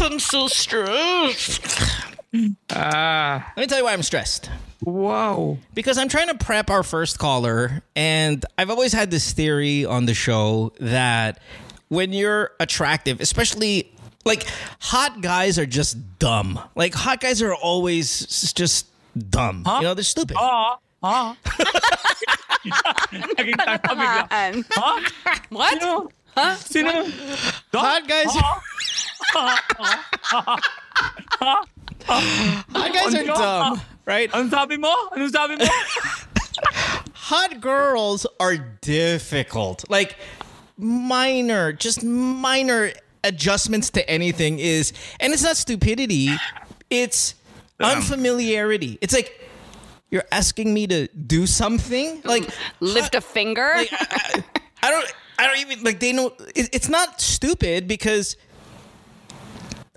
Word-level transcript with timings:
I'm 0.00 0.18
so 0.18 0.48
stressed. 0.48 1.60
Ah, 2.70 3.52
Let 3.56 3.62
me 3.62 3.66
tell 3.66 3.78
you 3.78 3.84
why 3.84 3.92
I'm 3.92 4.02
stressed. 4.02 4.50
wow. 4.82 5.56
Because 5.74 5.96
I'm 5.98 6.08
trying 6.08 6.28
to 6.28 6.34
prep 6.36 6.70
our 6.70 6.82
first 6.82 7.18
caller, 7.18 7.82
and 7.96 8.44
I've 8.58 8.70
always 8.70 8.92
had 8.92 9.10
this 9.10 9.32
theory 9.32 9.84
on 9.84 10.06
the 10.06 10.14
show 10.14 10.72
that 10.80 11.40
when 11.88 12.12
you're 12.12 12.50
attractive, 12.60 13.20
especially 13.20 13.90
like 14.24 14.46
hot 14.80 15.20
guys 15.22 15.58
are 15.58 15.66
just 15.66 15.96
dumb. 16.18 16.60
Like 16.74 16.92
hot 16.94 17.20
guys 17.20 17.40
are 17.40 17.54
always 17.54 18.52
just 18.52 18.86
dumb. 19.30 19.64
You 19.66 19.82
know, 19.82 19.94
they're 19.94 20.04
stupid. 20.04 20.36
Ah, 20.38 20.78
ah. 21.02 21.36
Naging 23.12 23.56
tanga 23.56 23.94
bigla. 23.94 24.28
An. 24.32 24.64
Ha? 24.72 25.40
What? 25.48 25.80
Sino? 25.80 26.10
Huh? 26.36 26.54
Sino? 26.56 26.92
Doc? 27.72 27.84
Hot 27.84 28.06
guys, 28.08 28.26
hot 29.32 30.64
guys 32.92 33.14
are 33.14 33.18
Ano? 33.22 33.34
dumb, 33.34 33.80
right? 34.06 34.30
Anong 34.32 34.50
sabi 34.50 34.76
mo? 34.76 34.92
Anong 35.12 35.30
sabi 35.32 35.56
mo? 35.56 35.64
hot 37.14 37.60
girls 37.60 38.26
are 38.40 38.56
difficult. 38.80 39.84
Like 39.88 40.16
minor, 40.76 41.72
just 41.72 42.02
minor 42.04 42.90
adjustments 43.24 43.90
to 43.90 44.08
anything 44.08 44.58
is, 44.58 44.92
and 45.20 45.32
it's 45.32 45.42
not 45.42 45.56
stupidity, 45.56 46.30
it's 46.90 47.34
unfamiliarity. 47.80 48.98
It's 49.00 49.14
like 49.14 49.48
you're 50.10 50.24
asking 50.32 50.72
me 50.72 50.86
to 50.86 51.08
do 51.08 51.46
something. 51.46 52.22
Like 52.24 52.48
Lift 52.80 53.14
a 53.14 53.20
finger? 53.20 53.72
like, 53.76 53.92
I, 53.92 54.44
I 54.82 54.90
don't, 54.90 55.12
I 55.38 55.46
don't 55.46 55.58
even 55.58 55.84
like 55.84 56.00
they 56.00 56.12
know. 56.12 56.32
It, 56.54 56.70
it's 56.72 56.88
not 56.88 57.20
stupid 57.20 57.86
because. 57.88 58.36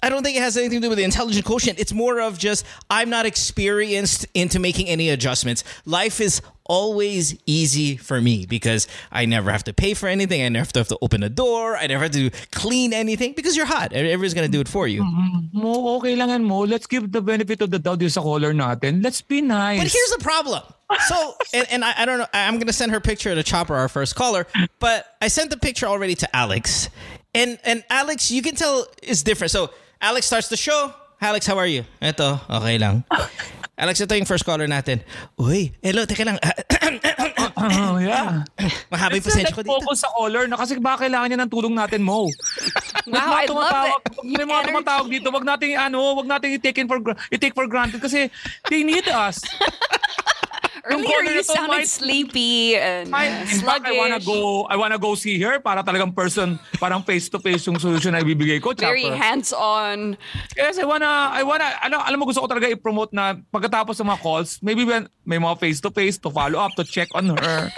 I 0.03 0.09
don't 0.09 0.23
think 0.23 0.37
it 0.37 0.41
has 0.41 0.57
anything 0.57 0.81
to 0.81 0.85
do 0.85 0.89
with 0.89 0.97
the 0.97 1.03
intelligent 1.03 1.45
quotient. 1.45 1.79
It's 1.79 1.93
more 1.93 2.19
of 2.19 2.37
just 2.37 2.65
I'm 2.89 3.09
not 3.09 3.25
experienced 3.25 4.25
into 4.33 4.59
making 4.59 4.87
any 4.87 5.09
adjustments. 5.09 5.63
Life 5.85 6.19
is 6.19 6.41
always 6.65 7.37
easy 7.45 7.97
for 7.97 8.21
me 8.21 8.45
because 8.45 8.87
I 9.11 9.25
never 9.25 9.51
have 9.51 9.65
to 9.65 9.73
pay 9.73 9.93
for 9.93 10.07
anything. 10.07 10.41
I 10.41 10.49
never 10.49 10.61
have 10.61 10.73
to, 10.73 10.79
have 10.79 10.87
to 10.87 10.97
open 11.01 11.21
a 11.21 11.29
door. 11.29 11.75
I 11.75 11.87
never 11.87 12.03
have 12.03 12.13
to 12.13 12.29
clean 12.51 12.93
anything 12.93 13.33
because 13.33 13.57
you're 13.57 13.65
hot. 13.65 13.93
Everybody's 13.93 14.33
gonna 14.33 14.47
do 14.47 14.61
it 14.61 14.69
for 14.69 14.87
you. 14.87 15.03
Mm-hmm. 15.03 15.59
Mo, 15.59 15.97
okay 15.97 16.15
lang 16.15 16.43
mo. 16.43 16.59
Let's 16.59 16.87
give 16.87 17.11
the 17.11 17.21
benefit 17.21 17.61
of 17.61 17.71
the 17.71 17.79
doubt 17.79 18.01
sa 18.09 18.21
caller 18.21 18.53
natin. 18.53 19.03
Let's 19.03 19.21
be 19.21 19.41
nice. 19.41 19.79
But 19.79 19.91
here's 19.91 20.11
the 20.11 20.23
problem. 20.23 20.63
So, 21.07 21.35
and, 21.53 21.67
and 21.71 21.85
I, 21.85 21.93
I 21.97 22.05
don't 22.05 22.19
know, 22.19 22.27
I'm 22.33 22.55
going 22.55 22.67
to 22.67 22.73
send 22.73 22.91
her 22.91 22.99
picture 22.99 23.33
to 23.35 23.43
Chopper, 23.43 23.75
our 23.75 23.89
first 23.89 24.15
caller, 24.15 24.47
but 24.79 25.15
I 25.21 25.27
sent 25.27 25.49
the 25.49 25.57
picture 25.57 25.87
already 25.87 26.15
to 26.15 26.35
Alex. 26.35 26.89
And 27.33 27.59
and 27.63 27.83
Alex, 27.89 28.29
you 28.31 28.41
can 28.41 28.55
tell 28.55 28.87
is 29.01 29.23
different. 29.23 29.51
So, 29.51 29.71
Alex 30.01 30.25
starts 30.25 30.49
the 30.49 30.57
show. 30.57 30.89
Alex, 31.21 31.45
how 31.45 31.61
are 31.61 31.69
you? 31.69 31.85
Ito, 32.01 32.41
okay 32.49 32.81
lang. 32.81 33.05
Alex, 33.77 34.01
ito 34.01 34.17
yung 34.17 34.25
first 34.25 34.41
caller 34.41 34.65
natin. 34.65 35.05
Uy, 35.37 35.77
hello, 35.85 36.09
teka 36.09 36.25
lang. 36.25 36.41
Oh, 37.61 38.01
yeah. 38.01 38.41
Mahaba 38.89 39.13
yung 39.13 39.21
pasensya 39.21 39.53
ko 39.53 39.61
dito. 39.61 39.69
focus 39.69 40.01
sa 40.01 40.09
caller 40.17 40.49
na 40.49 40.57
kasi 40.57 40.81
baka 40.81 41.05
kailangan 41.05 41.29
niya 41.29 41.39
ng 41.45 41.51
tulong 41.53 41.77
natin 41.77 42.01
mo. 42.01 42.25
wow, 43.13 43.37
I 43.37 43.45
love 43.45 43.93
it. 43.93 44.01
may 44.25 44.45
mga 44.49 44.61
tumatawag 44.73 45.07
dito, 45.13 45.29
wag 45.29 45.45
nating 45.45 45.77
ano, 45.77 46.17
wag 46.17 46.25
nating 46.25 46.57
i-take 46.57 46.81
in 46.81 46.89
for 46.89 46.97
i-take 47.29 47.53
for 47.53 47.69
granted 47.69 48.01
kasi 48.01 48.33
they 48.73 48.81
need 48.81 49.05
us. 49.13 49.45
Earlier 50.81 51.21
you 51.29 51.43
sounded 51.43 51.85
might- 51.85 51.87
sleepy 51.87 52.73
and 52.75 53.13
I, 53.13 53.27
uh, 53.27 53.45
in 53.45 53.61
fact, 53.61 53.85
I 53.85 53.93
wanna 53.93 54.17
sluggish. 54.17 54.25
go 54.25 54.65
I 54.65 54.75
wanna 54.75 54.97
go 54.97 55.13
see 55.13 55.37
her 55.39 55.59
para 55.59 55.83
talagang 55.83 56.09
person, 56.11 56.57
parang 56.77 57.05
face 57.05 57.29
to 57.29 57.37
face 57.37 57.67
yung 57.67 57.77
solution 57.77 58.13
na 58.13 58.21
ibibigay 58.21 58.57
ko. 58.57 58.73
Very 58.73 59.05
Chopper. 59.05 59.17
hands-on. 59.17 59.97
Yes, 60.57 60.81
I 60.81 60.85
wanna, 60.85 61.05
I 61.31 61.43
wanna, 61.43 61.69
ano, 61.81 62.01
alam 62.01 62.17
mo 62.17 62.25
gusto 62.25 62.41
ko 62.41 62.49
talaga 62.49 62.65
i-promote 62.65 63.13
na 63.13 63.37
pagkatapos 63.53 63.99
ng 63.99 64.07
mga 64.09 64.19
calls, 64.21 64.57
maybe 64.61 64.81
when 64.81 65.05
may 65.21 65.37
mga 65.37 65.59
face-to-face 65.59 66.17
to 66.17 66.33
follow 66.33 66.57
up, 66.57 66.73
to 66.73 66.83
check 66.83 67.07
on 67.13 67.29
her. 67.37 67.69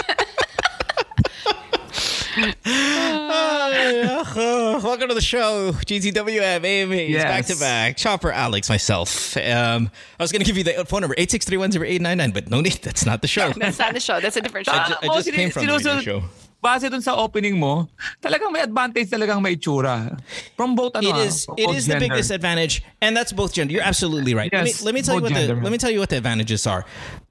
Welcome 4.84 5.10
to 5.10 5.14
the 5.16 5.22
show, 5.22 5.72
GTWM, 5.86 6.66
Amy, 6.66 7.08
Yes. 7.08 7.24
back 7.24 7.46
to 7.46 7.56
back. 7.60 7.98
Chopper, 7.98 8.32
Alex, 8.32 8.70
myself. 8.70 9.38
Um, 9.38 9.90
I 10.20 10.24
was 10.24 10.32
going 10.32 10.42
to 10.42 10.46
give 10.46 10.58
you 10.58 10.64
the 10.64 10.86
phone 10.86 11.02
number, 11.02 11.16
863108899, 11.16 12.34
but 12.34 12.50
no 12.50 12.62
need. 12.62 12.80
That's 12.82 13.06
not 13.06 13.22
the 13.22 13.28
show. 13.28 13.52
That's 13.58 13.78
not 13.80 13.94
the 13.94 14.00
show. 14.00 14.20
That's 14.20 14.38
a 14.38 14.42
different 14.42 14.66
show. 14.68 14.74
I 14.74 14.88
ju- 14.88 14.96
I 15.04 15.08
Oo, 15.08 15.16
just 15.16 15.32
came 15.32 15.52
from 15.52 15.66
the 15.68 15.74
radio 15.74 16.00
show. 16.00 16.24
Base 16.64 16.90
dun 16.90 17.02
sa 17.02 17.16
opening 17.18 17.60
mo, 17.60 17.90
talagang 18.22 18.52
may 18.54 18.62
advantage 18.62 19.10
talagang 19.10 19.42
may 19.44 19.56
itsura. 19.58 20.18
From 20.56 20.76
both 20.76 20.96
ano, 20.96 21.10
It 21.10 21.14
ah, 21.16 21.20
is 21.28 21.44
it 21.58 21.66
both 21.68 21.76
is 21.76 21.86
the 21.86 21.94
gender. 22.00 22.08
biggest 22.08 22.32
advantage, 22.32 22.82
and 23.02 23.18
that's 23.18 23.34
both 23.34 23.54
gender. 23.54 23.74
You're 23.74 23.84
absolutely 23.84 24.34
right. 24.34 24.50
Yes, 24.52 24.82
let 24.82 24.96
me 24.96 25.02
let 25.02 25.02
me 25.02 25.02
tell 25.04 25.16
you 25.16 25.22
both 25.22 25.32
what 25.34 25.48
the 25.48 25.54
let 25.62 25.72
me 25.74 25.78
tell 25.78 25.92
you 25.92 26.00
what 26.00 26.08
the 26.10 26.16
advantages 26.18 26.66
are. 26.66 26.86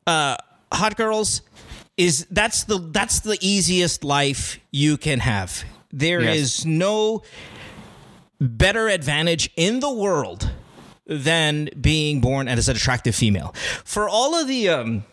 Uh, 0.07 0.37
hot 0.71 0.97
girls 0.99 1.41
is 1.97 2.27
that's 2.31 2.65
the 2.65 2.79
that's 2.79 3.21
the 3.21 3.37
easiest 3.41 4.05
life 4.05 4.59
you 4.71 4.97
can 4.97 5.21
have. 5.21 5.65
There 5.93 6.21
is 6.21 6.65
Yes. 6.65 6.65
no 6.65 7.23
better 8.41 8.89
advantage 8.89 9.51
in 9.57 9.81
the 9.81 9.93
world 9.93 10.51
than 11.07 11.69
being 11.79 12.21
born 12.21 12.49
as 12.49 12.69
an 12.69 12.77
attractive 12.77 13.15
female. 13.15 13.55
For 13.85 14.09
all 14.09 14.35
of 14.35 14.49
the 14.49 14.69
um 14.71 15.05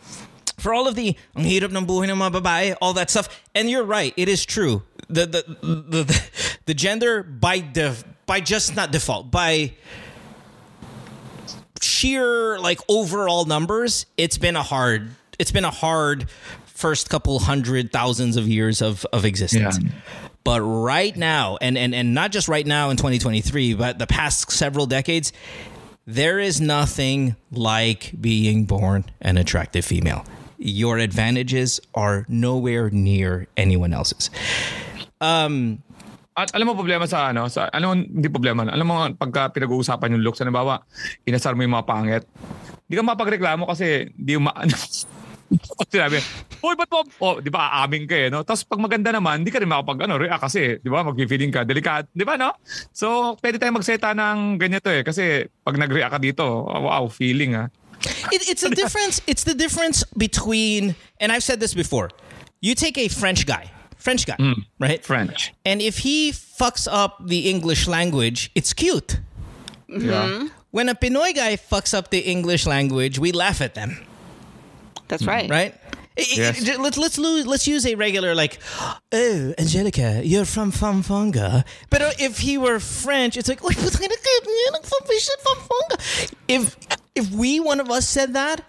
for 0.58 0.74
all 0.74 0.88
of 0.88 0.96
the 0.96 1.16
ang 1.36 1.44
hirap 1.44 1.72
ng 1.76 1.86
buhay 1.88 2.08
ng 2.12 2.18
mga 2.20 2.42
babae, 2.42 2.76
all 2.82 2.94
that 2.94 3.10
stuff. 3.10 3.28
And 3.56 3.70
you're 3.70 3.84
right, 3.84 4.14
it 4.16 4.28
is 4.28 4.46
true. 4.46 4.84
The 5.10 5.26
the 5.26 5.42
the, 5.62 6.04
the, 6.04 6.22
the 6.66 6.74
gender 6.74 7.24
by 7.24 7.60
def, 7.60 8.04
by 8.26 8.40
just 8.40 8.76
not 8.76 8.92
default, 8.92 9.32
by 9.32 9.74
sheer 11.82 12.60
like 12.60 12.80
overall 12.88 13.46
numbers, 13.46 14.06
it's 14.18 14.38
been 14.38 14.56
a 14.56 14.64
hard 14.64 15.12
it's 15.38 15.52
been 15.52 15.66
a 15.66 15.72
hard 15.72 16.28
first 16.80 17.12
couple 17.12 17.36
hundred 17.44 17.92
thousands 17.92 18.40
of 18.40 18.48
years 18.48 18.80
of 18.82 19.04
of 19.12 19.28
existence. 19.28 19.76
Yeah. 19.76 19.92
But 20.48 20.64
right 20.64 21.12
now, 21.20 21.60
and, 21.60 21.78
and 21.78 21.92
and 21.94 22.16
not 22.16 22.32
just 22.32 22.48
right 22.48 22.66
now 22.66 22.90
in 22.90 22.96
2023, 22.96 23.76
but 23.76 24.00
the 24.00 24.08
past 24.08 24.50
several 24.50 24.88
decades, 24.88 25.36
there 26.08 26.40
is 26.40 26.64
nothing 26.64 27.36
like 27.52 28.16
being 28.18 28.64
born 28.64 29.04
an 29.20 29.36
attractive 29.36 29.84
female. 29.84 30.24
Your 30.58 30.98
advantages 30.98 31.80
are 31.94 32.26
nowhere 32.28 32.90
near 32.90 33.48
anyone 33.60 33.94
else's. 33.94 34.32
Um, 35.20 35.84
At 36.40 36.56
alam 36.56 36.72
mo 36.72 36.74
problema 36.80 37.04
sa 37.04 37.36
ano, 37.36 37.52
sa 37.52 37.68
ano 37.76 37.92
hindi 37.92 38.32
problema. 38.32 38.64
Alam 38.64 38.88
mo 38.88 38.96
pagka 39.12 39.52
pinag-uusapan 39.52 40.16
yung 40.16 40.24
looks, 40.24 40.40
halimbawa, 40.40 40.80
inasar 41.28 41.52
mo 41.52 41.68
yung 41.68 41.76
mga 41.76 41.84
pangit. 41.84 42.24
Hindi 42.88 42.96
ka 42.96 43.04
mapagreklamo 43.04 43.68
kasi 43.68 44.08
hindi 44.16 44.40
mo 44.40 44.48
ma- 44.48 44.56
Pag 44.64 44.80
sinabi, 45.94 46.22
Uy, 46.60 46.76
ba't 46.76 46.90
mo? 46.92 47.02
Oh, 47.24 47.40
di 47.40 47.50
ba, 47.50 47.72
aaming 47.82 48.06
ka 48.06 48.16
eh, 48.16 48.28
no? 48.28 48.44
Tapos 48.44 48.68
pag 48.68 48.80
maganda 48.80 49.10
naman, 49.16 49.42
hindi 49.42 49.52
ka 49.52 49.64
rin 49.64 49.70
makapag, 49.72 50.06
ano, 50.06 50.20
react 50.20 50.44
kasi, 50.44 50.78
di 50.84 50.90
ba, 50.92 51.02
mag-feeling 51.02 51.52
ka, 51.52 51.64
delicate, 51.64 52.12
di 52.12 52.28
ba, 52.28 52.36
no? 52.36 52.54
So, 52.92 53.40
pwede 53.40 53.58
tayo 53.58 53.74
magseta 53.74 54.12
ng 54.14 54.60
ganito 54.60 54.92
eh, 54.92 55.02
kasi 55.02 55.48
pag 55.64 55.76
nag-react 55.80 56.14
ka 56.16 56.20
dito, 56.20 56.68
wow, 56.68 57.08
feeling 57.08 57.56
ah. 57.56 57.68
It, 58.32 58.48
it's 58.48 58.64
a 58.64 58.72
difference. 58.82 59.22
It's 59.28 59.44
the 59.44 59.56
difference 59.56 60.04
between, 60.16 60.96
and 61.20 61.32
I've 61.32 61.44
said 61.44 61.60
this 61.60 61.74
before. 61.74 62.10
You 62.62 62.76
take 62.76 62.98
a 62.98 63.08
French 63.08 63.48
guy, 63.48 63.72
French 63.96 64.28
guy, 64.28 64.36
right? 64.80 65.04
French. 65.04 65.54
And 65.64 65.82
if 65.82 66.00
he 66.00 66.32
fucks 66.32 66.88
up 66.92 67.24
the 67.24 67.50
English 67.50 67.88
language, 67.88 68.52
it's 68.56 68.74
cute. 68.74 69.20
Yeah. 69.88 70.48
When 70.72 70.88
a 70.88 70.96
Pinoy 70.96 71.34
guy 71.34 71.56
fucks 71.56 71.98
up 71.98 72.12
the 72.12 72.20
English 72.20 72.68
language, 72.68 73.18
we 73.18 73.32
laugh 73.32 73.62
at 73.62 73.74
them, 73.76 73.98
That's 75.10 75.26
right. 75.26 75.50
right? 75.50 75.74
I- 76.18 76.22
I- 76.22 76.26
Yes. 76.36 76.78
Let's 76.78 76.98
let's 76.98 77.18
lose, 77.18 77.48
let's 77.48 77.66
use 77.68 77.86
a 77.86 77.96
regular 77.96 78.36
like, 78.36 78.60
oh 79.14 79.54
Angelica, 79.58 80.22
you're 80.24 80.44
from 80.46 80.72
Famfonga. 80.72 81.64
But 81.90 82.02
uh, 82.02 82.12
if 82.20 82.40
he 82.40 82.58
were 82.58 82.80
French, 82.80 83.38
it's 83.38 83.48
like, 83.48 83.62
"Uy, 83.62 83.72
putang 83.72 84.04
ina 84.04 84.16
ka, 84.20 84.32
yan 84.44 84.76
ang 84.76 84.84
from 84.84 85.02
Famfonga. 85.08 85.96
If 86.48 86.76
if 87.16 87.32
we 87.32 87.60
one 87.60 87.80
of 87.80 87.90
us 87.90 88.04
said 88.08 88.34
that, 88.34 88.66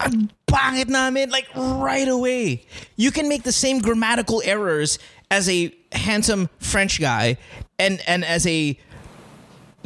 ang 0.00 0.30
pangit 0.50 0.88
namin 0.88 1.30
like 1.30 1.46
right 1.54 2.08
away. 2.08 2.66
You 2.96 3.10
can 3.10 3.28
make 3.28 3.44
the 3.44 3.52
same 3.54 3.78
grammatical 3.78 4.42
errors 4.44 4.98
as 5.30 5.48
a 5.48 5.70
handsome 5.92 6.48
French 6.58 7.00
guy 7.00 7.38
and 7.78 8.00
and 8.06 8.24
as 8.24 8.46
a 8.46 8.76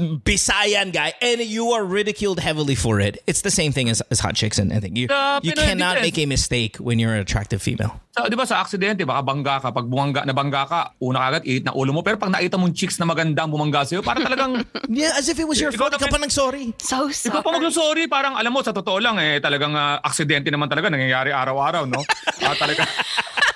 Bisayan 0.00 0.92
guy, 0.92 1.12
and 1.20 1.40
you 1.44 1.70
are 1.72 1.84
ridiculed 1.84 2.40
heavily 2.40 2.74
for 2.74 2.98
it. 3.00 3.22
It's 3.26 3.42
the 3.42 3.50
same 3.52 3.70
thing 3.70 3.88
as, 3.88 4.00
as 4.10 4.18
hot 4.20 4.34
chicks, 4.34 4.58
and 4.58 4.72
I 4.72 4.80
think 4.80 4.96
you 4.96 5.06
Uh, 5.10 5.38
you 5.42 5.52
Pinoy 5.52 5.64
cannot 5.76 6.00
difference. 6.00 6.16
make 6.16 6.18
a 6.18 6.26
mistake 6.26 6.74
when 6.80 6.98
you're 6.98 7.12
an 7.12 7.20
attractive 7.20 7.60
female. 7.60 8.00
So, 8.10 8.26
di 8.26 8.34
ba 8.34 8.42
sa 8.42 8.58
aksidente, 8.58 9.06
baka 9.06 9.22
bangga 9.22 9.62
ka. 9.62 9.68
Pag 9.70 9.86
bumangga, 9.86 10.26
nabangga 10.26 10.62
ka, 10.66 10.80
una 10.98 11.20
agad, 11.30 11.46
iit 11.46 11.62
na 11.62 11.72
ulo 11.72 11.94
mo. 11.94 12.02
Pero 12.02 12.18
pag 12.18 12.34
nakita 12.34 12.58
mong 12.58 12.74
chicks 12.74 12.98
na 12.98 13.06
maganda 13.06 13.46
ang 13.46 13.52
bumangga 13.54 13.86
sa'yo, 13.86 14.02
parang 14.02 14.26
talagang, 14.26 14.66
Yeah, 14.90 15.14
as 15.14 15.30
if 15.30 15.38
it 15.38 15.46
was 15.46 15.62
your 15.62 15.70
fault. 15.70 15.94
Ikaw 15.94 16.10
naman- 16.10 16.10
pa 16.10 16.24
nang 16.26 16.34
sorry. 16.34 16.74
So 16.82 17.06
ikaw 17.06 17.38
pa 17.40 17.50
sorry. 17.50 17.62
mag-sorry, 17.62 18.04
parang 18.10 18.34
alam 18.34 18.50
mo, 18.50 18.64
sa 18.66 18.74
totoo 18.74 18.98
lang, 18.98 19.14
eh, 19.22 19.38
talagang 19.38 19.72
ah, 19.74 20.02
aksidente 20.02 20.50
naman 20.50 20.66
talaga, 20.66 20.90
nangyayari 20.90 21.30
araw-araw, 21.30 21.86
no? 21.86 22.02
Ah, 22.42 22.56
talaga. 22.58 22.82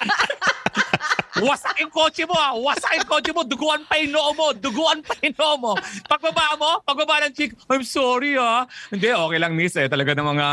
wasak 1.45 1.77
yung 1.79 1.93
kotse 1.93 2.25
mo 2.25 2.35
ha. 2.35 2.57
Wasak 2.57 2.93
yung 2.97 3.09
kotse 3.09 3.31
mo. 3.31 3.41
Duguan 3.45 3.85
pa 3.85 3.95
yung 3.97 4.13
noo 4.13 4.33
mo. 4.33 4.47
Duguan 4.53 4.99
pa 5.01 5.13
yung 5.21 5.37
noo 5.37 5.57
mo. 5.61 5.73
Pagbaba 6.05 6.57
mo, 6.57 6.71
pagbaba 6.83 7.29
ng 7.29 7.33
chick, 7.33 7.53
I'm 7.69 7.85
sorry 7.85 8.35
ha. 8.35 8.65
Hindi, 8.89 9.13
okay 9.13 9.39
lang 9.39 9.53
miss 9.53 9.77
eh. 9.77 9.87
Talaga 9.87 10.17
ng 10.17 10.27
mga 10.27 10.47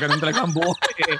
ganun 0.00 0.20
talaga 0.20 0.38
ang 0.42 0.52
buhay 0.52 0.94
eh. 1.08 1.18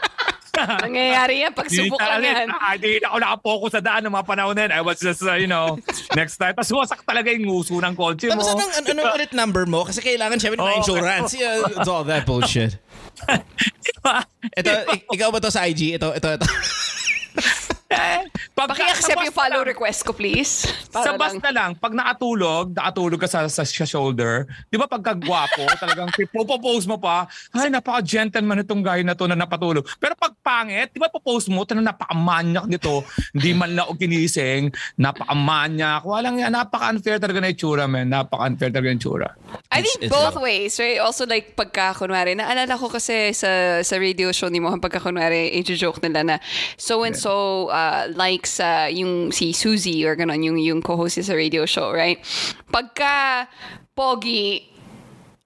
Nangyayari 0.84 1.46
yan 1.46 1.52
pag 1.55 1.70
subukan 1.70 2.20
yan. 2.20 2.50
Ah, 2.50 2.75
Hindi 2.75 3.00
na 3.00 3.14
ako 3.14 3.17
nakapokus 3.22 3.70
sa 3.72 3.81
daan 3.81 4.02
ng 4.05 4.12
mga 4.12 4.26
panahon 4.26 4.52
na 4.52 4.62
yun. 4.67 4.72
I 4.76 4.82
was 4.82 4.99
just, 4.99 5.23
uh, 5.23 5.38
you 5.38 5.46
know, 5.46 5.78
next 6.12 6.37
time. 6.37 6.52
Tapos 6.52 6.69
wasak 6.69 7.00
talaga 7.06 7.32
yung 7.32 7.49
nguso 7.49 7.78
ng 7.78 7.94
kotse 7.94 8.28
mo. 8.28 8.37
Tapos 8.37 8.50
anong, 8.52 8.73
ano, 8.75 8.87
anong 8.93 9.12
ulit 9.14 9.32
number 9.32 9.64
mo? 9.64 9.87
Kasi 9.87 10.02
kailangan 10.02 10.37
syempre 10.37 10.58
ng 10.58 10.66
Oo. 10.66 10.78
insurance. 10.82 11.32
Yeah, 11.32 11.64
it's 11.64 11.88
all 11.88 12.05
that 12.05 12.26
bullshit. 12.26 12.76
Diba? 13.87 14.16
Ito, 14.52 14.70
ik- 14.90 15.08
ikaw 15.08 15.28
ba 15.31 15.38
to 15.40 15.49
sa 15.49 15.64
IG? 15.64 15.96
Ito, 15.96 16.12
ito, 16.12 16.28
ito. 16.28 16.46
Eh, 18.00 18.22
pagka- 18.54 18.78
Paki-accept 18.78 19.19
sa 19.19 19.26
yung 19.26 19.34
follow 19.34 19.60
lang- 19.60 19.70
request 19.75 20.06
ko, 20.06 20.12
please. 20.12 20.62
Sa 20.88 21.02
Para 21.02 21.19
bus 21.19 21.34
lang. 21.34 21.42
na 21.42 21.50
lang, 21.50 21.70
pag 21.75 21.90
nakatulog, 21.90 22.70
nakatulog 22.70 23.19
ka 23.19 23.26
sa, 23.26 23.40
sa, 23.46 23.66
sa 23.66 23.82
shoulder, 23.84 24.46
di 24.70 24.78
ba 24.78 24.87
pagka 24.87 25.10
gwapo, 25.12 25.66
talagang 25.82 26.06
pupopose 26.31 26.87
mo 26.87 26.96
pa, 26.96 27.26
ay, 27.52 27.66
napaka-gentleman 27.69 28.62
itong 28.62 28.78
guy 28.81 29.02
na 29.02 29.12
to 29.12 29.26
na 29.26 29.34
napatulog. 29.34 29.82
Pero 29.98 30.14
pag 30.14 30.38
pangit, 30.38 30.94
di 30.94 30.98
ba 30.98 31.10
popose 31.10 31.50
mo, 31.50 31.66
talagang 31.66 31.90
napaka-manyak 31.90 32.70
nito, 32.70 33.02
hindi 33.34 33.50
man 33.52 33.75
lang 33.75 33.87
o 33.87 33.92
ginising, 33.92 34.70
napaka-manyak, 34.96 36.00
walang 36.04 36.38
yan, 36.38 36.52
napaka-unfair 36.52 37.19
talaga 37.19 37.40
na 37.40 37.50
itsura, 37.50 37.84
man. 37.84 38.06
Napaka-unfair 38.06 38.70
talaga 38.70 38.87
yung 38.88 39.02
itsura. 39.02 39.28
I 39.75 39.82
It's- 39.82 39.98
think 39.98 40.06
it's 40.06 40.12
both 40.12 40.38
not- 40.38 40.42
ways, 40.42 40.78
right? 40.78 40.98
Also 40.98 41.26
like 41.26 41.54
pagka 41.54 41.90
kunwari, 41.92 42.32
naalala 42.32 42.78
ko 42.78 42.87
kasi 42.87 43.34
sa 43.34 43.50
sa 43.81 43.94
radio 43.98 44.31
show 44.31 44.46
ni 44.46 44.58
Mohan 44.58 44.78
pagka 44.78 45.02
kunwari, 45.02 45.50
i-joke 45.52 45.98
nila 46.00 46.22
na 46.22 46.37
so 46.78 47.02
and 47.02 47.19
so 47.19 47.66
uh, 47.80 48.12
likes 48.12 48.60
uh, 48.60 48.88
yung 48.92 49.32
si 49.32 49.52
Suzy 49.56 50.04
or 50.04 50.16
ganon, 50.16 50.44
yung, 50.44 50.58
yung 50.60 50.80
co-host 50.84 51.22
sa 51.24 51.32
radio 51.32 51.64
show, 51.64 51.92
right? 51.92 52.20
Pagka 52.68 53.48
pogi, 53.96 54.68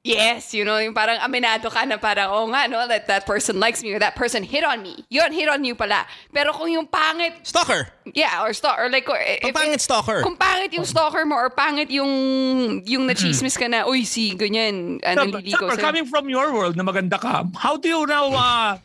Yes, 0.04 0.52
you 0.52 0.68
know, 0.68 0.76
yung 0.76 0.92
parang 0.92 1.16
aminado 1.16 1.72
ka 1.72 1.80
na 1.88 1.96
parang, 1.96 2.28
oh 2.28 2.44
nga, 2.52 2.68
no, 2.68 2.84
that 2.84 3.08
that 3.08 3.24
person 3.24 3.56
likes 3.56 3.80
me 3.80 3.96
or 3.96 3.98
that 3.98 4.12
person 4.12 4.44
hit 4.44 4.60
on 4.60 4.84
me. 4.84 5.00
Yun, 5.08 5.32
hit 5.32 5.48
on 5.48 5.64
you 5.64 5.72
pala. 5.74 6.04
Pero 6.28 6.52
kung 6.52 6.68
yung 6.68 6.84
pangit, 6.84 7.32
Stalker. 7.40 7.88
yeah, 8.12 8.44
or 8.44 8.52
stalker, 8.52 8.84
or 8.84 8.88
like, 8.92 9.08
or, 9.08 9.16
if 9.16 9.40
Pag 9.40 9.56
pangit 9.64 9.80
it- 9.80 9.80
stalker. 9.80 10.20
Kung 10.20 10.36
pangit 10.36 10.76
yung 10.76 10.84
stalker 10.84 11.24
mo 11.24 11.36
or 11.40 11.48
pangit 11.48 11.88
yung, 11.88 12.84
yung 12.84 13.08
nachismis 13.08 13.56
ka 13.56 13.64
na, 13.64 13.88
uy, 13.88 14.04
si 14.04 14.36
ganyan, 14.36 15.00
ano, 15.00 15.24
naliligaw 15.24 15.72
Sir, 15.72 15.80
sa'yo. 15.80 15.86
coming 15.88 16.04
from 16.04 16.28
your 16.28 16.52
world 16.52 16.76
na 16.76 16.84
maganda 16.84 17.16
ka, 17.16 17.48
how 17.56 17.80
do 17.80 17.88
you 17.88 18.04
now, 18.04 18.28
uh, 18.28 18.76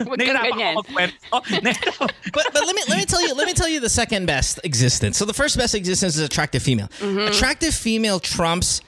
Huwag 0.00 0.16
nahirapan 0.16 0.48
ganyan. 0.48 0.74
ako 0.80 0.82
magkwento. 0.88 2.08
But, 2.34 2.44
but 2.56 2.64
let 2.66 2.74
me 2.74 2.82
let 2.88 2.98
me 2.98 3.04
tell 3.04 3.20
you 3.22 3.34
let 3.36 3.46
me 3.46 3.52
tell 3.54 3.68
you 3.68 3.78
the 3.78 3.88
second 3.92 4.26
best 4.26 4.58
existence. 4.64 5.16
So 5.20 5.24
the 5.24 5.36
first 5.36 5.56
best 5.56 5.74
existence 5.76 6.16
is 6.16 6.24
attractive 6.24 6.62
female. 6.64 6.88
Attractive 7.28 7.74
female 7.74 8.18
trumps 8.18 8.80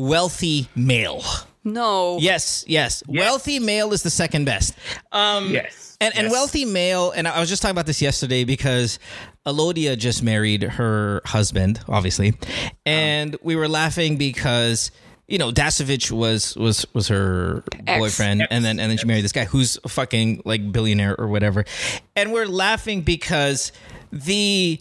wealthy 0.00 0.68
male. 0.74 1.22
No. 1.62 2.18
Yes, 2.18 2.64
yes. 2.66 3.02
Wealthy 3.06 3.58
male 3.58 3.92
is 3.92 4.02
the 4.02 4.10
second 4.10 4.44
best. 4.46 4.74
Um, 5.12 5.50
Yes, 5.52 5.96
And 6.00 6.14
and 6.16 6.24
yes. 6.24 6.32
wealthy 6.32 6.64
male, 6.64 7.10
and 7.10 7.28
I 7.28 7.38
was 7.38 7.48
just 7.50 7.60
talking 7.60 7.72
about 7.74 7.84
this 7.86 8.00
yesterday 8.00 8.44
because 8.44 8.98
Alodia 9.46 9.98
just 9.98 10.22
married 10.22 10.62
her 10.62 11.20
husband, 11.26 11.80
obviously, 11.88 12.32
and 12.86 13.36
we 13.42 13.56
were 13.56 13.68
laughing 13.68 14.16
because 14.16 14.90
you 15.30 15.38
know 15.38 15.50
Dasovich 15.50 16.10
was 16.10 16.56
was 16.56 16.84
was 16.92 17.08
her 17.08 17.62
Ex. 17.86 17.98
boyfriend, 17.98 18.46
and 18.50 18.64
then 18.64 18.80
and 18.80 18.90
then 18.90 18.98
she 18.98 19.06
married 19.06 19.24
this 19.24 19.32
guy 19.32 19.44
who's 19.44 19.78
a 19.84 19.88
fucking 19.88 20.42
like 20.44 20.72
billionaire 20.72 21.18
or 21.18 21.28
whatever, 21.28 21.64
and 22.16 22.32
we're 22.32 22.48
laughing 22.48 23.00
because 23.02 23.72
the 24.12 24.80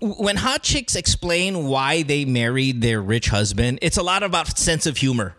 when 0.00 0.36
hot 0.36 0.62
chicks 0.62 0.94
explain 0.94 1.66
why 1.66 2.02
they 2.02 2.24
married 2.24 2.82
their 2.82 3.00
rich 3.00 3.28
husband, 3.28 3.78
it's 3.80 3.96
a 3.96 4.02
lot 4.02 4.22
about 4.22 4.58
sense 4.58 4.86
of 4.86 4.96
humor. 4.96 5.34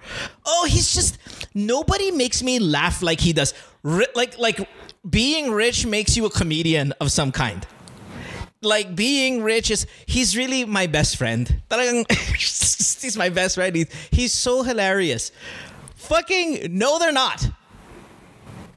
Oh, 0.46 0.68
he's 0.70 0.94
just 0.94 1.18
nobody 1.54 2.12
makes 2.12 2.42
me 2.42 2.60
laugh 2.60 3.04
like 3.04 3.20
he 3.20 3.34
does. 3.34 3.54
Like 3.84 4.38
like 4.40 4.68
being 5.08 5.52
rich 5.52 5.86
makes 5.86 6.18
you 6.18 6.26
a 6.26 6.30
comedian 6.30 6.94
of 7.00 7.12
some 7.12 7.32
kind. 7.32 7.66
Like 8.62 8.92
being 8.96 9.42
rich 9.42 9.72
is 9.72 9.88
he's 10.06 10.36
really 10.36 10.66
my 10.66 10.88
best 10.88 11.16
friend. 11.16 11.48
Talagang 11.72 12.04
he's 13.02 13.16
my 13.16 13.30
best 13.30 13.56
friend. 13.56 13.76
He's, 13.76 13.88
he's 14.12 14.34
so 14.34 14.64
hilarious. 14.64 15.32
Fucking 15.96 16.68
no, 16.76 17.00
they're 17.00 17.16
not. 17.16 17.48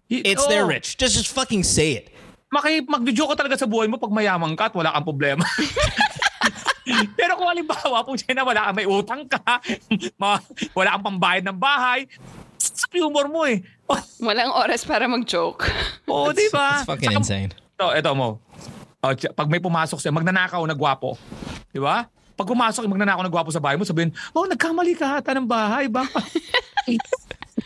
It's 0.08 0.46
they're 0.46 0.66
rich. 0.66 0.98
Just 0.98 1.16
just 1.16 1.34
fucking 1.34 1.64
say 1.64 1.92
it. 1.98 2.12
maki 2.52 2.84
magjo-joke 2.84 3.32
ka 3.32 3.36
talaga 3.42 3.56
sa 3.56 3.64
buhay 3.64 3.88
mo 3.88 3.96
pag 3.96 4.12
mayaman 4.12 4.52
ka 4.52 4.68
at 4.68 4.76
wala 4.76 4.92
kang 4.92 5.08
problema. 5.08 5.40
Pero 7.18 7.40
kung 7.40 7.48
halimbawa 7.48 8.04
po 8.04 8.12
siya 8.12 8.36
na 8.36 8.44
wala 8.44 8.68
kang 8.68 8.76
may 8.76 8.84
utang 8.84 9.24
ka, 9.24 9.40
ma- 10.20 10.42
wala 10.76 10.88
kang 11.00 11.16
pambayad 11.16 11.48
ng 11.48 11.56
bahay, 11.56 12.04
sa 12.60 12.84
humor 12.92 13.32
mo 13.32 13.48
eh. 13.48 13.64
Walang 14.20 14.52
oras 14.52 14.84
para 14.84 15.08
mag-joke. 15.08 15.64
Oo, 16.04 16.28
di 16.36 16.52
ba? 16.52 16.84
It's 16.84 16.92
fucking 16.92 17.08
Saka- 17.08 17.20
insane. 17.24 17.50
Ito, 17.80 17.96
ito 17.96 18.10
mo. 18.12 18.36
Oh, 19.02 19.10
tsa- 19.12 19.34
pag 19.34 19.50
may 19.50 19.58
pumasok 19.58 19.98
siya, 19.98 20.14
magnanakaw 20.14 20.62
na 20.62 20.72
gwapo. 20.72 21.18
Di 21.68 21.82
ba? 21.82 22.06
Pag 22.32 22.46
pumasok, 22.46 22.86
magnanakaw 22.86 23.20
na 23.20 23.28
gwapo 23.28 23.50
sa 23.50 23.58
bahay 23.58 23.74
mo, 23.74 23.82
sabihin, 23.82 24.14
oh, 24.30 24.46
nagkamali 24.46 24.94
ka 24.94 25.18
ata 25.18 25.34
ng 25.34 25.42
bahay. 25.42 25.90
Ba? 25.90 26.06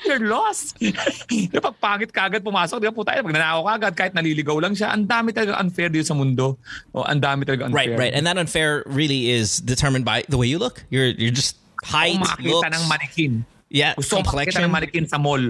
You're 0.03 0.25
lost. 0.25 0.77
Di 1.29 1.53
ba, 1.53 1.69
pag 1.69 1.77
pangit 1.77 2.09
ka 2.09 2.25
agad 2.25 2.41
pumasok, 2.41 2.79
di 2.79 2.87
ba, 2.87 2.95
puta, 2.95 3.17
magnanakaw 3.17 3.61
ka 3.61 3.73
agad 3.75 3.93
kahit 3.95 4.13
naliligaw 4.13 4.57
lang 4.59 4.73
siya. 4.73 4.93
Ang 4.93 5.05
dami 5.05 5.33
talaga 5.33 5.57
unfair 5.59 5.89
dito 5.89 6.05
sa 6.05 6.15
mundo. 6.15 6.57
O, 6.91 7.03
ang 7.03 7.19
dami 7.19 7.45
talaga 7.45 7.67
Right, 7.67 7.91
unfair. 7.91 7.99
right. 7.99 8.15
And 8.15 8.25
that 8.25 8.37
unfair 8.37 8.85
really 8.87 9.29
is 9.29 9.59
determined 9.59 10.05
by 10.05 10.25
the 10.27 10.37
way 10.37 10.47
you 10.47 10.57
look. 10.57 10.85
You're 10.89 11.11
you're 11.11 11.33
just 11.33 11.57
height, 11.83 12.15
Kung 12.15 12.25
makakita 12.25 12.49
looks. 12.65 12.77
ng 12.77 12.85
manikin. 12.87 13.33
yeah, 13.69 13.93
Gusto 13.95 14.17
mo 14.17 14.23
makita 14.23 14.31
complexion. 14.31 14.63
ng 14.63 14.73
manikin 14.73 15.05
sa 15.05 15.19
mall. 15.19 15.43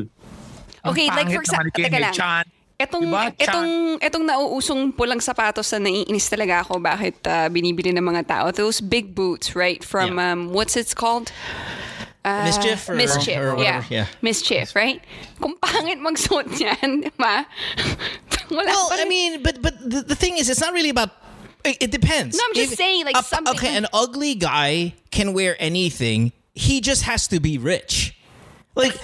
Okay, 0.85 1.07
like 1.09 1.27
for 1.29 1.43
example, 1.43 1.71
teka 1.75 1.99
lang. 1.99 2.15
Etong, 2.77 3.09
Diba? 3.09 3.33
Chan. 3.33 3.41
etong, 3.41 3.71
etong 4.05 4.25
nauusong 4.29 4.93
pulang 4.93 5.17
sapatos 5.17 5.73
na 5.73 5.89
naiinis 5.89 6.29
talaga 6.29 6.61
ako 6.61 6.77
bakit 6.77 7.17
ah, 7.25 7.49
binibili 7.49 7.89
ng 7.89 8.05
mga 8.05 8.29
tao. 8.29 8.45
Those 8.53 8.85
big 8.85 9.17
boots, 9.17 9.57
right? 9.57 9.81
From, 9.81 10.21
Yeah. 10.21 10.33
um, 10.37 10.53
what's 10.53 10.77
it's 10.77 10.93
called? 10.93 11.33
Ah, 12.21 12.45
MSCHF 12.45 12.91
or- 12.93 12.97
MSCHF, 13.01 13.39
or 13.41 13.57
yeah. 13.63 13.81
whatever, 13.81 13.87
yeah. 13.89 14.07
MSCHF, 14.21 14.75
right? 14.77 15.01
Kung 15.41 15.57
pangit 15.57 16.03
magsuot 16.05 16.53
niyan, 16.53 17.09
di 17.09 17.13
ba? 17.17 17.47
Wala 18.53 18.67
Well, 18.69 18.89
I 18.93 19.07
mean, 19.09 19.41
but 19.43 19.63
but 19.63 19.79
the, 19.81 20.03
the 20.03 20.19
thing 20.19 20.37
is, 20.37 20.51
it's 20.51 20.61
not 20.61 20.75
really 20.77 20.91
about. 20.93 21.11
It, 21.67 21.91
depends. 21.91 22.37
No, 22.39 22.45
I'm 22.47 22.55
just 22.55 22.77
saying, 22.77 23.07
like, 23.07 23.17
a- 23.19 23.25
something- 23.27 23.57
Okay, 23.57 23.75
an 23.75 23.87
ugly 23.91 24.35
guy 24.37 24.95
can 25.11 25.33
wear 25.35 25.57
anything. 25.59 26.31
He 26.55 26.79
just 26.85 27.03
has 27.09 27.27
to 27.35 27.41
be 27.41 27.59
rich. 27.59 28.15
Like, 28.77 28.95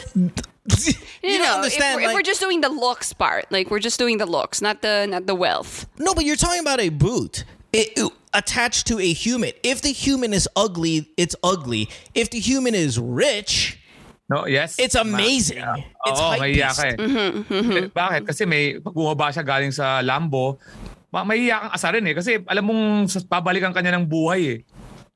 you 1.22 1.38
no, 1.38 1.44
don't 1.44 1.56
understand. 1.64 1.98
If, 2.00 2.06
we're, 2.06 2.10
if 2.10 2.14
we're 2.14 2.22
just 2.22 2.40
doing 2.40 2.60
the 2.60 2.68
looks 2.70 3.12
part, 3.12 3.50
like 3.50 3.70
we're 3.70 3.82
just 3.82 3.98
doing 3.98 4.18
the 4.18 4.26
looks, 4.26 4.62
not 4.62 4.82
the 4.82 5.06
not 5.10 5.26
the 5.26 5.34
wealth. 5.34 5.86
No, 5.98 6.14
but 6.14 6.24
you're 6.24 6.36
talking 6.38 6.60
about 6.60 6.80
a 6.80 6.88
boot 6.90 7.44
it, 7.72 7.90
it- 7.96 8.12
attached 8.32 8.86
to 8.88 8.98
a 8.98 9.10
human. 9.12 9.52
If 9.62 9.82
the 9.82 9.90
human 9.92 10.32
is 10.32 10.48
ugly, 10.56 11.10
it's 11.18 11.34
ugly. 11.42 11.90
If 12.14 12.30
the 12.30 12.38
human 12.40 12.74
is 12.74 12.98
rich, 12.98 13.78
No, 14.32 14.46
yes. 14.48 14.78
It's 14.80 14.94
amazing. 14.96 15.60
Ma- 15.60 15.76
It's 16.08 16.16
Oo, 16.16 16.40
mahiya 16.40 16.72
hypebeast. 16.72 16.78
ka 16.80 16.84
eh. 16.88 16.96
Eh, 17.84 17.86
Bakit? 17.92 18.22
Kasi 18.24 18.48
may, 18.48 18.80
pag 18.80 18.94
bumaba 18.96 19.28
siya 19.28 19.44
galing 19.44 19.68
sa 19.74 20.00
Lambo, 20.00 20.56
ma- 21.12 21.26
mahiya 21.26 21.68
kang 21.68 21.72
asarin 21.76 22.06
eh. 22.08 22.14
Kasi 22.16 22.40
alam 22.48 22.64
mong 22.64 23.12
sas- 23.12 23.28
babalikan 23.28 23.76
kanya 23.76 23.92
ng 24.00 24.08
buhay 24.08 24.40
eh. 24.48 24.58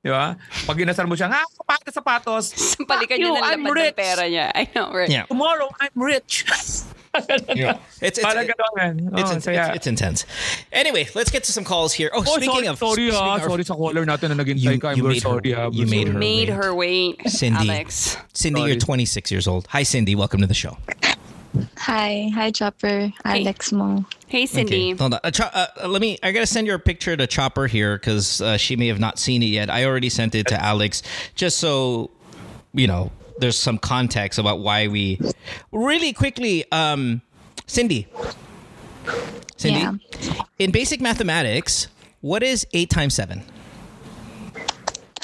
Di 0.06 0.10
ba? 0.14 0.38
Pag 0.38 0.76
inasar 0.78 1.10
mo 1.10 1.18
siya, 1.18 1.26
nga, 1.26 1.42
kapag 1.42 1.82
sapatos. 1.90 2.54
Palikan 2.86 3.18
you, 3.18 3.34
niya 3.34 3.42
ng 3.42 3.46
I'm 3.50 3.62
ng 3.66 3.74
rich. 3.74 3.98
pera 3.98 4.22
niya. 4.30 4.54
I 4.54 4.70
know, 4.70 4.94
right? 4.94 5.10
yeah, 5.10 5.26
Tomorrow, 5.26 5.66
I'm 5.82 5.90
rich. 5.98 6.46
it's 7.16 7.48
it's, 8.02 8.18
it's, 8.20 8.20
ganun. 8.20 9.08
it's, 9.18 9.30
Oh, 9.30 9.34
it's, 9.34 9.44
saya. 9.48 9.72
it's 9.74 9.88
intense. 9.88 10.22
Anyway, 10.70 11.08
let's 11.16 11.30
get 11.32 11.42
to 11.44 11.52
some 11.52 11.64
calls 11.64 11.90
here. 11.96 12.10
Oh, 12.14 12.20
Oh, 12.22 12.36
speaking 12.36 12.54
sorry, 12.54 12.68
of 12.68 12.78
sorry 12.78 13.08
speaking 13.10 13.16
ah. 13.18 13.36
of- 13.40 13.42
Sorry 13.50 13.64
sa 13.64 13.74
caller 13.74 14.04
natin 14.06 14.30
na 14.36 14.44
naghintay 14.44 14.76
You- 14.76 14.78
ka. 14.78 14.92
I'm 14.94 15.00
made 15.02 15.18
her- 15.24 15.26
sorry 15.26 15.50
ah. 15.56 15.70
you 15.72 15.86
made 15.88 16.06
her 16.12 16.18
Made 16.20 16.48
wait. 16.52 16.60
her 16.60 16.70
wait, 16.76 17.14
Cindy. 17.26 17.66
Alex. 17.66 18.14
Cindy, 18.36 18.60
Sorry. 18.60 18.70
you're 18.76 18.78
26 18.78 19.32
years 19.32 19.46
old. 19.48 19.66
Hi, 19.72 19.82
Cindy. 19.82 20.14
Welcome 20.14 20.38
to 20.44 20.46
the 20.46 20.54
show. 20.54 20.76
Hi, 21.78 22.30
hi 22.34 22.50
Chopper, 22.50 23.12
Alex 23.24 23.72
mo. 23.72 24.04
Hey, 24.28 24.46
Cindy. 24.46 24.92
Hold 24.92 25.14
on. 25.14 25.20
Uh, 25.22 25.30
Cho- 25.30 25.50
uh, 25.52 25.88
let 25.88 26.00
me. 26.00 26.18
I 26.22 26.32
gotta 26.32 26.46
send 26.46 26.66
your 26.66 26.78
picture 26.78 27.16
to 27.16 27.26
Chopper 27.26 27.66
here 27.66 27.96
because 27.96 28.40
uh, 28.40 28.56
she 28.56 28.76
may 28.76 28.88
have 28.88 28.98
not 28.98 29.18
seen 29.18 29.42
it 29.42 29.46
yet. 29.46 29.70
I 29.70 29.84
already 29.84 30.08
sent 30.08 30.34
it 30.34 30.46
to 30.48 30.62
Alex, 30.62 31.02
just 31.34 31.58
so 31.58 32.10
you 32.72 32.86
know. 32.86 33.10
There's 33.38 33.58
some 33.58 33.76
context 33.78 34.38
about 34.38 34.60
why 34.60 34.88
we. 34.88 35.20
Really 35.70 36.12
quickly, 36.14 36.64
um, 36.72 37.20
Cindy. 37.66 38.08
Cindy, 39.58 39.80
Yeah. 39.80 39.94
in 40.58 40.70
basic 40.70 41.00
mathematics, 41.00 41.88
what 42.22 42.42
is 42.42 42.66
eight 42.72 42.88
times 42.90 43.14
seven? 43.14 43.42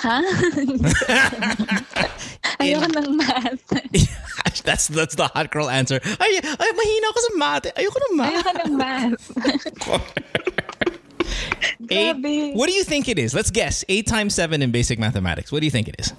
Ha? 0.02 0.18
Ayoko 2.60 2.86
ng 2.90 3.16
math. 3.16 3.62
that's 4.66 4.88
that's 4.88 5.14
the 5.14 5.26
hot 5.30 5.50
girl 5.50 5.70
answer. 5.70 6.00
Ay, 6.18 6.38
ay 6.42 6.70
mahina 6.74 7.06
ako 7.10 7.18
sa 7.22 7.32
math. 7.38 7.64
Ayoko 7.78 7.98
ng 7.98 8.14
math. 8.18 8.34
Ayoko 8.34 8.52
ng 8.66 8.74
math. 8.76 9.24
Eight. 11.90 12.16
Grabe. 12.18 12.54
What 12.54 12.66
do 12.68 12.74
you 12.74 12.84
think 12.84 13.08
it 13.08 13.18
is? 13.18 13.34
Let's 13.34 13.50
guess. 13.50 13.84
Eight 13.88 14.06
times 14.06 14.34
seven 14.34 14.62
in 14.62 14.70
basic 14.70 14.98
mathematics. 14.98 15.52
What 15.52 15.60
do 15.60 15.66
you 15.66 15.70
think 15.74 15.88
it 15.88 15.96
is? 15.98 16.12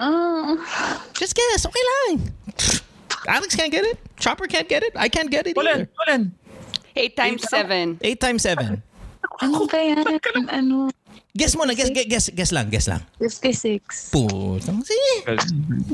Ah, 0.00 0.56
Just 1.14 1.36
guess. 1.36 1.66
Okay 1.66 1.80
lang. 2.08 2.32
Alex 3.28 3.54
can't 3.54 3.70
get 3.70 3.84
it. 3.84 3.98
Chopper 4.18 4.46
can't 4.46 4.68
get 4.68 4.82
it. 4.82 4.92
I 4.96 5.08
can't 5.08 5.30
get 5.30 5.46
it 5.46 5.56
Ulan, 5.56 5.86
either. 5.86 5.88
ulan. 6.08 6.22
Eight 6.96 7.16
times 7.16 7.44
seven. 7.48 7.98
Eight 8.02 8.18
times 8.20 8.42
seven. 8.42 8.82
ano 9.40 9.66
ba 9.68 9.76
yan? 9.78 10.18
Ano? 10.48 10.90
Guess 11.30 11.54
mo 11.54 11.62
na. 11.62 11.78
Guess, 11.78 11.94
guess, 11.94 12.06
guess, 12.10 12.26
guess 12.34 12.50
lang. 12.50 12.66
Guess 12.66 12.86
lang. 12.90 13.02
56. 13.22 14.10
Putang. 14.10 14.82
Sige. 14.82 15.12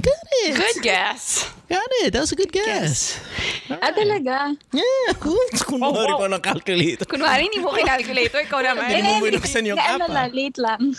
Got 0.01 0.25
it. 0.49 0.57
Good 0.57 0.79
guess. 0.81 1.45
Got 1.69 1.91
it. 2.01 2.17
That 2.17 2.25
was 2.25 2.33
a 2.33 2.39
good 2.41 2.49
guess. 2.49 3.21
Ah, 3.69 3.93
talaga? 3.93 4.57
Yeah. 4.73 5.13
Cool. 5.21 5.45
Kunwari 5.61 6.13
Oh, 6.13 6.17
oh. 6.17 6.21
pa 6.25 6.33
ng 6.33 6.41
calculator. 6.41 7.05
Kunwari, 7.05 7.53
hindi 7.53 7.61
mo 7.61 7.69
kinalculator. 7.71 8.41
Ikaw 8.49 8.61
naman. 8.65 8.89
Hindi 8.89 9.13
mo 9.13 9.21
binuksan 9.29 9.63
yung 9.69 9.77
Na 9.77 9.85
app, 9.85 10.01
ano 10.01 10.07
ah. 10.09 10.15
lang, 10.25 10.29
late 10.33 10.59
lang. 10.59 10.81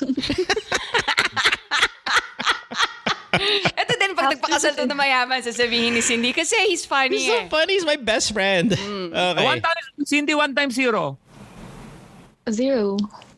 Ito 3.78 3.94
din, 3.94 4.12
pag 4.18 4.34
nagpakasal 4.34 4.74
to 4.74 4.86
na 4.86 4.98
mayaman, 4.98 5.42
sasabihin 5.44 5.94
ni 5.94 6.02
Cindy, 6.02 6.34
kasi 6.34 6.58
he's 6.66 6.86
funny 6.86 7.22
He's 7.22 7.30
so 7.30 7.38
eh. 7.38 7.50
funny. 7.50 7.78
He's 7.78 7.86
my 7.86 7.98
best 8.00 8.34
friend. 8.34 8.74
Okay. 8.74 9.46
One 9.46 9.62
time, 9.62 9.86
Cindy, 10.04 10.34
one 10.34 10.54
time 10.54 10.72
zero. 10.72 11.18
Zero. 12.50 12.98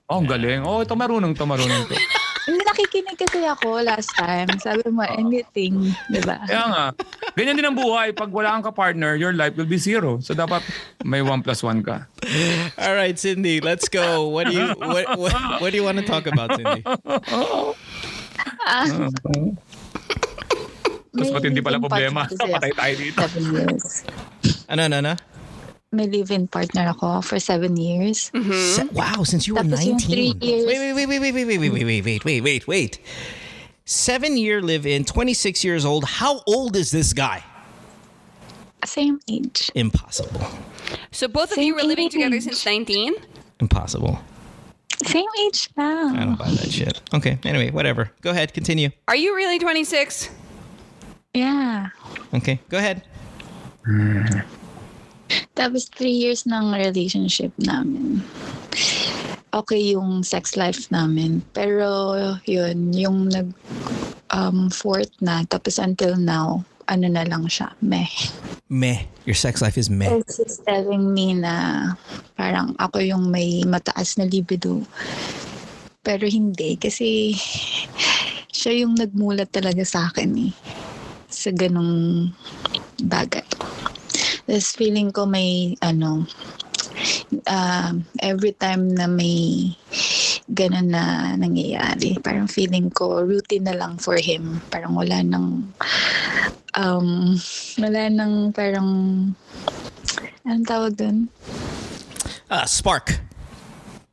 Oh, 0.09 0.17
ang 0.17 0.25
galing. 0.25 0.65
Oh, 0.65 0.81
ito 0.81 0.97
marunong 0.97 1.37
to, 1.37 1.45
marunong 1.45 1.85
to. 1.85 1.93
Hindi 2.49 2.65
nakikinig 2.65 3.13
kasi 3.13 3.45
ako 3.45 3.85
last 3.85 4.09
time. 4.17 4.49
Sabi 4.57 4.89
mo, 4.89 5.05
anything. 5.05 5.93
Di 6.09 6.17
ba? 6.25 6.41
Kaya 6.49 6.65
nga, 6.65 6.83
ganyan 7.37 7.61
din 7.61 7.67
ang 7.69 7.77
buhay. 7.77 8.09
Pag 8.09 8.33
wala 8.33 8.57
kang 8.57 8.73
ka-partner, 8.73 9.13
your 9.13 9.37
life 9.37 9.53
will 9.53 9.69
be 9.69 9.77
zero. 9.77 10.17
So 10.17 10.33
dapat 10.33 10.65
may 11.05 11.21
one 11.21 11.45
plus 11.45 11.61
one 11.61 11.85
ka. 11.85 12.09
All 12.81 12.97
right, 12.97 13.13
Cindy, 13.21 13.61
let's 13.61 13.85
go. 13.85 14.25
What 14.33 14.49
do 14.49 14.57
you 14.57 14.73
what 14.81 15.05
what, 15.13 15.61
what 15.61 15.69
do 15.69 15.77
you 15.77 15.85
want 15.85 16.01
to 16.01 16.05
talk 16.09 16.25
about, 16.25 16.57
Cindy? 16.57 16.81
Tapos 21.13 21.29
ba't 21.29 21.45
hindi 21.45 21.61
pala 21.61 21.77
live-in 21.77 21.85
problema? 21.85 22.25
partner 22.25 22.33
kasi 22.33 22.49
Patay 22.49 22.71
tayo 22.73 22.93
dito. 22.97 23.17
for 23.21 23.29
seven 23.29 23.45
years. 23.53 23.85
Ano, 24.69 24.81
ano, 24.89 24.95
ano? 25.05 25.13
May 25.91 26.05
live-in 26.05 26.47
partner 26.47 26.85
ako 26.93 27.21
for 27.21 27.39
seven 27.39 27.73
years. 27.75 28.29
Se- 28.29 28.85
wow, 28.93 29.23
since 29.25 29.47
you 29.47 29.55
were 29.55 29.65
Tapos 29.65 29.81
yung 29.85 29.97
19. 29.97 30.13
three 30.13 30.33
years- 30.37 30.65
Wait, 30.69 30.77
wait, 30.77 30.93
wait, 30.93 31.07
wait, 31.09 31.19
wait, 31.33 31.33
wait, 31.33 31.57
wait, 31.57 31.71
wait, 31.73 31.83
wait, 31.83 32.03
wait, 32.05 32.25
wait, 32.25 32.41
wait, 32.43 32.67
wait. 32.67 32.99
Seven 33.85 34.37
year 34.37 34.61
live 34.61 34.85
in, 34.85 35.03
26 35.03 35.63
years 35.65 35.83
old. 35.85 36.05
How 36.21 36.43
old 36.45 36.75
is 36.75 36.91
this 36.91 37.11
guy? 37.13 37.43
Same 38.85 39.19
age. 39.27 39.71
Impossible. 39.73 40.45
So 41.09 41.27
both 41.27 41.51
of 41.51 41.57
you 41.57 41.73
were 41.73 41.81
living 41.81 42.09
together 42.09 42.39
since 42.39 42.63
19? 42.63 43.15
Impossible. 43.59 44.19
Same 45.03 45.25
age 45.47 45.69
I 45.75 46.13
don't 46.21 46.37
buy 46.37 46.51
that 46.51 46.69
shit. 46.71 47.01
Okay, 47.15 47.39
anyway, 47.43 47.71
whatever. 47.71 48.11
Go 48.21 48.29
ahead, 48.29 48.53
continue. 48.53 48.91
Are 49.07 49.15
you 49.15 49.35
really 49.35 49.57
26? 49.57 50.29
Yeah. 51.33 51.87
Okay, 52.35 52.59
go 52.69 52.77
ahead. 52.77 53.01
Tapos 55.53 55.89
three 55.91 56.15
years 56.15 56.47
ng 56.47 56.73
relationship 56.73 57.53
namin. 57.59 58.23
Okay 59.49 59.93
yung 59.97 60.21
sex 60.21 60.53
life 60.53 60.89
namin. 60.93 61.41
Pero 61.53 62.15
yun, 62.45 62.93
yung 62.93 63.29
nag 63.29 63.49
um, 64.33 64.69
fourth 64.69 65.11
na. 65.21 65.41
Tapos 65.49 65.81
until 65.81 66.15
now, 66.17 66.61
ano 66.89 67.05
na 67.05 67.25
lang 67.25 67.45
siya, 67.45 67.69
meh. 67.85 68.09
Meh. 68.69 69.05
Your 69.25 69.37
sex 69.37 69.61
life 69.61 69.77
is 69.77 69.89
meh. 69.89 70.09
So 70.09 70.25
she's 70.25 70.57
telling 70.65 71.13
me 71.13 71.37
na 71.37 71.93
parang 72.33 72.73
ako 72.81 73.01
yung 73.01 73.29
may 73.29 73.61
mataas 73.65 74.17
na 74.17 74.25
libido. 74.25 74.81
Pero 76.01 76.25
hindi 76.25 76.77
kasi 76.81 77.37
siya 78.49 78.85
yung 78.85 78.97
nagmulat 78.97 79.53
talaga 79.53 79.85
sa 79.85 80.09
akin 80.09 80.49
eh. 80.49 80.53
Sa 81.29 81.53
ganong 81.53 82.33
bagay. 83.05 83.45
Tapos 84.49 84.73
feeling 84.73 85.13
ko 85.13 85.29
may 85.29 85.77
ano, 85.77 86.25
um, 87.45 87.93
every 88.17 88.57
time 88.57 88.89
na 88.89 89.05
may 89.05 89.69
ganun 90.49 90.89
na 90.89 91.37
nangyayari, 91.37 92.17
parang 92.17 92.49
feeling 92.49 92.89
ko 92.89 93.21
routine 93.21 93.69
na 93.69 93.77
lang 93.77 94.01
for 94.01 94.17
him. 94.17 94.57
Parang 94.73 94.97
wala 94.97 95.21
nang 95.21 95.69
um, 96.73 97.37
wala 97.77 98.09
nang 98.09 98.49
parang 98.49 98.89
anong 100.41 100.65
tawag 100.65 100.97
dun? 100.97 101.29
Uh, 102.49 102.65
spark. 102.65 103.21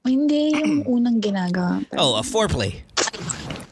Hindi 0.04 0.52
yung 0.52 0.84
unang 1.00 1.24
ginagawa. 1.24 1.80
Parang, 1.88 1.96
Oh, 1.96 2.20
a 2.20 2.22
foreplay. 2.22 2.84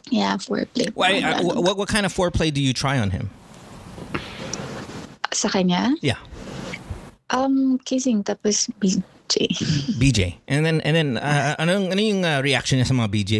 yeah, 0.09 0.33
foreplay. 0.41 0.89
Why, 0.97 1.21
uh, 1.21 1.45
what, 1.45 1.77
what 1.77 1.87
kind 1.93 2.09
of 2.09 2.11
foreplay 2.11 2.49
do 2.49 2.57
you 2.57 2.73
try 2.73 2.97
on 2.97 3.13
him? 3.13 3.29
Sa 5.29 5.45
kanya? 5.51 5.93
Yeah, 6.01 6.17
Um, 7.27 7.81
kissing 7.81 8.21
tapos 8.21 8.69
BJ. 8.77 9.49
BJ. 9.97 10.19
And 10.45 10.61
then, 10.61 10.77
and 10.85 10.93
then, 10.93 11.09
uh, 11.17 11.57
ano, 11.57 11.89
ano 11.89 11.97
yung 11.97 12.21
uh, 12.21 12.37
reaction 12.41 12.77
niya 12.77 12.85
sa 12.85 12.93
mga 12.93 13.09
BJ? 13.09 13.33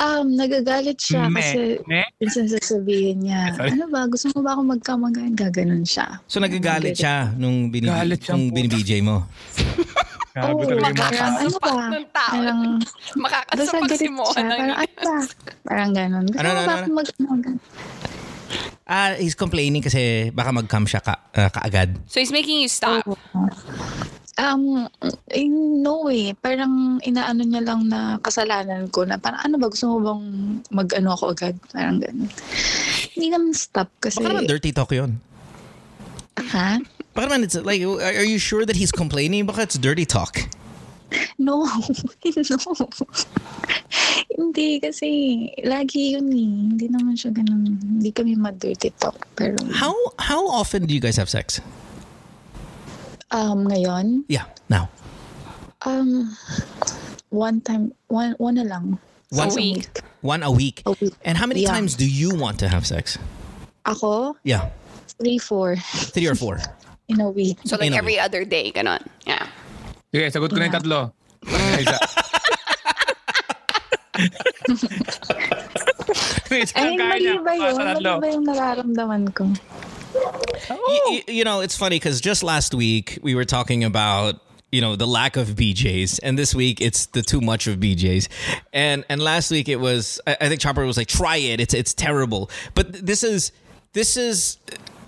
Um, 0.00 0.32
nagagalit 0.32 0.96
siya 0.96 1.28
Meh. 1.28 1.44
kasi 1.44 1.60
Meh? 1.84 2.08
minsan 2.16 2.48
sasabihin 2.48 3.20
niya, 3.20 3.52
Sorry. 3.56 3.76
ano 3.76 3.84
ba, 3.92 4.08
gusto 4.08 4.32
mo 4.32 4.40
ba 4.40 4.56
ako 4.56 4.62
magkamagain? 4.72 5.36
Gaganon 5.36 5.84
siya. 5.84 6.18
So 6.24 6.40
nagagalit 6.40 6.96
siya 6.96 7.36
nung 7.36 7.68
bini 7.68 7.92
Galit 7.92 8.24
nung 8.32 8.48
bini-BJ 8.48 9.04
mo. 9.04 9.28
Gago 10.32 10.56
Oo, 10.56 10.64
talaga 10.64 10.88
yung 10.88 10.96
mga 10.96 11.04
parang 11.04 11.34
ano 11.42 11.58
ba? 11.60 11.74
Parang, 12.16 12.60
basta 12.80 13.18
Makakasapag 13.18 13.90
si 13.92 14.06
ng 14.08 14.16
Parang, 14.16 14.72
ano 14.72 14.94
ba? 15.04 15.16
Parang 15.68 15.90
ganon. 15.92 16.24
Gusto 16.32 16.40
Ano, 16.40 16.48
mo 16.48 16.54
ano, 16.56 16.64
ba 16.64 16.72
ano? 16.72 16.80
ako 16.80 16.90
magkamagain? 16.96 17.58
Ah, 18.90 19.14
he's 19.14 19.38
complaining 19.38 19.86
kasi 19.86 20.34
baka 20.34 20.50
mag-come 20.50 20.82
siya 20.82 20.98
ka, 20.98 21.14
uh, 21.38 21.46
kaagad. 21.46 21.94
So 22.10 22.18
he's 22.18 22.34
making 22.34 22.58
you 22.58 22.66
stop. 22.66 23.06
Um, 24.34 24.90
in 25.30 25.78
no 25.78 26.10
way. 26.10 26.34
Parang 26.34 26.98
inaano 27.06 27.46
niya 27.46 27.62
lang 27.62 27.86
na 27.86 28.18
kasalanan 28.18 28.90
ko 28.90 29.06
na 29.06 29.14
parang 29.14 29.46
ano 29.46 29.62
ba 29.62 29.70
gusto 29.70 29.94
mo 29.94 29.96
bang 30.02 30.24
mag-ano 30.74 31.14
ako 31.14 31.38
agad? 31.38 31.54
Parang 31.70 32.02
ganun. 32.02 32.26
Hindi 33.14 33.26
naman 33.30 33.54
stop 33.54 33.86
kasi. 34.02 34.18
Baka 34.18 34.34
naman 34.34 34.50
dirty 34.50 34.74
talk 34.74 34.90
yun. 34.90 35.22
Ha? 36.50 36.82
Baka 37.14 37.24
naman 37.30 37.46
it's 37.46 37.54
like, 37.62 37.86
are 37.86 38.02
are 38.02 38.26
you 38.26 38.42
sure 38.42 38.66
that 38.66 38.74
he's 38.74 38.90
complaining? 38.90 39.46
Baka 39.46 39.70
it's 39.70 39.78
dirty 39.78 40.02
talk. 40.02 40.34
No. 41.38 41.64
no. 41.68 42.86
Hindi 44.30 44.80
kasi 44.80 45.08
lagi 45.64 46.14
yun 46.16 46.30
eh. 46.32 46.50
Hindi 46.70 46.86
naman 46.88 47.14
siya 47.18 47.34
ganun. 47.34 47.76
Hindi 47.82 48.10
kami 48.12 48.36
ma-dirty 48.36 48.90
talk. 48.96 49.26
Pero 49.36 49.56
How 49.74 49.92
how 50.18 50.46
often 50.48 50.86
do 50.86 50.94
you 50.94 51.00
guys 51.02 51.16
have 51.18 51.28
sex? 51.28 51.60
um, 53.30 53.66
ngayon, 53.70 54.24
Yeah, 54.26 54.50
now. 54.68 54.90
um, 55.86 56.34
one 57.30 57.60
time, 57.62 57.94
one, 58.08 58.34
one 58.38 58.58
na 58.58 58.66
lang. 58.66 58.98
One 59.30 59.50
Sa 59.50 59.58
a 59.58 59.62
week. 59.62 60.02
One 60.22 60.42
a 60.42 60.50
week. 60.50 60.82
A 60.86 60.92
week. 60.98 61.14
And 61.22 61.38
how 61.38 61.46
many 61.46 61.62
Yeah. 61.62 61.70
times 61.70 61.94
do 61.94 62.02
you 62.02 62.34
want 62.34 62.58
to 62.58 62.68
have 62.68 62.82
sex? 62.86 63.18
Ako, 63.86 64.34
Yeah, 64.42 64.70
three, 65.18 65.38
four 65.38 65.76
three 66.10 66.26
or 66.26 66.34
four. 66.34 66.58
in 67.10 67.20
a 67.22 67.30
week. 67.30 67.58
So 67.66 67.78
like 67.78 67.94
every 67.94 68.18
other 68.18 68.42
day, 68.44 68.70
ganon. 68.74 69.02
Yeah. 69.26 69.46
Sige, 70.10 70.26
sagot 70.32 70.50
ko 70.50 70.56
na 70.58 70.66
yung 70.66 70.74
tatlo. 70.74 70.98
Isa. 71.78 71.98
Ay, 76.74 76.96
mali 76.98 77.38
ba 77.38 77.52
yun? 77.54 77.74
Mali 77.78 78.04
ba 78.18 78.26
yung 78.26 78.44
nararamdaman 78.46 79.22
ko? 79.34 79.46
Oh. 80.70 80.82
Y- 80.90 81.22
y- 81.26 81.32
you 81.32 81.44
know, 81.44 81.60
it's 81.60 81.76
funny 81.76 81.96
because 81.96 82.20
just 82.20 82.42
last 82.42 82.74
week 82.74 83.18
we 83.22 83.34
were 83.34 83.44
talking 83.44 83.84
about 83.84 84.40
you 84.72 84.80
know 84.80 84.94
the 84.96 85.06
lack 85.06 85.36
of 85.36 85.54
BJ's, 85.54 86.18
and 86.20 86.38
this 86.38 86.54
week 86.54 86.80
it's 86.80 87.06
the 87.14 87.22
too 87.22 87.40
much 87.40 87.66
of 87.66 87.78
BJ's, 87.78 88.28
and 88.72 89.04
and 89.08 89.22
last 89.22 89.50
week 89.50 89.68
it 89.68 89.78
was 89.78 90.20
I, 90.26 90.36
I 90.42 90.48
think 90.48 90.60
Chopper 90.60 90.84
was 90.84 90.96
like 90.96 91.06
try 91.08 91.36
it, 91.36 91.60
it's 91.60 91.74
it's 91.74 91.94
terrible, 91.94 92.50
but 92.74 92.92
this 92.92 93.22
is 93.22 93.52
this 93.94 94.16
is 94.16 94.58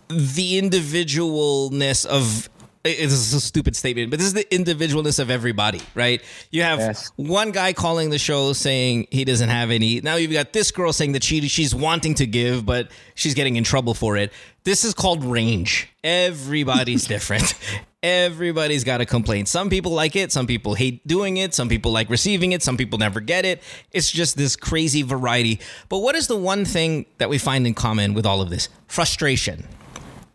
the 0.08 0.60
individualness 0.60 2.06
of 2.06 2.48
it's 2.84 3.32
a 3.32 3.40
stupid 3.40 3.76
statement, 3.76 4.10
but 4.10 4.18
this 4.18 4.26
is 4.26 4.34
the 4.34 4.44
individualness 4.44 5.18
of 5.18 5.30
everybody, 5.30 5.80
right? 5.94 6.20
You 6.50 6.62
have 6.62 6.80
Yes. 6.80 7.12
one 7.16 7.52
guy 7.52 7.72
calling 7.72 8.10
the 8.10 8.18
show 8.18 8.52
saying 8.52 9.06
he 9.10 9.24
doesn't 9.24 9.48
have 9.50 9.70
any. 9.70 10.00
Now 10.00 10.16
you've 10.16 10.32
got 10.32 10.52
this 10.52 10.70
girl 10.72 10.92
saying 10.92 11.12
that 11.12 11.22
she 11.22 11.46
she's 11.48 11.74
wanting 11.74 12.14
to 12.14 12.26
give, 12.26 12.66
but 12.66 12.90
she's 13.14 13.34
getting 13.34 13.56
in 13.56 13.64
trouble 13.64 13.94
for 13.94 14.16
it. 14.16 14.32
This 14.64 14.84
is 14.84 14.94
called 14.94 15.24
range. 15.24 15.88
Everybody's 16.02 17.06
different. 17.14 17.54
Everybody's 18.02 18.82
got 18.82 19.00
a 19.00 19.06
complaint. 19.06 19.46
Some 19.46 19.70
people 19.70 19.92
like 19.92 20.16
it, 20.16 20.32
some 20.32 20.48
people 20.48 20.74
hate 20.74 21.06
doing 21.06 21.36
it, 21.36 21.54
some 21.54 21.68
people 21.68 21.92
like 21.92 22.10
receiving 22.10 22.50
it, 22.50 22.60
some 22.60 22.76
people 22.76 22.98
never 22.98 23.20
get 23.20 23.44
it. 23.44 23.62
It's 23.92 24.10
just 24.10 24.36
this 24.36 24.56
crazy 24.56 25.02
variety. 25.02 25.60
But 25.88 25.98
what 25.98 26.16
is 26.16 26.26
the 26.26 26.36
one 26.36 26.64
thing 26.64 27.06
that 27.18 27.28
we 27.30 27.38
find 27.38 27.64
in 27.64 27.74
common 27.74 28.12
with 28.12 28.26
all 28.26 28.40
of 28.40 28.50
this? 28.50 28.68
Frustration 28.88 29.68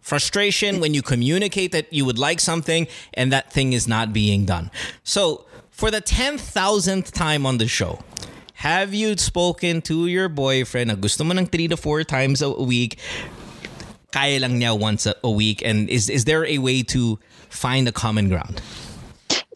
frustration 0.07 0.79
when 0.79 0.93
you 0.93 1.01
communicate 1.01 1.73
that 1.73 1.91
you 1.91 2.05
would 2.05 2.17
like 2.17 2.39
something 2.39 2.87
and 3.13 3.29
that 3.35 3.51
thing 3.51 3.73
is 3.73 3.87
not 3.87 4.13
being 4.13 4.45
done. 4.45 4.71
So, 5.03 5.43
for 5.69 5.91
the 5.91 6.01
10,000th 6.01 7.11
time 7.11 7.45
on 7.45 7.57
the 7.57 7.67
show, 7.67 7.99
have 8.63 8.93
you 8.93 9.17
spoken 9.17 9.81
to 9.83 10.07
your 10.07 10.29
boyfriend 10.29 10.87
na 10.87 10.95
gusto 10.95 11.27
mo 11.27 11.35
ng 11.35 11.45
three 11.45 11.67
to 11.67 11.75
four 11.75 12.07
times 12.07 12.41
a 12.41 12.49
week? 12.49 12.97
Kaya 14.15 14.39
lang 14.39 14.57
niya 14.63 14.79
once 14.79 15.05
a, 15.05 15.13
a 15.23 15.29
week. 15.29 15.61
And 15.61 15.89
is, 15.91 16.09
is 16.09 16.23
there 16.23 16.47
a 16.47 16.57
way 16.57 16.81
to 16.95 17.19
find 17.51 17.85
a 17.87 17.91
common 17.91 18.29
ground? 18.29 18.63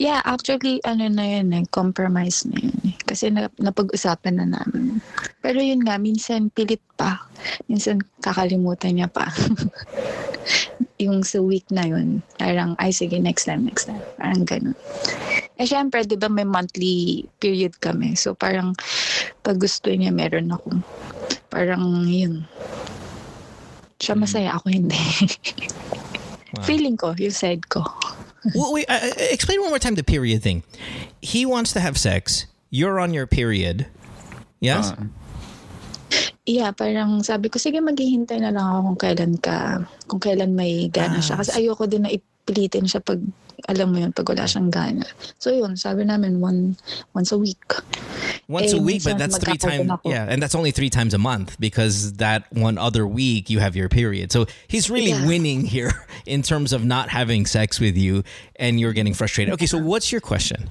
Yeah, 0.01 0.25
actually, 0.25 0.81
ano 0.81 1.05
na 1.13 1.29
yun 1.29 1.53
eh, 1.53 1.61
compromise 1.69 2.41
na 2.49 2.57
yun 2.57 2.73
eh. 2.89 2.97
Kasi 3.05 3.29
na, 3.29 3.53
napag-usapan 3.61 4.41
na 4.41 4.49
namin. 4.49 4.97
Pero 5.45 5.61
yun 5.61 5.85
nga, 5.85 6.01
minsan 6.01 6.49
pilit 6.49 6.81
pa. 6.97 7.21
Minsan 7.69 8.01
kakalimutan 8.17 8.97
niya 8.97 9.05
pa. 9.05 9.29
yung 11.05 11.21
sa 11.21 11.37
week 11.45 11.69
na 11.69 11.85
yun, 11.85 12.25
parang, 12.41 12.73
ay 12.81 12.89
sige, 12.89 13.21
next 13.21 13.45
time, 13.45 13.61
next 13.61 13.85
time. 13.85 14.01
Parang 14.17 14.41
ganun. 14.41 14.77
Eh, 15.61 15.69
syempre, 15.69 16.01
di 16.01 16.17
ba 16.17 16.33
may 16.33 16.49
monthly 16.49 17.29
period 17.37 17.77
kami. 17.77 18.17
So, 18.17 18.33
parang, 18.33 18.73
pag 19.45 19.61
gusto 19.61 19.93
niya, 19.93 20.09
meron 20.09 20.49
ako. 20.49 20.81
Parang, 21.53 22.09
yun. 22.09 22.41
Siya 24.01 24.17
masaya, 24.17 24.57
ako 24.57 24.65
hindi. 24.73 24.97
Feeling 26.65 26.97
ko, 26.97 27.13
yung 27.21 27.37
side 27.37 27.69
ko. 27.69 27.85
well, 28.55 28.73
wait, 28.73 28.89
uh, 28.89 28.93
uh, 28.93 29.13
explain 29.29 29.61
one 29.61 29.69
more 29.69 29.79
time 29.79 29.95
the 29.95 30.03
period 30.03 30.41
thing. 30.41 30.63
He 31.21 31.45
wants 31.45 31.73
to 31.73 31.79
have 31.79 31.97
sex. 31.97 32.47
You're 32.69 32.99
on 32.99 33.13
your 33.13 33.27
period. 33.27 33.85
Yes? 34.59 34.93
Ah. 34.97 35.05
Yeah, 36.45 36.73
parang 36.73 37.21
sabi 37.21 37.53
ko, 37.53 37.61
sige 37.61 37.77
maghihintay 37.77 38.41
na 38.41 38.49
lang 38.49 38.65
ako 38.65 38.79
kung 38.81 38.99
kailan 38.99 39.33
ka, 39.37 39.85
kung 40.09 40.21
kailan 40.21 40.57
may 40.57 40.89
gana 40.89 41.21
siya. 41.21 41.37
Kasi 41.37 41.61
ayoko 41.61 41.85
din 41.85 42.03
na 42.03 42.11
ipilitin 42.11 42.89
siya 42.89 42.99
pag, 42.99 43.21
alam 43.69 43.93
mo 43.93 43.99
yun, 43.99 44.11
pag 44.13 44.27
wala 44.29 44.43
siyang 44.49 44.69
gana. 44.71 45.05
So 45.37 45.51
yun, 45.51 45.75
sabi 45.77 46.03
namin 46.05 46.39
one, 46.39 46.77
once 47.13 47.31
a 47.31 47.37
week. 47.37 47.61
Once 48.47 48.73
a 48.73 48.77
Eh, 48.77 48.79
week, 48.79 49.03
but 49.03 49.17
that's 49.17 49.37
three 49.37 49.57
times. 49.57 49.89
Yeah, 50.03 50.25
and 50.29 50.41
that's 50.41 50.55
only 50.55 50.71
three 50.71 50.89
times 50.89 51.13
a 51.13 51.17
month 51.21 51.59
because 51.59 52.13
that 52.23 52.45
one 52.51 52.77
other 52.77 53.05
week 53.07 53.49
you 53.49 53.59
have 53.59 53.75
your 53.75 53.87
period. 53.89 54.31
So 54.31 54.45
he's 54.67 54.89
really 54.89 55.11
Yeah. 55.11 55.25
winning 55.27 55.65
here 55.65 55.93
in 56.25 56.41
terms 56.41 56.73
of 56.73 56.83
not 56.83 57.09
having 57.09 57.45
sex 57.45 57.79
with 57.79 57.95
you, 57.97 58.23
and 58.57 58.79
you're 58.79 58.93
getting 58.93 59.13
frustrated. 59.13 59.53
Okay, 59.55 59.67
so 59.67 59.77
what's 59.77 60.11
your 60.11 60.21
question? 60.21 60.69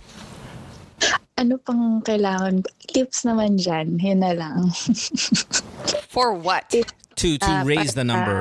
Ano 1.41 1.57
pang 1.57 2.03
kailangan? 2.05 2.69
Tips 2.93 3.25
naman 3.25 3.57
dyan, 3.57 3.97
yun 3.97 4.21
na 4.21 4.37
lang. 4.37 4.69
For 6.13 6.35
what? 6.37 6.69
To 6.69 6.85
to 7.39 7.39
Uh, 7.41 7.65
raise 7.65 7.95
the 7.97 8.05
para- 8.05 8.13
number, 8.13 8.41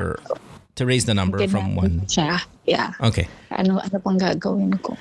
to 0.76 0.84
raise 0.84 1.04
the 1.08 1.14
number 1.16 1.40
from 1.48 1.76
one. 1.76 2.04
Siya. 2.04 2.44
Yeah. 2.64 2.92
Okay. 3.00 3.26
Ano, 3.50 3.80
ano 3.80 3.96
pang 3.98 4.18
gagawin 4.18 4.76
ko? 4.80 4.94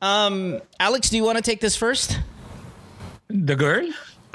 Um, 0.00 0.60
Alex, 0.78 1.10
do 1.10 1.16
you 1.16 1.24
want 1.24 1.36
to 1.36 1.44
take 1.44 1.60
this 1.60 1.74
first? 1.76 2.18
The 3.28 3.56
girl? 3.56 3.86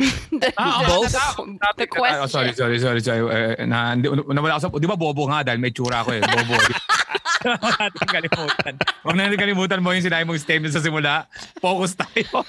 Ah, 0.58 0.82
Both? 0.89 1.13
The 1.13 1.86
Oh, 2.18 2.25
sorry, 2.25 2.50
question. 2.58 2.58
sorry, 2.58 2.77
sorry, 2.82 3.01
sorry. 3.06 3.22
Eh, 3.62 3.70
na, 3.70 3.94
hindi- 3.94 4.10
nawala 4.10 4.58
ako 4.58 4.62
sa, 4.74 4.82
di 4.82 4.89
ba 4.89 4.98
bobo 4.98 5.30
nga 5.30 5.46
dahil 5.46 5.62
may 5.62 5.70
tsura 5.70 6.01
ko 6.01 6.10
eh. 6.10 6.25
Bobo. 6.25 6.58
Huwag 7.62 7.77
natin 7.77 8.08
kalimutan. 8.10 8.74
Huwag 9.06 9.15
natin 9.18 9.38
kalimutan 9.38 9.80
mo 9.82 9.94
yung 9.94 10.01
sinabi 10.01 10.25
mong 10.25 10.41
statement 10.41 10.74
sa 10.74 10.82
simula. 10.82 11.30
Focus 11.62 11.94
tayo. 11.94 12.41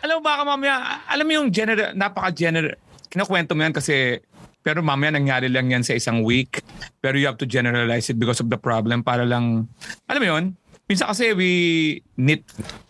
alam 0.00 0.14
mo 0.16 0.22
baka 0.24 0.42
mamaya, 0.48 0.74
alam 1.04 1.24
mo 1.28 1.32
yung 1.36 1.48
general, 1.52 1.92
napaka-general, 1.92 2.72
kinakwento 3.12 3.52
mo 3.52 3.60
yan 3.64 3.74
kasi, 3.76 4.24
pero 4.62 4.84
mamaya 4.84 5.14
nangyari 5.14 5.48
lang 5.48 5.70
yan 5.70 5.82
sa 5.86 5.94
isang 5.94 6.22
week. 6.26 6.62
Pero 7.00 7.16
you 7.16 7.26
have 7.26 7.40
to 7.40 7.48
generalize 7.48 8.10
it 8.10 8.18
because 8.18 8.42
of 8.42 8.50
the 8.50 8.58
problem 8.58 9.00
para 9.06 9.24
lang, 9.24 9.70
alam 10.10 10.20
mo 10.20 10.26
yun, 10.26 10.44
minsan 10.88 11.08
kasi 11.08 11.32
we 11.36 11.50
nit, 12.16 12.44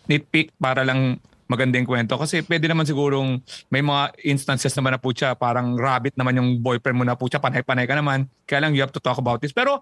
nitpick 0.07 0.51
para 0.57 0.83
lang 0.83 1.19
magandang 1.49 1.83
kwento. 1.89 2.13
Kasi 2.13 2.45
pwede 2.45 2.69
naman 2.69 2.85
sigurong 2.85 3.41
may 3.73 3.81
mga 3.81 4.13
instances 4.21 4.69
naman 4.77 4.93
na 4.93 5.01
po 5.01 5.09
siya 5.09 5.33
parang 5.33 5.73
rabbit 5.73 6.13
naman 6.13 6.37
yung 6.37 6.61
boyfriend 6.61 6.93
mo 6.93 7.03
na 7.03 7.17
po 7.17 7.25
siya 7.25 7.41
panay-panay 7.41 7.89
ka 7.89 7.97
naman. 7.97 8.29
Kaya 8.45 8.61
lang 8.61 8.77
you 8.77 8.85
have 8.85 8.93
to 8.93 9.01
talk 9.01 9.17
about 9.17 9.41
this. 9.41 9.49
Pero 9.49 9.81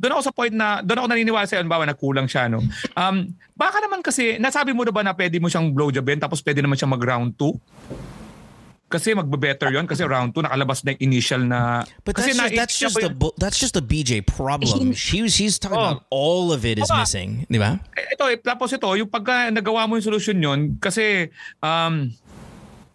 doon 0.00 0.16
ako 0.16 0.22
sa 0.24 0.32
point 0.32 0.56
na 0.56 0.80
doon 0.80 1.04
ako 1.04 1.06
naniniwala 1.12 1.44
sa 1.44 1.60
bawa 1.60 1.84
nagkulang 1.84 2.24
siya 2.24 2.48
no? 2.48 2.64
Um 2.96 3.36
baka 3.52 3.84
naman 3.84 4.00
kasi 4.00 4.40
nasabi 4.40 4.72
mo 4.72 4.88
na 4.88 4.92
ba 4.96 5.04
na 5.04 5.12
pwede 5.12 5.36
mo 5.36 5.52
siyang 5.52 5.68
blowjobin 5.76 6.16
tapos 6.16 6.40
pwede 6.40 6.64
naman 6.64 6.80
siya 6.80 6.88
mag 6.88 7.04
round 7.04 7.36
2 7.36 8.15
kasi 8.86 9.12
magbe-better 9.12 9.74
yon 9.74 9.82
kasi 9.82 10.06
round 10.06 10.30
2 10.30 10.46
nakalabas 10.46 10.86
na 10.86 10.94
yung 10.94 11.02
initial 11.10 11.42
na 11.42 11.82
But 12.06 12.22
kasi 12.22 12.30
that's 12.30 12.38
just, 12.38 12.46
na- 12.46 12.54
that's 12.54 12.76
just 12.78 12.96
the 12.96 13.10
that's 13.34 13.58
just 13.58 13.74
the 13.74 13.82
BJ 13.82 14.22
problem. 14.22 14.94
She 14.94 15.26
she's 15.26 15.58
talking 15.58 15.74
Oh. 15.76 15.98
about 15.98 16.06
all 16.06 16.54
of 16.54 16.62
it 16.62 16.78
is 16.78 16.86
Tama. 16.86 17.02
missing, 17.02 17.42
di 17.46 17.58
ba? 17.58 17.82
Eh, 17.98 18.14
ito, 18.14 18.24
eh, 18.30 18.38
tapos 18.38 18.70
ito, 18.70 18.86
yung 18.94 19.10
pagka 19.10 19.50
nagawa 19.50 19.90
mo 19.90 19.98
yung 19.98 20.06
solusyon 20.06 20.38
yon 20.38 20.60
kasi 20.78 21.26
um, 21.58 22.06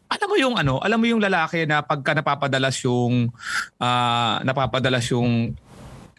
alam 0.08 0.28
mo 0.28 0.36
yung 0.36 0.56
ano, 0.56 0.80
alam 0.80 0.96
mo 0.96 1.08
yung 1.08 1.20
lalaki 1.20 1.64
na 1.64 1.84
pagka 1.84 2.12
napapadalas 2.12 2.80
yung 2.84 3.28
ah, 3.76 4.40
napapadalas 4.44 5.04
yung 5.12 5.56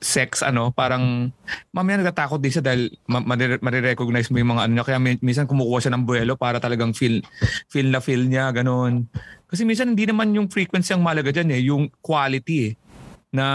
sex 0.02 0.42
ano 0.42 0.74
parang 0.74 1.30
mamaya 1.70 2.02
natatakot 2.02 2.42
din 2.42 2.50
siya 2.50 2.60
dahil 2.66 2.90
ma- 3.06 3.22
marirecognize 3.62 4.28
mo 4.34 4.42
yung 4.42 4.58
mga 4.58 4.62
ano 4.66 4.72
niya. 4.74 4.84
Kaya 4.84 4.98
min- 4.98 5.22
minsan 5.22 5.46
kumukuha 5.46 5.78
siya 5.78 5.94
ng 5.94 6.04
buwelo 6.04 6.34
para 6.34 6.58
talagang 6.58 6.90
feel 6.90 7.22
feel 7.70 7.86
na 7.88 8.02
feel 8.02 8.26
niya 8.26 8.50
ganun. 8.50 9.06
Kasi 9.46 9.62
minsan 9.62 9.94
hindi 9.94 10.04
naman 10.04 10.34
yung 10.34 10.50
frequency 10.50 10.90
ang 10.90 11.06
malaga 11.06 11.30
dyan 11.30 11.54
eh. 11.54 11.60
Yung 11.70 11.86
quality 12.02 12.56
eh 12.66 12.72
na 13.32 13.46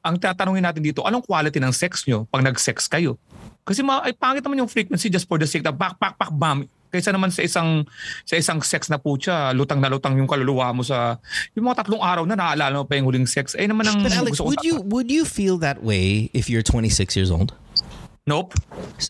ang 0.00 0.16
tatanungin 0.16 0.62
natin 0.62 0.84
dito 0.84 1.02
anong 1.02 1.24
quality 1.24 1.58
ng 1.58 1.74
sex 1.74 2.04
nyo 2.06 2.28
pag 2.28 2.44
nag-sex 2.44 2.86
kayo? 2.86 3.16
Kasi 3.64 3.80
ma- 3.80 4.04
ay 4.04 4.12
pangit 4.12 4.44
naman 4.44 4.64
yung 4.64 4.70
frequency 4.70 5.08
just 5.08 5.24
for 5.24 5.40
the 5.40 5.48
sake 5.48 5.64
na 5.64 5.72
pak 5.72 5.96
pak 5.96 6.14
pak 6.14 6.30
bam 6.30 6.68
kaysa 6.90 7.14
naman 7.14 7.30
sa 7.30 7.40
isang 7.46 7.86
sa 8.26 8.34
isang 8.36 8.58
sex 8.60 8.90
na 8.90 8.98
putya 8.98 9.54
lutang 9.54 9.78
na 9.80 9.88
lutang 9.88 10.18
yung 10.18 10.26
kaluluwa 10.26 10.74
mo 10.74 10.82
sa 10.82 11.16
yung 11.54 11.70
mga 11.70 11.86
tatlong 11.86 12.02
araw 12.02 12.26
na 12.26 12.34
naalala 12.34 12.82
mo 12.82 12.84
pa 12.84 12.98
yung 12.98 13.06
huling 13.06 13.26
sex 13.30 13.54
eh 13.54 13.66
naman 13.66 13.86
ang 13.86 14.02
But 14.02 14.12
Alex, 14.12 14.38
gusto 14.38 14.44
ko 14.44 14.48
would 14.50 14.64
you 14.66 14.82
would 14.90 15.08
you 15.10 15.24
feel 15.24 15.56
that 15.62 15.82
way 15.82 16.28
if 16.34 16.50
you're 16.50 16.66
26 16.66 17.14
years 17.16 17.30
old? 17.30 17.54
nope 18.28 18.52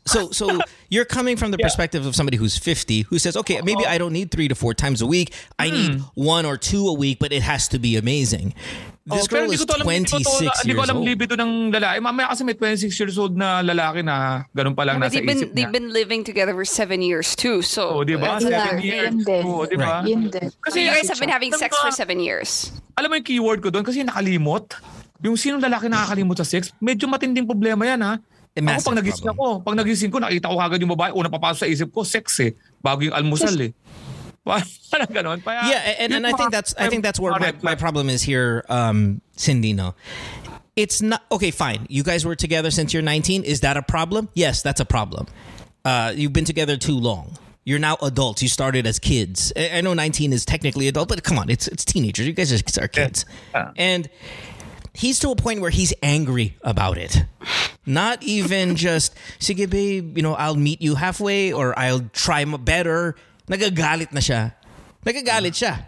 So 0.07 0.31
so 0.31 0.61
you're 0.93 1.09
coming 1.09 1.37
from 1.37 1.51
the 1.51 1.59
perspective 1.59 2.07
of 2.07 2.15
somebody 2.15 2.37
who's 2.39 2.57
50 2.57 3.11
who 3.11 3.19
says, 3.19 3.37
"Okay, 3.37 3.61
maybe 3.63 3.85
I 3.87 3.99
don't 3.99 4.13
need 4.15 4.31
3 4.31 4.49
to 4.49 4.55
4 4.55 4.75
times 4.75 5.03
a 5.03 5.07
week. 5.07 5.35
I 5.59 5.71
need 5.71 6.01
one 6.15 6.47
or 6.47 6.57
two 6.57 6.87
a 6.87 6.95
week, 6.95 7.19
but 7.19 7.33
it 7.33 7.43
has 7.43 7.67
to 7.75 7.79
be 7.79 7.97
amazing." 7.97 8.55
This 9.11 9.27
Oh, 9.27 9.29
girl 9.29 9.49
is 9.49 9.59
ko 9.59 9.67
to 9.67 9.75
alam, 9.75 9.87
hindi 9.87 10.07
ko 10.07 10.17
to- 10.17 10.25
26 10.25 10.63
Hindi 10.63 10.73
ko 10.73 10.79
years 10.79 10.87
alam 10.87 10.97
libido 11.03 11.35
ng 11.35 11.53
lalaki. 11.69 11.97
Mamaya 11.99 12.27
kasi 12.31 12.43
may 12.43 12.55
26 12.55 12.95
years 12.97 13.17
old 13.17 13.35
na 13.35 13.61
lalaki 13.61 14.01
na 14.01 14.47
ganun 14.51 14.73
pa 14.73 14.83
lang 14.83 14.97
But 14.97 15.11
nasa 15.11 15.13
they've 15.13 15.27
been 15.27 15.41
isip 15.41 15.51
they've 15.53 15.71
been 15.71 15.91
living 15.91 16.23
together 16.23 16.53
for 16.53 16.63
seven 16.63 17.01
years 17.01 17.35
too. 17.35 17.61
So 17.61 17.91
Oh, 17.93 18.03
di 18.03 18.15
ba? 18.15 18.37
that's 18.37 18.47
Yeah, 18.47 18.65
Seven 18.65 18.79
fair. 18.79 18.79
years. 18.81 19.05
yun 19.05 19.19
din. 19.21 19.43
Oo, 19.45 19.63
di 19.65 19.77
ba? 19.77 19.93
Yun 20.03 20.23
din. 20.29 20.49
Kasi 20.61 20.77
you 20.81 20.91
guys 20.91 21.07
have 21.07 21.19
been 21.19 21.29
having 21.29 21.51
sex 21.53 21.75
for 21.75 21.91
seven 21.91 22.19
years. 22.19 22.71
Alam 22.95 23.11
mo 23.11 23.15
yung 23.17 23.27
keyword 23.27 23.61
ko 23.61 23.69
doon 23.69 23.83
kasi 23.83 24.01
nakalimot. 24.01 24.71
Yung 25.21 25.37
sinong 25.37 25.61
lalaki 25.61 25.87
nakakalimot 25.87 26.33
sa 26.35 26.45
sex, 26.45 26.73
medyo 26.79 27.05
matinding 27.05 27.45
problema 27.45 27.85
yan 27.85 28.01
ha. 28.01 28.15
A 28.51 28.59
Ako 28.59 28.65
massive 28.65 28.83
pag 28.85 28.99
nagising 28.99 29.25
problem. 29.25 29.37
ako, 29.37 29.63
pag 29.63 29.77
nagising 29.77 30.11
ko, 30.11 30.19
nakita 30.19 30.47
ko 30.47 30.57
kagad 30.57 30.81
yung 30.81 30.93
babae, 30.93 31.11
una 31.13 31.29
papasok 31.29 31.59
sa 31.61 31.69
isip 31.69 31.89
ko, 31.89 32.03
sex 32.03 32.25
eh. 32.41 32.51
Bago 32.79 33.01
yung 33.01 33.13
almusal 33.13 33.55
eh. 33.61 33.71
Kaya, 34.47 34.65
Yeah, 35.45 35.95
and, 35.99 36.13
and 36.13 36.27
I 36.27 36.33
think 36.33 36.51
that's 36.51 36.75
I 36.79 36.89
think 36.89 37.03
that's 37.03 37.21
where 37.21 37.33
my, 37.39 37.55
my 37.63 37.75
problem 37.75 38.09
is 38.09 38.23
here, 38.23 38.65
um, 38.69 39.21
Cindy. 39.37 39.73
No, 39.73 39.95
it's 40.77 41.03
not 41.03 41.23
okay. 41.31 41.51
Fine, 41.51 41.87
you 41.89 42.03
guys 42.03 42.25
were 42.25 42.37
together 42.37 42.71
since 42.71 42.93
you're 42.93 43.03
19. 43.03 43.45
Is 43.45 43.61
that 43.61 43.77
a 43.77 43.83
problem? 43.83 44.29
Yes, 44.35 44.63
that's 44.63 44.81
a 44.81 44.85
problem. 44.85 45.27
Uh, 45.85 46.13
you've 46.15 46.33
been 46.33 46.45
together 46.45 46.77
too 46.77 46.99
long. 46.99 47.37
You're 47.65 47.79
now 47.79 47.97
adults. 48.03 48.43
You 48.43 48.49
started 48.49 48.87
as 48.87 48.99
kids. 48.99 49.53
I 49.57 49.79
I 49.79 49.81
know 49.83 49.95
19 49.95 50.33
is 50.33 50.45
technically 50.45 50.89
adult, 50.89 51.09
but 51.09 51.23
come 51.23 51.39
on, 51.39 51.51
it's 51.51 51.69
it's 51.69 51.85
teenagers. 51.85 52.27
You 52.27 52.33
guys 52.33 52.53
are, 52.53 52.85
are 52.85 52.89
kids, 52.89 53.27
Yeah. 53.55 53.73
and 53.77 54.09
he's 54.95 55.19
to 55.21 55.31
a 55.31 55.37
point 55.37 55.61
where 55.61 55.71
he's 55.71 55.93
angry 56.03 56.57
about 56.63 56.99
it. 56.99 57.25
Not 57.87 58.23
even 58.23 58.77
just, 58.77 59.15
sige 59.39 59.69
babe, 59.69 60.17
you 60.17 60.23
know, 60.23 60.35
I'll 60.35 60.55
meet 60.57 60.83
you 60.83 60.95
halfway 60.97 61.53
or 61.53 61.79
I'll 61.79 62.03
try 62.13 62.45
better. 62.45 63.17
Nagagalit 63.51 64.13
na 64.13 64.21
siya. 64.21 64.55
Nagagalit 65.05 65.53
siya. 65.53 65.87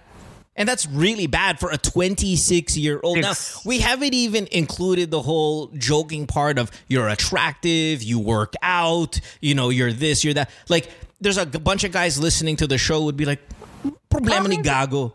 And 0.54 0.68
that's 0.68 0.86
really 0.86 1.26
bad 1.26 1.58
for 1.58 1.70
a 1.70 1.78
26 1.78 2.76
year 2.76 3.00
old. 3.02 3.20
Now, 3.20 3.32
we 3.64 3.80
haven't 3.80 4.12
even 4.12 4.46
included 4.52 5.10
the 5.10 5.22
whole 5.22 5.68
joking 5.68 6.26
part 6.26 6.58
of 6.58 6.70
you're 6.88 7.08
attractive, 7.08 8.02
you 8.02 8.18
work 8.18 8.52
out, 8.60 9.18
you 9.40 9.54
know, 9.54 9.70
you're 9.70 9.92
this, 9.92 10.24
you're 10.24 10.34
that. 10.34 10.50
Like, 10.68 10.90
there's 11.22 11.38
a 11.38 11.46
bunch 11.46 11.84
of 11.84 11.92
guys 11.92 12.18
listening 12.20 12.56
to 12.56 12.66
the 12.66 12.76
show 12.76 13.04
would 13.04 13.16
be 13.16 13.24
like, 13.24 13.40
problema 14.10 14.48
ni 14.48 14.58
Gago. 14.58 15.14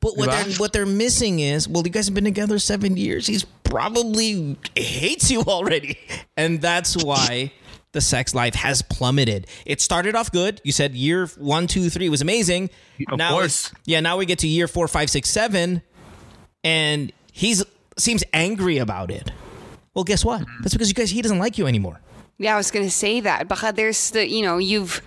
But 0.00 0.16
what 0.16 0.30
they're 0.30 0.54
what 0.54 0.72
they're 0.72 0.86
missing 0.86 1.40
is, 1.40 1.68
well, 1.68 1.82
you 1.84 1.90
guys 1.90 2.06
have 2.06 2.14
been 2.14 2.24
together 2.24 2.58
seven 2.60 2.96
years. 2.96 3.26
He's 3.26 3.44
probably 3.64 4.56
hates 4.76 5.28
you 5.28 5.42
already, 5.46 5.98
and 6.36 6.60
that's 6.62 6.96
why 6.96 7.52
the 7.92 8.00
sex 8.00 8.34
life 8.34 8.54
has 8.54 8.82
plummeted. 8.82 9.46
It 9.64 9.80
started 9.80 10.14
off 10.14 10.30
good. 10.30 10.60
You 10.64 10.72
said 10.72 10.94
year 10.94 11.26
one, 11.38 11.66
two, 11.66 11.88
three 11.90 12.08
was 12.08 12.20
amazing. 12.20 12.70
Of 13.08 13.18
now, 13.18 13.30
course. 13.30 13.72
yeah. 13.84 14.00
Now 14.00 14.16
we 14.16 14.26
get 14.26 14.40
to 14.40 14.48
year 14.48 14.68
four, 14.68 14.88
five, 14.88 15.10
six, 15.10 15.30
seven, 15.30 15.82
and 16.62 17.12
he's 17.32 17.64
seems 17.96 18.22
angry 18.32 18.78
about 18.78 19.10
it. 19.10 19.30
Well, 19.94 20.04
guess 20.04 20.24
what? 20.24 20.44
That's 20.60 20.74
because 20.74 20.88
you 20.88 20.94
guys 20.94 21.10
he 21.10 21.22
doesn't 21.22 21.38
like 21.38 21.58
you 21.58 21.66
anymore. 21.66 22.00
Yeah, 22.38 22.54
I 22.54 22.56
was 22.56 22.70
gonna 22.70 22.90
say 22.90 23.20
that. 23.20 23.48
But 23.48 23.72
there's 23.74 24.10
the 24.10 24.28
you 24.28 24.42
know 24.42 24.58
you've 24.58 25.02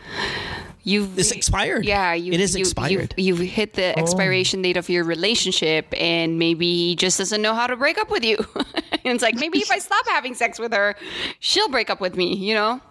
you've 0.84 1.18
It's 1.18 1.32
expired. 1.32 1.86
Yeah, 1.86 2.14
you, 2.14 2.34
It 2.34 2.40
is 2.40 2.56
you, 2.56 2.62
expired. 2.62 3.14
You've, 3.16 3.40
you've 3.40 3.50
hit 3.50 3.74
the 3.74 3.94
oh. 3.98 4.02
expiration 4.02 4.62
date 4.62 4.78
of 4.78 4.90
your 4.90 5.04
relationship, 5.04 5.94
and 5.98 6.40
maybe 6.40 6.66
he 6.66 6.96
just 6.96 7.18
doesn't 7.18 7.42
know 7.42 7.54
how 7.54 7.68
to 7.68 7.76
break 7.76 7.98
up 7.98 8.10
with 8.10 8.24
you. 8.26 8.38
and 9.06 9.14
it's 9.16 9.24
like 9.24 9.36
maybe 9.36 9.60
if 9.60 9.72
I 9.72 9.80
stop 9.80 10.06
having 10.08 10.34
sex 10.34 10.60
with 10.60 10.74
her, 10.74 10.96
she'll 11.40 11.70
break 11.70 11.90
up 11.90 12.02
with 12.02 12.16
me. 12.16 12.36
You 12.36 12.56
know? 12.56 12.82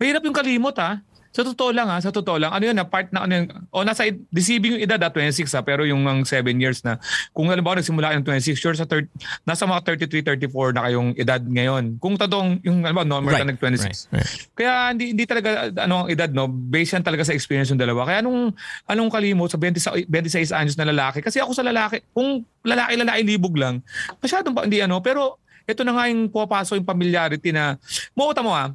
Mahirap 0.00 0.24
yung 0.24 0.34
kalimot 0.34 0.76
ha. 0.76 1.00
Sa 1.34 1.42
totoo 1.42 1.74
lang 1.74 1.90
ha, 1.90 1.98
sa 1.98 2.08
totoo 2.08 2.38
lang. 2.38 2.54
Ano 2.54 2.62
yun 2.62 2.78
na 2.78 2.86
part 2.86 3.10
na 3.10 3.26
ano 3.26 3.34
yun. 3.34 3.50
O 3.68 3.82
nasa 3.82 4.06
deceiving 4.30 4.78
yung 4.78 4.82
edad 4.82 5.02
ha, 5.02 5.10
26 5.10 5.50
ha, 5.50 5.60
pero 5.60 5.82
yung 5.82 5.98
mga 5.98 6.22
7 6.22 6.46
years 6.54 6.78
na. 6.80 7.02
Kung 7.34 7.50
halimbawa 7.50 7.82
nagsimula 7.82 8.06
kayo 8.08 8.22
ng 8.22 8.26
26, 8.30 8.54
sure 8.54 8.72
sa 8.72 8.86
thir- 8.86 9.10
nasa 9.42 9.66
mga 9.66 9.82
33, 10.06 10.22
34 10.46 10.46
na 10.70 10.86
kayong 10.86 11.10
edad 11.18 11.42
ngayon. 11.42 11.98
Kung 11.98 12.14
totoong 12.14 12.62
yung 12.62 12.86
halimbawa 12.86 13.02
normal 13.02 13.34
ka 13.34 13.42
Right, 13.42 13.50
nag-26. 13.50 13.82
right, 13.82 13.98
right. 14.14 14.30
Kaya 14.54 14.72
hindi 14.94 15.10
hindi 15.10 15.24
talaga 15.26 15.50
ano 15.74 16.06
ang 16.06 16.08
edad 16.08 16.30
no, 16.30 16.46
based 16.46 16.94
yan 16.94 17.02
talaga 17.02 17.26
sa 17.26 17.34
experience 17.34 17.68
ng 17.68 17.82
dalawa. 17.82 18.06
Kaya 18.06 18.22
anong 18.22 18.54
anong 18.86 19.10
kalimot 19.10 19.50
sa 19.50 19.58
26 19.58 20.06
26 20.06 20.54
anyos 20.54 20.78
na 20.78 20.86
lalaki 20.86 21.18
kasi 21.18 21.42
ako 21.42 21.50
sa 21.50 21.66
lalaki, 21.66 21.98
kung 22.14 22.46
lalaki 22.62 22.94
lalaki 22.94 23.20
libog 23.26 23.58
lang, 23.58 23.82
masyadong 24.16 24.54
pa 24.54 24.62
hindi 24.62 24.78
ano, 24.78 25.02
pero 25.02 25.42
ito 25.66 25.82
na 25.82 25.98
nga 25.98 26.06
yung 26.06 26.30
pupasok 26.30 26.78
yung 26.78 26.86
familiarity 26.86 27.50
na 27.50 27.74
Mukha 28.12 28.38
mo 28.38 28.54
ha, 28.54 28.70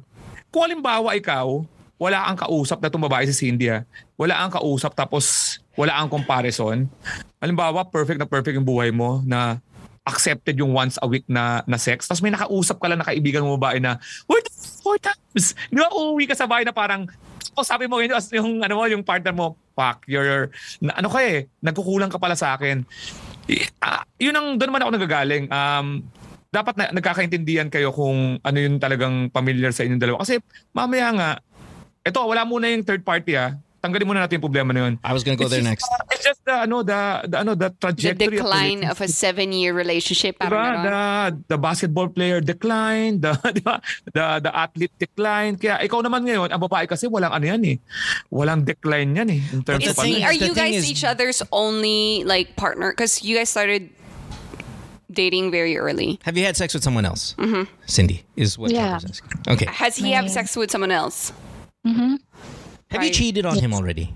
kung 0.52 0.68
halimbawa 0.68 1.16
ikaw, 1.16 1.64
wala 2.00 2.24
kang 2.32 2.48
kausap 2.48 2.80
na 2.80 2.88
itong 2.88 3.04
babae 3.04 3.28
si 3.28 3.36
Cindy 3.36 3.68
ha, 3.68 3.84
wala 4.16 4.40
kang 4.40 4.56
kausap 4.56 4.96
tapos 4.96 5.56
wala 5.76 6.00
kang 6.00 6.08
comparison, 6.08 6.88
halimbawa 7.36 7.84
perfect 7.84 8.16
na 8.16 8.24
perfect 8.24 8.56
yung 8.56 8.64
buhay 8.64 8.88
mo 8.88 9.20
na 9.28 9.60
accepted 10.08 10.56
yung 10.56 10.72
once 10.72 10.96
a 11.04 11.06
week 11.06 11.28
na 11.28 11.60
na 11.68 11.76
sex. 11.76 12.08
Tapos 12.08 12.24
may 12.24 12.32
nakausap 12.32 12.80
ka 12.80 12.88
lang 12.88 12.98
na 12.98 13.06
kaibigan 13.06 13.44
mo 13.44 13.60
babae 13.60 13.78
na, 13.78 14.00
four 14.24 14.40
times, 14.40 14.80
four 14.80 14.96
times. 14.96 15.52
Di 15.68 15.76
ba, 15.76 15.92
uuwi 15.92 16.24
ka 16.24 16.34
sa 16.34 16.48
bahay 16.48 16.64
na 16.64 16.72
parang, 16.72 17.04
o 17.52 17.62
sabi 17.62 17.84
mo 17.84 18.00
yun, 18.00 18.16
yung, 18.32 18.64
ano 18.64 18.80
mo, 18.80 18.88
yung 18.88 19.04
partner 19.04 19.36
mo, 19.36 19.60
fuck, 19.76 20.02
you're, 20.08 20.48
na, 20.80 20.96
ano 20.96 21.12
ka 21.12 21.20
eh, 21.20 21.52
nagkukulang 21.60 22.08
ka 22.08 22.16
pala 22.16 22.34
sa 22.34 22.56
akin. 22.56 22.82
Ah, 23.78 24.02
yun 24.16 24.34
ang, 24.34 24.56
doon 24.56 24.72
naman 24.72 24.82
ako 24.88 24.90
nagagaling. 24.96 25.44
Um, 25.52 26.02
dapat 26.50 26.74
na, 26.80 26.90
nagkakaintindihan 26.90 27.70
kayo 27.70 27.94
kung 27.94 28.40
ano 28.42 28.58
yung 28.58 28.82
talagang 28.82 29.30
familiar 29.30 29.70
sa 29.70 29.86
inyong 29.86 30.02
dalawa. 30.02 30.18
Kasi 30.24 30.42
mamaya 30.74 31.08
nga, 31.14 31.30
ito, 32.06 32.20
wala 32.20 32.44
muna 32.44 32.70
yung 32.70 32.82
third 32.82 33.04
party 33.04 33.36
ah. 33.36 33.56
Tanggalin 33.80 34.04
muna 34.04 34.20
natin 34.20 34.36
yung 34.36 34.44
problema 34.44 34.76
na 34.76 34.80
yun. 34.84 34.94
I 35.00 35.16
was 35.16 35.24
gonna 35.24 35.40
go 35.40 35.48
It's 35.48 35.56
there 35.56 35.64
just, 35.64 35.72
next. 35.72 35.88
uh, 35.88 36.04
it's 36.12 36.20
just 36.20 36.44
the, 36.44 36.52
ano, 36.68 36.84
the, 36.84 37.00
the, 37.32 37.36
ano, 37.40 37.56
the 37.56 37.72
trajectory. 37.80 38.36
The 38.36 38.44
decline 38.44 38.84
of 38.84 39.00
of 39.00 39.00
a 39.00 39.08
seven-year 39.08 39.72
relationship. 39.72 40.36
Diba? 40.36 40.84
The, 40.84 41.56
the 41.56 41.56
basketball 41.56 42.12
player 42.12 42.44
decline, 42.44 43.24
the, 43.24 43.32
diba? 43.56 43.80
the, 44.12 44.44
the 44.44 44.52
athlete 44.52 44.92
decline. 45.00 45.56
Kaya 45.56 45.80
ikaw 45.80 46.04
naman 46.04 46.28
ngayon, 46.28 46.52
ang 46.52 46.60
babae 46.60 46.84
kasi 46.92 47.08
walang 47.08 47.32
ano 47.32 47.40
yan 47.48 47.64
eh. 47.64 47.76
Walang 48.28 48.68
decline 48.68 49.16
yan 49.16 49.28
eh. 49.32 49.40
In 49.48 49.64
terms 49.64 49.80
the 49.80 49.96
of 49.96 49.96
Is 49.96 50.04
thing 50.04 50.20
ano. 50.20 50.28
are 50.28 50.36
you 50.36 50.52
guys 50.52 50.84
is- 50.84 50.90
each 50.92 51.04
other's 51.08 51.40
only 51.48 52.20
like 52.28 52.60
partner? 52.60 52.92
Because 52.92 53.24
you 53.24 53.32
guys 53.32 53.48
started 53.48 53.88
dating 55.10 55.48
very 55.50 55.80
early. 55.80 56.20
Have 56.28 56.36
you 56.36 56.44
had 56.44 56.52
sex 56.52 56.74
with 56.76 56.84
someone 56.84 57.08
else? 57.08 57.32
Cindy 57.88 58.28
is 58.36 58.58
what 58.60 58.70
Yeah. 58.70 59.00
Trevor's 59.00 59.24
asking. 59.24 59.32
Okay. 59.56 59.66
Has 59.72 59.96
he 59.96 60.12
had 60.12 60.28
sex 60.28 60.52
with 60.52 60.68
someone 60.70 60.92
else? 60.92 61.32
Mm-hmm. 61.86 62.14
Have 62.90 63.04
you 63.04 63.10
cheated 63.10 63.46
on 63.46 63.58
him 63.58 63.72
already? 63.72 64.12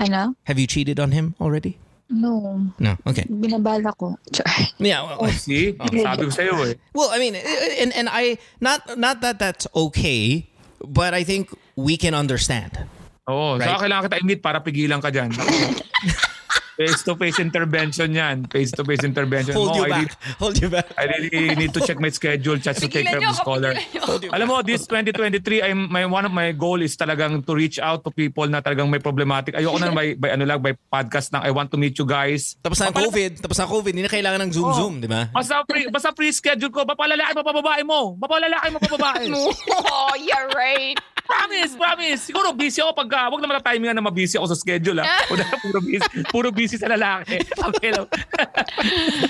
I 0.00 0.08
know. 0.08 0.36
Have 0.44 0.58
you 0.58 0.66
cheated 0.66 1.00
on 1.00 1.12
him 1.12 1.34
already? 1.40 1.78
No. 2.08 2.62
No. 2.78 2.96
Okay. 3.06 3.26
Binabala 3.26 3.96
ko. 3.96 4.14
Char. 4.32 4.46
Yeah. 4.78 5.18
Well, 5.18 5.30
See? 5.32 5.74
Sabi 6.06 6.22
ko 6.24 6.30
sa'yo 6.30 6.54
eh. 6.62 6.74
well, 6.94 7.10
I 7.10 7.18
mean, 7.18 7.34
and 7.34 7.90
and 7.90 8.06
I 8.06 8.38
not 8.62 8.94
not 8.94 9.20
that 9.26 9.42
that's 9.42 9.66
okay, 9.74 10.46
but 10.78 11.14
I 11.14 11.26
think 11.26 11.50
we 11.74 11.98
can 11.98 12.14
understand. 12.14 12.78
Oo. 13.26 13.58
Right. 13.58 13.66
Saka 13.66 13.90
kailangan 13.90 14.02
kita 14.06 14.16
i-meet 14.22 14.40
para 14.40 14.62
pigilan 14.62 15.02
ka 15.02 15.10
dyan. 15.10 15.34
Face-to-face 16.76 17.40
intervention 17.40 18.12
yan. 18.12 18.44
Face-to-face 18.52 19.00
intervention. 19.04 19.56
Hold 19.56 19.72
Mo, 19.72 19.76
you 19.80 19.84
I 19.84 19.88
back. 19.88 20.00
need- 20.04 20.16
Hold 20.36 20.56
you 20.60 20.68
back. 20.68 20.86
I 21.00 21.04
really 21.08 21.56
need 21.56 21.72
to 21.72 21.80
check 21.80 21.96
my 21.96 22.12
schedule 22.12 22.60
just 22.60 22.84
to 22.84 22.88
take 22.88 23.08
care 23.08 23.16
of 23.16 23.32
pigilan 23.40 23.80
niyo. 23.80 24.28
Alam 24.28 24.46
mo, 24.46 24.60
this 24.60 24.84
2023, 24.84 25.64
I'm, 25.64 25.88
my, 25.88 26.04
one 26.04 26.28
of 26.28 26.32
my 26.36 26.52
goal 26.52 26.84
is 26.84 26.92
talagang 26.96 27.40
to 27.48 27.52
reach 27.56 27.80
out 27.80 28.04
to 28.04 28.12
people 28.12 28.44
na 28.44 28.60
talagang 28.60 28.92
may 28.92 29.00
problematic. 29.00 29.56
Ayoko 29.56 29.80
na 29.80 29.88
by, 29.96 30.20
by 30.20 30.36
ano 30.36 30.44
lang, 30.44 30.60
by 30.60 30.76
podcast 30.92 31.32
na 31.32 31.40
I 31.40 31.50
want 31.50 31.72
to 31.72 31.80
meet 31.80 31.96
you 31.96 32.04
guys. 32.04 32.60
Tapos 32.60 32.76
na 32.78 32.92
COVID, 32.92 33.40
tapos 33.40 33.56
na 33.56 33.64
COVID, 33.64 33.92
hindi 33.96 34.04
na 34.04 34.12
kailangan 34.12 34.40
ng 34.44 34.52
Zoom 34.52 34.64
Oh. 34.66 34.76
Zoom, 34.76 34.94
di 35.00 35.08
ba? 35.08 35.30
Basta 35.32 35.62
free, 35.64 35.86
basta 35.88 36.10
free 36.12 36.34
schedule 36.34 36.68
ko, 36.68 36.84
mapalalaki 36.84 37.32
mo 37.32 37.42
pa 37.46 37.54
babae 37.56 37.82
mo. 37.86 38.18
Mapalalaki 38.20 38.66
mo 38.74 38.78
pa 38.82 38.88
babae. 39.00 39.24
oh, 39.32 40.12
you're 40.20 40.50
right. 40.52 40.98
Promise, 41.26 41.72
promise. 41.76 42.20
Siguro 42.30 42.56
busy 42.56 42.80
ako 42.80 42.94
pagka, 42.94 43.28
wag 43.28 43.42
naman 43.42 43.58
na 43.58 43.62
timingan 43.62 43.94
na 43.98 44.02
mabusy 44.02 44.38
ako 44.38 44.46
sa 44.46 44.54
schedule 44.56 45.02
ha. 45.02 45.26
O 45.28 45.34
dahil 45.36 45.58
puro 45.60 45.78
busy, 45.82 46.08
puro 46.30 46.48
busy 46.54 46.76
sa 46.78 46.86
lalaki. 46.88 47.42
Okay 47.42 47.90
lang. 47.92 48.06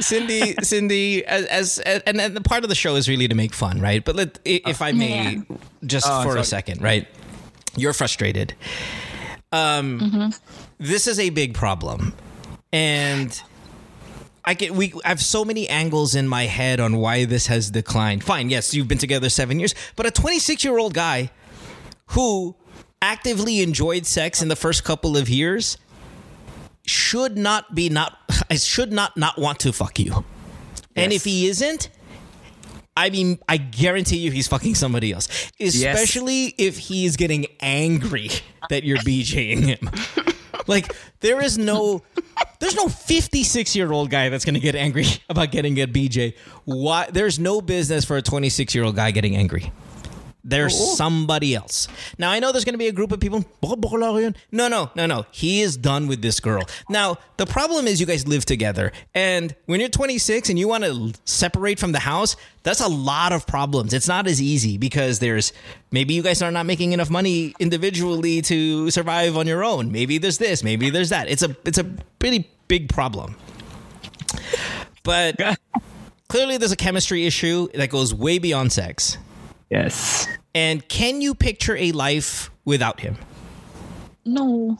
Cindy, 0.00 0.54
Cindy, 0.62 1.24
as, 1.26 1.44
as 1.46 1.78
and, 1.80 2.20
and 2.20 2.36
the 2.36 2.40
part 2.40 2.62
of 2.62 2.68
the 2.68 2.74
show 2.74 2.96
is 2.96 3.08
really 3.08 3.28
to 3.28 3.34
make 3.34 3.54
fun, 3.54 3.80
right? 3.80 4.04
But 4.04 4.16
let, 4.16 4.38
i- 4.46 4.60
if 4.66 4.82
I 4.82 4.92
may, 4.92 5.42
just 5.84 6.06
Oh, 6.08 6.22
for 6.22 6.36
a 6.36 6.44
second, 6.44 6.82
right? 6.82 7.06
You're 7.76 7.92
frustrated. 7.92 8.54
Um, 9.52 10.32
this 10.78 11.06
is 11.06 11.18
a 11.18 11.30
big 11.30 11.54
problem, 11.54 12.14
and 12.72 13.40
I 14.44 14.54
get 14.54 14.72
we 14.72 14.92
I 15.04 15.08
have 15.08 15.22
so 15.22 15.44
many 15.44 15.68
angles 15.68 16.14
in 16.14 16.26
my 16.28 16.44
head 16.44 16.80
on 16.80 16.96
why 16.96 17.24
this 17.24 17.46
has 17.48 17.70
declined. 17.70 18.24
Fine, 18.24 18.50
yes, 18.50 18.74
you've 18.74 18.88
been 18.88 18.98
together 18.98 19.28
seven 19.28 19.58
years, 19.58 19.74
but 19.96 20.06
a 20.06 20.10
26 20.10 20.64
year 20.64 20.78
old 20.78 20.94
guy 20.94 21.30
who 22.08 22.56
actively 23.02 23.60
enjoyed 23.60 24.06
sex 24.06 24.42
in 24.42 24.48
the 24.48 24.56
first 24.56 24.84
couple 24.84 25.16
of 25.16 25.28
years 25.28 25.78
should 26.86 27.36
not 27.36 27.74
be 27.74 27.88
not 27.88 28.18
I 28.50 28.56
should 28.56 28.92
not 28.92 29.16
not 29.16 29.38
want 29.38 29.60
to 29.60 29.72
fuck 29.72 29.98
you. 29.98 30.24
And 30.96 31.12
if 31.12 31.24
he 31.24 31.46
isn't, 31.48 31.88
I 32.96 33.10
mean, 33.10 33.38
I 33.48 33.56
guarantee 33.56 34.18
you 34.18 34.30
he's 34.30 34.48
fucking 34.48 34.74
somebody 34.74 35.12
else. 35.12 35.28
Especially 35.60 36.54
if 36.58 36.76
he's 36.76 37.16
getting 37.16 37.46
angry 37.60 38.30
that 38.68 38.84
you're 38.84 38.98
BJing 38.98 39.60
him. 39.64 39.90
like 40.70 40.94
there 41.20 41.42
is 41.42 41.58
no 41.58 42.02
there's 42.60 42.76
no 42.76 42.88
56 42.88 43.76
year 43.76 43.92
old 43.92 44.08
guy 44.08 44.28
that's 44.28 44.44
going 44.44 44.54
to 44.54 44.60
get 44.60 44.74
angry 44.74 45.04
about 45.28 45.50
getting 45.50 45.78
a 45.80 45.86
BJ. 45.86 46.34
Why 46.64 47.08
there's 47.10 47.38
no 47.38 47.60
business 47.60 48.04
for 48.04 48.16
a 48.16 48.22
26 48.22 48.74
year 48.74 48.84
old 48.84 48.96
guy 48.96 49.10
getting 49.10 49.36
angry. 49.36 49.72
There's 50.44 50.74
oh, 50.74 50.92
oh. 50.92 50.94
somebody 50.94 51.54
else. 51.54 51.88
Now 52.18 52.30
I 52.30 52.38
know 52.38 52.52
there's 52.52 52.64
going 52.64 52.74
to 52.74 52.78
be 52.78 52.88
a 52.88 52.92
group 52.92 53.12
of 53.12 53.20
people. 53.20 53.44
"Baka 53.60 53.76
bakla 53.76 54.10
ko 54.12 54.16
yun." 54.18 54.36
No, 54.50 54.68
no, 54.68 54.90
no, 54.94 55.06
no. 55.06 55.26
He 55.30 55.60
is 55.60 55.76
done 55.76 56.06
with 56.06 56.22
this 56.22 56.40
girl. 56.40 56.62
Now 56.88 57.18
the 57.36 57.46
problem 57.46 57.86
is 57.86 58.00
you 58.00 58.06
guys 58.06 58.26
live 58.26 58.44
together, 58.44 58.92
and 59.14 59.54
when 59.66 59.80
you're 59.80 59.88
26 59.88 60.48
and 60.48 60.58
you 60.58 60.68
want 60.68 60.84
to 60.84 61.12
separate 61.24 61.78
from 61.78 61.92
the 61.92 62.00
house, 62.00 62.36
that's 62.62 62.80
a 62.80 62.88
lot 62.88 63.32
of 63.32 63.46
problems. 63.46 63.92
It's 63.92 64.08
not 64.08 64.26
as 64.26 64.40
easy 64.40 64.78
because 64.78 65.18
there's 65.18 65.52
maybe 65.90 66.14
you 66.14 66.22
guys 66.22 66.42
are 66.42 66.50
not 66.50 66.66
making 66.66 66.92
enough 66.92 67.10
money 67.10 67.54
individually 67.58 68.42
to 68.42 68.90
survive 68.90 69.36
on 69.36 69.46
your 69.46 69.64
own. 69.64 69.92
Maybe 69.92 70.18
there's 70.18 70.38
this. 70.38 70.62
Maybe 70.64 70.90
there's 70.90 71.10
that. 71.10 71.28
It's 71.28 71.42
a 71.42 71.56
it's 71.64 71.78
a 71.78 71.84
pretty 72.18 72.50
big 72.68 72.88
problem. 72.88 73.36
But 75.02 75.36
clearly, 76.28 76.56
there's 76.56 76.72
a 76.72 76.76
chemistry 76.76 77.26
issue 77.26 77.68
that 77.74 77.90
goes 77.90 78.14
way 78.14 78.38
beyond 78.38 78.72
sex. 78.72 79.18
Yes. 79.70 80.26
And 80.54 80.86
can 80.88 81.20
you 81.20 81.34
picture 81.34 81.76
a 81.76 81.92
life 81.92 82.50
without 82.64 83.00
him? 83.00 83.16
No. 84.26 84.76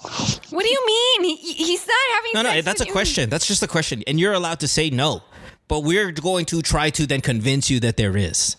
What 0.50 0.62
do 0.64 0.68
you 0.70 0.82
mean? 0.86 1.36
He, 1.38 1.52
he's 1.54 1.86
not 1.86 1.96
having 2.14 2.30
No, 2.34 2.42
no, 2.42 2.60
that's 2.60 2.80
a 2.80 2.82
with 2.82 2.88
you. 2.88 2.92
question. 2.92 3.30
That's 3.30 3.46
just 3.46 3.62
a 3.62 3.68
question. 3.68 4.02
And 4.06 4.18
you're 4.20 4.34
allowed 4.34 4.60
to 4.60 4.68
say 4.68 4.90
no. 4.90 5.22
But 5.68 5.80
we're 5.84 6.10
going 6.12 6.44
to 6.46 6.60
try 6.62 6.90
to 6.90 7.06
then 7.06 7.20
convince 7.20 7.70
you 7.70 7.78
that 7.80 7.96
there 7.96 8.16
is. 8.16 8.56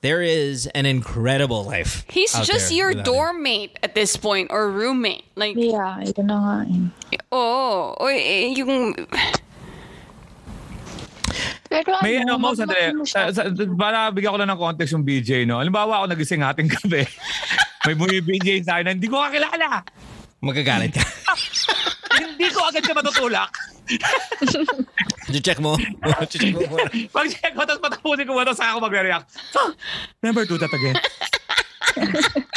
There 0.00 0.20
is 0.22 0.66
an 0.74 0.84
incredible 0.86 1.62
life. 1.64 2.04
He's 2.10 2.34
out 2.34 2.44
just 2.44 2.70
there 2.70 2.78
your 2.78 2.88
without 2.88 3.06
him. 3.06 3.12
dorm 3.14 3.42
mate 3.44 3.78
at 3.84 3.94
this 3.94 4.16
point 4.16 4.48
or 4.50 4.68
roommate. 4.70 5.22
Like, 5.36 5.54
Yeah, 5.56 6.00
ito 6.02 6.22
na 6.26 6.64
nga 6.64 6.90
eh. 7.12 7.18
oh, 7.30 7.94
o, 8.00 8.06
eh, 8.10 8.50
yung 8.56 8.96
Pero 11.72 11.96
May 12.04 12.20
ano, 12.20 12.36
ano, 12.36 12.44
mo, 12.44 12.48
sandali. 12.52 12.92
magmahal 12.92 13.00
mo 13.00 13.04
siya. 13.08 13.22
Sa, 13.32 13.48
sa, 13.48 13.64
para 13.72 14.12
bigyan 14.12 14.36
ko 14.36 14.38
lang 14.44 14.50
ng 14.52 14.60
context 14.60 14.92
yung 14.92 15.04
BJ, 15.08 15.48
no? 15.48 15.56
Halimbawa 15.56 16.04
ako 16.04 16.06
nagising 16.12 16.44
ating 16.44 16.68
gabi. 16.68 17.08
May 17.88 17.96
bumi 17.96 18.20
BJ 18.20 18.68
sa 18.68 18.76
akin 18.78 18.84
na 18.84 18.92
hindi 18.92 19.08
ko 19.08 19.24
kakilala. 19.24 19.80
Magagalit 20.44 20.92
ka. 20.92 21.04
hindi 22.20 22.46
ko 22.52 22.60
agad 22.68 22.82
siya 22.84 22.94
matutulak. 22.94 23.50
check 25.32 25.58
mo. 25.64 25.80
check 26.32 26.52
mo 26.52 26.60
muna. 26.68 26.92
Pag-check 27.08 27.52
ko, 27.56 27.64
tapos 27.64 27.80
patapusin 27.80 28.26
ko 28.28 28.32
mo, 28.36 28.44
tapos 28.44 28.60
saka 28.60 28.70
ako 28.76 28.80
magre-react. 28.84 29.26
So, 29.48 29.60
never 30.20 30.44
do 30.44 30.60
that 30.60 30.70
again. 30.70 30.96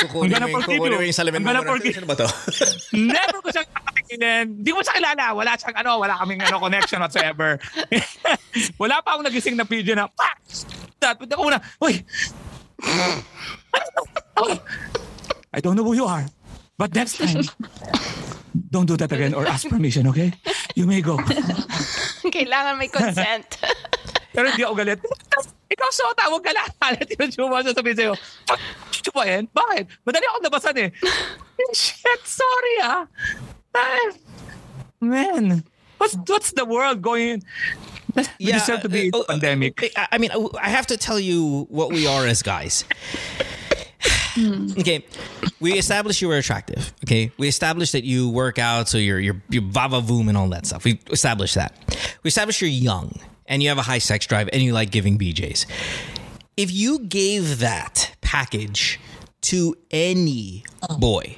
Kukunin 0.06 0.38
mo 0.38 0.48
yung, 0.50 0.64
kukunin 0.64 0.98
mo 1.00 1.04
yung 1.08 1.16
salamin 1.16 1.40
mo. 1.40 1.56
muna. 1.56 2.16
to? 2.20 2.28
Never 2.94 3.40
ko 3.40 3.50
siyang 3.50 3.70
kakatingin. 4.16 4.46
Hindi 4.62 4.72
ko 4.72 4.80
siya 4.82 4.96
kilala. 4.96 5.26
Wala 5.36 5.52
siyang 5.60 5.78
ano, 5.84 5.92
wala 6.00 6.14
kaming 6.18 6.42
ano, 6.42 6.58
connection 6.60 7.00
whatsoever. 7.02 7.60
wala 8.82 8.96
pa 9.04 9.16
akong 9.16 9.26
nagising 9.28 9.56
na 9.60 9.68
video 9.68 9.96
na, 9.96 10.08
pak! 10.08 10.38
Punta 11.20 11.36
ka 11.36 11.42
muna. 11.44 11.60
Uy! 11.84 12.02
I 15.54 15.60
don't 15.62 15.76
know 15.76 15.84
who 15.84 15.94
you 15.94 16.06
are. 16.08 16.26
But 16.76 16.92
next 16.92 17.20
time, 17.20 17.40
don't 18.72 18.88
do 18.88 18.98
that 19.00 19.12
again 19.12 19.34
or 19.34 19.48
ask 19.48 19.68
permission, 19.68 20.08
okay? 20.12 20.34
You 20.76 20.88
may 20.88 21.00
go. 21.00 21.16
Kailangan 22.36 22.76
may 22.76 22.92
consent. 22.92 23.48
Pero 24.36 24.52
hindi 24.52 24.68
ako 24.68 24.76
galit. 24.76 25.00
Ikaw, 25.72 25.90
Sota, 25.96 26.28
huwag 26.28 26.44
ka 26.44 26.52
lahat. 26.52 27.00
Yung 27.16 27.32
chuma 27.32 27.64
siya 27.64 27.72
sabihin 27.72 27.96
sa'yo, 27.96 28.14
chupain? 29.00 29.48
Bakit? 29.56 30.04
Madali 30.04 30.26
ako 30.28 30.38
nabasan 30.44 30.76
eh. 30.84 30.90
Shit, 31.72 32.22
sorry 32.28 32.76
ah. 32.84 33.08
Ah, 33.76 34.12
Man, 35.02 35.64
what's, 35.98 36.16
what's 36.28 36.52
the 36.54 36.66
world 36.66 37.02
going 37.02 37.44
We 38.16 38.24
deserve 38.52 38.82
to 38.82 38.90
be 38.90 39.12
uh, 39.14 39.24
pandemic. 39.28 39.92
I 39.98 40.08
I 40.14 40.18
mean, 40.18 40.32
I 40.62 40.70
have 40.70 40.88
to 40.88 40.98
tell 40.98 41.20
you 41.20 41.68
what 41.70 41.90
we 41.90 42.08
are 42.08 42.26
as 42.26 42.42
guys. 42.42 42.86
okay, 44.80 45.06
we 45.60 45.74
established 45.78 46.22
you 46.22 46.28
were 46.30 46.38
attractive. 46.38 46.94
Okay, 47.06 47.32
we 47.38 47.48
established 47.48 47.92
that 47.92 48.04
you 48.04 48.30
work 48.30 48.58
out, 48.60 48.88
so 48.88 48.98
you're 48.98 49.20
you're 49.20 49.42
you're 49.50 49.64
vava 49.64 50.02
voom 50.02 50.30
and 50.30 50.38
all 50.38 50.50
that 50.50 50.66
stuff. 50.66 50.84
We 50.86 51.00
established 51.12 51.56
that. 51.56 51.74
We 52.24 52.30
established 52.30 52.62
you're 52.62 52.70
young 52.70 53.20
and 53.48 53.62
you 53.62 53.70
have 53.70 53.78
a 53.78 53.84
high 53.84 54.00
sex 54.00 54.26
drive 54.26 54.50
and 54.54 54.62
you 54.62 54.74
like 54.74 54.92
giving 54.92 55.18
BJ's. 55.18 55.66
If 56.58 56.72
you 56.72 57.00
gave 57.00 57.60
that 57.60 58.16
package 58.22 59.00
to 59.42 59.76
any 59.92 60.64
boy, 61.00 61.38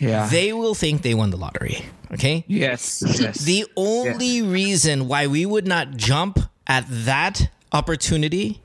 Yeah. 0.00 0.28
they 0.28 0.52
will 0.52 0.74
think 0.74 1.02
they 1.02 1.14
won 1.14 1.30
the 1.30 1.36
lottery. 1.36 1.84
Okay. 2.12 2.44
yes. 2.46 3.02
Yes. 3.20 3.38
The 3.40 3.66
only 3.76 4.42
reason 4.42 5.08
why 5.08 5.26
we 5.26 5.44
would 5.44 5.66
not 5.66 5.96
jump 5.96 6.38
at 6.66 6.84
that 6.88 7.50
opportunity 7.72 8.60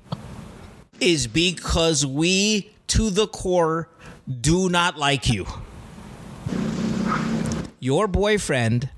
is 1.00 1.28
because 1.28 2.06
we, 2.06 2.72
to 2.88 3.10
the 3.10 3.28
core, 3.28 3.90
do 4.42 4.70
not 4.70 4.98
like 4.98 5.30
you. 5.30 5.46
Your 7.80 8.08
boyfriend 8.08 8.90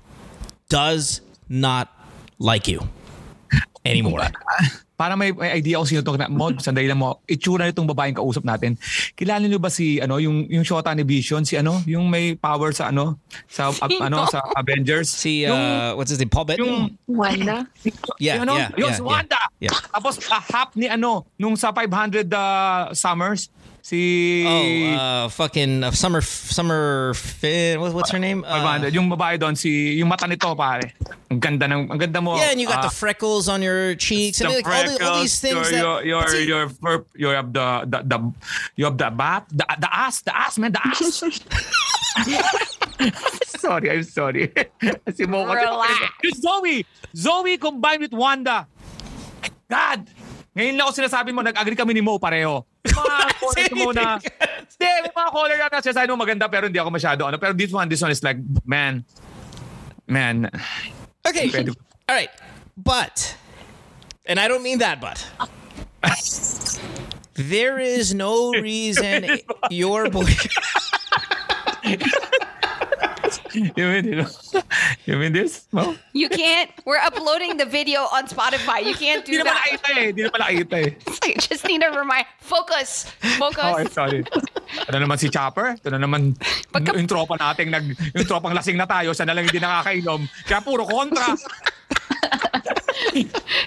does 0.68 1.20
not 1.48 1.92
like 2.38 2.68
you 2.68 2.88
anymore. 3.90 4.26
para 4.96 5.12
may, 5.14 5.30
may 5.30 5.60
idea 5.60 5.76
kung 5.76 5.86
sino 5.86 6.00
to 6.00 6.16
na 6.16 6.26
mo 6.26 6.48
sandali 6.56 6.88
lang 6.88 6.96
mo 6.96 7.20
itsura 7.28 7.68
nitong 7.68 7.84
babaeng 7.92 8.16
kausap 8.16 8.48
natin 8.48 8.80
kilala 9.12 9.44
niyo 9.44 9.60
ba 9.60 9.68
si 9.68 10.00
ano 10.00 10.16
yung 10.16 10.48
yung 10.48 10.64
shota 10.64 10.96
ni 10.96 11.04
Vision 11.04 11.44
si 11.44 11.60
ano 11.60 11.84
yung 11.84 12.08
may 12.08 12.32
power 12.32 12.72
sa 12.72 12.88
ano 12.88 13.20
sa 13.44 13.68
ab- 13.68 14.00
ano 14.00 14.24
sa 14.24 14.40
Avengers 14.56 15.12
yung, 15.44 15.52
uh, 15.52 15.92
what's 16.00 16.08
his 16.08 16.18
name? 16.18 16.32
Bettany? 16.32 16.64
yung 16.64 16.96
Wanda? 17.04 17.68
yeah, 18.24 18.40
yung 18.40 18.44
ano 18.48 18.54
yeah, 18.56 18.70
yung 18.80 18.88
yeah, 18.88 18.96
si 18.96 19.02
yeah. 19.04 19.12
Wanda 19.12 19.40
yeah. 19.60 19.76
tapos 19.92 20.14
ah, 20.32 20.40
half 20.40 20.72
ni 20.72 20.88
ano 20.88 21.28
nung 21.36 21.60
sa 21.60 21.76
500 21.76 22.24
uh, 22.32 22.96
summers 22.96 23.52
si 23.86 24.42
Oh, 24.42 24.98
uh, 24.98 25.28
fucking 25.30 25.86
uh, 25.86 25.94
summer, 25.94 26.18
summer. 26.18 27.14
Fin, 27.14 27.78
what, 27.78 27.94
what's 27.94 28.10
her 28.10 28.18
name? 28.18 28.42
Uh, 28.42 28.82
yung 28.90 29.06
babae 29.06 29.38
doon 29.38 29.54
si 29.54 29.94
yung 29.94 30.10
mata 30.10 30.26
nito 30.26 30.50
pare 30.58 30.98
ang 31.30 31.38
ganda 31.38 31.70
ng 31.70 31.94
ang 31.94 31.98
ganda 31.98 32.18
mo 32.18 32.34
yeah, 32.34 32.50
and 32.50 32.58
you 32.58 32.66
got 32.66 32.82
ah, 32.82 32.90
the 32.90 32.94
freckles 32.94 33.46
on 33.46 33.62
your 33.62 33.94
cheeks, 33.94 34.42
and 34.42 34.50
like, 34.50 34.66
all, 34.66 34.82
the, 34.82 34.98
all 34.98 35.22
these 35.22 35.38
freckles, 35.38 35.70
things 35.70 35.70
your, 35.70 36.02
that. 36.02 36.06
your, 36.06 36.20
but 36.22 36.30
see, 36.34 36.46
your, 36.50 36.62
your, 36.66 36.96
you 37.14 37.26
have 37.30 37.50
the, 37.54 37.66
the, 37.86 37.98
the, 38.02 38.18
you 38.74 38.84
have 38.90 38.98
the 38.98 39.10
bat, 39.14 39.46
the, 39.54 39.66
the 39.78 39.90
ass, 39.94 40.22
the 40.26 40.34
ass, 40.34 40.58
man, 40.58 40.74
the 40.74 40.82
ass. 40.82 41.22
sorry, 43.62 43.90
I'm 43.90 44.02
sorry. 44.02 44.50
si 45.14 45.30
Mo 45.30 45.46
kasi 45.46 45.62
Relax. 45.62 45.94
Yung 46.26 46.38
Zooey, 46.42 46.78
Zooey 47.14 47.54
combined 47.58 48.02
with 48.02 48.14
Wanda. 48.14 48.66
God, 49.70 50.10
ngayon 50.56 50.74
lang 50.74 50.84
ako 50.88 50.92
sinasabi 51.04 51.30
mo, 51.36 51.44
nag-agree 51.44 51.76
kami 51.78 51.92
ni 51.94 52.02
Mo 52.02 52.18
pareho. 52.18 52.64
Mga 52.92 53.16
caller 53.40 53.70
mo 53.74 53.92
hindi, 53.92 54.20
may 54.80 55.10
mga 55.10 55.30
caller 55.32 55.56
na 55.58 55.68
mo 56.14 56.16
maganda 56.24 56.46
pero 56.50 56.66
hindi 56.66 56.78
ako 56.78 56.90
masyado, 56.90 57.26
ano, 57.26 57.38
pero 57.38 57.52
this 57.52 57.72
one, 57.72 57.88
this 57.88 58.02
one 58.02 58.10
is 58.10 58.22
like, 58.22 58.38
man, 58.64 59.04
man, 60.06 60.50
Okay. 61.26 61.48
Pwede- 61.50 61.74
All 62.08 62.14
right. 62.14 62.30
But, 62.76 63.36
and 64.26 64.38
I 64.38 64.46
don't 64.48 64.62
mean 64.62 64.78
that, 64.78 65.00
but. 65.00 65.18
There 67.34 67.78
is 67.78 68.14
no 68.14 68.52
reason 68.52 69.40
your 69.70 70.08
boy. 70.08 70.24
you 73.56 73.84
mean, 73.88 74.04
you, 74.04 74.16
know, 74.22 74.30
you 75.08 75.16
mean 75.16 75.32
this, 75.32 75.64
Mo? 75.72 75.96
You 76.12 76.28
can't. 76.28 76.70
We're 76.84 77.00
uploading 77.00 77.56
the 77.56 77.64
video 77.64 78.04
on 78.12 78.28
Spotify. 78.28 78.84
You 78.84 78.94
can't 78.94 79.24
do 79.24 79.42
that. 79.42 79.80
eh, 79.96 80.12
hindi 80.12 80.28
naman 80.28 80.40
nakita 80.44 80.76
eh. 80.76 80.90
I 81.24 81.34
just 81.40 81.64
need 81.64 81.80
to 81.80 81.90
remind. 81.90 82.28
Focus. 82.38 83.08
Focus. 83.40 83.64
Oh, 83.64 83.80
I'm 83.80 83.90
sorry. 83.90 84.22
Ano 84.86 84.96
naman 85.00 85.16
si 85.16 85.32
Chopper? 85.32 85.80
Ito 85.80 85.88
na 85.90 85.98
naman 85.98 86.36
Pagka- 86.70 86.94
yung 86.94 87.08
tropa 87.08 87.34
nating 87.34 87.72
nag 87.72 87.84
yung 88.12 88.26
tropang 88.28 88.52
lasing 88.52 88.76
na 88.76 88.84
tayo, 88.86 89.16
sana 89.16 89.32
lang 89.32 89.48
hindi 89.48 89.58
nakakainom. 89.58 90.28
Kaya 90.44 90.60
puro 90.60 90.84
kontra. 90.84 91.34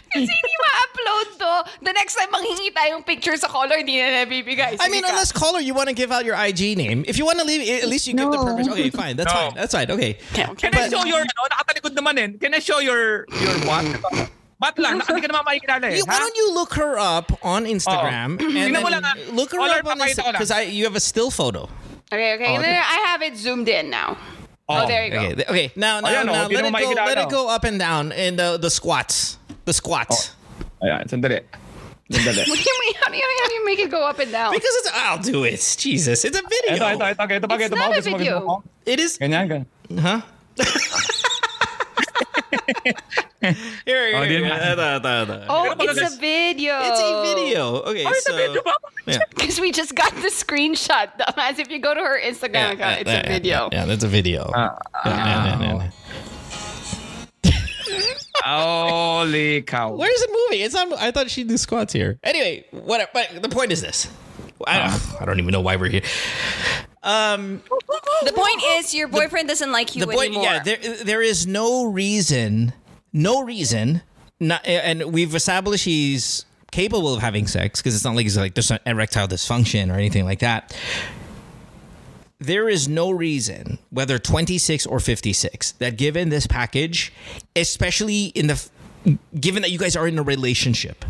Kasi 0.10 0.32
hindi 0.34 0.56
ma-upload 0.62 1.28
to. 1.38 1.52
The 1.86 1.94
next 1.94 2.16
time 2.16 2.30
manghingi 2.34 2.74
tayong 2.74 3.06
picture 3.06 3.38
sa 3.38 3.48
color, 3.48 3.78
hindi 3.78 3.98
na 4.02 4.26
nabibigay. 4.26 4.78
I 4.80 4.90
mean, 4.90 5.04
ka. 5.04 5.10
unless 5.10 5.32
caller, 5.32 5.60
you 5.60 5.74
want 5.74 5.90
to 5.90 5.96
give 5.96 6.12
out 6.12 6.26
your 6.26 6.36
IG 6.36 6.76
name. 6.78 7.06
If 7.08 7.18
you 7.18 7.26
want 7.26 7.40
to 7.40 7.46
leave, 7.46 7.62
at 7.84 7.88
least 7.88 8.08
you 8.08 8.14
give 8.14 8.30
the 8.32 8.38
No. 8.38 8.46
permission. 8.46 8.74
Okay, 8.74 8.90
fine. 8.90 9.16
That's 9.16 9.34
No. 9.34 9.40
fine. 9.40 9.54
That's 9.56 9.74
fine. 9.74 9.90
Okay. 9.92 10.18
Okay, 10.34 10.46
okay. 10.50 10.70
Can 10.70 10.76
I 10.76 10.90
show 10.90 11.06
your, 11.06 11.22
ano, 11.22 11.42
nakatalikod 11.50 11.94
naman 11.96 12.14
eh. 12.18 12.28
Can 12.38 12.54
I 12.54 12.60
show 12.60 12.80
your, 12.80 13.26
your 13.30 13.56
what? 13.66 13.86
Ba't 14.60 14.76
lang? 14.76 15.00
Hindi 15.00 15.24
ka 15.24 15.30
naman 15.32 15.44
makikilala 15.48 15.86
eh. 15.88 15.98
You, 15.98 16.04
why 16.04 16.20
don't 16.20 16.36
you 16.36 16.52
look 16.52 16.76
her 16.76 17.00
up 17.00 17.32
on 17.46 17.64
Instagram 17.64 18.44
and 18.44 18.76
then 18.76 18.84
lang, 18.84 19.04
ah. 19.08 19.16
look 19.32 19.56
her 19.56 19.60
Caller, 19.64 19.80
up 19.80 19.88
on 19.88 19.98
papakita 20.04 20.20
ko 20.20 20.30
lang. 20.30 20.34
because 20.36 20.52
I 20.52 20.68
you 20.68 20.84
have 20.84 21.00
a 21.00 21.04
still 21.04 21.32
photo. 21.32 21.72
Okay, 22.12 22.36
okay. 22.36 22.52
Oh, 22.52 22.56
And 22.60 22.64
then 22.66 22.76
I 22.76 22.98
have 23.08 23.22
it 23.22 23.38
zoomed 23.38 23.70
in 23.70 23.90
now. 23.90 24.18
Oh, 24.70 24.86
there 24.86 25.06
you 25.06 25.12
go. 25.12 25.18
Okay, 25.20 25.34
th- 25.36 25.48
okay. 25.50 25.68
Now, 25.76 26.00
now, 26.00 26.10
Ayan, 26.14 26.30
oh, 26.30 26.34
now 26.34 26.42
hindi 26.46 26.56
let 26.56 26.66
it 26.66 26.72
go. 26.72 26.78
makikilala, 26.78 27.06
Let 27.10 27.18
it 27.18 27.26
oh. 27.26 27.30
go 27.30 27.50
up 27.50 27.64
and 27.66 27.78
down 27.82 28.12
in 28.14 28.36
the 28.38 28.58
the 28.62 28.70
squats. 28.70 29.38
The 29.66 29.74
squats. 29.74 30.38
Ayan, 30.86 31.10
sandali. 31.10 31.42
Sandali. 32.14 32.46
What 32.46 32.58
do 32.62 32.66
you 32.70 32.78
mean? 32.86 32.96
How 33.02 33.10
do 33.10 33.18
you, 33.18 33.26
how 33.26 33.48
do 33.50 33.54
you 33.58 33.66
make 33.66 33.80
it 33.82 33.90
go 33.90 34.06
up 34.06 34.20
and 34.22 34.32
down? 34.32 34.54
Because 34.54 34.76
it's 34.86 34.92
I'll 34.94 35.18
do 35.18 35.44
it. 35.44 35.58
Jesus, 35.78 36.22
it's 36.24 36.38
a 36.38 36.42
video. 36.46 36.78
Ito, 36.78 36.86
ito, 37.02 37.06
ito, 37.06 37.24
ito, 37.26 37.46
ito, 37.50 37.56
It's 37.58 37.66
ito, 37.66 37.76
not 37.76 37.98
a 37.98 38.02
video. 38.02 38.64
It 38.86 39.00
is, 39.02 39.18
Ganyan, 39.18 39.46
ganyan. 39.50 39.66
huh? 40.00 40.22
Here, 42.84 43.54
here, 43.86 44.12
Oh, 44.16 44.24
here. 44.24 44.42
di 44.42 44.48
na. 44.48 44.56
Ito, 44.74 44.86
ito, 45.00 45.12
ito. 45.24 45.46
oh, 45.50 45.76
Pero 45.78 45.92
it's 45.92 46.02
a 46.02 46.18
video. 46.20 46.74
It's 46.82 47.00
a 47.02 47.12
video. 47.24 47.62
Okay, 47.88 48.06
Oh, 48.06 48.12
it's 48.12 48.26
so 48.26 48.34
a 48.34 48.38
video 48.38 48.62
ba? 48.64 48.74
yeah. 49.08 49.18
Because 49.36 49.60
we 49.60 49.72
just 49.72 49.96
got 49.96 50.14
the 50.22 50.30
screenshot. 50.30 51.10
As 51.38 51.60
if 51.60 51.70
you 51.72 51.80
go 51.80 51.94
to 51.94 52.02
her 52.02 52.20
Instagram 52.20 52.74
account, 52.78 53.02
it's 53.02 53.12
a 53.12 53.24
video. 53.28 53.70
Yeah, 53.72 53.86
that's 53.86 54.04
a 54.04 54.12
video. 54.12 54.52
Ah, 54.54 54.78
Yeah, 55.06 55.12
yeah, 55.12 55.26
yeah, 55.26 55.62
yeah, 55.62 55.90
yeah. 57.44 57.52
Holy 58.46 59.62
cow. 59.64 59.96
Where's 59.96 60.22
it 60.22 60.30
moving? 60.32 60.62
It's 60.66 60.74
not. 60.74 60.94
I 60.94 61.12
thought 61.12 61.30
she'd 61.30 61.48
do 61.48 61.58
squats 61.58 61.94
here. 61.94 62.20
Anyway, 62.24 62.66
whatever. 62.72 63.10
But 63.14 63.42
the 63.42 63.50
point 63.50 63.72
is 63.72 63.82
this. 63.82 64.08
I, 64.68 64.92
I 65.20 65.26
don't 65.26 65.40
even 65.40 65.52
know 65.52 65.62
why 65.62 65.76
we're 65.78 65.90
here. 65.90 66.02
Um, 67.04 67.62
The 68.26 68.34
point 68.34 68.62
is, 68.78 68.94
your 68.94 69.08
boyfriend 69.08 69.48
doesn't 69.48 69.72
like 69.72 69.96
you 69.96 70.02
the 70.06 70.12
point, 70.12 70.30
anymore. 70.30 70.44
yeah, 70.44 70.64
there 70.64 70.78
there 71.04 71.22
is 71.22 71.48
no 71.48 71.86
reason, 71.86 72.74
no 73.14 73.44
reason, 73.44 74.02
not, 74.40 74.66
and 74.66 75.14
we've 75.14 75.34
established 75.36 75.86
he's 75.86 76.46
capable 76.72 77.14
of 77.14 77.22
having 77.22 77.48
sex 77.48 77.82
because 77.82 77.96
it's 77.96 78.04
not 78.04 78.16
like 78.16 78.24
he's 78.24 78.38
like 78.38 78.54
there's 78.54 78.72
an 78.72 78.80
erectile 78.86 79.28
dysfunction 79.28 79.90
or 79.90 79.94
anything 79.96 80.26
like 80.26 80.40
that. 80.40 80.76
There 82.42 82.70
is 82.70 82.88
no 82.88 83.12
reason, 83.12 83.80
whether 83.90 84.18
26 84.18 84.86
or 84.86 85.02
56, 85.02 85.74
that 85.74 85.98
given 85.98 86.30
this 86.30 86.48
package, 86.48 87.12
especially 87.54 88.28
in 88.28 88.48
the, 88.48 88.70
given 89.38 89.62
that 89.62 89.72
you 89.72 89.78
guys 89.78 89.98
are 89.98 90.08
in 90.08 90.18
a 90.18 90.24
relationship, 90.24 91.04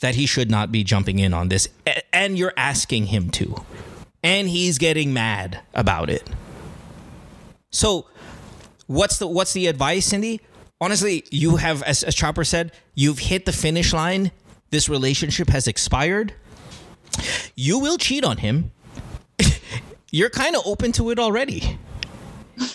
that 0.00 0.16
he 0.16 0.26
should 0.26 0.50
not 0.50 0.72
be 0.72 0.82
jumping 0.82 1.20
in 1.20 1.32
on 1.32 1.48
this, 1.48 1.68
and 2.12 2.36
you're 2.36 2.52
asking 2.56 3.06
him 3.06 3.30
to, 3.30 3.64
and 4.24 4.48
he's 4.48 4.78
getting 4.78 5.12
mad 5.12 5.60
about 5.74 6.10
it. 6.10 6.28
So, 7.70 8.06
what's 8.86 9.18
the 9.18 9.26
what's 9.28 9.52
the 9.52 9.68
advice, 9.68 10.06
Cindy? 10.06 10.40
Honestly, 10.80 11.24
you 11.30 11.56
have, 11.56 11.82
as, 11.84 12.02
as 12.02 12.14
Chopper 12.14 12.44
said, 12.44 12.72
you've 12.94 13.18
hit 13.20 13.46
the 13.46 13.52
finish 13.52 13.92
line. 13.92 14.32
This 14.70 14.88
relationship 14.88 15.48
has 15.48 15.68
expired. 15.68 16.34
You 17.54 17.78
will 17.78 17.96
cheat 17.96 18.24
on 18.24 18.38
him. 18.38 18.72
You're 20.10 20.30
kind 20.30 20.56
of 20.56 20.62
open 20.66 20.92
to 20.92 21.10
it 21.10 21.18
already. 21.18 21.78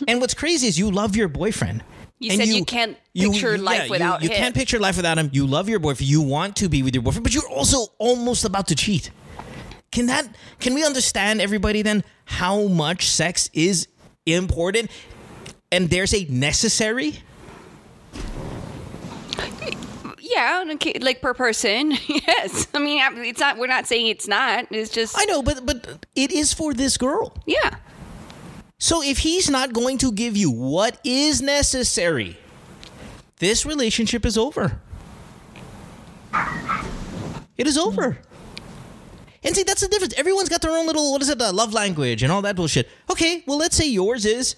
And 0.08 0.22
what's 0.22 0.34
crazy 0.34 0.68
is 0.68 0.80
you 0.80 0.90
love 0.92 1.16
your 1.16 1.28
boyfriend. 1.28 1.84
You 2.20 2.32
And 2.32 2.40
said 2.40 2.48
you 2.48 2.66
can't 2.66 2.98
picture 3.16 3.58
life 3.58 3.86
you- 3.86 3.92
without 3.92 4.22
you, 4.24 4.30
him. 4.30 4.34
You 4.34 4.38
can't 4.38 4.56
picture 4.56 4.80
life 4.80 4.96
without 4.98 5.18
him. 5.18 5.30
You 5.34 5.46
love 5.46 5.70
your 5.70 5.80
boyfriend. 5.80 6.10
You 6.10 6.22
want 6.22 6.56
to 6.58 6.70
be 6.70 6.82
with 6.84 6.96
your 6.96 7.02
boyfriend, 7.04 7.24
but 7.24 7.34
you're 7.34 7.48
also 7.50 7.88
almost 7.98 8.44
about 8.46 8.68
to 8.68 8.76
cheat. 8.76 9.12
Can 9.92 10.06
that? 10.08 10.28
Can 10.60 10.74
we 10.74 10.86
understand 10.86 11.42
everybody 11.42 11.82
then 11.82 12.04
how 12.26 12.68
much 12.68 13.10
sex 13.10 13.50
is 13.54 13.88
important, 14.26 14.92
and 15.72 15.90
there's 15.90 16.14
a 16.14 16.26
necessary? 16.26 17.22
Yeah, 20.22 20.64
like 21.02 21.22
per 21.22 21.34
person. 21.34 21.92
yes. 22.08 22.68
I 22.74 22.80
mean, 22.80 23.02
it's 23.26 23.40
not. 23.40 23.58
We're 23.58 23.68
not 23.68 23.88
saying 23.88 24.08
it's 24.08 24.28
not. 24.28 24.68
It's 24.70 24.92
just. 24.92 25.18
I 25.18 25.26
know, 25.26 25.42
but 25.42 25.66
but 25.66 26.06
it 26.16 26.32
is 26.32 26.54
for 26.54 26.74
this 26.74 26.98
girl. 26.98 27.36
Yeah. 27.46 27.78
So 28.78 29.04
if 29.04 29.20
he's 29.20 29.50
not 29.50 29.74
going 29.74 29.98
to 30.00 30.12
give 30.12 30.38
you 30.38 30.50
what 30.52 31.00
is 31.04 31.42
necessary, 31.42 32.38
this 33.40 33.66
relationship 33.66 34.26
is 34.26 34.38
over. 34.38 34.80
It 37.58 37.68
is 37.68 37.78
over. 37.78 38.20
And 39.44 39.56
see, 39.56 39.64
that's 39.64 39.82
the 39.82 39.88
difference. 39.88 40.14
Everyone's 40.18 40.50
got 40.50 40.62
their 40.62 40.72
own 40.72 40.86
little, 40.86 41.12
what 41.12 41.22
is 41.22 41.30
it, 41.30 41.42
uh, 41.42 41.54
love 41.54 41.74
language 41.74 42.24
and 42.24 42.32
all 42.32 42.42
that 42.42 42.56
bullshit. 42.56 42.90
Okay, 43.10 43.44
well, 43.48 43.58
let's 43.58 43.76
say 43.76 43.88
yours 43.88 44.26
is, 44.26 44.56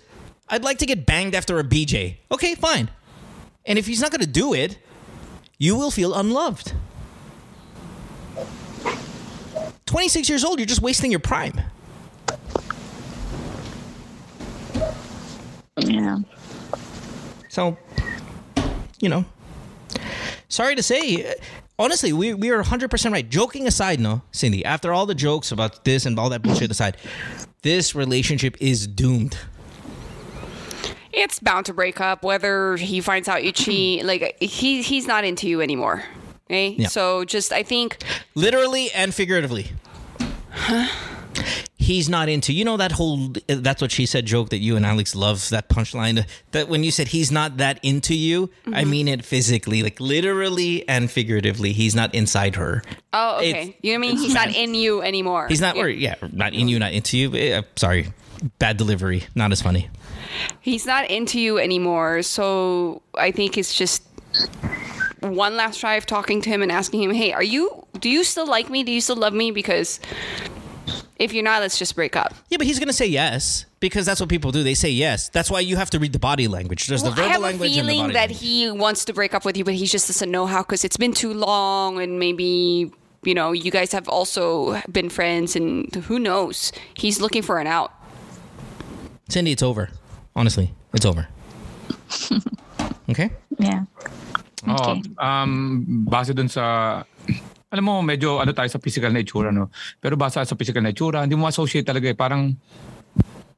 I'd 0.50 0.64
like 0.64 0.80
to 0.80 0.86
get 0.86 1.06
banged 1.06 1.36
after 1.36 1.60
a 1.60 1.64
BJ. 1.64 2.18
Okay, 2.32 2.56
fine. 2.56 2.90
And 3.66 3.78
if 3.78 3.86
he's 3.86 4.02
not 4.02 4.12
going 4.12 4.22
to 4.22 4.28
do 4.28 4.54
it, 4.54 4.80
you 5.60 5.76
will 5.76 5.92
feel 5.92 6.14
unloved. 6.14 6.74
26 9.86 10.30
years 10.30 10.44
old, 10.44 10.58
you're 10.58 10.66
just 10.66 10.82
wasting 10.82 11.12
your 11.12 11.20
prime. 11.20 11.62
Yeah. 15.78 16.20
So, 17.50 17.78
you 19.00 19.10
know, 19.10 19.26
sorry 20.48 20.76
to 20.76 20.84
say, 20.84 21.36
honestly, 21.82 22.14
we, 22.14 22.34
we 22.34 22.50
are 22.52 22.64
100% 22.64 23.12
right. 23.12 23.28
Joking 23.30 23.68
aside, 23.68 24.00
no, 24.00 24.22
Cindy, 24.32 24.64
after 24.64 24.94
all 24.94 25.06
the 25.06 25.16
jokes 25.16 25.52
about 25.52 25.84
this 25.84 26.06
and 26.06 26.18
all 26.20 26.30
that 26.30 26.42
bullshit 26.42 26.72
aside, 26.72 26.98
this 27.64 27.96
relationship 27.96 28.56
is 28.60 28.88
doomed. 28.88 29.38
It's 31.12 31.40
bound 31.40 31.66
to 31.66 31.74
break 31.74 32.00
up 32.00 32.24
whether 32.24 32.78
he 32.78 33.02
finds 33.02 33.28
out 33.28 33.44
you 33.44 33.52
cheat. 33.52 34.06
Like 34.12 34.38
he 34.42 34.82
he's 34.82 35.08
not 35.08 35.24
into 35.24 35.48
you 35.48 35.62
anymore. 35.62 36.04
Okay? 36.48 36.70
Yeah. 36.70 36.88
So 36.88 37.24
just 37.26 37.52
I 37.54 37.64
think 37.64 38.04
Literally 38.36 38.92
and 38.92 39.14
figuratively. 39.14 39.72
He's 41.92 42.08
not 42.18 42.28
into 42.30 42.52
you 42.54 42.64
know 42.70 42.78
that 42.78 42.94
whole 42.94 43.18
that's 43.48 43.82
what 43.84 43.92
she 43.92 44.06
said 44.06 44.24
joke 44.26 44.48
that 44.54 44.60
you 44.68 44.74
and 44.78 44.86
Alex 44.86 45.14
love 45.26 45.50
that 45.50 45.68
punchline 45.68 46.16
that 46.52 46.70
when 46.72 46.82
you 46.86 46.92
said 46.98 47.08
he's 47.10 47.32
not 47.40 47.58
that 47.58 47.80
into 47.84 48.16
you 48.16 48.50
I 48.82 48.84
mean 48.94 49.08
it 49.10 49.26
physically 49.26 49.84
like 49.84 50.00
literally 50.00 50.88
and 50.88 51.12
figuratively 51.12 51.72
he's 51.74 51.94
not 52.02 52.10
inside 52.16 52.56
her 52.56 52.82
Oh, 53.12 53.38
okay. 53.38 53.50
It's- 53.50 53.68
you 53.82 53.92
know 53.94 54.00
what 54.00 54.08
I 54.08 54.12
mean? 54.14 54.18
He's 54.24 54.34
not 54.42 54.50
in 54.64 54.74
you 54.84 55.02
anymore. 55.02 55.48
he's 55.50 55.60
not 55.68 55.76
Yeah. 55.76 55.84
or 55.84 55.90
yeah 55.90 56.16
not 56.32 56.54
in 56.54 56.68
you 56.72 56.80
not 56.80 56.94
into 56.94 57.18
you 57.18 57.28
Eh, 57.36 57.62
sorry 57.76 58.08
bad 58.58 58.78
delivery 58.78 59.24
not 59.36 59.52
as 59.52 59.62
funny 59.62 59.90
He's 60.62 60.86
not 60.86 61.04
into 61.12 61.40
you 61.42 61.58
anymore. 61.60 62.22
So 62.24 63.02
I 63.28 63.32
think 63.32 63.58
it's 63.58 63.74
just 63.76 64.02
one 65.20 65.56
last 65.58 65.80
try 65.80 65.96
of 65.96 66.06
talking 66.06 66.42
to 66.44 66.50
him 66.50 66.62
and 66.62 66.72
asking 66.72 67.04
him, 67.04 67.12
"Hey, 67.12 67.32
are 67.34 67.44
you? 67.44 67.86
Do 68.00 68.10
you 68.10 68.24
still 68.24 68.48
like 68.48 68.70
me? 68.70 68.84
Do 68.84 68.92
you 68.94 69.02
still 69.02 69.18
love 69.18 69.34
me? 69.34 69.52
Because 69.52 70.00
if 71.22 71.32
you're 71.34 71.46
not, 71.46 71.62
let's 71.62 71.78
just 71.78 71.94
break 71.96 72.16
up." 72.18 72.34
Yeah, 72.50 72.58
but 72.58 72.66
he's 72.66 72.80
gonna 72.82 72.94
say 72.98 73.06
yes 73.08 73.66
because 73.80 74.06
that's 74.06 74.20
what 74.20 74.30
people 74.30 74.52
do. 74.52 74.64
They 74.66 74.74
say 74.76 74.90
yes. 74.90 75.30
That's 75.30 75.50
why 75.54 75.62
you 75.62 75.78
have 75.78 75.90
to 75.94 76.00
read 76.02 76.14
the 76.14 76.20
body 76.20 76.48
language. 76.50 76.88
There's 76.90 77.02
Well, 77.04 77.14
the 77.14 77.22
I 77.22 77.30
verbal 77.30 77.32
have 77.32 77.42
a 77.42 77.44
language 77.50 77.78
and 77.78 77.88
the 77.88 77.94
feeling 77.94 78.02
body 78.12 78.14
that 78.14 78.30
language. 78.34 78.42
he 78.42 78.72
wants 78.72 79.06
to 79.06 79.14
break 79.14 79.34
up 79.38 79.46
with 79.46 79.56
you, 79.58 79.64
but 79.64 79.76
he 79.76 79.86
just 79.86 80.08
doesn't 80.10 80.32
know 80.32 80.46
how 80.50 80.62
because 80.66 80.84
it's 80.84 80.98
been 80.98 81.14
too 81.14 81.34
long, 81.34 82.02
and 82.02 82.18
maybe 82.20 82.92
you 83.24 83.34
know 83.38 83.52
you 83.54 83.70
guys 83.70 83.92
have 83.94 84.10
also 84.10 84.82
been 84.92 85.10
friends, 85.10 85.56
and 85.56 85.94
who 86.10 86.18
knows? 86.20 86.72
He's 86.98 87.22
looking 87.22 87.42
for 87.46 87.60
an 87.62 87.68
out. 87.68 87.94
Cindy, 89.30 89.52
it's 89.54 89.64
over. 89.64 89.90
Honestly, 90.36 90.74
it's 90.94 91.06
over. 91.06 91.28
okay. 93.10 93.30
Yeah. 93.60 93.84
Oo. 94.68 94.74
Okay. 94.78 95.02
um, 95.18 96.06
base 96.06 96.34
dun 96.38 96.48
sa, 96.48 97.02
alam 97.72 97.84
mo, 97.88 98.04
medyo 98.04 98.44
ano 98.44 98.52
tayo 98.52 98.68
sa 98.68 98.84
physical 98.84 99.16
na 99.16 99.24
itsura, 99.24 99.50
no? 99.50 99.72
Pero 100.04 100.20
base 100.20 100.44
sa 100.44 100.60
physical 100.60 100.84
na 100.84 100.92
itsura, 100.92 101.24
hindi 101.24 101.40
mo 101.40 101.48
associate 101.48 101.88
talaga 101.88 102.12
eh. 102.12 102.18
Parang 102.20 102.52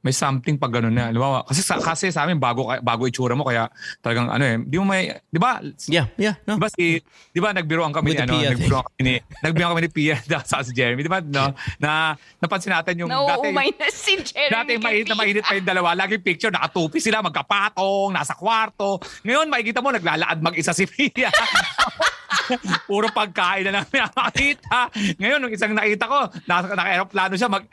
may 0.03 0.11
something 0.11 0.59
pag 0.59 0.75
gano'n 0.75 0.91
na. 0.91 1.07
Alam 1.15 1.19
mo, 1.23 1.27
kasi 1.47 1.63
sa, 1.63 1.79
kasi 1.79 2.11
sa 2.11 2.27
amin, 2.27 2.35
bago, 2.35 2.67
bago 2.83 3.07
itsura 3.07 3.39
mo, 3.39 3.47
kaya 3.47 3.71
talagang 4.03 4.27
ano 4.27 4.43
eh, 4.43 4.59
di 4.59 4.75
mo 4.75 4.83
may, 4.83 5.15
di 5.31 5.39
ba? 5.39 5.63
Yeah, 5.87 6.11
yeah, 6.19 6.35
no. 6.43 6.59
Di 6.59 6.61
ba 6.61 6.69
si, 6.69 6.99
di 7.31 7.39
ba 7.39 7.55
nagbiroan 7.55 7.95
kami 7.95 8.11
With 8.11 8.27
ano, 8.27 8.35
Pia 8.35 8.51
nagbiroan 8.51 8.83
kami 8.83 9.01
ni, 9.07 9.15
nagbiroan 9.39 9.71
kami 9.71 9.81
ni 9.87 9.91
Pia 9.95 10.19
sa 10.43 10.59
si 10.59 10.75
Jeremy, 10.75 11.07
di 11.07 11.11
ba? 11.11 11.23
No? 11.23 11.55
Na, 11.79 12.19
napansin 12.43 12.75
natin 12.75 12.99
yung 12.99 13.07
No, 13.07 13.23
dati, 13.31 13.47
umay 13.47 13.71
na 13.79 13.87
si 13.87 14.19
Jeremy. 14.19 14.51
Dati 14.51 14.71
mainit 14.75 15.07
na 15.07 15.15
mainit 15.15 15.43
pa 15.47 15.55
yung 15.55 15.67
dalawa. 15.71 15.95
Laging 15.95 16.19
picture, 16.19 16.51
nakatupi 16.51 16.99
sila, 16.99 17.23
magkapatong, 17.23 18.11
nasa 18.11 18.35
kwarto. 18.35 18.99
Ngayon, 19.23 19.47
makikita 19.47 19.79
mo, 19.79 19.95
naglalaad 19.95 20.43
mag-isa 20.43 20.75
si 20.75 20.83
Pia. 20.83 21.31
Puro 22.89 23.07
pagkain 23.11 23.63
na 23.67 23.79
lang 23.79 23.87
nakakita. 23.87 24.91
Ngayon, 25.19 25.39
nung 25.39 25.53
isang 25.53 25.71
nakita 25.71 26.05
ko, 26.09 26.19
nasa 26.49 26.73
naka-aeroplano 26.73 27.33
siya, 27.39 27.49
mag, 27.49 27.63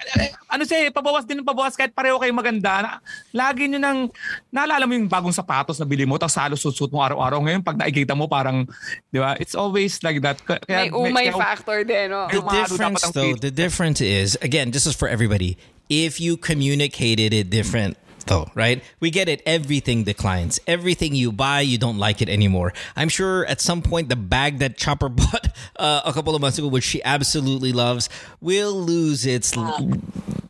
ano 0.46 0.62
siya, 0.62 0.78
eh, 0.86 0.90
pabawas 0.94 1.24
din 1.26 1.42
ng 1.42 1.48
pabawas 1.48 1.74
kahit 1.74 1.94
pareho 1.94 2.19
kayo 2.20 2.36
maganda. 2.36 2.84
Na, 2.84 2.90
lagi 3.32 3.66
nyo 3.66 3.80
nang, 3.80 4.12
naalala 4.52 4.84
mo 4.84 4.92
yung 4.92 5.08
bagong 5.08 5.32
sapatos 5.32 5.80
na 5.80 5.88
bili 5.88 6.04
mo, 6.04 6.20
tapos 6.20 6.36
halos 6.36 6.60
susuot 6.60 6.92
mo 6.92 7.00
araw-araw. 7.00 7.40
Ngayon, 7.40 7.62
pag 7.64 7.80
nakikita 7.80 8.12
mo, 8.12 8.28
parang, 8.28 8.68
di 9.08 9.18
ba, 9.18 9.34
it's 9.40 9.56
always 9.56 9.96
like 10.04 10.20
that. 10.20 10.38
Kaya, 10.44 10.60
May 10.68 10.90
umay 10.92 11.32
kaya- 11.32 11.40
factor 11.40 11.80
din, 11.82 12.12
oh. 12.12 12.28
The 12.28 12.44
difference, 12.44 13.02
though, 13.10 13.34
the 13.34 13.50
difference 13.50 14.04
is 14.04 14.36
again, 14.44 14.70
this 14.70 14.84
is 14.86 14.94
for 14.94 15.08
everybody. 15.08 15.56
If 15.88 16.20
you 16.20 16.36
communicated 16.36 17.34
it 17.34 17.50
different, 17.50 17.96
though, 18.26 18.46
right? 18.54 18.82
We 19.00 19.10
get 19.10 19.28
it. 19.28 19.42
Everything 19.46 20.04
declines. 20.04 20.60
Everything 20.66 21.14
you 21.14 21.32
buy, 21.32 21.62
you 21.62 21.78
don't 21.78 21.98
like 21.98 22.22
it 22.22 22.28
anymore. 22.28 22.72
I'm 22.96 23.08
sure 23.08 23.44
at 23.46 23.60
some 23.60 23.82
point 23.82 24.08
the 24.08 24.16
bag 24.16 24.58
that 24.58 24.76
Chopper 24.76 25.08
bought 25.20 25.48
uh, 25.76 26.02
a 26.04 26.12
couple 26.12 26.34
of 26.34 26.40
months 26.40 26.58
ago, 26.58 26.68
which 26.68 26.84
she 26.84 27.02
absolutely 27.02 27.72
loves, 27.72 28.08
will 28.40 28.72
lose 28.72 29.26
its 29.26 29.56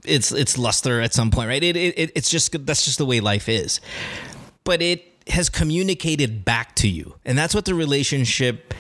its 0.05 0.33
its 0.33 0.59
luster 0.59 1.01
at 1.01 1.15
some 1.15 1.31
point, 1.31 1.49
right? 1.49 1.63
It, 1.63 1.77
it, 1.77 1.99
it 1.99 2.13
it's 2.15 2.31
just 2.31 2.67
that's 2.67 2.85
just 2.85 2.99
the 2.99 3.07
way 3.07 3.21
life 3.21 3.49
is. 3.49 3.81
But 4.65 4.83
it 4.83 5.05
has 5.29 5.49
communicated 5.49 6.45
back 6.45 6.75
to 6.77 6.89
you, 6.89 7.17
and 7.25 7.37
that's 7.37 7.55
what 7.55 7.65
the 7.65 7.75
relationship 7.75 8.75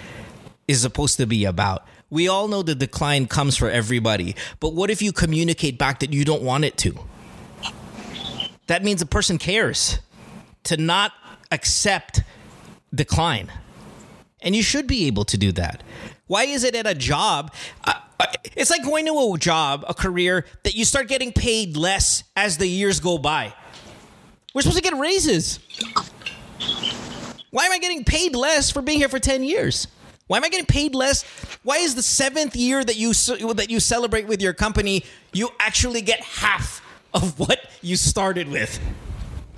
is 0.69 0.83
supposed 0.83 1.17
to 1.19 1.27
be 1.27 1.45
about. 1.45 1.87
We 2.11 2.29
all 2.29 2.49
know 2.49 2.63
the 2.63 2.75
decline 2.75 3.27
comes 3.27 3.57
for 3.57 3.71
everybody, 3.71 4.35
but 4.59 4.75
what 4.75 4.91
if 4.91 5.01
you 5.01 5.13
communicate 5.13 5.79
back 5.79 6.01
that 6.01 6.13
you 6.13 6.25
don't 6.25 6.43
want 6.43 6.65
it 6.65 6.77
to? 6.79 6.99
That 8.67 8.83
means 8.83 9.03
a 9.03 9.07
person 9.07 9.39
cares 9.39 9.99
to 10.65 10.77
not 10.77 11.13
accept 11.51 12.23
decline. 12.95 13.51
And 14.43 14.57
you 14.57 14.63
should 14.63 14.87
be 14.87 15.07
able 15.07 15.25
to 15.27 15.37
do 15.37 15.53
that. 15.53 15.83
Why 16.27 16.45
is 16.45 16.65
it 16.65 16.75
at 16.75 16.87
a 16.87 16.95
job? 16.95 17.53
Uh, 17.85 17.95
uh, 18.19 18.27
it's 18.57 18.71
like 18.71 18.85
going 18.85 19.07
to 19.07 19.13
a 19.13 19.39
job, 19.39 19.85
a 19.89 19.95
career 19.95 20.47
that 20.63 20.75
you 20.75 20.85
start 20.85 21.09
getting 21.09 21.33
paid 21.33 21.77
less 21.77 22.25
as 22.37 22.57
the 22.59 22.67
years 22.67 23.01
go 23.01 23.19
by. 23.19 23.53
We're 24.55 24.63
supposed 24.63 24.83
to 24.83 24.83
get 24.83 24.99
raises. 24.99 25.59
Why 27.51 27.65
am 27.65 27.73
I 27.73 27.79
getting 27.79 28.05
paid 28.05 28.35
less 28.35 28.71
for 28.71 28.83
being 28.83 28.99
here 28.99 29.09
for 29.09 29.19
10 29.19 29.43
years? 29.43 29.89
Why 30.27 30.37
am 30.37 30.45
I 30.45 30.49
getting 30.49 30.67
paid 30.67 30.95
less? 30.95 31.25
Why 31.65 31.79
is 31.79 31.97
the 31.97 32.03
seventh 32.03 32.55
year 32.55 32.85
that 32.85 32.97
you 32.97 33.13
that 33.55 33.67
you 33.69 33.81
celebrate 33.81 34.29
with 34.29 34.41
your 34.41 34.53
company, 34.53 35.05
you 35.33 35.51
actually 35.59 36.03
get 36.03 36.21
half 36.21 36.81
of 37.13 37.39
what 37.41 37.59
you 37.83 37.97
started 37.97 38.49
with? 38.49 38.79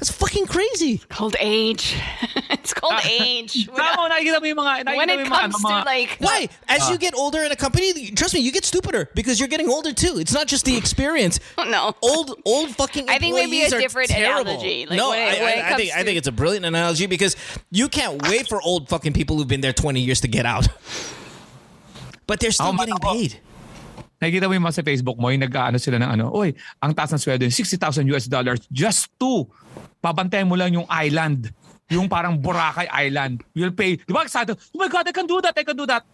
That's 0.03 0.11
fucking 0.11 0.47
crazy. 0.47 0.99
called 1.09 1.37
age. 1.38 1.97
it's 2.51 2.75
called 2.75 2.95
ah. 2.97 3.09
age. 3.09 3.67
Tama, 3.77 4.09
nakikita 4.11 4.41
mo 4.41 4.47
yung 4.47 4.59
mga, 4.59 4.85
nakikita 4.85 4.97
when 4.97 5.11
it 5.11 5.27
comes 5.29 5.62
to 5.62 5.69
like 5.87 6.17
Why? 6.19 6.49
As 6.67 6.83
ah. 6.83 6.91
you 6.91 6.99
get 6.99 7.15
older 7.15 7.38
in 7.38 7.53
a 7.53 7.55
company, 7.55 8.11
trust 8.11 8.35
me, 8.35 8.41
you 8.41 8.51
get 8.51 8.65
stupider 8.65 9.09
because 9.15 9.38
you're 9.38 9.49
getting 9.49 9.69
older 9.71 9.93
too. 9.93 10.19
It's 10.19 10.33
not 10.33 10.49
just 10.49 10.65
the 10.65 10.77
experience. 10.77 11.38
Oh, 11.57 11.71
no. 11.71 11.95
Old 12.03 12.41
old 12.45 12.71
fucking 12.75 13.09
I 13.09 13.19
think 13.19 13.37
maybe 13.37 13.62
a 13.62 13.71
different 13.71 14.11
terrible. 14.11 14.51
analogy, 14.51 14.87
like 14.87 14.97
no, 14.97 15.11
when 15.11 15.21
it- 15.21 15.38
I, 15.38 15.45
when 15.45 15.59
it 15.59 15.61
I, 15.61 15.67
I 15.67 15.69
comes 15.69 15.83
think 15.83 15.95
I 15.95 16.03
think 16.03 16.19
it's 16.19 16.27
a 16.27 16.33
brilliant 16.33 16.67
analogy 16.67 17.07
because 17.07 17.37
you 17.71 17.88
can't 17.88 18.21
wait 18.27 18.48
for 18.48 18.61
old 18.61 18.88
fucking 18.88 19.13
people 19.13 19.37
who've 19.37 19.46
been 19.46 19.61
there 19.61 19.73
20 19.73 20.00
years 20.00 20.23
to 20.23 20.29
get 20.29 20.46
out. 20.46 20.67
But 22.27 22.40
they're 22.40 22.50
still 22.50 22.67
oh 22.67 22.73
Ako, 22.73 22.79
getting 22.79 22.94
ako. 22.94 23.13
paid. 23.13 23.40
Nakikita 24.23 24.46
mo 24.46 24.54
yung 24.54 24.62
mga 24.62 24.79
sa 24.79 24.87
Facebook 24.87 25.18
mo, 25.18 25.35
yung 25.35 25.42
nag-ano 25.42 25.83
sila 25.83 25.98
ng 25.98 26.10
ano, 26.14 26.31
oy, 26.31 26.54
ang 26.79 26.94
taas 26.94 27.10
ng 27.10 27.18
sweldo, 27.18 27.42
yung 27.42 27.58
60,000 27.58 28.06
US 28.14 28.31
dollars 28.31 28.62
just 28.70 29.10
to 29.18 29.50
pabantayan 29.98 30.46
mo 30.46 30.54
lang 30.54 30.70
yung 30.70 30.87
island. 30.87 31.50
Yung 31.90 32.06
parang 32.06 32.38
Boracay 32.38 32.87
Island. 32.87 33.42
You'll 33.52 33.75
pay. 33.75 33.98
Di 33.98 34.12
ba 34.14 34.23
excited? 34.23 34.54
Oh 34.73 34.79
my 34.79 34.88
God, 34.88 35.10
I 35.10 35.12
can 35.12 35.27
do 35.27 35.42
that, 35.42 35.54
I 35.58 35.66
can 35.66 35.77
do 35.77 35.85
that. 35.90 36.06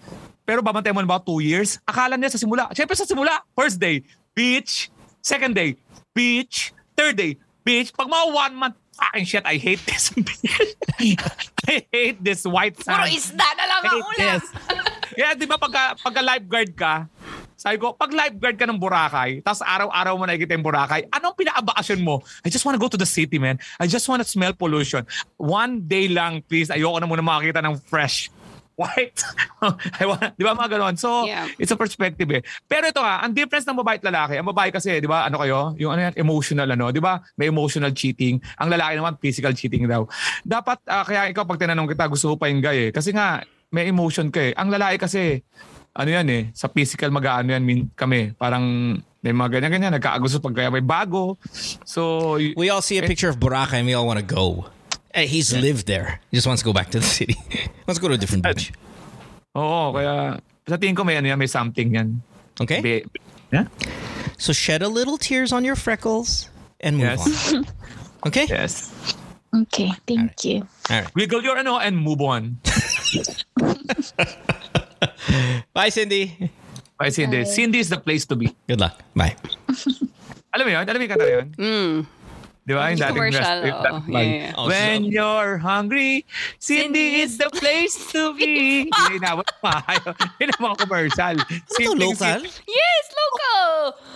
Pero 0.42 0.64
babantayan 0.64 0.96
mo 0.96 1.04
na 1.04 1.08
about 1.08 1.28
two 1.28 1.44
years. 1.44 1.76
Akala 1.84 2.16
niya 2.16 2.32
sa 2.32 2.40
simula. 2.40 2.72
Siyempre 2.72 2.96
sa 2.96 3.04
simula, 3.04 3.44
first 3.52 3.76
day, 3.76 4.00
beach. 4.32 4.88
Second 5.20 5.52
day, 5.52 5.76
beach. 6.16 6.72
Third 6.96 7.20
day, 7.20 7.36
beach. 7.62 7.92
Pag 7.92 8.08
mga 8.08 8.26
one 8.32 8.54
month, 8.56 8.76
fucking 8.96 9.28
shit, 9.28 9.44
I 9.44 9.60
hate 9.60 9.84
this. 9.86 10.10
I 11.68 11.84
hate 11.92 12.18
this 12.24 12.42
white 12.48 12.74
Puro 12.74 13.04
sand. 13.04 13.12
isda 13.12 13.48
na 13.54 13.64
lang 13.68 13.80
ang 13.86 14.00
ulam. 14.02 14.40
Kaya 15.14 15.28
di 15.36 15.46
ba 15.46 15.60
pagka, 15.60 15.94
pagka 16.00 16.20
lifeguard 16.24 16.72
ka, 16.74 17.06
sabi 17.58 17.74
ko, 17.82 17.90
pag 17.90 18.14
lifeguard 18.14 18.54
ka 18.54 18.70
ng 18.70 18.78
Boracay, 18.78 19.42
tapos 19.42 19.66
araw-araw 19.66 20.14
mo 20.14 20.30
nakikita 20.30 20.54
yung 20.54 20.62
Boracay, 20.62 21.10
anong 21.10 21.34
pinaka-bakasyon 21.34 22.06
mo? 22.06 22.22
I 22.46 22.54
just 22.54 22.62
wanna 22.62 22.78
go 22.78 22.86
to 22.86 22.94
the 22.94 23.02
city, 23.02 23.42
man. 23.42 23.58
I 23.82 23.90
just 23.90 24.06
wanna 24.06 24.22
smell 24.22 24.54
pollution. 24.54 25.02
One 25.42 25.82
day 25.82 26.06
lang, 26.06 26.46
please. 26.46 26.70
Ayoko 26.70 27.02
na 27.02 27.10
muna 27.10 27.18
makakita 27.18 27.58
ng 27.58 27.82
fresh 27.82 28.30
white. 28.78 29.18
I 29.98 30.06
want, 30.06 30.38
di 30.38 30.46
ba 30.46 30.54
mga 30.54 30.78
ganon? 30.78 30.94
So, 30.94 31.26
Yeah. 31.26 31.50
it's 31.58 31.74
a 31.74 31.76
perspective 31.76 32.30
eh. 32.30 32.46
Pero 32.70 32.86
ito 32.86 33.02
nga, 33.02 33.26
ang 33.26 33.34
difference 33.34 33.66
ng 33.66 33.74
babae 33.74 33.98
at 33.98 34.06
lalaki, 34.06 34.38
ang 34.38 34.46
babae 34.46 34.70
kasi, 34.70 35.02
di 35.02 35.10
ba, 35.10 35.26
ano 35.26 35.42
kayo? 35.42 35.74
Yung 35.82 35.90
ano 35.98 36.06
yan, 36.06 36.14
emotional 36.14 36.70
ano, 36.70 36.94
di 36.94 37.02
ba? 37.02 37.18
May 37.34 37.50
emotional 37.50 37.90
cheating. 37.90 38.38
Ang 38.62 38.70
lalaki 38.70 38.94
naman, 38.94 39.18
physical 39.18 39.50
cheating 39.50 39.90
daw. 39.90 40.06
Dapat, 40.46 40.78
ah, 40.86 41.02
kaya 41.02 41.26
ikaw 41.26 41.42
pag 41.42 41.58
tinanong 41.58 41.90
kita, 41.90 42.06
gusto 42.06 42.30
ko 42.30 42.34
pa 42.38 42.46
yung 42.46 42.62
guy 42.62 42.86
eh. 42.86 42.90
Kasi 42.94 43.10
nga, 43.10 43.42
may 43.74 43.90
emotion 43.90 44.30
ka 44.30 44.46
eh. 44.46 44.54
Ang 44.54 44.70
lalaki 44.70 45.02
kasi, 45.02 45.42
ano 45.98 46.08
yan 46.14 46.26
eh, 46.30 46.42
sa 46.54 46.70
physical 46.70 47.10
mag-ano 47.10 47.50
yan 47.50 47.64
min, 47.66 47.90
kami. 47.98 48.30
Parang 48.38 48.94
may 49.18 49.34
mga 49.34 49.58
ganyan-ganyan, 49.58 49.98
nagkaagusto 49.98 50.38
pag 50.38 50.54
kaya 50.54 50.70
may 50.70 50.78
bago. 50.80 51.34
So, 51.82 52.38
y- 52.38 52.54
We 52.54 52.70
all 52.70 52.80
see 52.80 52.98
a 52.98 53.04
picture 53.04 53.26
of 53.28 53.42
Boracay 53.42 53.82
and 53.82 53.86
we 53.86 53.94
all 53.98 54.06
want 54.06 54.22
to 54.22 54.26
go. 54.26 54.70
Eh, 55.10 55.26
he's 55.26 55.50
lived 55.50 55.90
there. 55.90 56.22
He 56.30 56.38
just 56.38 56.46
wants 56.46 56.62
to 56.62 56.66
go 56.66 56.72
back 56.72 56.94
to 56.94 57.02
the 57.02 57.08
city. 57.08 57.34
wants 57.90 57.98
to 57.98 58.02
go 58.02 58.06
to 58.08 58.14
a 58.14 58.20
different 58.20 58.46
beach. 58.46 58.70
oo, 59.58 59.90
kaya 59.90 60.38
sa 60.70 60.78
tingin 60.78 60.94
ko 60.94 61.02
may 61.02 61.18
ano 61.18 61.34
yan, 61.34 61.38
may 61.40 61.50
something 61.50 61.90
yan. 61.98 62.22
Okay? 62.62 62.78
Be, 62.78 63.02
yeah? 63.50 63.66
So 64.38 64.54
shed 64.54 64.86
a 64.86 64.90
little 64.92 65.18
tears 65.18 65.50
on 65.50 65.66
your 65.66 65.74
freckles 65.74 66.46
and 66.78 66.94
move 67.02 67.18
Yes. 67.18 67.26
on. 67.50 67.66
Okay? 68.30 68.46
Yes. 68.46 68.94
Okay, 69.50 69.90
thank 70.06 70.44
you. 70.46 70.62
All 70.92 71.02
right. 71.02 71.10
Wiggle 71.16 71.42
your 71.42 71.58
ano 71.58 71.82
and 71.82 71.98
move 71.98 72.20
on. 72.22 72.62
Bye, 75.74 75.90
Cindy. 75.90 76.50
Bye, 76.98 77.10
Cindy. 77.10 77.44
Cindy 77.44 77.78
is 77.78 77.88
the 77.88 78.00
place 78.00 78.26
to 78.26 78.36
be. 78.36 78.54
Good 78.66 78.80
luck. 78.80 78.98
Bye. 79.14 79.36
Alam 80.54 80.64
mo 80.64 80.70
yun? 80.72 80.84
Alam 80.88 80.98
mo 80.98 81.04
yung 81.04 81.12
kanta 81.12 81.28
yun? 81.28 81.46
Mm. 81.54 81.96
Di 82.68 82.76
ba? 82.76 82.92
Yung 82.92 83.00
dating 83.00 83.16
commercial, 83.16 83.56
rest- 83.64 83.80
line. 84.12 84.28
Yeah, 84.28 84.52
yeah. 84.52 84.60
Oh, 84.60 84.68
When 84.68 85.00
so- 85.00 85.08
you're 85.08 85.56
hungry, 85.56 86.28
Cindy 86.60 87.24
is 87.24 87.40
the 87.40 87.48
place 87.48 87.96
to 88.12 88.32
be. 88.36 88.84
Hindi 88.92 89.16
na, 89.24 89.40
wala 89.40 89.52
pa. 89.64 89.80
Yun 90.44 90.52
ang 90.52 90.60
mga 90.60 90.76
commercial. 90.84 91.34
Ito 91.40 91.72
Simpleng 91.72 92.12
local? 92.12 92.40
Yes, 92.68 93.04
local! 93.16 93.64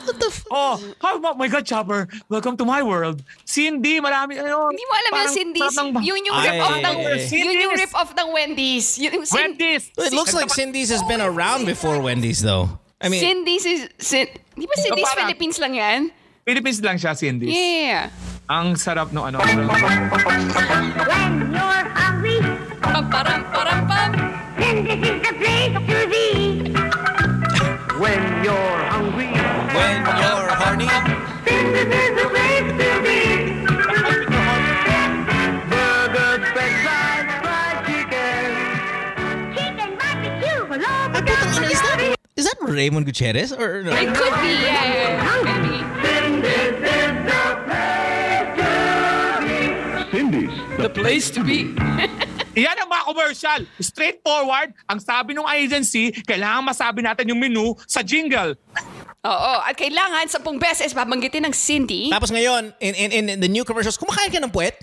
What 0.05 0.17
the 0.21 0.29
f- 0.29 0.45
Oh, 0.53 0.77
how 1.01 1.17
about, 1.17 1.41
my 1.41 1.49
God, 1.49 1.65
Chopper, 1.65 2.13
welcome 2.29 2.61
to 2.61 2.69
my 2.69 2.85
world. 2.85 3.25
Cindy, 3.49 4.05
marami, 4.05 4.37
ano, 4.37 4.69
Hindi 4.69 4.85
mo 4.85 4.93
alam 5.01 5.11
yung 5.17 5.33
Cindy's, 5.33 5.73
parang- 5.73 6.05
yun 6.05 6.21
yung 6.21 6.37
rip-off 6.37 6.77
ng, 6.77 6.97
Cindy's. 7.25 7.33
yun 7.33 7.57
yung 7.57 7.77
rip-off 7.81 8.11
ng 8.13 8.29
Wendy's. 8.37 8.87
Yun, 9.01 9.13
yung 9.17 9.25
Wendy's. 9.33 9.89
It 9.97 10.13
looks 10.13 10.37
like 10.37 10.53
Cindy's 10.53 10.93
has 10.93 11.01
been 11.09 11.25
around 11.25 11.65
before 11.65 11.97
Wendy's, 12.05 12.45
though. 12.45 12.69
I 13.01 13.09
mean, 13.09 13.25
Cindy's 13.25 13.65
is, 13.65 13.89
Cin, 13.97 14.29
di 14.53 14.69
ba 14.69 14.77
Cindy's 14.77 15.09
Philippines 15.17 15.57
lang 15.57 15.73
yan? 15.73 16.01
Philippines 16.45 16.83
lang 16.83 16.99
siya, 16.99 17.17
Cindy. 17.17 17.49
Yeah. 17.49 18.11
Ang 18.53 18.77
sarap 18.77 19.09
no 19.17 19.25
ano. 19.25 19.41
When 19.41 19.57
you're 21.57 21.85
hungry, 21.97 22.37
Pam, 22.85 23.09
param, 23.09 23.41
param, 23.49 23.81
pam. 23.89 24.13
then 24.61 24.85
this 24.85 25.01
is 25.01 25.19
the 25.25 25.33
place 25.41 25.73
to 25.73 25.99
be. 26.13 26.27
When 27.97 28.21
you're 28.45 28.81
hungry, 28.93 29.33
when 29.73 30.05
you're 30.05 30.53
horny, 30.53 30.91
Then 31.49 31.65
this 31.73 31.89
is 31.97 32.13
the 32.13 32.27
place 32.29 32.69
to 32.77 32.91
be. 33.01 33.21
burgers, 35.73 36.45
french 36.53 36.77
fries, 36.85 37.29
fried 37.41 37.79
chicken. 37.89 38.53
Chicken 39.57 39.91
barbecue, 39.97 40.61
Ay, 40.69 41.09
putang 41.09 41.57
ina, 41.57 41.69
is 41.73 41.81
that, 41.81 41.97
is 42.37 42.45
that 42.45 42.59
Raymond 42.61 43.09
Gutierrez? 43.09 43.57
Or 43.57 43.81
no? 43.81 43.97
It 43.97 44.13
could 44.13 44.35
be, 44.45 44.53
yeah, 44.61 44.85
yeah, 44.93 45.72
place 50.93 51.33
to 51.33 51.41
be. 51.41 51.73
Yan 52.53 52.77
ang 52.77 52.89
mga 52.93 53.05
commercial. 53.09 53.61
Straightforward. 53.81 54.77
Ang 54.85 55.01
sabi 55.01 55.33
ng 55.33 55.49
agency, 55.49 56.13
kailangan 56.13 56.69
masabi 56.69 57.01
natin 57.01 57.33
yung 57.33 57.41
menu 57.41 57.73
sa 57.89 58.05
jingle. 58.05 58.53
Oo. 59.23 59.53
At 59.63 59.79
kailangan 59.79 60.27
sa 60.27 60.43
pong 60.43 60.59
beses 60.59 60.91
babanggitin 60.91 61.47
ng 61.47 61.55
Cindy. 61.55 62.11
Tapos 62.11 62.35
ngayon, 62.35 62.75
in, 62.83 62.95
in, 62.99 63.11
in 63.31 63.39
the 63.39 63.47
new 63.47 63.63
commercials, 63.63 63.95
kumakain 63.95 64.35
ka 64.35 64.43
ng 64.43 64.51
puwet? 64.51 64.75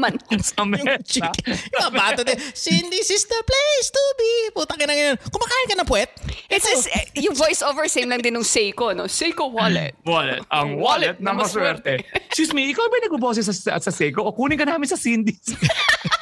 Man. 0.00 0.16
Sa 0.40 0.64
mesa. 0.64 1.28
Yung 1.50 1.92
bata 1.92 2.22
din, 2.22 2.38
Cindy's 2.54 3.10
is 3.10 3.26
the 3.26 3.40
place 3.42 3.88
to 3.90 4.02
be. 4.16 4.32
Puta 4.54 4.78
ka 4.78 4.86
na 4.86 4.94
ngayon. 4.94 5.16
Kumakain 5.28 5.66
ka 5.68 5.74
ng 5.76 5.88
puwet? 5.88 6.08
It's 6.48 6.64
just, 6.64 6.88
eh, 6.88 7.10
yung 7.20 7.34
voice-over 7.36 7.84
same 7.90 8.08
lang 8.08 8.22
din 8.22 8.32
ng 8.32 8.46
Seiko, 8.46 8.94
no? 8.94 9.10
Seiko 9.10 9.50
wallet. 9.50 9.92
Wallet. 10.06 10.46
Ang 10.48 10.78
wallet 10.80 11.18
na 11.18 11.34
maswerte. 11.34 12.00
Excuse 12.30 12.54
me, 12.54 12.70
ikaw 12.70 12.86
ba 12.86 13.02
yung 13.02 13.06
nagboboses 13.12 13.44
sa, 13.50 13.52
sa, 13.52 13.72
sa 13.82 13.92
Seiko? 13.92 14.24
O 14.24 14.32
kunin 14.32 14.56
ka 14.56 14.64
namin 14.64 14.88
sa 14.88 14.96
Cindy's? 14.96 15.52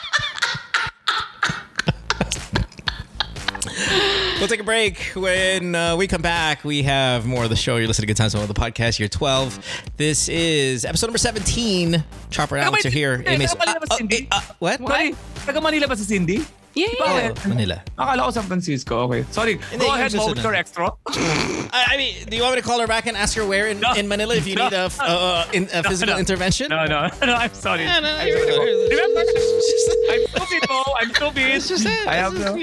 We'll 4.39 4.47
take 4.47 4.61
a 4.61 4.65
break. 4.65 4.99
When 5.17 5.75
uh, 5.75 5.97
we 5.97 6.07
come 6.07 6.23
back, 6.23 6.63
we 6.63 6.85
have 6.85 7.27
more 7.27 7.43
of 7.45 7.51
the 7.51 7.57
show. 7.57 7.77
You're 7.77 7.89
listening 7.89 8.07
to 8.07 8.15
Good 8.15 8.17
Times 8.19 8.37
on 8.37 8.47
the 8.47 8.55
podcast. 8.55 9.01
Year 9.01 9.09
12. 9.09 9.59
This 9.97 10.29
is 10.29 10.85
episode 10.85 11.07
number 11.09 11.19
17. 11.19 12.05
Chopper 12.31 12.57
and 12.57 12.65
Alex 12.67 12.87
are 12.87 12.91
here. 12.91 13.19
Hey, 13.19 13.35
Amos- 13.35 13.53
taga 13.55 13.59
Manila 13.67 13.81
ba 13.81 13.87
Uh, 13.91 13.95
uh, 13.95 13.97
Cindy? 13.97 14.17
eh, 14.31 14.37
uh, 14.37 14.41
what? 14.61 14.79
Sorry, 14.79 15.15
taga 15.45 15.61
Manila 15.63 15.89
ba 15.89 15.97
si 15.97 16.05
Cindy? 16.05 16.45
Yeah, 16.75 16.87
yeah. 17.01 17.33
Oh, 17.35 17.49
Manila. 17.49 17.83
Akala 17.99 18.23
ko 18.27 18.31
San 18.31 18.45
Francisco. 18.45 18.99
Okay. 19.11 19.25
Sorry. 19.33 19.59
Hindi, 19.59 19.79
Go 19.85 19.87
yung 19.91 19.95
ahead, 19.99 20.13
susunod. 20.13 20.37
Motor 20.37 20.55
Extra. 20.55 20.93
I, 21.75 21.85
I 21.89 21.97
mean, 21.97 22.15
do 22.31 22.37
you 22.37 22.43
want 22.43 22.55
me 22.55 22.61
to 22.63 22.67
call 22.67 22.79
her 22.79 22.87
back 22.87 23.07
and 23.07 23.17
ask 23.17 23.35
her 23.37 23.45
where 23.45 23.67
in, 23.67 23.81
No. 23.81 23.95
in 23.95 24.07
Manila 24.07 24.37
if 24.37 24.47
you 24.47 24.55
No. 24.55 24.69
need 24.69 24.75
a, 24.75 24.87
f- 24.87 25.01
uh, 25.01 25.47
in, 25.53 25.65
a 25.75 25.83
physical 25.83 26.15
no. 26.15 26.21
intervention? 26.21 26.69
No, 26.71 26.85
no. 26.87 27.11
No, 27.27 27.35
I'm 27.35 27.53
sorry. 27.53 27.83
Yeah, 27.83 27.99
no, 27.99 28.15
I'm 28.15 28.29
you're- 28.29 28.53
sorry. 28.55 28.89
Remember? 28.95 29.21
I'm 30.15 30.23
stupid, 30.47 30.69
Mo. 30.71 30.85
I'm 31.01 31.11
stupid. 31.11 31.63
just. 31.67 31.87
I 32.07 32.15
have 32.15 32.35
no... 32.39 32.55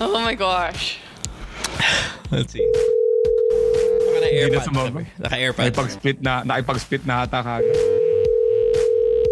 Oh 0.00 0.12
my 0.12 0.34
gosh. 0.34 0.98
Let's 2.30 2.52
see. 2.52 2.64
Naka 2.66 4.26
Hindi 4.26 4.50
na 4.50 4.58
AirPod. 4.58 4.64
sumama. 4.64 5.06
Naka 5.18 5.36
AirPod. 5.36 5.64
Nakipag-split 5.72 6.18
na, 6.22 6.42
nakipag-split 6.44 7.06
na 7.06 7.22
ata 7.24 7.40
kagad. 7.42 7.76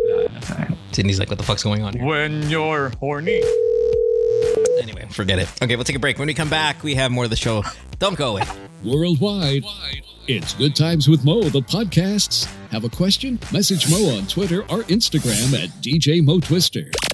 Wala 0.09 0.29
na, 0.33 0.41
sayang. 0.41 0.77
Sydney's 0.93 1.19
like, 1.19 1.29
what 1.29 1.39
the 1.39 1.45
fuck's 1.45 1.63
going 1.63 1.83
on 1.83 1.93
here? 1.95 2.05
When 2.05 2.49
you're 2.49 2.93
horny. 3.01 3.43
Anyway, 4.81 5.07
forget 5.11 5.39
it. 5.39 5.49
Okay, 5.63 5.77
we'll 5.77 5.85
take 5.85 5.97
a 5.97 6.01
break. 6.01 6.19
When 6.19 6.29
we 6.29 6.35
come 6.35 6.49
back, 6.51 6.83
we 6.83 6.95
have 6.95 7.11
more 7.11 7.25
of 7.25 7.31
the 7.31 7.37
show. 7.37 7.63
Don't 7.99 8.17
go 8.17 8.37
away. 8.37 8.45
Worldwide, 8.85 9.65
it's 10.29 10.53
Good 10.55 10.77
Times 10.77 11.09
with 11.09 11.25
Mo, 11.25 11.43
the 11.49 11.61
podcasts. 11.63 12.45
Have 12.71 12.85
a 12.85 12.89
question? 12.91 13.39
Message 13.53 13.89
Mo 13.91 14.17
on 14.17 14.27
Twitter 14.27 14.61
or 14.69 14.85
Instagram 14.93 15.57
at 15.57 15.71
DJ 15.83 16.23
Mo 16.23 16.39
Twister. 16.39 16.91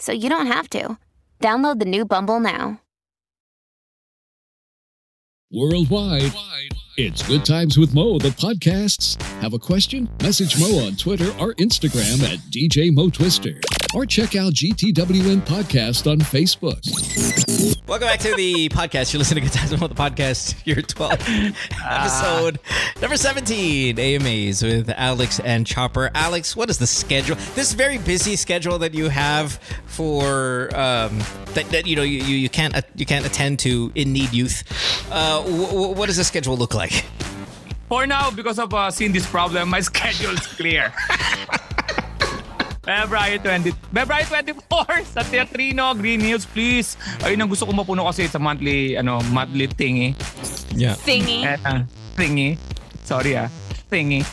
so 0.00 0.12
you 0.12 0.28
don't 0.28 0.48
have 0.48 0.68
to. 0.70 0.98
Download 1.38 1.78
the 1.78 1.84
new 1.84 2.04
Bumble 2.04 2.40
now. 2.40 2.80
Worldwide, 5.52 6.32
it's 6.96 7.26
Good 7.26 7.44
Times 7.44 7.76
with 7.76 7.92
Mo, 7.92 8.18
the 8.20 8.28
podcasts. 8.28 9.20
Have 9.40 9.52
a 9.52 9.58
question? 9.58 10.08
Message 10.22 10.60
Mo 10.60 10.86
on 10.86 10.94
Twitter 10.96 11.30
or 11.40 11.54
Instagram 11.54 12.22
at 12.22 12.38
DJ 12.50 12.92
Mo 12.92 13.10
Twister. 13.10 13.60
Or 13.94 14.06
check 14.06 14.36
out 14.36 14.52
GTWM 14.52 15.40
Podcast 15.40 16.10
on 16.10 16.18
Facebook. 16.18 16.80
Welcome 17.88 18.06
back 18.06 18.20
to 18.20 18.34
the 18.36 18.68
podcast. 18.68 19.12
You're 19.12 19.18
listening 19.18 19.42
to 19.44 19.50
Good 19.50 19.58
Times 19.58 19.70
with 19.72 19.80
the 19.80 19.94
podcast, 19.96 20.54
year 20.64 20.80
12, 20.80 21.12
episode 21.84 22.60
number 23.00 23.16
17, 23.16 23.98
AMAs 23.98 24.62
with 24.62 24.90
Alex 24.90 25.40
and 25.40 25.66
Chopper. 25.66 26.10
Alex, 26.14 26.54
what 26.54 26.70
is 26.70 26.78
the 26.78 26.86
schedule? 26.86 27.36
This 27.54 27.72
very 27.72 27.98
busy 27.98 28.36
schedule 28.36 28.78
that 28.78 28.94
you 28.94 29.08
have 29.08 29.54
for 29.86 30.64
um, 30.76 31.18
that, 31.54 31.66
that 31.70 31.86
you 31.86 31.96
know 31.96 32.02
you, 32.02 32.22
you, 32.22 32.36
you 32.36 32.48
can't 32.48 32.76
uh, 32.76 32.82
you 32.94 33.06
can't 33.06 33.26
attend 33.26 33.58
to 33.60 33.90
in 33.96 34.12
need 34.12 34.32
youth. 34.32 34.62
Uh, 35.10 35.42
w- 35.42 35.66
w- 35.66 35.94
what 35.94 36.06
does 36.06 36.16
the 36.16 36.24
schedule 36.24 36.56
look 36.56 36.74
like? 36.74 37.04
For 37.88 38.06
now, 38.06 38.30
because 38.30 38.60
of 38.60 38.72
uh, 38.72 38.88
seeing 38.92 39.10
this 39.10 39.26
problem, 39.26 39.68
my 39.68 39.80
schedule 39.90 40.30
is 40.30 40.46
clear. 40.46 40.92
February 42.90 43.38
20, 43.38 43.70
February 43.94 44.26
24 44.26 45.06
sa 45.14 45.22
Teatrino, 45.22 45.94
Green 45.94 46.18
Hills, 46.18 46.42
please. 46.42 46.98
Ayun 47.22 47.46
ang 47.46 47.50
gusto 47.50 47.62
ko 47.62 47.70
mapuno 47.70 48.02
kasi 48.10 48.26
sa 48.26 48.42
monthly, 48.42 48.98
ano, 48.98 49.22
monthly 49.30 49.70
thingy. 49.70 50.18
Yeah. 50.74 50.98
Thingy. 50.98 51.46
Eh, 51.46 51.54
ah, 51.62 51.86
thingy. 52.18 52.58
Sorry 53.06 53.38
ah. 53.38 53.46
Thingy. 53.86 54.26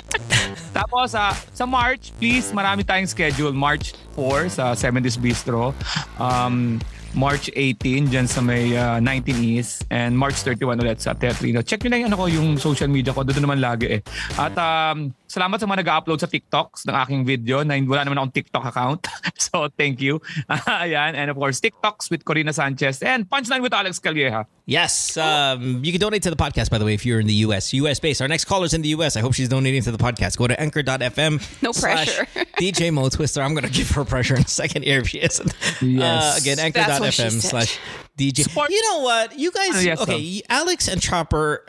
Tapos 0.76 1.12
sa 1.12 1.36
sa 1.52 1.68
March, 1.68 2.16
please, 2.16 2.48
marami 2.56 2.88
tayong 2.88 3.04
schedule. 3.04 3.52
March 3.52 3.92
4 4.16 4.48
sa 4.48 4.64
70s 4.72 5.20
Bistro. 5.20 5.76
Um, 6.16 6.80
March 7.12 7.52
18 7.52 8.08
dyan 8.08 8.24
sa 8.24 8.40
may 8.40 8.72
uh, 8.78 9.02
19 9.02 9.34
East 9.42 9.84
and 9.90 10.16
March 10.16 10.40
31 10.40 10.80
ulit 10.80 11.02
sa 11.02 11.12
Teatrino. 11.12 11.60
Check 11.60 11.84
nyo 11.84 11.90
na 11.90 11.98
yung, 12.00 12.08
ano 12.08 12.16
ko, 12.16 12.24
yung 12.30 12.48
social 12.56 12.88
media 12.88 13.12
ko. 13.12 13.26
Doon 13.26 13.44
naman 13.44 13.60
lagi 13.60 13.98
eh. 13.98 14.00
At 14.38 14.54
um, 14.56 15.10
salamat 15.30 15.62
sa 15.62 15.66
mga 15.70 15.86
nag-upload 15.86 16.18
sa 16.18 16.26
TikToks 16.26 16.90
ng 16.90 16.96
aking 17.06 17.20
video 17.22 17.62
na 17.62 17.78
wala 17.86 18.02
naman 18.02 18.18
akong 18.18 18.34
TikTok 18.34 18.66
account. 18.66 19.06
so 19.38 19.70
thank 19.78 20.02
you. 20.02 20.18
Ayan. 20.50 21.14
And 21.14 21.30
of 21.30 21.38
course, 21.38 21.62
TikToks 21.62 22.10
with 22.10 22.26
Corina 22.26 22.50
Sanchez 22.50 22.98
and 23.06 23.30
Punchline 23.30 23.62
with 23.62 23.70
Alex 23.70 24.02
Calleja. 24.02 24.50
Yes, 24.66 25.16
um, 25.16 25.82
you 25.82 25.90
can 25.90 26.00
donate 26.00 26.22
to 26.22 26.30
the 26.30 26.36
podcast, 26.38 26.70
by 26.70 26.78
the 26.78 26.84
way, 26.84 26.94
if 26.94 27.04
you're 27.04 27.18
in 27.18 27.26
the 27.26 27.42
U.S. 27.50 27.74
U.S. 27.74 27.98
based. 27.98 28.22
Our 28.22 28.28
next 28.28 28.44
caller's 28.44 28.72
in 28.72 28.82
the 28.82 28.90
U.S. 28.90 29.16
I 29.16 29.20
hope 29.20 29.34
she's 29.34 29.48
donating 29.48 29.82
to 29.82 29.90
the 29.90 29.98
podcast. 29.98 30.38
Go 30.38 30.46
to 30.46 30.58
anchor.fm. 30.60 31.42
No 31.62 31.72
pressure. 31.72 32.24
DJ 32.58 32.92
Mo 32.92 33.08
Twister. 33.08 33.42
I'm 33.42 33.52
going 33.54 33.66
to 33.66 33.70
give 33.70 33.90
her 33.90 34.04
pressure 34.04 34.36
in 34.36 34.42
a 34.42 34.48
second 34.48 34.82
here 34.84 35.00
if 35.00 35.08
she 35.08 35.18
isn't. 35.18 35.52
Yes. 35.82 36.36
Uh, 36.36 36.38
again, 36.38 36.72
That's 36.72 37.00
what 37.00 37.12
she 37.12 37.22
anchor.fm 37.24 37.40
said. 37.40 37.50
slash 37.50 37.78
DJ. 38.20 38.42
Support- 38.44 38.70
You 38.70 38.82
know 38.88 38.98
what? 39.00 39.38
You 39.38 39.50
guys, 39.50 39.76
Uh, 39.76 39.80
yes, 39.80 40.00
okay, 40.02 40.42
Alex 40.48 40.88
and 40.88 41.00
Chopper 41.00 41.64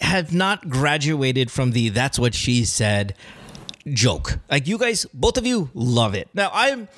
have 0.00 0.32
not 0.32 0.68
graduated 0.68 1.50
from 1.50 1.72
the 1.72 1.88
that's 1.88 2.18
what 2.18 2.34
she 2.34 2.64
said 2.64 3.14
joke. 3.92 4.38
Like 4.50 4.66
you 4.68 4.78
guys, 4.78 5.06
both 5.12 5.36
of 5.36 5.46
you 5.46 5.70
love 5.74 6.14
it. 6.14 6.28
Now 6.34 6.50
I'm, 6.52 6.88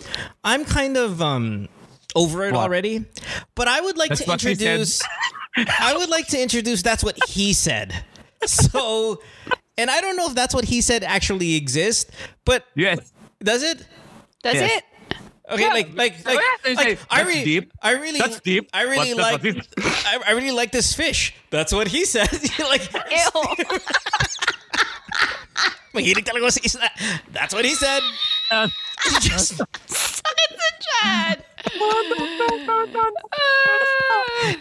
I'm 0.45 0.65
kind 0.65 0.97
of 0.97 1.21
um 1.23 1.69
over 2.15 2.45
it 2.47 2.53
What? 2.53 2.61
already, 2.63 3.05
but 3.55 3.69
I 3.69 3.81
would 3.81 3.97
like 3.97 4.09
That's 4.11 4.23
to 4.25 4.27
what 4.29 4.41
she 4.41 4.55
said. 4.55 4.63
introduce. 4.63 5.03
I 5.57 5.95
would 5.97 6.09
like 6.09 6.27
to 6.29 6.41
introduce. 6.41 6.83
That's 6.83 7.03
what 7.05 7.17
he 7.29 7.53
said. 7.53 8.05
So, 8.47 9.21
and 9.77 9.91
I 9.91 10.01
don't 10.01 10.17
know 10.17 10.29
if 10.29 10.35
that's 10.35 10.55
what 10.55 10.65
he 10.65 10.81
said 10.81 11.03
actually 11.03 11.57
exists, 11.57 12.11
but 12.45 12.65
Yes. 12.77 13.13
does 13.43 13.63
it? 13.63 13.79
Does 14.43 14.55
Yes. 14.55 14.79
it. 14.79 14.85
Okay, 15.49 15.63
Yeah. 15.65 15.73
like 15.73 15.89
like 15.97 16.15
like, 16.29 16.39
Yeah, 16.39 16.73
like 16.77 16.99
I 17.09 17.23
really, 17.23 17.45
deep. 17.45 17.73
I 17.81 17.93
really, 17.97 18.19
That's 18.21 18.41
deep. 18.41 18.69
I 18.73 18.83
really 18.85 19.15
But 19.17 19.41
like, 19.43 19.57
I, 20.07 20.21
I 20.29 20.31
really 20.37 20.53
like 20.53 20.73
this 20.73 20.93
fish. 20.93 21.33
That's 21.49 21.73
what 21.73 21.89
he 21.89 22.05
said. 22.05 22.29
like, 22.69 22.85
Ew. 22.93 23.43
mahilig 25.97 26.25
talaga 26.29 26.45
ako 26.47 26.53
sa 26.53 26.63
isda. 26.63 26.89
That's 27.33 27.55
what 27.57 27.65
he 27.65 27.73
said. 27.75 28.03
Uh, 28.53 28.69
Just- 29.25 29.57
Sakit 29.89 30.51
sa 30.53 30.69
chan. 30.85 31.37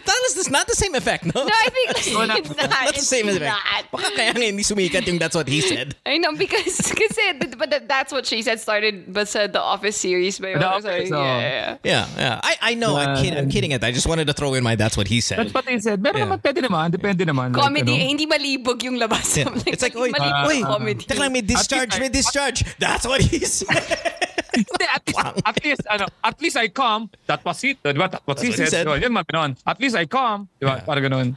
That 0.04 0.20
is 0.26 0.34
this 0.34 0.50
not 0.50 0.66
the 0.66 0.74
same 0.74 0.94
effect, 0.94 1.24
no? 1.24 1.44
No, 1.44 1.50
I 1.52 1.68
think 1.70 1.90
it's 1.90 2.12
not. 2.12 2.28
not 2.28 2.94
the 2.94 3.00
same 3.00 3.28
it's 3.28 3.36
effect. 3.38 3.56
not. 3.56 3.84
Baka 3.92 4.10
kaya 4.16 4.32
nga 4.34 4.44
hindi 4.44 4.62
sumikat 4.62 5.06
yung 5.06 5.18
that's 5.18 5.34
what 5.36 5.48
he 5.48 5.60
said. 5.60 5.94
I 6.04 6.18
know 6.18 6.32
because 6.36 6.92
kasi 7.00 7.32
but 7.56 7.88
that's 7.88 8.12
what 8.12 8.26
she 8.26 8.42
said 8.42 8.60
started 8.60 9.12
but 9.12 9.28
said 9.28 9.52
the 9.52 9.60
Office 9.62 9.96
series 9.96 10.38
by 10.38 10.54
The 10.54 10.66
Office, 10.66 11.10
oh. 11.12 11.22
yeah, 11.22 11.40
yeah. 11.40 11.76
Yeah, 11.84 12.06
yeah. 12.18 12.40
I, 12.42 12.72
I 12.72 12.74
know. 12.74 12.96
I'm, 12.96 13.08
Yeah. 13.16 13.22
kid, 13.22 13.32
I'm 13.38 13.48
kidding 13.48 13.72
at 13.72 13.80
that. 13.80 13.88
I 13.88 13.92
just 13.92 14.06
wanted 14.06 14.26
to 14.26 14.34
throw 14.34 14.52
in 14.54 14.62
my 14.64 14.74
that's 14.76 14.96
what 14.96 15.08
he 15.08 15.20
said. 15.20 15.38
That's 15.38 15.54
what 15.54 15.64
he 15.68 15.78
said. 15.80 16.02
Pero 16.02 16.18
Yeah. 16.18 16.26
naman, 16.26 16.42
pwede 16.42 16.60
naman. 16.60 16.90
Depende 16.92 17.24
naman. 17.24 17.54
Comedy, 17.54 17.94
ano. 17.94 18.02
eh, 18.04 18.08
hindi 18.12 18.26
malibog 18.26 18.82
yung 18.84 18.98
labas. 18.98 19.36
Yeah. 19.38 19.48
I'm 19.48 19.62
It's 19.66 19.82
like, 19.82 19.96
oy, 19.96 20.10
malibog 20.10 20.50
oy, 20.50 20.56
yung 20.60 20.66
comedy. 20.68 21.04
Teka 21.06 21.20
lang, 21.20 21.32
may 21.32 21.40
discharge, 21.42 21.94
At 21.94 22.00
may 22.00 22.08
least 22.10 22.28
discharge. 22.28 22.64
That's 22.78 23.06
what 23.06 23.20
he 23.22 23.40
said. 23.44 24.07
Hindi, 24.48 24.84
at, 24.88 25.02
at 25.44 25.56
least, 25.64 25.82
ano, 25.88 26.04
at 26.24 26.36
least 26.40 26.56
I 26.56 26.68
come. 26.72 27.10
That 27.28 27.44
was 27.44 27.60
it. 27.64 27.78
Di 27.84 27.92
ba? 27.92 28.08
That 28.08 28.24
was 28.24 28.40
he 28.40 28.52
said. 28.52 28.72
said. 28.72 28.84
So, 28.88 28.96
yun 28.96 29.12
ganun. 29.12 29.60
At 29.66 29.76
least 29.80 29.96
I 29.96 30.08
come. 30.08 30.48
Di 30.56 30.64
ba? 30.64 30.80
Yeah. 30.80 30.86
Parang 30.88 31.04
ganun. 31.04 31.28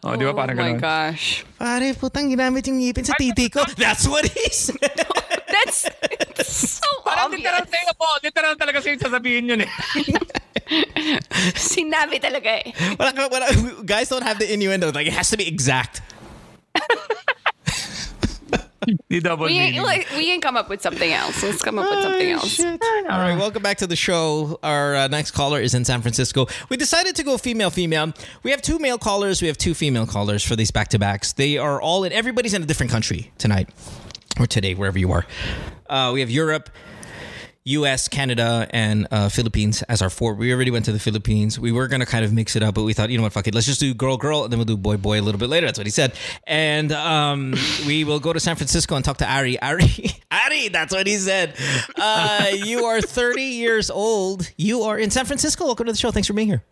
Oh, 0.00 0.16
di 0.16 0.24
ba? 0.24 0.32
Parang 0.32 0.56
oh 0.56 0.62
my 0.62 0.72
ganun. 0.72 0.80
gosh. 0.80 1.44
Pare, 1.60 1.92
putang 1.98 2.32
ginamit 2.32 2.64
yung 2.68 2.80
ngipin 2.80 3.04
sa 3.04 3.14
titi 3.20 3.52
ko. 3.52 3.60
That's 3.80 4.08
what 4.08 4.24
he 4.24 4.48
said. 4.48 4.80
That's 5.52 5.88
it's 6.36 6.80
so 6.80 6.88
Parang 7.04 7.30
obvious. 7.30 7.44
literal 7.44 7.66
tayo 7.68 7.92
po. 7.96 8.08
Literal 8.24 8.54
talaga 8.56 8.78
siya 8.80 8.90
yung 8.96 9.04
sasabihin 9.04 9.44
yun 9.52 9.60
eh. 9.62 9.70
Sinabi 11.54 12.18
talaga 12.18 12.50
eh. 12.60 12.72
wala, 12.98 13.10
wala, 13.30 13.46
guys 13.86 14.08
don't 14.08 14.24
have 14.26 14.40
the 14.40 14.48
innuendo. 14.48 14.90
Like, 14.90 15.06
it 15.06 15.14
has 15.14 15.30
to 15.30 15.38
be 15.38 15.46
exact. 15.46 16.02
Di 19.10 19.20
double 19.20 19.46
We, 19.46 19.58
meaning. 19.58 19.82
like, 19.82 20.08
we 20.16 20.26
can 20.26 20.40
come 20.40 20.56
up 20.56 20.68
with 20.68 20.82
something 20.82 21.12
else. 21.12 21.42
Let's 21.42 21.62
come 21.62 21.78
up 21.78 21.90
with 21.90 22.02
something 22.02 22.30
else. 22.30 22.60
All 22.60 23.18
right, 23.18 23.36
welcome 23.36 23.62
back 23.62 23.78
to 23.78 23.86
the 23.86 23.96
show. 23.96 24.58
Our 24.62 24.94
uh, 24.94 25.08
next 25.08 25.32
caller 25.32 25.60
is 25.60 25.74
in 25.74 25.84
San 25.84 26.02
Francisco. 26.02 26.46
We 26.68 26.76
decided 26.76 27.16
to 27.16 27.22
go 27.22 27.38
female 27.38 27.70
female. 27.70 28.12
We 28.42 28.50
have 28.50 28.62
two 28.62 28.78
male 28.78 28.98
callers, 28.98 29.40
we 29.42 29.48
have 29.48 29.58
two 29.58 29.74
female 29.74 30.06
callers 30.06 30.42
for 30.42 30.56
these 30.56 30.70
back 30.70 30.88
to 30.88 30.98
backs. 30.98 31.32
They 31.32 31.58
are 31.58 31.80
all 31.80 32.04
in 32.04 32.12
everybody's 32.12 32.54
in 32.54 32.62
a 32.62 32.66
different 32.66 32.92
country 32.92 33.32
tonight 33.38 33.68
or 34.38 34.46
today, 34.46 34.74
wherever 34.74 34.98
you 34.98 35.12
are. 35.12 35.26
Uh, 35.88 36.10
we 36.12 36.20
have 36.20 36.30
Europe, 36.30 36.68
US, 37.66 38.06
Canada, 38.08 38.66
and 38.70 39.08
uh, 39.10 39.28
Philippines 39.28 39.82
as 39.82 40.00
our 40.00 40.10
four. 40.10 40.34
We 40.34 40.52
already 40.52 40.70
went 40.70 40.84
to 40.84 40.92
the 40.92 40.98
Philippines. 40.98 41.58
We 41.58 41.72
were 41.72 41.88
going 41.88 42.00
to 42.00 42.06
kind 42.06 42.24
of 42.24 42.32
mix 42.32 42.54
it 42.54 42.62
up, 42.62 42.74
but 42.76 42.84
we 42.84 42.92
thought, 42.92 43.10
you 43.10 43.16
know 43.18 43.24
what, 43.24 43.32
fuck 43.32 43.46
it. 43.48 43.54
Let's 43.54 43.66
just 43.66 43.80
do 43.80 43.92
girl, 43.92 44.16
girl, 44.16 44.44
and 44.44 44.52
then 44.52 44.58
we'll 44.58 44.66
do 44.66 44.76
boy, 44.76 44.96
boy 44.96 45.20
a 45.20 45.22
little 45.22 45.38
bit 45.38 45.48
later. 45.48 45.66
That's 45.66 45.78
what 45.78 45.86
he 45.86 45.90
said. 45.90 46.14
And 46.46 46.92
um, 46.92 47.54
we 47.86 48.04
will 48.04 48.20
go 48.20 48.32
to 48.32 48.40
San 48.40 48.56
Francisco 48.56 48.94
and 48.94 49.04
talk 49.04 49.16
to 49.18 49.30
Ari. 49.30 49.60
Ari, 49.60 50.10
Ari, 50.30 50.68
that's 50.68 50.94
what 50.94 51.06
he 51.06 51.16
said. 51.16 51.56
Uh, 51.98 52.46
you 52.54 52.84
are 52.84 53.00
30 53.00 53.42
years 53.42 53.90
old. 53.90 54.50
You 54.56 54.82
are 54.82 54.98
in 54.98 55.10
San 55.10 55.24
Francisco. 55.24 55.64
Welcome 55.64 55.86
to 55.86 55.92
the 55.92 55.98
show. 55.98 56.10
Thanks 56.12 56.28
for 56.28 56.34
being 56.34 56.48
here. 56.48 56.62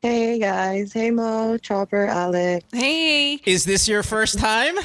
Hey 0.00 0.38
guys, 0.38 0.92
hey 0.92 1.10
Mo, 1.10 1.58
Chopper, 1.58 2.06
Alex. 2.06 2.64
Hey. 2.72 3.40
Is 3.44 3.64
this 3.64 3.88
your 3.88 4.04
first 4.04 4.38
time? 4.38 4.76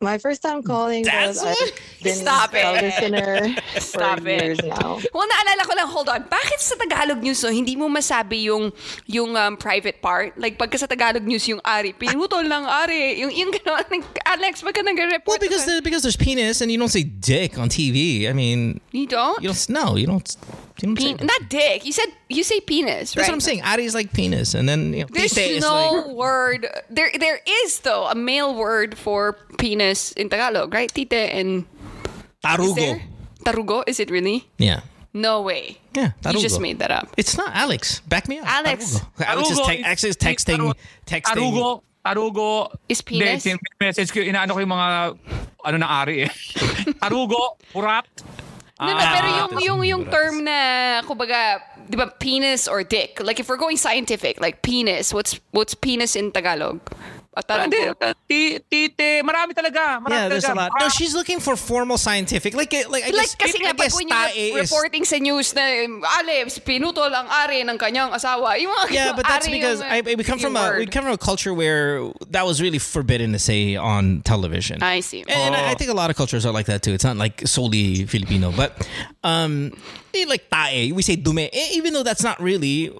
My 0.00 0.14
first 0.16 0.42
time 0.46 0.62
calling 0.62 1.02
That's 1.02 1.42
was 1.42 1.42
I've 1.42 1.58
what- 1.58 1.80
been 2.06 2.14
Stop 2.22 2.54
a 2.54 2.62
it. 2.62 2.82
listener 2.86 3.32
Stop 3.82 4.20
for 4.22 4.28
it. 4.30 4.42
years 4.42 4.58
now. 4.62 5.02
Well, 5.10 5.26
naalala 5.26 5.62
ko 5.66 5.72
lang, 5.74 5.88
hold 5.90 6.08
on. 6.08 6.22
Bakit 6.22 6.58
sa 6.62 6.78
Tagalog 6.78 7.18
news, 7.18 7.42
no, 7.42 7.50
hindi 7.50 7.74
mo 7.74 7.90
masabi 7.90 8.46
yung 8.46 8.70
yung 9.10 9.34
um, 9.34 9.56
private 9.58 9.98
part? 9.98 10.38
Like, 10.38 10.54
pagka 10.54 10.78
sa 10.78 10.86
Tagalog 10.86 11.26
news, 11.26 11.42
yung 11.50 11.58
Ari, 11.66 11.98
pinutol 11.98 12.46
ng 12.46 12.62
Ari. 12.62 13.18
Yung, 13.26 13.32
yung 13.34 13.50
gano'n, 13.50 13.90
like, 13.90 14.06
Alex, 14.22 14.62
pagka 14.62 14.86
nag-report 14.86 15.26
Well, 15.34 15.42
because 15.42 15.66
ka- 15.66 15.70
there, 15.74 15.82
because 15.82 16.06
there's 16.06 16.14
penis 16.16 16.62
and 16.62 16.70
you 16.70 16.78
don't 16.78 16.94
say 16.94 17.02
dick 17.02 17.58
on 17.58 17.66
TV. 17.68 18.30
I 18.30 18.32
mean, 18.32 18.78
You 18.94 19.10
don't? 19.10 19.42
you 19.42 19.50
don't. 19.50 19.66
No, 19.68 19.98
you 19.98 20.06
don't. 20.06 20.22
You 20.80 20.94
don't 20.94 21.00
say, 21.00 21.14
Pen- 21.14 21.26
not 21.26 21.48
dick. 21.48 21.84
You 21.84 21.92
said, 21.92 22.06
you 22.28 22.42
say 22.44 22.60
penis, 22.60 23.16
right? 23.16 23.22
That's 23.22 23.28
what 23.28 23.34
I'm 23.34 23.40
saying. 23.40 23.62
Ari's 23.62 23.94
like 23.94 24.12
penis, 24.12 24.54
and 24.54 24.68
then 24.68 24.92
you 24.94 25.02
know, 25.02 25.08
There's 25.10 25.32
tite 25.34 25.58
is 25.58 25.62
no 25.62 25.74
like 26.06 26.14
word. 26.14 26.66
There, 26.88 27.10
there 27.18 27.40
is 27.64 27.80
though 27.80 28.06
a 28.06 28.14
male 28.14 28.54
word 28.54 28.96
for 28.96 29.34
penis 29.58 30.12
in 30.12 30.28
Tagalog, 30.30 30.72
right? 30.72 30.86
Tite 30.92 31.12
and 31.34 31.66
tarugo. 32.44 32.74
there? 32.76 33.02
Tarugo? 33.44 33.82
Is 33.86 33.98
it 33.98 34.10
really? 34.10 34.46
Yeah, 34.58 34.80
No 35.14 35.42
way. 35.42 35.78
yeah. 35.94 36.12
You 36.30 36.38
just 36.38 36.60
made 36.60 36.78
that 36.78 36.90
up. 36.90 37.08
It's 37.16 37.36
not 37.36 37.50
Alex. 37.54 38.00
Back 38.06 38.28
me 38.28 38.38
up. 38.38 38.46
Alex. 38.46 39.00
Tarugo. 39.18 39.26
Alex 39.26 39.50
is 39.50 39.58
te- 39.66 39.82
is- 39.82 40.04
is 40.04 40.16
texting. 40.16 40.74
Texting. 41.06 41.34
Tarugo. 41.34 41.82
Tarugo. 42.04 42.70
Is 42.88 43.02
penis? 43.02 43.42
Hindi, 43.44 43.58
sin- 43.58 43.58
message 43.80 44.12
ko, 44.14 44.20
inaano 44.20 44.54
ko 44.54 44.60
yung 44.62 44.70
mga, 44.70 44.88
ano 45.64 45.76
na 45.76 45.88
ari 45.88 46.22
eh. 46.24 46.32
Tarugo, 47.02 47.58
purat. 47.74 48.06
No, 48.80 48.86
no, 48.86 48.94
Ah, 48.94 49.10
pero 49.10 49.26
yung 49.26 49.50
that's 49.50 49.64
yung 49.66 49.80
yung 49.82 50.02
buras. 50.06 50.14
term 50.14 50.34
na 50.46 50.58
kumbaga 51.02 51.58
di 51.88 51.96
ba, 51.96 52.06
penis 52.20 52.68
or 52.68 52.84
dick? 52.84 53.18
Like 53.18 53.40
if 53.40 53.48
we're 53.48 53.58
going 53.58 53.76
scientific, 53.76 54.38
like 54.40 54.62
penis, 54.62 55.10
what's 55.12 55.40
what's 55.50 55.74
penis 55.74 56.14
in 56.14 56.30
Tagalog? 56.30 56.78
At 57.36 57.44
Hindi, 57.46 57.76
Tagalog. 57.76 58.16
ti- 58.26 58.58
tite, 58.66 59.22
marami 59.22 59.52
talaga. 59.54 60.00
Marami 60.02 60.10
Yeah, 60.10 60.28
there's 60.28 60.44
a 60.48 60.54
lot. 60.54 60.72
No, 60.80 60.88
she's 60.88 61.14
looking 61.14 61.38
for 61.38 61.54
formal 61.54 61.96
scientific. 61.96 62.54
Like, 62.54 62.72
eh, 62.74 62.82
like 62.88 63.04
I 63.04 63.10
Like 63.14 63.30
guess, 63.30 63.34
kasi 63.36 63.58
nga 63.62 63.70
pag 63.76 63.78
guess 63.78 63.94
when 63.94 64.08
you're 64.08 64.16
tae 64.32 64.50
is- 64.58 64.70
reporting 64.70 65.04
sa 65.04 65.18
news 65.22 65.54
na 65.54 65.62
um, 65.86 66.02
Alex, 66.18 66.58
pinutol 66.58 67.06
ang 67.14 67.28
ari 67.30 67.62
ng 67.62 67.78
kanyang 67.78 68.10
asawa. 68.10 68.58
Yung 68.58 68.72
mga 68.74 68.90
Yeah, 68.90 69.12
but 69.14 69.22
that's 69.28 69.46
because 69.46 69.80
I, 69.80 70.00
we 70.02 70.24
come 70.24 70.40
from 70.40 70.56
a 70.56 70.82
we 70.82 70.86
come 70.90 71.04
from 71.04 71.12
a 71.14 71.20
culture 71.20 71.54
where 71.54 72.10
that 72.34 72.42
was 72.42 72.58
really 72.60 72.80
forbidden 72.82 73.30
to 73.32 73.38
say 73.38 73.76
on 73.76 74.22
television. 74.26 74.82
I 74.82 74.98
see. 75.00 75.20
And, 75.22 75.30
and 75.30 75.54
I, 75.54 75.70
I 75.70 75.74
think 75.74 75.90
a 75.92 75.94
lot 75.94 76.10
of 76.10 76.16
cultures 76.16 76.42
are 76.44 76.50
like 76.52 76.66
that 76.66 76.82
too. 76.82 76.92
It's 76.96 77.04
not 77.04 77.16
like 77.20 77.46
solely 77.46 78.02
Filipino, 78.08 78.50
but 78.50 78.74
um, 79.22 79.76
eh, 80.22 80.26
like 80.26 80.50
tae, 80.50 80.92
we 80.92 81.02
say 81.02 81.16
dume, 81.16 81.48
eh, 81.52 81.68
even 81.72 81.92
though 81.92 82.02
that's 82.02 82.22
not 82.22 82.40
really, 82.40 82.90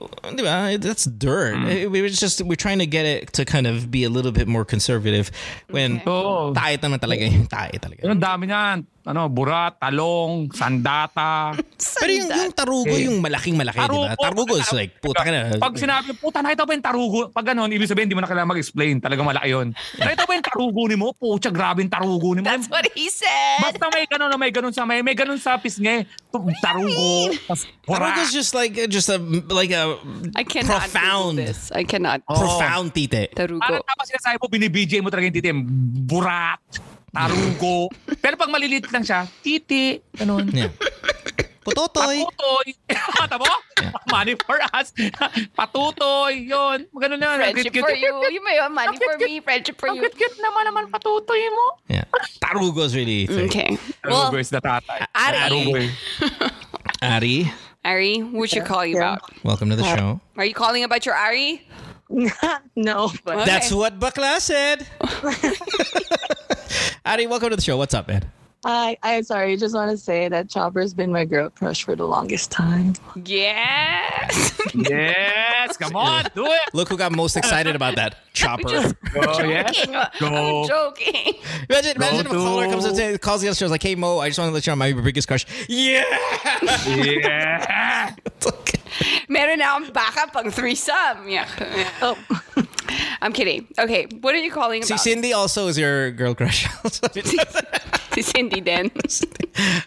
that's 0.78 1.04
dirt. 1.04 1.56
Eh, 1.68 1.86
We 1.86 2.02
were 2.02 2.08
just 2.08 2.42
we're 2.42 2.56
trying 2.56 2.78
to 2.78 2.86
get 2.86 3.04
it 3.04 3.32
to 3.34 3.44
kind 3.44 3.66
of 3.66 3.90
be 3.90 4.04
a 4.04 4.10
little 4.10 4.32
bit 4.32 4.46
more 4.48 4.64
conservative. 4.64 5.30
When 5.70 6.02
Oo. 6.06 6.54
tae 6.54 6.76
naman 6.78 6.98
talaga, 7.00 7.26
yung 7.30 7.46
tae 7.46 7.76
talaga. 7.78 8.04
Ang 8.08 8.20
dami 8.20 8.46
niyan. 8.48 8.86
Ano, 9.08 9.24
burat, 9.32 9.80
talong, 9.80 10.46
sandata. 10.58 11.56
Pero 11.96 12.10
yung, 12.12 12.28
yung 12.28 12.52
tarugo, 12.52 12.92
Eh, 12.92 13.08
yung 13.08 13.24
malaking 13.24 13.56
malaki, 13.56 13.80
di 13.80 13.96
ba? 14.04 14.12
Tarugo 14.20 14.60
is 14.60 14.68
like, 14.76 15.00
puta 15.00 15.24
ka 15.24 15.30
na. 15.32 15.56
Pag 15.56 15.80
sinabi, 15.80 16.12
puta, 16.12 16.44
nakita 16.44 16.68
ba 16.68 16.76
yung 16.76 16.84
tarugo? 16.84 17.20
Pag 17.32 17.56
ganun, 17.56 17.72
ibig 17.72 17.88
sabihin, 17.88 18.04
di 18.04 18.12
mo 18.12 18.20
na 18.20 18.28
kailangan 18.28 18.52
mag-explain. 18.52 19.00
Talagang 19.00 19.24
malaki 19.24 19.48
yun. 19.48 19.72
Nakita 19.96 20.28
ba 20.28 20.32
yung 20.36 20.44
tarugo 20.44 20.82
ni 20.84 20.96
mo? 21.00 21.16
Pucha, 21.16 21.48
grabe 21.48 21.80
yung 21.80 21.88
tarugo 21.88 22.36
ni 22.36 22.44
mo. 22.44 22.52
That's 22.52 22.68
what 22.68 22.84
he 22.92 23.08
said. 23.08 23.64
Basta 23.64 23.88
may 23.88 24.04
ganun 24.04 24.28
na 24.28 24.36
may 24.36 24.52
ganun 24.52 24.76
sa 24.76 24.84
may, 24.84 25.00
may 25.00 25.16
ganun 25.16 25.40
sa 25.40 25.56
pisngi. 25.56 26.04
Tarugo. 26.60 27.32
tas 27.48 27.64
burat. 27.88 28.12
Tarugo 28.12 28.20
is 28.28 28.32
just 28.36 28.52
like, 28.52 28.76
just 28.92 29.08
a, 29.08 29.16
like 29.48 29.72
a 29.72 29.96
I 30.36 30.44
cannot 30.44 30.84
profound, 30.84 31.40
this. 31.40 31.72
I 31.72 31.88
cannot. 31.88 32.20
profound 32.28 32.92
tite. 32.92 33.32
Tarugo. 33.32 33.64
Parang 33.64 33.80
tapos 33.88 34.04
sinasabi 34.04 34.36
mo, 34.36 34.52
binibijay 34.52 35.00
mo 35.00 35.08
talaga 35.08 35.32
yung 35.32 35.36
titi. 35.40 35.48
Burat. 36.04 36.60
Tarugo. 37.18 37.90
Pero 38.22 38.38
pag 38.38 38.46
malilit 38.46 38.86
lang 38.94 39.02
siya, 39.02 39.26
titi. 39.42 39.98
Ganun. 40.14 40.46
Yeah. 40.54 40.70
Putotoy. 41.66 42.22
Patutoy. 42.22 42.68
Mata 43.18 43.36
mo? 43.36 43.50
Money 44.08 44.38
for 44.40 44.56
us. 44.72 44.94
Patutoy. 45.58 46.46
Yun. 46.46 46.86
Ganun 46.94 47.18
na. 47.18 47.42
Friendship 47.42 47.74
for 47.74 47.90
you. 47.90 48.14
You 48.30 48.40
may 48.46 48.56
have 48.62 48.70
money 48.70 48.96
for 48.96 49.18
me. 49.18 49.42
Friendship 49.42 49.76
for 49.76 49.90
Ang 49.90 49.98
you. 49.98 50.06
cute-cute 50.06 50.38
naman 50.38 50.62
naman 50.70 50.82
patutoy 50.94 51.42
mo. 51.50 51.66
Yeah. 51.90 52.06
Tarugo 52.38 52.86
is 52.86 52.94
really 52.94 53.26
thick. 53.26 53.50
Okay. 53.50 53.74
Tarugo 54.00 54.32
Well, 54.32 54.40
is 54.40 54.48
the 54.54 54.62
tatay. 54.62 55.02
Ari. 55.12 55.36
Tarugo. 55.42 55.74
Ari, 57.02 57.36
Ari, 57.84 58.12
what 58.34 58.50
you 58.52 58.62
calling 58.62 58.94
Yeah. 58.98 59.14
about? 59.18 59.30
welcome 59.44 59.70
to 59.70 59.76
the 59.76 59.86
show. 59.86 60.18
Are 60.36 60.44
you 60.44 60.54
calling 60.54 60.82
about 60.82 61.06
your 61.06 61.14
Ari? 61.14 61.62
no, 62.76 63.10
but 63.24 63.36
Okay. 63.36 63.44
That's 63.44 63.70
what 63.72 63.98
Bakla 64.00 64.40
said. 64.40 64.86
Ari, 67.04 67.26
welcome 67.26 67.50
to 67.50 67.56
the 67.56 67.62
show. 67.62 67.76
What's 67.76 67.94
up, 67.94 68.08
man? 68.08 68.30
I 68.64 68.98
I'm 69.02 69.22
sorry. 69.22 69.52
I 69.52 69.56
Just 69.56 69.74
want 69.74 69.90
to 69.92 69.96
say 69.96 70.28
that 70.28 70.50
Chopper's 70.50 70.92
been 70.92 71.12
my 71.12 71.24
girl 71.24 71.48
crush 71.48 71.84
for 71.84 71.94
the 71.94 72.06
longest 72.06 72.50
time. 72.50 72.94
Yes. 73.24 74.54
Yes. 74.74 75.76
Come 75.78 75.96
on. 75.96 76.24
Do 76.34 76.44
it. 76.46 76.60
Look 76.74 76.88
who 76.90 76.98
got 76.98 77.10
most 77.12 77.36
excited 77.36 77.74
about 77.74 77.96
that. 77.96 78.16
Chopper. 78.34 78.64
Oh, 78.68 78.92
Go. 79.38 79.44
Yes. 79.44 79.74
joking. 79.76 79.92
Go. 80.20 80.62
I'm 80.62 80.68
joking. 80.68 81.34
Imagine, 81.70 81.96
imagine 81.96 82.26
if 82.26 82.32
a 82.32 82.34
caller 82.34 82.66
comes 82.68 82.84
up 82.84 82.94
to 82.96 83.18
calls 83.18 83.40
the 83.40 83.48
other 83.48 83.54
show 83.54 83.66
like, 83.68 83.82
"Hey 83.82 83.94
Mo, 83.94 84.18
I 84.18 84.28
just 84.28 84.38
want 84.38 84.50
to 84.50 84.54
let 84.54 84.66
you 84.66 84.72
know 84.72 84.76
my 84.76 84.92
biggest 84.92 85.26
crush." 85.26 85.46
Yeah. 85.68 86.04
Yeah. 86.86 88.14
Meron 89.28 89.58
na 89.58 89.76
akong 89.76 89.92
backup 89.92 90.32
pang 90.32 90.50
threesome. 90.50 91.28
Yeah. 91.28 91.48
Oh, 92.02 92.16
I'm 93.20 93.32
kidding. 93.32 93.66
Okay, 93.78 94.06
what 94.20 94.34
are 94.34 94.38
you 94.42 94.50
calling 94.50 94.82
See, 94.82 94.94
about? 94.94 95.00
Cindy 95.02 95.32
also 95.32 95.68
is 95.68 95.78
your 95.78 96.10
girl 96.12 96.34
crush. 96.34 96.66
Si 98.14 98.22
Cindy 98.22 98.60
then. 98.60 98.90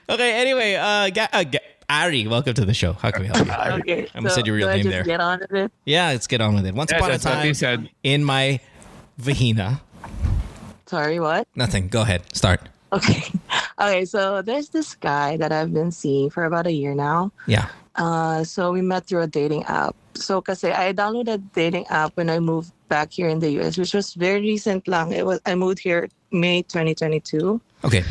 okay. 0.10 0.32
Anyway, 0.42 0.76
uh, 0.76 1.10
Ga- 1.10 1.30
uh, 1.34 1.44
Ga- 1.44 1.60
Ari, 1.90 2.28
welcome 2.28 2.54
to 2.54 2.64
the 2.66 2.74
show. 2.74 2.94
How 2.94 3.12
can 3.12 3.24
we 3.24 3.28
help 3.28 3.46
you? 3.46 3.52
okay. 3.82 4.08
I 4.14 4.18
almost 4.18 4.36
said 4.36 4.48
your 4.48 4.56
real 4.56 4.70
name 4.70 4.88
there. 4.88 5.04
Get 5.04 5.20
on 5.20 5.40
with 5.40 5.52
it. 5.52 5.72
Yeah, 5.86 6.08
let's 6.16 6.28
get 6.28 6.40
on 6.40 6.56
with 6.56 6.66
it. 6.66 6.74
Once 6.74 6.92
Yes, 6.92 7.00
upon 7.00 7.10
a 7.10 7.14
that's 7.14 7.26
what 7.26 7.34
time, 7.34 7.54
said. 7.54 7.90
in 8.04 8.24
my 8.24 8.60
vagina. 9.18 9.82
Sorry, 10.86 11.20
what? 11.20 11.48
Nothing. 11.56 11.88
Go 11.90 12.02
ahead. 12.02 12.24
Start. 12.36 12.62
Okay. 12.94 13.24
Okay. 13.82 14.06
So 14.06 14.44
there's 14.44 14.70
this 14.70 14.94
guy 14.94 15.38
that 15.38 15.52
I've 15.52 15.74
been 15.74 15.90
seeing 15.92 16.30
for 16.30 16.46
about 16.46 16.68
a 16.68 16.72
year 16.72 16.94
now. 16.94 17.32
Yeah. 17.48 17.66
Uh, 17.96 18.44
so 18.44 18.72
we 18.72 18.82
met 18.82 19.06
through 19.06 19.22
a 19.22 19.28
dating 19.28 19.64
app. 19.64 19.96
So 20.16 20.42
kasi 20.42 20.72
I 20.72 20.94
downloaded 20.94 21.34
a 21.34 21.38
dating 21.38 21.88
app 21.88 22.16
when 22.16 22.30
I 22.30 22.40
moved 22.40 22.72
back 22.88 23.12
here 23.12 23.28
in 23.28 23.40
the 23.40 23.50
US, 23.60 23.78
which 23.78 23.94
was 23.94 24.14
very 24.14 24.42
recent 24.42 24.88
lang. 24.88 25.12
It 25.12 25.26
was 25.26 25.40
I 25.46 25.56
moved 25.56 25.80
here 25.80 26.10
May 26.32 26.64
2022. 26.64 27.60
Okay. 27.84 28.04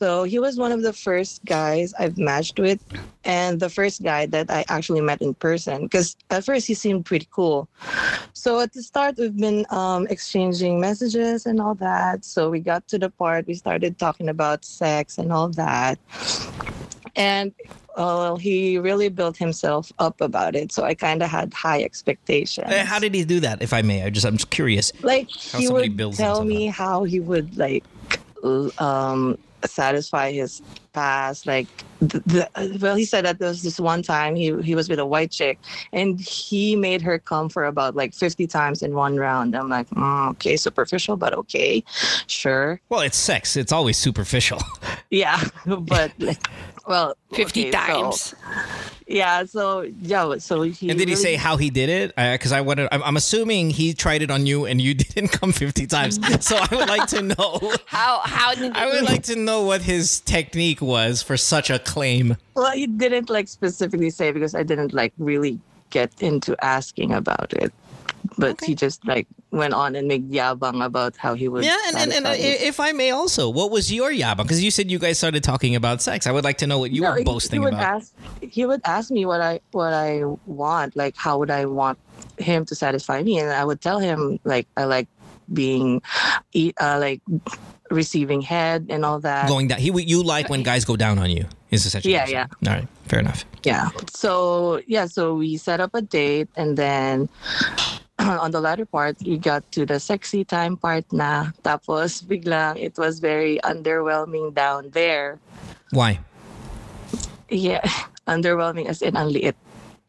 So 0.00 0.24
he 0.24 0.38
was 0.38 0.56
one 0.56 0.72
of 0.72 0.80
the 0.80 0.94
first 0.94 1.44
guys 1.44 1.92
I've 1.98 2.16
matched 2.16 2.58
with, 2.58 2.80
and 3.22 3.60
the 3.60 3.68
first 3.68 4.02
guy 4.02 4.24
that 4.32 4.50
I 4.50 4.64
actually 4.70 5.02
met 5.02 5.20
in 5.20 5.34
person. 5.34 5.82
Because 5.82 6.16
at 6.30 6.42
first 6.42 6.66
he 6.66 6.72
seemed 6.72 7.04
pretty 7.04 7.28
cool. 7.30 7.68
So 8.32 8.60
at 8.60 8.72
the 8.72 8.82
start, 8.82 9.18
we've 9.18 9.36
been 9.36 9.66
um, 9.68 10.06
exchanging 10.08 10.80
messages 10.80 11.44
and 11.44 11.60
all 11.60 11.74
that. 11.74 12.24
So 12.24 12.48
we 12.48 12.60
got 12.60 12.88
to 12.88 12.98
the 12.98 13.10
part 13.10 13.46
we 13.46 13.52
started 13.52 13.98
talking 13.98 14.30
about 14.30 14.64
sex 14.64 15.18
and 15.18 15.30
all 15.30 15.50
that. 15.50 15.98
And 17.16 17.52
uh, 17.96 18.16
well, 18.18 18.36
he 18.36 18.78
really 18.78 19.08
built 19.08 19.36
himself 19.36 19.92
up 19.98 20.20
about 20.20 20.54
it. 20.54 20.72
So 20.72 20.84
I 20.84 20.94
kind 20.94 21.22
of 21.22 21.28
had 21.28 21.52
high 21.52 21.82
expectations. 21.82 22.70
Uh, 22.70 22.84
how 22.84 22.98
did 22.98 23.14
he 23.14 23.24
do 23.24 23.40
that? 23.40 23.62
If 23.62 23.72
I 23.72 23.82
may, 23.82 24.04
I 24.04 24.10
just 24.10 24.26
I'm 24.26 24.36
just 24.36 24.50
curious. 24.50 24.92
like 25.02 25.28
How 25.52 25.58
he 25.58 25.68
would 25.68 25.96
builds 25.96 26.16
tell 26.16 26.44
me 26.44 26.66
how 26.66 27.04
he 27.04 27.20
would 27.20 27.56
like 27.56 27.84
um 28.78 29.36
satisfy 29.64 30.32
his 30.32 30.62
past 30.92 31.46
like 31.46 31.66
the, 32.00 32.18
the, 32.26 32.78
well 32.80 32.96
he 32.96 33.04
said 33.04 33.24
that 33.24 33.38
there 33.38 33.48
was 33.48 33.62
this 33.62 33.78
one 33.78 34.02
time 34.02 34.34
he 34.34 34.54
he 34.62 34.74
was 34.74 34.88
with 34.88 34.98
a 34.98 35.06
white 35.06 35.30
chick 35.30 35.58
and 35.92 36.18
he 36.20 36.74
made 36.76 37.02
her 37.02 37.18
come 37.18 37.48
for 37.48 37.64
about 37.64 37.94
like 37.94 38.14
50 38.14 38.46
times 38.46 38.82
in 38.82 38.94
one 38.94 39.16
round 39.16 39.54
i'm 39.56 39.68
like 39.68 39.88
mm, 39.90 40.30
okay 40.30 40.56
superficial 40.56 41.16
but 41.16 41.32
okay 41.34 41.82
sure 42.26 42.80
Well, 42.88 43.00
it's 43.00 43.16
sex. 43.18 43.56
It's 43.56 43.72
always 43.72 43.96
superficial. 43.98 44.60
yeah 45.10 45.42
but 45.66 46.12
like 46.18 46.38
well 46.86 47.14
50 47.34 47.68
okay, 47.68 47.70
so- 47.70 47.76
times. 47.78 48.34
yeah 49.06 49.44
so 49.44 49.82
yeah 50.02 50.36
so 50.38 50.62
he 50.62 50.88
And 50.90 50.98
did 50.98 51.08
he 51.08 51.14
really- 51.14 51.22
say 51.22 51.34
how 51.36 51.56
he 51.56 51.70
did 51.70 51.88
it? 51.88 52.14
Because 52.16 52.52
I 52.52 52.60
wanted. 52.60 52.88
I'm, 52.92 53.02
I'm 53.02 53.16
assuming 53.16 53.70
he 53.70 53.92
tried 53.94 54.22
it 54.22 54.30
on 54.30 54.46
you, 54.46 54.66
and 54.66 54.80
you 54.80 54.94
didn't 55.04 55.28
come 55.28 55.52
50 55.52 55.86
times. 55.86 56.18
So 56.44 56.56
I 56.56 56.68
would 56.74 56.88
like 56.88 57.08
to 57.08 57.22
know. 57.22 57.58
How 57.86 58.20
how 58.24 58.54
did 58.54 58.76
I 58.76 58.86
would 58.86 59.02
like 59.04 59.22
to 59.24 59.36
know 59.36 59.62
what 59.64 59.82
his 59.82 60.20
technique 60.20 60.79
was 60.80 61.22
for 61.22 61.36
such 61.36 61.70
a 61.70 61.78
claim. 61.78 62.36
Well, 62.54 62.72
he 62.72 62.86
didn't 62.86 63.30
like 63.30 63.48
specifically 63.48 64.10
say 64.10 64.32
because 64.32 64.54
I 64.54 64.62
didn't 64.62 64.92
like 64.92 65.12
really 65.18 65.58
get 65.90 66.12
into 66.22 66.56
asking 66.64 67.12
about 67.12 67.52
it. 67.52 67.72
But 68.38 68.62
he 68.62 68.74
just 68.74 69.04
like 69.06 69.26
went 69.50 69.72
on 69.74 69.96
and 69.96 70.06
made 70.06 70.30
yabang 70.30 70.84
about 70.84 71.16
how 71.16 71.34
he 71.34 71.48
would. 71.48 71.64
Yeah, 71.64 71.76
and, 71.88 71.96
and, 71.96 72.12
and 72.12 72.26
uh, 72.26 72.34
if 72.36 72.78
I 72.78 72.92
may 72.92 73.10
also, 73.10 73.48
what 73.48 73.70
was 73.70 73.90
your 73.92 74.12
yabang? 74.12 74.44
Because 74.44 74.62
you 74.62 74.70
said 74.70 74.90
you 74.90 74.98
guys 74.98 75.18
started 75.18 75.42
talking 75.42 75.74
about 75.74 76.00
sex. 76.02 76.26
I 76.26 76.32
would 76.32 76.44
like 76.44 76.58
to 76.58 76.66
know 76.66 76.78
what 76.78 76.90
you 76.90 77.00
No, 77.02 77.10
were 77.12 77.18
he- 77.18 77.24
boasting 77.24 77.60
he 77.60 77.64
would 77.64 77.72
about. 77.74 77.96
Ask, 77.96 78.14
he 78.42 78.66
would 78.66 78.82
ask 78.84 79.10
me 79.10 79.24
what 79.24 79.40
I 79.40 79.60
what 79.72 79.92
I 79.94 80.22
want, 80.46 80.96
like 80.96 81.16
how 81.16 81.38
would 81.38 81.50
I 81.50 81.64
want 81.64 81.98
him 82.38 82.64
to 82.66 82.74
satisfy 82.74 83.22
me, 83.22 83.38
and 83.38 83.50
I 83.50 83.64
would 83.64 83.80
tell 83.80 83.98
him 83.98 84.38
like 84.44 84.68
I 84.76 84.84
like 84.84 85.08
being, 85.52 86.00
uh, 86.80 86.98
like 87.00 87.20
receiving 87.90 88.40
head 88.40 88.86
and 88.88 89.04
all 89.04 89.18
that. 89.20 89.48
Going 89.48 89.68
down. 89.68 89.78
He, 89.78 89.90
you 90.06 90.22
like 90.22 90.48
when 90.48 90.62
guys 90.62 90.84
go 90.84 90.96
down 90.96 91.18
on 91.18 91.30
you. 91.30 91.44
Is 91.70 91.86
essentially. 91.86 92.14
Yeah, 92.14 92.46
what. 92.46 92.68
All 92.68 92.74
right, 92.82 92.88
fair 93.06 93.18
enough. 93.20 93.44
Yeah. 93.62 93.90
So 94.14 94.80
yeah, 94.86 95.06
so 95.06 95.34
we 95.34 95.56
set 95.56 95.78
up 95.78 95.94
a 95.94 96.02
date 96.02 96.48
and 96.56 96.74
then 96.76 97.28
on 98.18 98.50
the 98.50 98.60
latter 98.60 98.86
part, 98.86 99.16
we 99.22 99.38
got 99.38 99.62
to 99.72 99.86
the 99.86 100.00
sexy 100.00 100.42
time 100.44 100.76
part 100.76 101.06
na. 101.12 101.50
Tapos 101.62 102.22
biglang 102.26 102.74
it 102.78 102.98
was 102.98 103.18
very 103.22 103.58
underwhelming 103.62 104.54
down 104.54 104.90
there. 104.90 105.38
Why? 105.94 106.18
Yeah, 107.50 107.82
underwhelming 108.26 108.86
as 108.86 109.02
in 109.02 109.14
ang 109.16 109.30
liit 109.30 109.54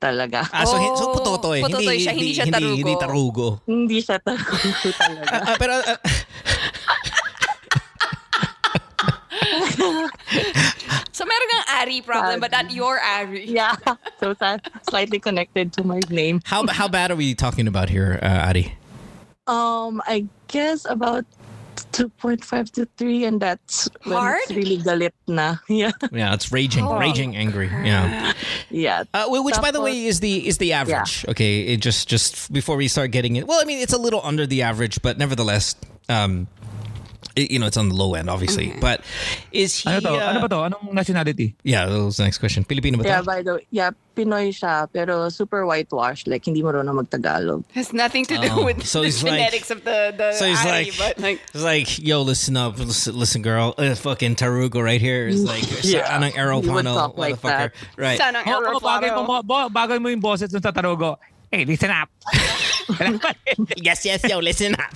talaga. 0.02 0.50
Ah, 0.50 0.66
so, 0.66 0.82
hin- 0.82 0.98
so 0.98 1.10
Oh, 1.10 1.14
putotoy. 1.14 1.62
putotoy 1.62 1.98
siya, 2.02 2.14
hindi 2.18 2.34
siya 2.34 2.46
Hindi, 2.50 2.82
hindi 2.82 2.94
tarugo. 2.98 3.62
tarugo. 3.62 3.70
Hindi 3.70 3.98
siya 4.02 4.18
tarugo 4.18 4.90
talaga. 4.98 5.36
Ah, 5.46 5.56
pero, 5.62 5.74
ah, 5.78 5.98
So 11.12 11.28
meron 11.28 11.48
kang 11.52 11.61
Ari 11.80 12.02
problem, 12.02 12.40
but 12.40 12.52
not 12.52 12.72
your 12.72 13.00
Ari. 13.00 13.46
yeah. 13.58 13.76
So 14.20 14.34
that's 14.34 14.68
slightly 14.90 15.20
connected 15.20 15.72
to 15.74 15.84
my 15.84 16.00
name. 16.10 16.42
how, 16.46 16.68
how 16.68 16.88
bad 16.88 17.12
are 17.12 17.16
we 17.16 17.34
talking 17.36 17.68
about 17.68 17.90
here, 17.90 18.20
uh, 18.22 18.48
Ari? 18.52 18.74
Um, 19.48 20.02
I 20.06 20.26
guess 20.48 20.86
about 20.90 21.26
2.5 21.94 22.72
to 22.72 22.86
3 22.98 23.26
and 23.26 23.42
that's 23.42 23.90
when 24.04 24.16
Hard? 24.18 24.40
it's 24.44 24.52
really 24.52 24.78
galit 24.78 25.12
na. 25.28 25.58
Yeah. 25.68 25.92
Yeah, 26.12 26.34
it's 26.34 26.52
raging, 26.52 26.86
Oh. 26.86 26.98
raging 27.00 27.36
angry. 27.36 27.68
Yeah. 27.68 28.34
Yeah. 28.70 29.04
Uh, 29.14 29.26
wh- 29.28 29.44
which, 29.44 29.60
by 29.62 29.72
the 29.72 29.82
way, 29.82 30.06
is 30.06 30.20
the 30.20 30.48
is 30.48 30.58
the 30.58 30.74
average. 30.74 31.26
Okay, 31.28 31.62
it 31.74 31.78
just 31.82 32.08
just 32.08 32.52
before 32.54 32.78
we 32.78 32.88
start 32.88 33.12
getting 33.12 33.36
it. 33.36 33.48
Well, 33.48 33.60
I 33.62 33.66
mean, 33.66 33.80
it's 33.80 33.94
a 33.94 33.98
little 33.98 34.22
under 34.24 34.46
the 34.48 34.62
average, 34.62 35.02
but 35.02 35.18
nevertheless, 35.18 35.76
um, 36.08 36.48
it- 36.61 36.61
you 37.36 37.60
know, 37.60 37.68
it's 37.68 37.78
on 37.78 37.90
the 37.90 37.96
low 37.96 38.14
end, 38.16 38.30
obviously. 38.30 38.74
But 38.80 39.02
is 39.52 39.78
he? 39.78 39.90
Ano 39.90 40.00
to? 40.02 40.10
uh, 40.16 40.30
ano 40.32 40.40
ba 40.42 40.48
to? 40.50 40.56
Anong 40.68 40.94
nationality? 40.94 41.56
Yeah, 41.64 41.86
that 41.86 42.00
was 42.04 42.18
the 42.18 42.24
next 42.24 42.38
question. 42.40 42.64
Filipino 42.64 42.98
ba 42.98 43.04
to? 43.04 43.10
Yeah, 43.10 43.22
by 43.22 43.42
the 43.42 43.54
way, 43.56 43.68
yeah, 43.72 43.92
Pinoy 44.16 44.52
siya, 44.52 44.88
pero 44.92 45.30
super 45.30 45.66
whitewashed. 45.66 46.28
Like, 46.28 46.44
hindi 46.44 46.62
marunong 46.62 47.08
magtagalog. 47.08 47.64
Has 47.72 47.94
nothing 47.94 48.26
to 48.28 48.36
do 48.38 48.50
Oh, 48.52 48.66
with 48.66 48.84
so 48.86 49.00
the 49.00 49.06
he's 49.08 49.24
like- 49.24 49.40
genetics 49.40 49.72
of 49.72 49.84
the 49.88 50.12
the 50.12 50.34
So 50.36 50.46
he's 50.46 50.60
Ari, 50.60 50.92
like, 50.92 50.98
but 51.00 51.14
like 51.20 51.40
it's 51.56 51.64
like, 51.64 51.90
yo, 52.00 52.22
listen 52.22 52.58
up, 52.58 52.76
listen, 52.78 53.16
listen 53.16 53.42
girl, 53.42 53.74
uh, 53.80 53.96
fucking 53.96 54.36
Tarugo 54.36 54.84
right 54.84 55.00
here 55.00 55.28
is 55.32 55.44
like, 55.48 55.64
Yeah. 55.88 56.04
yeah. 56.04 56.18
anong 56.20 56.36
He 56.36 56.40
would 56.40 56.84
aeroplano, 56.84 56.92
talk 56.94 57.18
like 57.18 57.40
motherfucker, 57.40 57.72
right? 57.96 58.20
sana 58.20 58.44
Oh, 58.46 58.76
oh, 58.76 58.80
bagay, 58.84 59.16
mo, 59.16 59.24
mo, 59.24 59.70
bagay 59.72 59.98
mo 60.02 60.10
yung 60.12 60.20
boses 60.20 60.52
dun 60.52 60.62
sa 60.62 60.72
Tarugo. 60.76 61.16
Hey, 61.52 61.66
listen 61.66 61.92
up. 61.92 62.08
yes, 63.76 64.06
yes, 64.08 64.24
yo, 64.24 64.40
listen 64.40 64.72
up. 64.80 64.88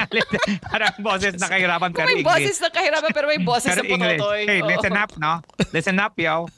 Parang 0.72 0.96
boses 1.04 1.36
na 1.36 1.52
kahirapan 1.52 1.92
pero 1.92 2.08
May 2.08 2.24
English. 2.24 2.24
boses 2.24 2.56
na 2.56 2.68
kahirapan 2.72 3.10
pero 3.12 3.26
may 3.28 3.36
boses 3.36 3.68
Pero 3.68 3.84
na 3.84 3.88
English. 3.92 4.16
pototoy. 4.16 4.40
Hey, 4.48 4.60
Oo. 4.64 4.68
listen 4.72 4.96
up, 4.96 5.12
no? 5.20 5.32
Listen 5.76 6.00
up, 6.00 6.16
yo. 6.16 6.48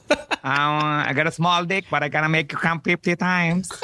Um, 0.46 1.02
I 1.02 1.10
got 1.10 1.26
a 1.26 1.34
small 1.34 1.66
dick, 1.66 1.90
but 1.90 2.06
I 2.06 2.08
gotta 2.08 2.30
make 2.30 2.54
you 2.54 2.58
come 2.58 2.78
50 2.78 3.18
times. 3.18 3.66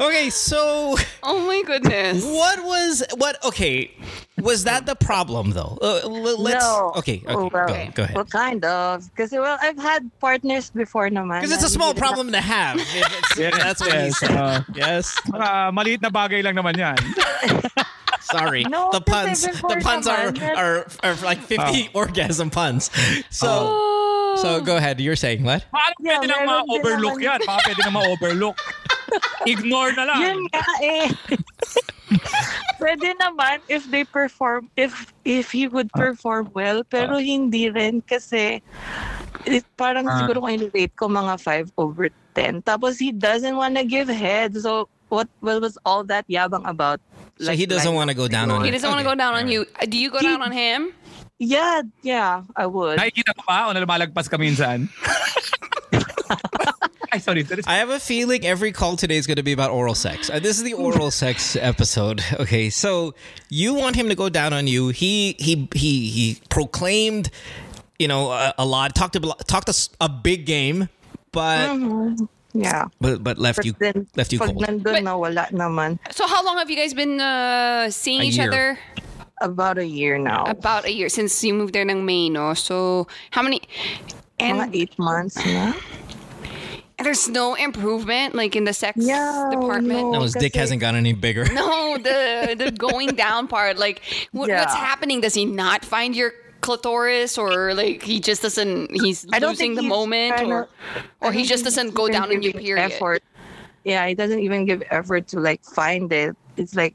Okay, 0.00 0.30
so 0.30 0.94
Oh 1.22 1.38
my 1.46 1.62
goodness. 1.66 2.24
what 2.24 2.62
was 2.64 3.02
what? 3.18 3.42
Okay, 3.44 3.90
was 4.38 4.64
that 4.64 4.86
the 4.86 4.94
problem 4.94 5.50
though? 5.50 5.78
Uh, 5.82 6.06
let's. 6.08 6.62
no. 6.64 6.92
Okay, 6.96 7.22
okay, 7.26 7.34
Oh, 7.34 7.50
well, 7.52 7.66
go, 7.66 7.88
go 7.94 8.02
ahead. 8.06 8.14
Well, 8.14 8.24
kind 8.24 8.64
of. 8.64 9.10
because 9.10 9.32
well, 9.32 9.58
I've 9.60 9.78
had 9.78 10.06
partners 10.20 10.70
before 10.70 11.10
naman. 11.10 11.40
Because 11.42 11.52
it's 11.52 11.64
a 11.64 11.68
small 11.68 11.88
hindi 11.90 12.00
rin 12.00 12.06
problem 12.08 12.26
to 12.32 12.40
have. 12.40 12.76
Yes, 13.36 13.54
that's 13.62 13.80
what 13.80 13.90
he 13.92 13.98
yes, 13.98 14.18
said. 14.18 14.30
uh, 14.30 14.60
yes. 14.74 15.06
Saka, 15.26 15.74
maliit 15.74 16.02
na 16.02 16.10
bagay 16.10 16.42
lang 16.44 16.54
naman 16.54 16.76
yan. 16.78 16.96
Sorry. 18.22 18.62
No, 18.64 18.88
the 18.92 19.00
puns. 19.02 19.42
The 19.42 19.80
puns 19.82 20.06
are, 20.06 20.32
are 20.56 20.86
are 21.02 21.14
like 21.26 21.42
fifty 21.42 21.90
orgasm 21.92 22.48
puns. 22.50 22.88
So 23.28 23.48
Oh. 23.50 24.36
so 24.40 24.60
go 24.64 24.78
ahead. 24.78 25.00
You're 25.02 25.18
saying 25.18 25.42
what? 25.44 25.66
Paano 25.68 25.92
Yeah, 26.00 26.16
pwede 26.22 26.28
nang 26.30 26.46
meron 26.46 26.64
ma-overlook 26.64 27.16
naman. 27.20 27.28
yan? 27.28 27.40
Baka 27.44 27.60
pwede 27.68 27.80
nang 27.84 27.92
ma-overlook. 27.98 28.56
Ignore 29.46 29.92
na 29.94 30.04
lang. 30.06 30.20
Yun 30.20 30.38
nga 30.48 30.64
eh. 30.80 31.06
Pwede 32.82 33.14
naman 33.16 33.62
if 33.68 33.86
they 33.88 34.04
perform, 34.04 34.68
if 34.76 34.92
if 35.24 35.50
he 35.50 35.66
would 35.66 35.88
perform 35.92 36.50
well, 36.52 36.82
pero 36.84 37.16
hindi 37.16 37.70
rin 37.70 38.02
kasi 38.02 38.60
it, 39.46 39.64
parang 39.74 40.06
Ah. 40.06 40.20
siguro 40.20 40.44
kung 40.44 40.52
i-rate 40.52 40.94
ko 40.94 41.08
mga 41.08 41.38
5 41.40 41.72
over 41.78 42.10
10. 42.34 42.62
Tapos 42.62 42.98
he 42.98 43.10
doesn't 43.10 43.54
wanna 43.56 43.82
give 43.82 44.10
head. 44.10 44.54
So 44.58 44.88
what, 45.08 45.28
what 45.40 45.60
was 45.60 45.78
all 45.84 46.04
that 46.10 46.26
yabang 46.28 46.66
about? 46.68 47.00
So 47.40 47.52
he 47.52 47.66
doesn't 47.66 47.94
want 47.94 48.08
to 48.12 48.16
go 48.16 48.28
down 48.28 48.50
on 48.50 48.62
He 48.62 48.68
it. 48.70 48.76
doesn't 48.76 48.86
want 48.92 49.02
to 49.02 49.08
Okay, 49.08 49.16
go 49.16 49.18
down 49.18 49.34
on 49.34 49.48
you. 49.48 49.64
Uh, 49.80 49.86
Do 49.88 49.96
you 49.98 50.10
go 50.12 50.20
down 50.20 50.42
on 50.42 50.52
him? 50.52 50.92
Yeah, 51.42 51.82
yeah, 52.06 52.46
I 52.54 52.70
would. 52.70 53.02
Nakikita 53.02 53.34
mo 53.34 53.42
ba 53.42 53.66
o 53.66 53.74
lumalagpas 53.74 54.30
ka 54.30 54.38
minsan? 54.38 54.86
Ay, 57.12 57.18
sorry. 57.18 57.44
sorry. 57.44 57.62
I 57.66 57.76
have 57.76 57.90
a 57.90 58.00
feeling 58.00 58.46
every 58.46 58.72
call 58.72 58.96
today 58.96 59.16
is 59.16 59.26
going 59.26 59.36
to 59.36 59.42
be 59.42 59.52
about 59.52 59.70
oral 59.70 59.94
sex. 59.94 60.30
Uh, 60.30 60.38
this 60.40 60.56
is 60.56 60.62
the 60.64 60.72
oral 60.72 61.10
sex 61.22 61.56
episode. 61.56 62.24
Okay, 62.40 62.70
so 62.70 63.14
you 63.50 63.74
want 63.74 63.96
him 63.96 64.08
to 64.08 64.14
go 64.14 64.28
down 64.30 64.52
on 64.52 64.66
you. 64.66 64.88
He 64.88 65.36
he 65.38 65.68
he 65.74 66.08
he 66.08 66.38
proclaimed, 66.48 67.30
you 67.98 68.08
know, 68.08 68.30
a, 68.32 68.54
a 68.56 68.64
lot. 68.64 68.94
Talked 68.94 69.16
a 69.16 69.20
talked 69.46 69.68
a 70.00 70.08
big 70.08 70.46
game, 70.46 70.88
but 71.32 71.68
Mhm. 71.68 72.28
Yeah. 72.54 72.88
but 73.00 73.22
but 73.24 73.36
left 73.38 73.58
But 73.58 73.66
you 73.66 73.72
then, 73.78 74.06
left 74.16 74.32
you 74.32 74.38
pag 74.38 74.48
cold. 74.52 74.64
nandun 74.64 75.04
na, 75.04 75.16
wala 75.16 75.48
naman. 75.52 75.98
So 76.12 76.26
how 76.26 76.44
long 76.44 76.56
have 76.58 76.68
you 76.68 76.76
guys 76.76 76.92
been 76.92 77.20
uh, 77.20 77.90
seeing 77.90 78.20
A 78.20 78.24
each 78.24 78.36
year. 78.36 78.48
other? 78.48 78.78
About 79.40 79.76
a 79.76 79.84
year 79.86 80.18
now. 80.18 80.44
About 80.44 80.84
a 80.86 80.92
year 80.92 81.08
since 81.08 81.42
you 81.42 81.52
moved 81.52 81.72
there 81.74 81.82
ng 81.84 82.04
May, 82.06 82.28
no? 82.30 82.54
So 82.54 83.08
how 83.32 83.42
many? 83.42 83.60
mga 84.38 84.68
And 84.68 84.74
eight 84.76 84.94
months 84.98 85.36
na. 85.44 85.72
There's 87.02 87.28
no 87.28 87.54
improvement, 87.54 88.34
like 88.34 88.56
in 88.56 88.64
the 88.64 88.72
sex 88.72 88.98
Yeah, 89.00 89.48
department. 89.50 90.10
No, 90.12 90.22
his 90.22 90.34
dick 90.34 90.52
kasi- 90.52 90.60
hasn't 90.60 90.80
got 90.80 90.94
any 90.94 91.12
bigger. 91.12 91.44
No, 91.52 91.98
the 91.98 92.54
the 92.58 92.70
going 92.70 93.14
down 93.14 93.46
part. 93.48 93.78
Like, 93.78 94.02
what, 94.32 94.48
what's 94.48 94.74
happening? 94.74 95.20
Does 95.20 95.34
he 95.34 95.44
not 95.44 95.84
find 95.84 96.14
your 96.16 96.32
clitoris, 96.62 97.36
or 97.38 97.74
like 97.74 98.02
he 98.02 98.20
just 98.20 98.42
doesn't? 98.42 98.90
He's 98.94 99.26
I 99.32 99.38
don't 99.38 99.50
losing 99.58 99.74
think 99.74 99.76
the 99.76 99.82
he's 99.82 99.90
moment, 99.90 100.36
kinda- 100.36 100.54
or 100.54 100.68
or 101.20 101.32
he 101.32 101.44
just 101.44 101.64
doesn't 101.64 101.94
go 101.94 102.08
down 102.08 102.30
on 102.30 102.42
you. 102.42 102.52
giving 102.52 102.64
Period. 102.64 102.92
Effort. 102.92 103.22
Yeah, 103.84 104.06
he 104.06 104.14
doesn't 104.14 104.38
even 104.38 104.64
give 104.64 104.82
effort 104.90 105.26
to 105.34 105.40
like 105.40 105.62
find 105.64 106.12
it. 106.12 106.36
It's 106.56 106.76
like, 106.76 106.94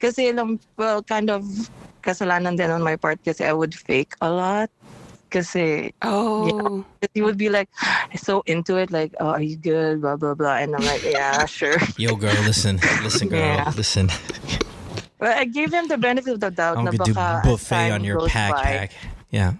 kasi 0.00 0.26
eh, 0.28 0.32
lang, 0.34 0.58
well, 0.76 1.02
kind 1.02 1.30
of 1.30 1.44
kasalanan 2.02 2.56
din 2.56 2.70
on 2.70 2.82
my 2.82 2.96
part 2.96 3.22
kasi 3.22 3.44
I 3.44 3.52
would 3.52 3.74
fake 3.74 4.14
a 4.20 4.30
lot. 4.30 4.70
Kasi 5.30 5.92
Oh, 6.02 6.84
he 7.14 7.22
would 7.22 7.36
be 7.36 7.48
like 7.48 7.68
so 8.14 8.42
into 8.46 8.76
it, 8.76 8.90
like, 8.90 9.12
oh, 9.20 9.34
are 9.34 9.42
you 9.42 9.56
good? 9.56 10.00
Blah, 10.00 10.16
blah, 10.16 10.34
blah. 10.34 10.56
And 10.62 10.74
I'm 10.74 10.84
like, 10.84 11.02
yeah, 11.04 11.44
sure. 11.50 11.76
Yo, 11.98 12.14
girl, 12.14 12.34
listen, 12.46 12.78
listen, 13.02 13.28
girl, 13.28 13.40
Yeah. 13.40 13.72
listen. 13.76 14.08
But 15.18 15.36
I 15.36 15.44
gave 15.48 15.72
him 15.72 15.88
the 15.88 15.96
benefit 15.98 16.34
of 16.34 16.40
the 16.40 16.50
doubt 16.50 16.76
I'm 16.76 16.84
na 16.84 16.90
gonna 16.92 17.04
do 17.08 17.14
baka 17.14 17.48
buffet 17.48 17.90
on 17.90 18.04
your 18.04 18.28
pack, 18.28 18.52
by, 18.52 18.62
pack. 18.62 18.90
Yeah, 19.32 19.54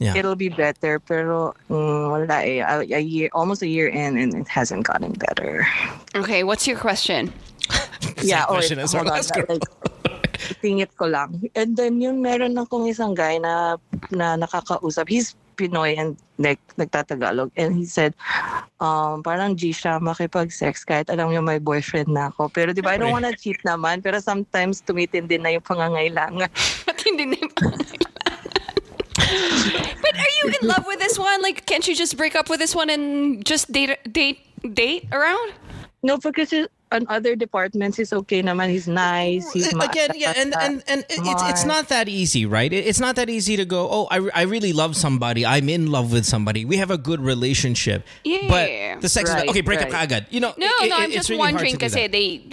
yeah. 0.00 0.16
It'll 0.16 0.34
be 0.36 0.48
better, 0.48 0.98
pero 0.98 1.54
mm, 1.68 2.10
wala 2.10 2.40
eh. 2.42 2.64
A, 2.64 2.80
a 2.80 3.00
year, 3.00 3.28
almost 3.36 3.60
a 3.62 3.68
year 3.68 3.86
in, 3.88 4.16
and 4.16 4.34
it 4.34 4.48
hasn't 4.48 4.88
gotten 4.88 5.12
better. 5.12 5.68
okay. 6.16 6.42
What's 6.44 6.66
your 6.66 6.80
question? 6.80 7.28
yeah, 8.24 8.44
or 8.48 8.58
question 8.64 8.80
as 8.80 8.92
hold 8.92 9.06
our 9.06 9.12
on, 9.12 9.16
last 9.20 9.34
girl. 9.36 9.44
like, 9.48 9.62
tingit 10.60 10.90
ko 10.98 11.06
lang. 11.06 11.38
And 11.54 11.76
then 11.76 12.00
yung 12.00 12.22
meron 12.22 12.58
akong 12.58 12.88
isang 12.88 13.14
guy 13.14 13.38
na 13.38 13.76
na 14.10 14.36
nakakausap. 14.38 15.08
He's 15.08 15.36
Pinoy 15.56 15.94
and 15.98 16.16
like 16.38 16.60
nagtatagalog. 16.76 17.52
And 17.56 17.76
he 17.76 17.84
said, 17.84 18.16
um, 18.80 19.22
parang 19.22 19.56
G 19.56 19.70
siya 19.70 20.00
makipag-sex 20.00 20.84
kahit 20.84 21.12
alam 21.12 21.30
niyo 21.30 21.44
may 21.44 21.60
boyfriend 21.60 22.08
na 22.08 22.32
ako. 22.32 22.48
Pero 22.50 22.72
di 22.72 22.80
ba, 22.80 22.96
I 22.96 22.98
don't 22.98 23.12
wanna 23.12 23.36
cheat 23.36 23.60
naman. 23.62 24.02
Pero 24.02 24.18
sometimes 24.18 24.80
tumitindi 24.82 25.38
na 25.38 25.54
yung 25.54 25.64
pangangailangan. 25.64 26.48
Ba't 26.88 27.00
hindi 27.04 27.24
na 27.28 27.36
yung 27.38 27.54
But 30.02 30.14
are 30.18 30.32
you 30.42 30.46
in 30.60 30.68
love 30.68 30.84
with 30.86 30.98
this 30.98 31.18
one? 31.18 31.40
Like, 31.42 31.64
can't 31.64 31.86
you 31.86 31.94
just 31.94 32.16
break 32.16 32.34
up 32.34 32.50
with 32.50 32.58
this 32.58 32.74
one 32.74 32.90
and 32.90 33.44
just 33.44 33.70
date, 33.70 33.96
date, 34.10 34.40
date 34.74 35.06
around? 35.12 35.52
No, 36.02 36.18
because 36.18 36.52
on 36.92 37.06
other 37.08 37.34
departments, 37.34 37.96
he's 37.96 38.12
okay 38.12 38.42
naman. 38.42 38.68
He's 38.70 38.86
nice. 38.86 39.50
He's 39.52 39.72
ma- 39.74 39.84
again 39.88 40.10
yeah 40.14 40.32
and 40.36 40.54
and, 40.60 40.84
and 40.88 41.04
it's, 41.08 41.42
it's 41.50 41.64
not 41.64 41.88
that 41.88 42.08
easy 42.08 42.44
right 42.46 42.72
it's 42.72 43.00
not 43.00 43.16
that 43.16 43.28
easy 43.28 43.56
to 43.56 43.64
go 43.64 43.88
oh 43.90 44.06
I, 44.10 44.28
I 44.34 44.42
really 44.42 44.72
love 44.72 44.96
somebody 44.96 45.44
i'm 45.46 45.68
in 45.68 45.90
love 45.90 46.12
with 46.12 46.24
somebody 46.24 46.64
we 46.64 46.76
have 46.76 46.90
a 46.90 46.98
good 46.98 47.20
relationship 47.20 48.04
Yeah. 48.24 48.46
but 48.48 49.00
the 49.00 49.08
sex 49.08 49.30
is 49.30 49.34
Right, 49.36 49.48
okay 49.48 49.60
break 49.60 49.80
up 49.80 49.92
right. 49.92 50.04
agad 50.04 50.26
you 50.30 50.40
know 50.40 50.52
No, 50.56 50.66
it- 50.66 50.88
no, 50.90 50.96
it- 50.96 51.00
I'm 51.00 51.10
just 51.10 51.28
really 51.28 51.40
wondering 51.40 51.72
because 51.74 51.92
they 51.94 52.08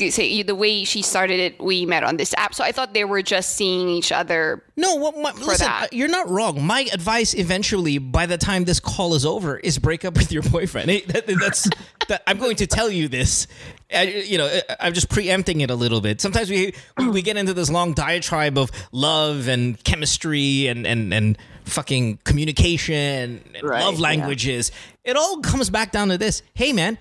say 0.09 0.41
the 0.43 0.55
way 0.55 0.83
she 0.83 1.01
started 1.01 1.39
it, 1.39 1.61
we 1.61 1.85
met 1.85 2.03
on 2.03 2.17
this 2.17 2.33
app. 2.37 2.53
So 2.55 2.63
I 2.63 2.71
thought 2.71 2.93
they 2.93 3.03
were 3.05 3.21
just 3.21 3.55
seeing 3.55 3.89
each 3.89 4.11
other. 4.11 4.63
No, 4.79 4.95
what, 4.95 5.17
my, 5.17 5.31
listen, 5.33 5.65
that. 5.67 5.83
uh, 5.83 5.87
you're 5.91 6.07
not 6.07 6.29
wrong. 6.29 6.63
My 6.63 6.87
advice, 6.93 7.33
eventually, 7.33 7.97
by 7.97 8.25
the 8.25 8.37
time 8.37 8.63
this 8.63 8.79
call 8.79 9.13
is 9.13 9.25
over, 9.25 9.57
is 9.57 9.77
break 9.77 10.05
up 10.05 10.15
with 10.15 10.31
your 10.31 10.41
boyfriend. 10.43 10.89
Hey, 10.89 11.01
that- 11.07 11.27
that's 11.27 11.69
that, 12.07 12.23
I'm 12.25 12.37
going 12.37 12.55
to 12.57 12.67
tell 12.67 12.89
you 12.89 13.07
this. 13.09 13.45
I, 13.93 14.03
you 14.03 14.37
know, 14.37 14.45
I- 14.47 14.75
I'm 14.79 14.93
just 14.93 15.09
preempting 15.09 15.59
it 15.61 15.69
a 15.69 15.75
little 15.75 15.99
bit. 15.99 16.21
Sometimes 16.21 16.49
we, 16.49 16.73
we 16.97 17.21
get 17.21 17.35
into 17.35 17.53
this 17.53 17.69
long 17.69 17.93
diatribe 17.93 18.57
of 18.57 18.71
love 18.93 19.49
and 19.49 19.83
chemistry 19.83 20.67
and 20.67 20.87
and 20.87 21.13
and 21.13 21.37
fucking 21.65 22.19
communication 22.23 23.43
and 23.53 23.63
Right, 23.63 23.83
love 23.83 23.95
yeah. 23.95 24.01
languages. 24.01 24.71
It 25.03 25.17
all 25.17 25.41
comes 25.41 25.69
back 25.69 25.91
down 25.91 26.07
to 26.07 26.17
this. 26.17 26.41
Hey, 26.53 26.71
man. 26.71 26.97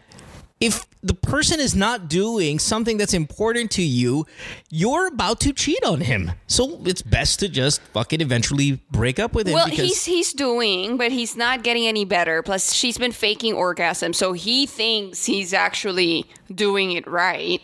If 0.61 0.85
the 1.03 1.15
person 1.15 1.61
is 1.61 1.75
not 1.75 2.09
doing 2.09 2.59
something 2.59 2.97
that's 2.97 3.15
important 3.15 3.71
to 3.73 3.83
you, 3.83 4.27
you're 4.71 5.07
about 5.07 5.41
to 5.41 5.53
cheat 5.53 5.83
on 5.85 6.01
him. 6.01 6.33
So 6.47 6.81
it's 6.85 7.03
best 7.03 7.41
to 7.41 7.49
just 7.49 7.81
fucking 7.93 8.21
eventually 8.21 8.81
break 8.91 9.19
up 9.19 9.35
with 9.35 9.47
him. 9.47 9.55
Well, 9.55 9.67
because 9.67 9.87
he's 9.87 10.05
he's 10.05 10.33
doing, 10.33 10.97
but 10.97 11.13
he's 11.13 11.37
not 11.37 11.63
getting 11.63 11.87
any 11.87 12.05
better. 12.05 12.43
Plus, 12.43 12.73
she's 12.73 12.99
been 12.99 13.13
faking 13.13 13.55
orgasm, 13.55 14.13
so 14.13 14.33
he 14.33 14.67
thinks 14.67 15.25
he's 15.25 15.53
actually 15.53 16.25
doing 16.55 16.93
it 16.93 17.07
right. 17.07 17.63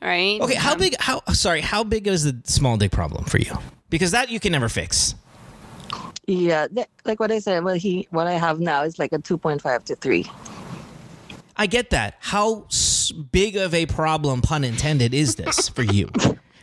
Right? 0.00 0.40
okay. 0.40 0.54
How 0.54 0.72
um, 0.72 0.78
big? 0.78 0.94
How 1.00 1.22
sorry? 1.32 1.60
How 1.60 1.82
big 1.82 2.06
is 2.06 2.24
the 2.24 2.40
small 2.44 2.76
dick 2.76 2.92
problem 2.92 3.24
for 3.24 3.38
you? 3.38 3.56
Because 3.90 4.12
that 4.12 4.30
you 4.30 4.40
can 4.40 4.52
never 4.52 4.68
fix. 4.68 5.14
Yeah, 6.26 6.66
th- 6.66 6.88
like 7.04 7.20
what 7.20 7.30
I 7.30 7.38
said, 7.38 7.62
Well, 7.62 7.76
he 7.76 8.08
what 8.10 8.26
I 8.26 8.32
have 8.32 8.58
now 8.58 8.82
is 8.82 8.98
like 8.98 9.12
a 9.12 9.18
2.5 9.18 9.84
to 9.84 9.94
3. 9.94 10.26
I 11.56 11.66
get 11.66 11.90
that. 11.90 12.16
How 12.20 12.66
big 13.32 13.56
of 13.56 13.72
a 13.74 13.86
problem, 13.86 14.42
pun 14.42 14.64
intended, 14.64 15.14
is 15.14 15.36
this 15.36 15.68
for 15.68 15.82
you? 15.82 16.10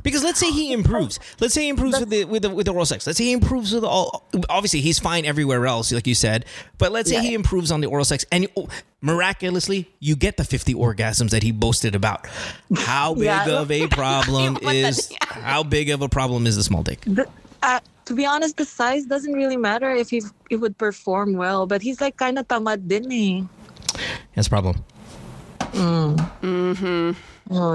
Because 0.03 0.21
let's 0.23 0.37
say 0.39 0.51
he 0.51 0.73
improves. 0.73 1.17
Let's 1.39 1.53
say 1.53 1.63
he 1.63 1.69
improves 1.69 1.97
with 1.97 2.09
the 2.09 2.25
with 2.25 2.41
the 2.41 2.49
with 2.49 2.65
the 2.65 2.73
oral 2.73 2.85
sex. 2.85 3.07
Let's 3.07 3.17
say 3.17 3.23
he 3.23 3.31
improves 3.31 3.73
with 3.73 3.85
all. 3.85 4.27
Obviously, 4.49 4.81
he's 4.81 4.99
fine 4.99 5.23
everywhere 5.25 5.65
else, 5.65 5.93
like 5.93 6.05
you 6.07 6.13
said. 6.13 6.43
But 6.77 6.91
let's 6.91 7.09
say 7.09 7.21
he 7.21 7.33
improves 7.33 7.71
on 7.71 7.79
the 7.79 7.87
oral 7.87 8.03
sex, 8.03 8.25
and 8.29 8.47
oh, 8.57 8.67
miraculously, 9.01 9.87
you 9.99 10.17
get 10.17 10.35
the 10.35 10.43
fifty 10.43 10.73
orgasms 10.73 11.29
that 11.29 11.41
he 11.41 11.51
boasted 11.53 11.95
about. 11.95 12.27
How 12.75 13.13
big 13.13 13.23
Yeah. 13.23 13.47
of 13.61 13.71
a 13.71 13.87
problem 14.01 14.57
is? 14.61 15.09
How 15.21 15.63
big 15.63 15.89
of 15.89 16.01
a 16.01 16.09
problem 16.09 16.47
is 16.47 16.57
the 16.57 16.63
small 16.63 16.83
dick? 16.83 16.99
The, 17.07 17.25
uh, 17.63 17.79
to 18.05 18.13
be 18.13 18.25
honest, 18.25 18.57
the 18.57 18.65
size 18.65 19.05
doesn't 19.05 19.31
really 19.31 19.55
matter 19.57 19.89
if 19.91 20.09
he, 20.09 20.21
he 20.49 20.57
would 20.57 20.77
perform 20.77 21.33
well. 21.37 21.65
But 21.65 21.81
he's 21.81 22.01
like 22.01 22.17
kind 22.17 22.37
of 22.37 22.47
tamad 22.49 22.89
din 22.89 23.07
eh. 23.09 23.43
That's 24.35 24.47
a 24.47 24.51
problem. 24.51 24.75
Yun. 25.73 26.15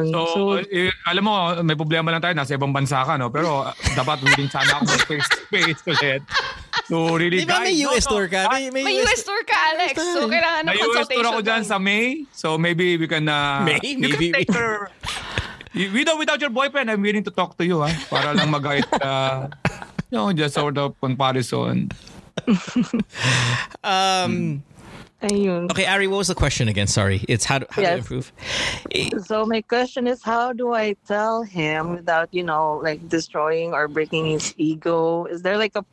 So, 0.08 0.20
So, 0.32 0.40
eh, 0.64 0.88
alam 1.04 1.28
mo, 1.28 1.34
may 1.60 1.76
problema 1.76 2.08
lang 2.08 2.24
tayo. 2.24 2.32
Nasa 2.32 2.56
ibang 2.56 2.72
bansa 2.72 3.04
ka, 3.04 3.20
no? 3.20 3.28
Pero 3.28 3.68
uh, 3.68 3.72
dapat 3.92 4.24
willing 4.24 4.48
sana 4.48 4.80
ako 4.80 4.96
face-to-face 5.06 5.80
ulit. 5.84 6.22
So, 6.88 7.20
really, 7.20 7.44
Di 7.44 7.44
ba 7.44 7.60
may 7.60 7.76
guys, 7.76 7.84
US 7.84 8.04
no, 8.08 8.16
tour 8.16 8.26
ka? 8.32 8.48
May, 8.48 8.72
may, 8.72 8.80
May 8.82 8.96
US 9.04 9.20
tour 9.20 9.44
ka, 9.44 9.76
Alex. 9.76 9.94
So, 10.00 10.24
kailangan 10.24 10.64
ng 10.64 10.72
May 10.72 10.80
US 10.80 10.82
tour 10.82 10.94
consultation. 10.96 11.28
ako 11.28 11.40
dyan 11.44 11.62
sa 11.68 11.76
May. 11.76 12.24
So, 12.32 12.56
maybe 12.56 12.96
we 12.96 13.04
can... 13.04 13.28
Uh, 13.28 13.68
May? 13.68 13.76
you 13.84 14.00
Maybe 14.00 14.32
can 14.32 14.40
take. 14.40 14.48
You- 15.76 15.92
Without, 15.92 16.16
without 16.18 16.40
your 16.40 16.50
boyfriend, 16.50 16.90
I'm 16.90 17.04
willing 17.04 17.22
to 17.22 17.30
talk 17.30 17.54
to 17.60 17.62
you, 17.62 17.84
ha? 17.84 17.92
Para 18.08 18.32
lang 18.32 18.48
mag-guide, 18.50 18.88
uh, 19.04 19.46
you 20.10 20.16
know, 20.16 20.32
just 20.32 20.56
sort 20.56 20.80
of 20.80 20.96
comparison. 20.98 21.92
Um. 23.84 24.64
Ayun. 25.22 25.70
Okay, 25.70 25.86
Ari, 25.86 26.06
what 26.06 26.18
was 26.18 26.28
the 26.28 26.34
question 26.34 26.68
again? 26.68 26.86
Sorry, 26.86 27.24
it's 27.28 27.44
how 27.44 27.58
to, 27.60 27.66
how 27.70 27.82
to 27.82 27.88
Yes. 27.88 27.98
improve. 27.98 28.32
So 29.26 29.44
my 29.46 29.60
question 29.62 30.06
is, 30.06 30.22
how 30.22 30.52
do 30.52 30.72
I 30.74 30.94
tell 31.06 31.42
him 31.42 31.94
without, 31.96 32.28
you 32.32 32.42
know, 32.42 32.80
like 32.82 33.08
destroying 33.08 33.72
or 33.74 33.88
breaking 33.88 34.26
his 34.26 34.54
ego? 34.56 35.24
Is 35.26 35.42
there 35.42 35.58
like 35.58 35.74
a 35.74 35.84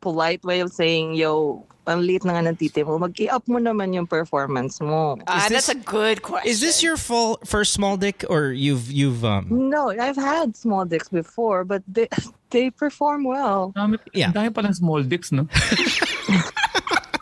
polite 0.00 0.44
way 0.44 0.60
of 0.60 0.72
saying, 0.72 1.14
yo, 1.14 1.64
ang 1.86 2.00
liit 2.00 2.24
na 2.24 2.32
nga 2.32 2.48
ng 2.48 2.56
titi 2.56 2.80
mo, 2.82 2.96
mag-i-up 2.96 3.44
mo 3.46 3.60
naman 3.60 3.92
yung 3.92 4.06
performance 4.08 4.80
mo. 4.80 5.20
Ah, 5.28 5.44
Is 5.44 5.52
that's 5.52 5.68
a 5.68 5.76
good 5.76 6.22
question. 6.24 6.48
Is 6.48 6.60
this 6.64 6.82
your 6.82 6.96
full 6.96 7.36
first 7.44 7.76
small 7.76 7.98
dick, 8.00 8.24
or 8.32 8.56
you've 8.56 8.88
you've 8.88 9.20
um? 9.24 9.44
No, 9.52 9.92
I've 9.92 10.16
had 10.16 10.56
small 10.56 10.86
dicks 10.88 11.10
before, 11.12 11.60
but 11.64 11.84
they, 11.84 12.08
they 12.56 12.70
perform 12.72 13.24
well. 13.28 13.76
Dami, 13.76 14.00
Yeah. 14.16 14.32
Dami 14.32 14.48
palang 14.48 14.72
small 14.74 15.02
dicks, 15.04 15.28
no? 15.30 15.44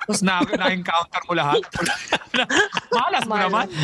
Tapos 0.07 0.23
na, 0.23 0.43
na-encounter 0.43 1.23
mo 1.31 1.33
lahat. 1.39 1.63
Malas 2.97 3.25
mo 3.27 3.37
naman. 3.39 3.67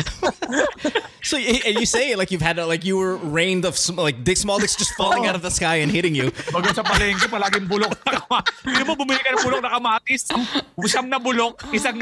So 1.19 1.35
eh, 1.35 1.59
and 1.67 1.75
you 1.77 1.85
say 1.85 2.15
it 2.15 2.17
like 2.17 2.31
you've 2.31 2.41
had 2.41 2.57
a, 2.57 2.65
like 2.65 2.87
you 2.87 2.95
were 2.97 3.19
rained 3.19 3.67
of 3.67 3.77
sm- 3.77 3.99
like 3.99 4.23
dick 4.23 4.39
small 4.39 4.57
dicks 4.57 4.73
just 4.79 4.95
falling 4.95 5.27
oh. 5.27 5.29
out 5.29 5.35
of 5.35 5.43
the 5.43 5.51
sky 5.51 5.83
and 5.83 5.91
hitting 5.91 6.15
you. 6.15 6.31
Bago 6.49 6.71
sa 6.71 6.81
palengke, 6.81 7.27
palaging 7.27 7.67
bulok 7.67 7.91
na 8.07 8.23
kamatis. 8.23 8.55
Hindi 8.65 8.83
mo 8.87 8.95
bumili 8.95 9.19
ka 9.19 9.35
ng 9.35 9.43
bulok 9.43 9.61
na 9.61 9.71
kamatis. 9.77 10.31
Siyam 10.87 11.11
na 11.11 11.19
bulok. 11.19 11.59
Isang... 11.75 11.99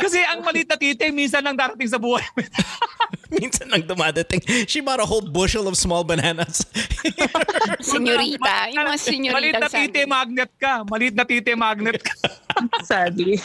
Kasi 0.00 0.18
ang 0.24 0.40
maliit 0.40 0.72
na 0.72 0.80
tite, 0.80 1.12
minsan 1.12 1.44
lang 1.44 1.54
darating 1.54 1.86
sa 1.86 2.00
buhay. 2.00 2.24
Minsan 3.38 3.70
lang 3.70 3.86
dumadating. 3.86 4.42
She 4.66 4.82
bought 4.82 4.98
a 4.98 5.06
whole 5.06 5.22
bushel 5.22 5.70
of 5.70 5.78
small 5.78 6.02
bananas. 6.02 6.66
Senyorita. 7.78 8.74
Yung 8.74 8.86
mga 8.90 8.98
senyorita. 8.98 9.36
Maliit 9.38 9.54
na 9.54 9.68
tite, 9.70 10.00
magnet 10.02 10.52
ka. 10.58 10.74
Maliit 10.90 11.14
na 11.14 11.22
tite, 11.22 11.52
magnet 11.54 12.02
ka. 12.02 12.14
Sadly. 12.90 13.38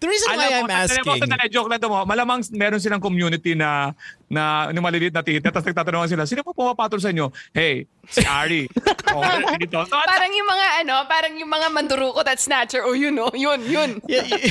The 0.00 0.08
reason 0.08 0.28
why 0.34 0.48
I'm 0.52 0.64
Alam 0.64 0.70
mo, 0.70 0.82
asking. 0.84 1.20
sandali, 1.22 1.46
joke 1.50 1.68
lang 1.70 1.80
to 1.80 1.88
mo. 1.88 2.04
Malamang 2.04 2.44
meron 2.52 2.80
silang 2.80 3.00
community 3.00 3.54
na 3.54 3.92
na 4.26 4.72
ng 4.74 4.82
maliliit 4.82 5.14
na 5.14 5.22
tita. 5.22 5.54
Tapos 5.54 5.70
nagtatanungan 5.70 6.08
sila, 6.10 6.22
sino 6.26 6.42
po 6.42 6.50
pumapatol 6.50 6.98
sa 6.98 7.14
inyo? 7.14 7.30
Hey, 7.54 7.86
si 8.10 8.26
Ari. 8.26 8.66
oh, 9.14 9.22
dito. 9.58 9.86
So, 9.86 9.94
Parang 9.94 10.32
yung 10.34 10.48
mga 10.50 10.66
ano, 10.82 10.94
parang 11.06 11.32
yung 11.38 11.50
mga 11.50 11.66
mandurukot 11.70 12.26
at 12.26 12.42
snatcher. 12.42 12.82
Oh, 12.82 12.94
yun, 12.94 13.14
oh, 13.22 13.30
yun, 13.34 13.62
yun. 13.66 13.90
yeah, 14.10 14.26
you, 14.26 14.50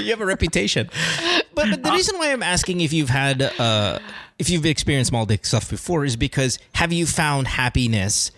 you 0.04 0.10
have 0.12 0.20
a 0.20 0.28
reputation. 0.28 0.88
But, 1.54 1.70
but 1.72 1.82
the 1.82 1.92
reason 1.92 2.18
why 2.20 2.32
I'm 2.32 2.44
asking 2.44 2.80
if 2.80 2.92
you've 2.92 3.10
had 3.10 3.42
uh 3.42 3.98
if 4.38 4.48
you've 4.48 4.66
experienced 4.66 5.10
small 5.10 5.26
dick 5.26 5.44
stuff 5.44 5.68
before 5.68 6.04
is 6.04 6.14
because 6.14 6.58
have 6.78 6.92
you 6.92 7.06
found 7.06 7.48
happiness 7.48 8.30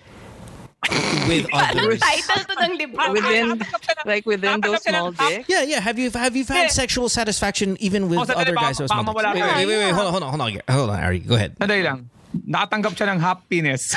with 1.28 1.47
others? 1.53 2.01
title 2.01 2.45
to 2.45 2.55
ng 2.64 2.72
libro? 2.78 3.12
Within, 3.12 3.61
like 4.07 4.24
within 4.33 4.61
those 4.61 4.83
small 4.83 5.12
dicks. 5.12 5.49
Yeah, 5.49 5.62
yeah. 5.62 5.81
Have 5.81 5.99
you 5.99 6.11
have 6.11 6.35
you 6.37 6.45
found 6.45 6.72
Yeah. 6.72 6.74
sexual 6.74 7.09
satisfaction 7.09 7.76
even 7.81 8.09
with 8.09 8.18
Oh, 8.18 8.33
other 8.35 8.53
eh, 8.53 8.59
guys? 8.59 8.78
baka- 8.81 8.89
who 8.89 8.89
small 8.89 9.05
dicks? 9.05 9.24
mawala 9.24 9.35
Wait, 9.35 9.43
wait, 9.43 9.66
wait, 9.66 9.76
wait, 9.76 9.89
eh. 9.89 9.93
hold 9.93 10.07
on, 10.07 10.12
hold 10.12 10.22
on, 10.24 10.31
hold 10.31 10.43
on, 10.43 10.74
hold 10.74 10.91
on, 10.91 10.99
Ari, 11.03 11.18
go 11.20 11.35
ahead. 11.37 11.57
Sandali 11.59 11.85
lang. 11.85 12.09
Nakatanggap 12.47 12.95
siya 12.95 13.11
ng 13.14 13.20
happiness. 13.20 13.91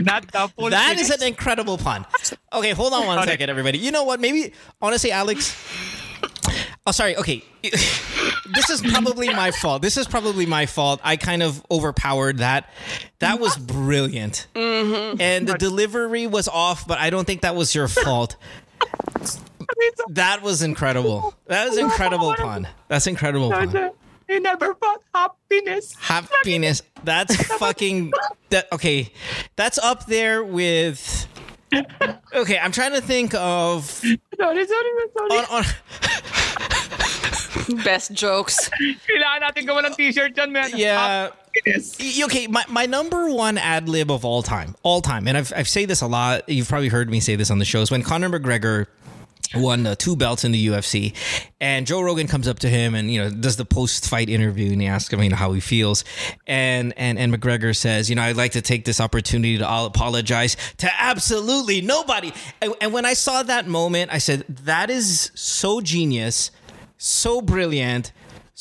Not 0.00 0.26
the 0.32 0.48
full 0.56 0.70
That 0.70 0.98
is 0.98 1.10
an 1.10 1.22
incredible 1.22 1.78
pun. 1.78 2.04
Okay, 2.52 2.72
hold 2.72 2.92
on 2.92 3.06
one 3.06 3.22
second, 3.26 3.48
everybody. 3.50 3.78
You 3.78 3.90
know 3.92 4.04
what? 4.04 4.18
Maybe 4.20 4.52
honestly, 4.82 5.12
Alex. 5.12 5.54
Oh, 6.86 6.92
sorry. 6.92 7.16
Okay, 7.16 7.44
this 7.62 8.70
is 8.70 8.80
probably 8.80 9.28
my 9.28 9.50
fault. 9.50 9.82
This 9.82 9.96
is 9.96 10.06
probably 10.08 10.46
my 10.46 10.66
fault. 10.66 11.00
I 11.04 11.16
kind 11.16 11.42
of 11.42 11.62
overpowered 11.70 12.38
that. 12.38 12.70
That 13.18 13.38
was 13.38 13.56
brilliant, 13.56 14.46
and 14.54 15.46
the 15.46 15.56
delivery 15.58 16.26
was 16.26 16.48
off. 16.48 16.86
But 16.86 16.98
I 16.98 17.10
don't 17.10 17.26
think 17.26 17.42
that 17.42 17.54
was 17.54 17.74
your 17.74 17.88
fault. 17.88 18.36
That 20.10 20.42
was 20.42 20.62
incredible. 20.62 21.32
That 21.46 21.68
was 21.68 21.78
incredible 21.78 22.34
pun. 22.34 22.66
That's 22.88 23.06
incredible 23.06 23.50
pun. 23.50 23.92
He 24.28 24.38
never 24.40 24.74
found 24.74 24.98
happiness. 25.14 25.94
Happiness. 25.98 26.82
That's 27.04 27.36
fucking. 27.58 28.12
That 28.50 28.66
okay. 28.72 29.12
That's 29.56 29.78
up 29.78 30.06
there 30.06 30.42
with. 30.42 31.26
Okay, 32.34 32.58
I'm 32.58 32.72
trying 32.72 32.92
to 32.94 33.00
think 33.00 33.32
of 33.34 33.84
Sorry, 33.84 34.16
sorry, 34.36 34.66
sorry. 34.66 35.38
on, 35.38 35.44
on 35.50 35.64
Best 37.84 38.12
jokes. 38.12 38.70
Kailangan 39.06 39.40
natin 39.42 39.62
gawa 39.66 39.86
ng 39.86 39.94
t-shirt 39.94 40.36
yan, 40.36 40.52
man. 40.52 40.70
yeah. 40.74 41.30
Happiness. 41.54 41.98
Okay, 41.98 42.46
my, 42.46 42.64
my 42.68 42.86
number 42.86 43.28
one 43.30 43.58
ad 43.58 43.88
lib 43.88 44.10
of 44.10 44.24
all 44.24 44.42
time, 44.42 44.76
all 44.82 45.00
time, 45.00 45.26
and 45.26 45.36
I've 45.36 45.52
I've 45.54 45.68
say 45.68 45.84
this 45.84 46.00
a 46.00 46.06
lot. 46.06 46.48
You've 46.48 46.68
probably 46.68 46.88
heard 46.88 47.10
me 47.10 47.20
say 47.20 47.34
this 47.36 47.50
on 47.50 47.58
the 47.58 47.64
shows 47.64 47.90
when 47.90 48.02
Conor 48.02 48.30
McGregor 48.30 48.86
won 49.54 49.84
uh, 49.86 49.94
two 49.96 50.14
belts 50.14 50.44
in 50.44 50.52
the 50.52 50.68
UFC, 50.68 51.12
and 51.60 51.86
Joe 51.86 52.00
Rogan 52.00 52.28
comes 52.28 52.46
up 52.46 52.60
to 52.60 52.68
him 52.68 52.94
and 52.94 53.10
you 53.10 53.20
know 53.20 53.30
does 53.30 53.56
the 53.56 53.64
post 53.64 54.08
fight 54.08 54.28
interview 54.28 54.72
and 54.72 54.80
he 54.80 54.86
asks 54.86 55.12
him 55.12 55.22
you 55.22 55.30
know 55.30 55.36
how 55.36 55.52
he 55.52 55.60
feels, 55.60 56.04
and 56.46 56.94
and 56.96 57.18
and 57.18 57.34
McGregor 57.34 57.74
says 57.74 58.08
you 58.08 58.16
know 58.16 58.22
I'd 58.22 58.36
like 58.36 58.52
to 58.52 58.62
take 58.62 58.84
this 58.84 59.00
opportunity 59.00 59.58
to 59.58 59.66
all 59.66 59.86
apologize 59.86 60.56
to 60.78 60.90
absolutely 61.02 61.80
nobody, 61.80 62.32
and, 62.62 62.74
and 62.80 62.92
when 62.92 63.04
I 63.04 63.14
saw 63.14 63.42
that 63.42 63.66
moment, 63.66 64.12
I 64.12 64.18
said 64.18 64.44
that 64.48 64.90
is 64.90 65.32
so 65.34 65.80
genius, 65.80 66.50
so 67.00 67.40
brilliant 67.40 68.12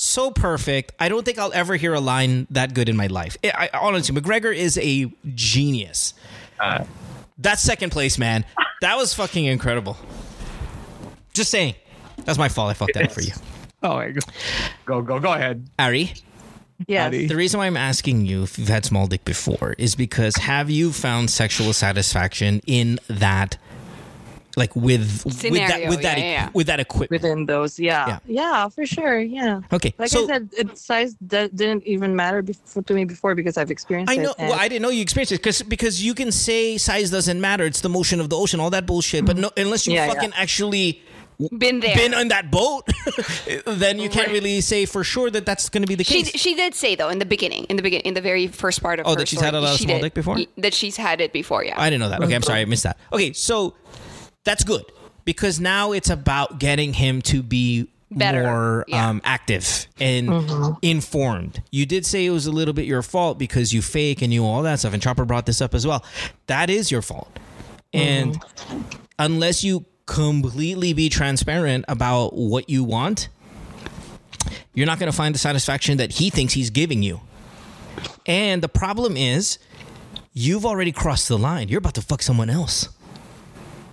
so 0.02 0.32
perfect. 0.32 0.94
I 0.98 1.10
don't 1.10 1.26
think 1.26 1.38
I'll 1.38 1.52
ever 1.52 1.76
hear 1.76 1.94
a 1.94 2.00
line 2.00 2.48
that 2.52 2.74
good 2.74 2.88
in 2.88 2.96
my 2.96 3.08
life. 3.08 3.36
I, 3.44 3.70
I 3.74 3.78
honestly, 3.80 4.16
McGregor 4.16 4.56
is 4.56 4.78
a 4.78 5.12
genius. 5.36 6.14
Uh, 6.58 6.86
That's 7.38 7.62
second 7.62 7.90
place, 7.90 8.18
man. 8.18 8.46
That 8.80 8.96
was 8.96 9.14
fucking 9.14 9.44
incredible. 9.44 9.98
Just 11.34 11.52
saying. 11.52 11.76
That's 12.24 12.38
my 12.38 12.48
fault. 12.48 12.70
I 12.70 12.76
fucked 12.76 12.94
that 12.94 13.04
up 13.08 13.12
for 13.12 13.20
you. 13.22 13.34
Oh, 13.84 13.96
my 13.96 14.12
God. 14.12 14.24
Go, 14.86 15.02
go, 15.02 15.20
go 15.20 15.34
ahead. 15.34 15.68
Ari, 15.78 16.14
Yes. 16.88 17.08
Ari. 17.08 17.26
the 17.28 17.36
reason 17.36 17.58
why 17.58 17.66
I'm 17.68 17.76
asking 17.76 18.26
you 18.26 18.44
if 18.44 18.58
you've 18.58 18.70
had 18.70 18.86
small 18.86 19.06
dick 19.08 19.26
before 19.26 19.76
is 19.78 19.96
because 19.96 20.38
have 20.38 20.70
you 20.70 20.94
found 20.94 21.30
sexual 21.30 21.74
satisfaction 21.74 22.62
in 22.66 23.00
that, 23.10 23.58
like 24.58 24.76
with 24.76 25.24
with 25.26 25.42
that 25.42 25.88
with 25.90 26.02
that 26.02 26.18
yeah, 26.18 26.24
yeah, 26.24 26.32
yeah. 26.32 26.50
with 26.54 26.68
that 26.68 26.80
equipment? 26.80 27.12
Within 27.22 27.46
those, 27.46 27.80
yeah. 27.80 28.08
Yeah. 28.08 28.20
yeah. 28.26 28.70
for 28.70 28.86
sure, 28.86 29.20
yeah. 29.20 29.62
Okay, 29.72 29.94
Like 29.98 30.10
so 30.10 30.24
I 30.24 30.28
said, 30.28 30.50
it, 30.58 30.78
size 30.78 31.14
d- 31.16 31.50
didn't 31.54 31.84
even 31.86 32.16
matter 32.16 32.42
before, 32.42 32.84
to 32.84 32.94
me 32.94 33.06
before 33.06 33.36
because 33.36 33.58
I've 33.58 33.72
experienced 33.72 34.12
I 34.12 34.16
know. 34.18 34.34
and- 34.38 34.50
Well, 34.50 34.60
I 34.60 34.68
didn't 34.68 34.82
know 34.82 34.90
you 34.90 35.02
experienced 35.02 35.32
it 35.32 35.38
because 35.38 35.62
because 35.62 36.04
you 36.04 36.14
can 36.14 36.32
say 36.32 36.78
size 36.78 37.12
doesn't 37.12 37.40
matter. 37.40 37.66
It's 37.66 37.82
the 37.82 37.90
motion 37.90 38.20
of 38.20 38.30
the 38.30 38.38
ocean, 38.38 38.60
all 38.60 38.70
that 38.72 38.86
bullshit. 38.86 39.26
But 39.26 39.36
mm-hmm. 39.38 39.44
no, 39.44 39.64
unless 39.64 39.86
you 39.88 39.94
Yeah, 39.94 40.08
yeah. 40.08 40.14
fucking 40.14 40.34
actually 40.36 41.02
Been 41.58 41.80
there. 41.80 41.96
been 41.96 42.14
on 42.14 42.28
that 42.30 42.52
boat, 42.52 42.84
then 43.66 43.98
you 44.00 44.10
can't 44.10 44.28
really 44.32 44.60
say 44.62 44.86
for 44.86 45.04
sure 45.06 45.30
that 45.32 45.46
that's 45.46 45.70
going 45.70 45.84
to 45.84 45.88
be 45.88 45.96
the 45.96 46.04
case. 46.04 46.30
she 46.36 46.54
did 46.54 46.76
say 46.76 46.96
though 46.96 47.08
in 47.08 47.20
the 47.20 47.26
beginning, 47.26 47.64
in 47.70 47.78
the 47.78 47.82
beginning, 47.82 48.06
in 48.06 48.14
the 48.14 48.20
very 48.22 48.48
first 48.48 48.82
part 48.84 49.00
of 49.00 49.06
Oh, 49.08 49.12
her 49.12 49.16
that 49.24 49.28
she's 49.30 49.40
story, 49.40 49.46
had 49.46 49.56
a 49.56 49.62
lot 49.62 49.74
of 49.76 49.80
small 49.80 49.98
did- 49.98 50.02
dick 50.12 50.14
before? 50.16 50.36
y- 50.36 50.48
That 50.58 50.74
she's 50.74 50.98
had 50.98 51.22
it 51.22 51.32
before, 51.32 51.64
yeah. 51.64 51.80
I 51.80 51.90
didn't 51.90 52.02
know 52.02 52.10
that. 52.10 52.22
Okay, 52.24 52.36
I'm 52.36 52.44
sorry, 52.44 52.60
I 52.62 52.66
missed 52.66 52.84
that. 52.84 52.98
Okay, 53.14 53.32
so 53.32 53.74
that's 54.50 54.64
good 54.64 54.84
because 55.26 55.60
now 55.60 55.92
it's 55.92 56.10
about 56.10 56.58
getting 56.60 56.94
him 56.94 57.22
to 57.22 57.44
be 57.44 57.88
Better, 58.10 58.42
more 58.42 58.86
yeah. 58.88 59.10
um, 59.10 59.22
active 59.24 59.86
and 60.00 60.76
informed. 60.82 61.62
You 61.70 61.86
did 61.86 62.04
say 62.04 62.26
it 62.26 62.32
was 62.32 62.48
a 62.48 62.52
little 62.52 62.74
bit 62.74 62.86
your 62.86 63.04
fault 63.04 63.38
because 63.38 63.72
you 63.72 63.84
fake 63.84 64.24
and 64.24 64.34
you 64.34 64.44
all 64.44 64.64
that 64.64 64.80
stuff. 64.80 64.94
And 64.94 65.04
Chopper 65.04 65.26
brought 65.26 65.46
this 65.46 65.62
up 65.62 65.76
as 65.76 65.86
well. 65.86 66.04
That 66.48 66.72
is 66.72 66.90
your 66.90 67.04
fault. 67.04 67.30
And 67.94 68.42
unless 69.20 69.64
you 69.64 69.86
completely 70.08 70.94
be 70.94 71.10
transparent 71.10 71.86
about 71.88 72.34
what 72.36 72.68
you 72.68 72.84
want, 72.84 73.30
you're 74.74 74.88
not 74.88 74.98
going 74.98 75.12
to 75.12 75.16
find 75.16 75.36
the 75.36 75.40
satisfaction 75.40 75.98
that 75.98 76.14
he 76.14 76.32
thinks 76.32 76.54
he's 76.54 76.72
giving 76.72 77.04
you. 77.04 77.22
And 78.26 78.64
the 78.64 78.70
problem 78.70 79.16
is, 79.16 79.60
you've 80.34 80.66
already 80.66 80.92
crossed 80.92 81.28
the 81.28 81.38
line. 81.38 81.70
You're 81.70 81.78
about 81.78 81.94
to 81.96 82.02
fuck 82.02 82.24
someone 82.24 82.50
else. 82.50 82.90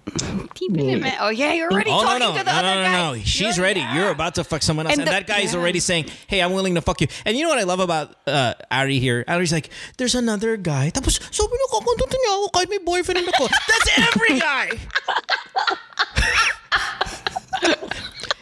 Oh 0.08 1.28
yeah, 1.30 1.52
you're 1.54 1.70
already 1.70 1.90
oh 1.90 2.02
talking 2.02 2.20
no 2.20 2.32
no 2.32 2.38
to 2.38 2.44
the 2.44 2.52
no 2.52 2.58
other 2.58 2.74
no 2.74 2.82
guy. 2.82 2.92
no 2.92 3.14
no! 3.14 3.20
She's 3.22 3.58
ready. 3.58 3.80
You're 3.94 4.10
about 4.10 4.36
to 4.36 4.44
fuck 4.44 4.62
someone 4.62 4.86
else, 4.86 4.92
And 4.94 5.00
and, 5.02 5.08
the- 5.08 5.12
that 5.12 5.26
guy's 5.26 5.52
yeah. 5.52 5.58
already 5.58 5.80
saying, 5.80 6.06
"Hey, 6.28 6.40
I'm 6.42 6.52
willing 6.52 6.76
to 6.76 6.80
fuck 6.80 7.00
you." 7.00 7.08
And 7.24 7.36
you 7.36 7.42
know 7.42 7.48
what 7.50 7.58
I 7.58 7.64
love 7.64 7.80
about 7.80 8.14
uh, 8.26 8.54
Ari 8.70 8.98
here? 9.00 9.24
Ari's 9.26 9.52
like, 9.52 9.68
"There's 9.98 10.14
another 10.14 10.56
guy." 10.56 10.90
Tapos 10.94 11.18
sabi 11.34 11.52
niya, 11.58 11.68
kakantutin 11.74 12.18
niya 12.22 12.32
ako 12.38 12.48
kahit 12.54 12.68
may 12.70 12.78
boyfriend 12.78 13.26
ako. 13.28 13.48
That's 13.50 13.90
every 13.98 14.38
guy. 14.38 14.70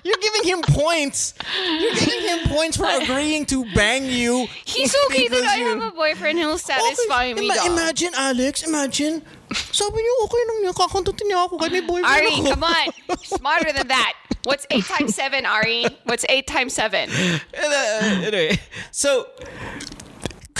You're 0.04 0.20
giving 0.20 0.44
him 0.44 0.60
points. 0.60 1.32
You're 1.80 1.94
giving 1.96 2.28
him 2.28 2.40
points 2.52 2.76
for 2.76 2.84
agreeing 3.02 3.46
to 3.46 3.64
bang 3.74 4.04
you. 4.04 4.46
He's 4.64 4.94
okay 5.08 5.28
that 5.28 5.44
I 5.44 5.56
you- 5.56 5.80
have 5.80 5.82
a 5.82 5.96
boyfriend 5.96 6.38
who'll 6.38 6.58
satisfy 6.60 7.32
me. 7.32 7.44
Ima- 7.48 7.54
dog. 7.56 7.66
imagine, 7.72 8.12
Alex, 8.14 8.62
imagine. 8.68 9.24
Sabi 9.54 9.96
niyo, 10.04 10.12
okay 10.28 10.42
lang 10.48 10.58
niya, 10.66 10.72
kakantutin 10.76 11.24
niya 11.30 11.46
ako 11.48 11.56
kahit 11.56 11.72
may 11.72 11.80
boyfriend 11.80 12.10
Ari, 12.20 12.32
ako. 12.36 12.52
come 12.52 12.64
on. 12.68 12.86
Smarter 13.24 13.72
than 13.72 13.88
that. 13.88 14.12
What's 14.44 14.66
eight 14.68 14.84
times 14.84 15.14
seven, 15.16 15.46
Ari? 15.48 15.86
What's 16.04 16.26
eight 16.28 16.44
times 16.46 16.76
seven? 16.76 17.08
Uh, 17.08 18.24
anyway, 18.28 18.60
so 18.92 19.24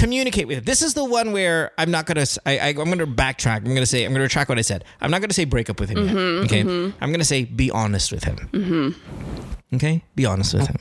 communicate 0.04 0.46
with 0.46 0.58
it. 0.58 0.66
This 0.68 0.82
is 0.82 0.92
the 0.94 1.04
one 1.04 1.32
where 1.32 1.72
I'm 1.80 1.90
not 1.90 2.04
gonna. 2.06 2.26
I'm 2.46 2.74
gonna 2.76 3.06
backtrack. 3.08 3.64
I'm 3.64 3.72
gonna 3.74 3.86
say. 3.88 4.04
I'm 4.04 4.12
gonna 4.12 4.28
retract 4.28 4.48
what 4.52 4.58
I 4.58 4.66
said. 4.66 4.84
I'm 5.00 5.10
not 5.10 5.20
gonna 5.24 5.32
say 5.32 5.44
break 5.48 5.68
up 5.72 5.80
with 5.80 5.88
him. 5.90 5.98
yet, 6.04 6.14
Mhm, 6.14 6.44
okay. 6.44 6.62
mhm. 6.62 6.92
I'm 7.00 7.10
gonna 7.10 7.24
say 7.24 7.44
be 7.44 7.70
honest 7.70 8.12
with 8.12 8.24
him. 8.24 8.36
Mm-hmm. 8.52 9.76
Okay. 9.76 10.04
Be 10.14 10.24
honest 10.26 10.52
with 10.54 10.68
him. 10.68 10.78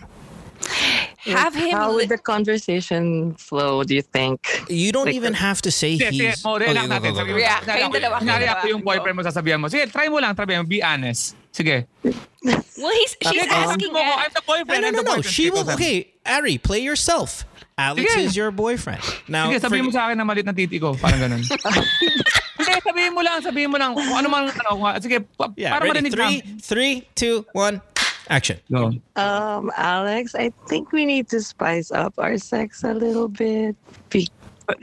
Have 1.24 1.56
him. 1.56 1.72
How 1.72 1.94
would 1.96 2.10
the 2.12 2.18
conversation 2.20 3.36
flow, 3.40 3.84
do 3.88 3.96
you 3.96 4.04
think? 4.04 4.44
You 4.68 4.92
don't 4.92 5.08
Like, 5.08 5.16
even 5.16 5.34
have 5.34 5.62
to 5.64 5.72
say 5.72 5.96
Sige, 5.98 6.12
sige, 6.12 6.28
he's. 6.36 6.44
mo, 6.44 6.56
Okay, 6.60 6.68
relax 6.68 6.88
go, 6.88 6.94
natin. 6.94 7.02
go, 7.04 7.12
go, 7.12 7.16
Sabi 7.16 7.30
go. 7.32 7.36
mo, 7.36 7.40
Yeah, 7.40 7.60
kunyari 7.60 7.80
kayong 7.80 7.94
dalawa, 7.96 8.16
kayong 8.20 8.44
kunyari 8.44 8.70
yung 8.76 8.84
boyfriend 8.84 9.16
mo, 9.16 9.22
sasabihan 9.24 9.60
mo. 9.64 9.68
Sige, 9.72 9.88
try 9.92 10.08
mo 10.12 10.20
lang, 10.20 10.36
sabihan 10.36 10.64
mo, 10.64 10.68
be 10.68 10.84
honest. 10.84 11.36
Sige. 11.56 11.88
Well, 12.04 12.92
he's 12.92 13.16
she's 13.24 13.44
Sige, 13.44 13.56
asking. 13.56 13.94
mo 13.96 14.04
I'm 14.04 14.32
the 14.36 14.44
boyfriend, 14.44 14.82
No, 14.84 14.90
no, 14.92 15.00
no, 15.00 15.16
no. 15.16 15.22
She 15.24 15.48
will. 15.50 15.64
Okay, 15.72 16.12
Ari, 16.28 16.58
play 16.60 16.80
yourself. 16.84 17.48
Alex 17.78 18.14
Sige. 18.14 18.24
is 18.26 18.36
your 18.38 18.52
boyfriend. 18.52 19.02
Now, 19.28 19.50
Sige, 19.50 19.60
sabihin 19.60 19.86
mo 19.86 19.92
for- 19.92 19.98
sa 19.98 20.06
akin 20.10 20.18
na 20.18 20.26
malit 20.26 20.46
na 20.46 20.54
titi 20.54 20.78
ko. 20.78 20.94
Parang 20.94 21.18
ganun. 21.20 21.42
Hindi, 22.58 22.74
sabihin 22.86 23.12
mo 23.18 23.22
lang, 23.26 23.42
sabihin 23.42 23.70
mo 23.74 23.78
lang. 23.82 23.98
Kung 23.98 24.06
ano 24.14 24.28
man, 24.30 24.46
ano, 24.48 24.70
kung- 24.78 25.02
sige, 25.02 25.26
pa- 25.36 25.50
yeah, 25.58 25.74
para 25.74 25.90
ready? 25.90 26.06
marinig 26.06 26.14
Three, 26.14 26.36
lang. 26.46 26.60
three, 26.62 26.94
two, 27.18 27.36
one, 27.58 27.82
action. 28.30 28.62
Go. 28.70 28.94
Um, 29.18 29.72
Alex, 29.76 30.36
I 30.38 30.54
think 30.70 30.94
we 30.94 31.06
need 31.06 31.28
to 31.34 31.42
spice 31.42 31.90
up 31.90 32.14
our 32.22 32.38
sex 32.38 32.84
a 32.86 32.94
little 32.94 33.28
bit. 33.28 33.74
Be- 34.14 34.30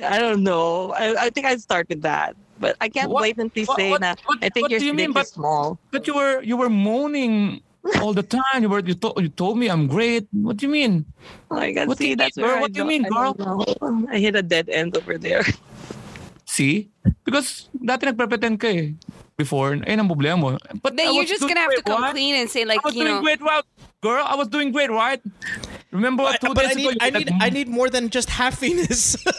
I 0.05 0.19
don't 0.19 0.43
know. 0.43 0.93
I, 0.93 1.15
I 1.17 1.31
think 1.31 1.47
I'd 1.47 1.63
start 1.63 1.89
with 1.89 2.03
that. 2.03 2.35
But 2.61 2.77
I 2.83 2.91
can't 2.93 3.09
What- 3.09 3.23
blatantly 3.25 3.65
what- 3.65 3.79
say 3.79 3.91
what- 3.91 4.03
that 4.05 4.21
what- 4.27 4.43
I 4.45 4.51
think 4.51 4.69
what 4.69 4.71
your 4.77 4.81
do 4.81 4.87
you 4.87 4.93
mean? 4.93 5.15
dick 5.15 5.25
is 5.25 5.31
But- 5.33 5.39
small. 5.41 5.79
But 5.95 6.05
you 6.07 6.13
were 6.15 6.43
you 6.45 6.59
were 6.59 6.69
moaning 6.69 7.63
all 8.01 8.13
the 8.13 8.23
time. 8.23 8.63
You 8.63 8.69
were 8.69 8.81
you, 8.81 8.95
to, 8.95 9.13
you 9.19 9.29
told 9.29 9.59
me 9.59 9.69
I'm 9.69 9.87
great. 9.87 10.27
What 10.33 10.57
do 10.59 10.67
you 10.67 10.73
mean? 10.73 11.05
Oh 11.51 11.57
my 11.57 11.73
God, 11.73 11.89
What 11.89 11.99
do 11.99 12.05
see, 12.05 12.11
you 12.11 12.17
that's 12.17 12.37
mean, 12.37 12.47
where 12.47 12.55
girl? 12.55 12.59
I 12.59 12.61
What 12.63 12.73
do 12.73 12.79
you 12.81 12.87
mean, 12.87 13.07
I 13.07 13.09
girl? 13.09 13.35
know. 13.39 14.07
I 14.11 14.19
hit 14.19 14.37
a 14.37 14.43
dead 14.43 14.69
end 14.69 14.97
over 14.97 15.19
there. 15.19 15.45
See? 16.45 16.91
Because 17.25 17.69
dati 17.73 18.05
nagpretend 18.11 18.61
ka 18.61 18.69
eh. 18.69 18.93
Before, 19.41 19.73
eh, 19.73 19.97
ang 19.97 20.05
problema 20.05 20.37
mo. 20.37 20.59
But 20.85 21.01
Then 21.01 21.09
I 21.09 21.13
you're 21.17 21.25
just 21.25 21.41
gonna 21.41 21.65
have 21.65 21.73
to 21.73 21.81
great, 21.81 21.89
come 21.97 22.03
what? 22.05 22.13
clean 22.13 22.37
and 22.37 22.45
say 22.51 22.69
like 22.69 22.85
I 22.85 22.87
was 22.89 22.93
you 22.95 23.09
doing 23.09 23.17
know. 23.17 23.25
great, 23.25 23.41
right? 23.41 23.65
Girl, 24.05 24.21
I 24.21 24.37
was 24.37 24.49
doing 24.53 24.69
great, 24.69 24.93
right? 24.93 25.17
Remember 25.93 26.25
what 26.29 26.41
two 26.45 26.53
but 26.53 26.69
days 26.69 26.73
I 26.73 26.75
need, 26.77 26.93
ago 26.93 26.99
I 27.01 27.09
need, 27.11 27.29
that- 27.29 27.41
I 27.41 27.49
need 27.49 27.69
more 27.69 27.89
than 27.89 28.11
just 28.13 28.29
happiness. 28.29 29.17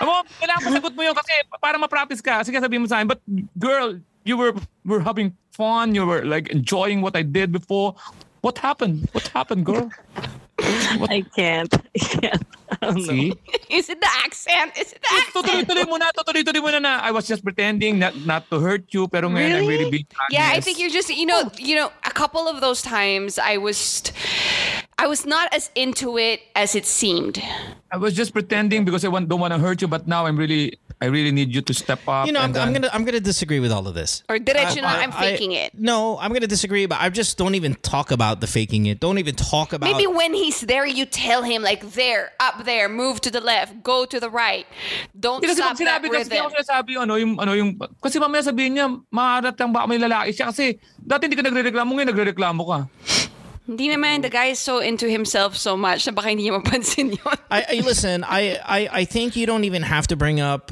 Amo, 0.00 0.24
kailangan 0.40 0.62
masagot 0.70 0.92
mo 0.94 1.02
yun 1.02 1.14
kasi 1.14 1.32
para 1.60 1.76
ma-practice 1.78 2.22
ka. 2.22 2.42
Sige, 2.42 2.58
sabihin 2.58 2.82
mo 2.82 2.88
sa 2.88 3.02
akin. 3.02 3.08
But 3.10 3.20
girl, 3.58 4.00
you 4.24 4.36
were 4.36 4.54
were 4.84 5.00
having 5.00 5.36
fun. 5.52 5.94
You 5.94 6.06
were 6.06 6.24
like 6.24 6.48
enjoying 6.50 7.00
what 7.04 7.14
I 7.14 7.22
did 7.22 7.52
before. 7.52 7.94
What 8.44 8.58
happened? 8.60 9.08
What 9.12 9.28
happened, 9.32 9.64
girl? 9.64 9.88
I 10.58 11.24
can't. 11.34 11.72
I 11.74 11.98
can't. 11.98 12.42
I 12.70 12.76
don't 12.80 12.96
know. 12.96 13.12
See? 13.12 13.32
Is 13.70 13.88
it 13.88 14.00
the 14.00 14.12
accent? 14.24 14.76
Is 14.76 14.92
it 14.92 15.00
the 15.02 15.10
accent? 15.16 15.34
Tutuloy-tuloy 15.34 15.88
mo 15.88 15.96
na, 15.96 16.12
tutuloy-tuloy 16.12 16.62
mo 16.62 16.70
na 16.70 16.78
na 16.78 16.92
I 17.02 17.10
was 17.10 17.26
just 17.26 17.42
pretending 17.42 17.98
not 17.98 18.14
not 18.24 18.48
to 18.50 18.60
hurt 18.60 18.86
you 18.94 19.08
pero 19.08 19.28
ngayon 19.28 19.64
I'm 19.64 19.66
really 19.66 19.90
being 19.90 20.06
Yeah, 20.30 20.50
I 20.52 20.60
think 20.60 20.78
you're 20.78 20.92
just 20.92 21.10
you 21.10 21.26
know 21.26 21.50
you 21.58 21.74
know 21.74 21.90
a 22.04 22.12
couple 22.12 22.46
of 22.46 22.60
those 22.60 22.82
times 22.82 23.38
I 23.38 23.58
was 23.58 24.12
I 24.98 25.06
was 25.06 25.26
not 25.26 25.52
as 25.52 25.70
into 25.74 26.18
it 26.18 26.40
as 26.54 26.74
it 26.74 26.86
seemed. 26.86 27.42
I 27.90 27.96
was 27.96 28.14
just 28.14 28.32
pretending 28.32 28.84
because 28.84 29.04
I 29.04 29.08
want, 29.08 29.28
don't 29.28 29.40
want 29.40 29.52
to 29.52 29.58
hurt 29.58 29.82
you 29.82 29.88
but 29.88 30.06
now 30.06 30.26
I'm 30.26 30.36
really 30.36 30.78
I 31.02 31.06
really 31.06 31.32
need 31.32 31.54
you 31.54 31.60
to 31.60 31.74
step 31.74 32.06
up 32.08 32.26
you 32.26 32.32
know, 32.32 32.40
I'm, 32.40 32.54
and 32.54 32.58
I'm 32.58 32.72
gonna, 32.72 32.88
I'm 32.92 33.04
gonna 33.04 33.20
disagree 33.20 33.58
with 33.60 33.72
all 33.72 33.86
of 33.86 33.94
this. 33.94 34.22
Or 34.28 34.38
diretso 34.38 34.80
na, 34.80 34.88
I- 34.88 35.02
I'm 35.02 35.12
I- 35.12 35.20
faking 35.20 35.52
it. 35.52 35.74
No, 35.74 36.16
I'm 36.18 36.32
gonna 36.32 36.46
disagree, 36.46 36.86
but 36.86 36.98
I 37.00 37.10
just 37.10 37.36
don't 37.36 37.54
even 37.54 37.74
talk 37.82 38.10
about 38.10 38.40
the 38.40 38.46
faking 38.46 38.86
it. 38.86 39.00
Don't 39.00 39.18
even 39.18 39.34
talk 39.34 39.72
about. 39.72 39.90
Maybe 39.90 40.06
when 40.06 40.32
he's 40.32 40.60
there, 40.62 40.86
you 40.86 41.04
tell 41.04 41.42
him 41.42 41.62
like 41.62 41.82
there, 41.92 42.32
up 42.40 42.64
there, 42.64 42.88
move 42.88 43.20
to 43.22 43.30
the 43.30 43.40
left, 43.40 43.82
go 43.82 44.06
to 44.06 44.18
the 44.20 44.30
right. 44.30 44.66
Don't 45.18 45.42
Hindi 45.42 45.52
kasi 45.52 45.60
stop 45.60 45.76
pag 45.76 45.78
that 45.78 46.00
sinabi 46.00 46.06
kasi 46.08 46.30
rhythm. 46.30 46.46
ako 46.46 46.50
sinasabi 46.56 46.88
yung 46.94 47.02
ano 47.02 47.14
yung 47.18 47.32
ano 47.42 47.52
yung 47.52 47.70
kasi 48.00 48.16
mamaya 48.22 48.42
sabihin 48.46 48.72
niya 48.78 48.86
maarat 49.10 49.58
lang 49.58 49.74
baka 49.74 49.84
may 49.90 49.98
lalaki 49.98 50.30
siya 50.32 50.54
kasi 50.54 50.78
dati 51.02 51.26
hindi 51.26 51.36
ka 51.36 51.44
nagrereklamo 51.44 51.90
ngayon 51.90 52.10
nagrereklamo 52.14 52.62
ka. 52.64 52.78
Hindi 53.66 53.88
naman, 53.88 54.22
the 54.22 54.28
guy 54.28 54.46
is 54.46 54.58
so 54.58 54.78
into 54.78 55.08
himself 55.08 55.56
so 55.56 55.76
much 55.76 56.06
na 56.06 56.12
baka 56.12 56.28
hindi 56.28 56.44
niya 56.44 56.60
mapansin 56.60 57.12
yun. 57.16 57.36
I, 57.50 57.64
I 57.68 57.80
listen. 57.80 58.24
I, 58.24 58.60
I, 58.64 58.88
I 58.92 59.04
think 59.04 59.36
you 59.36 59.46
don't 59.46 59.64
even 59.64 59.82
have 59.82 60.06
to 60.08 60.16
bring 60.16 60.40
up, 60.40 60.70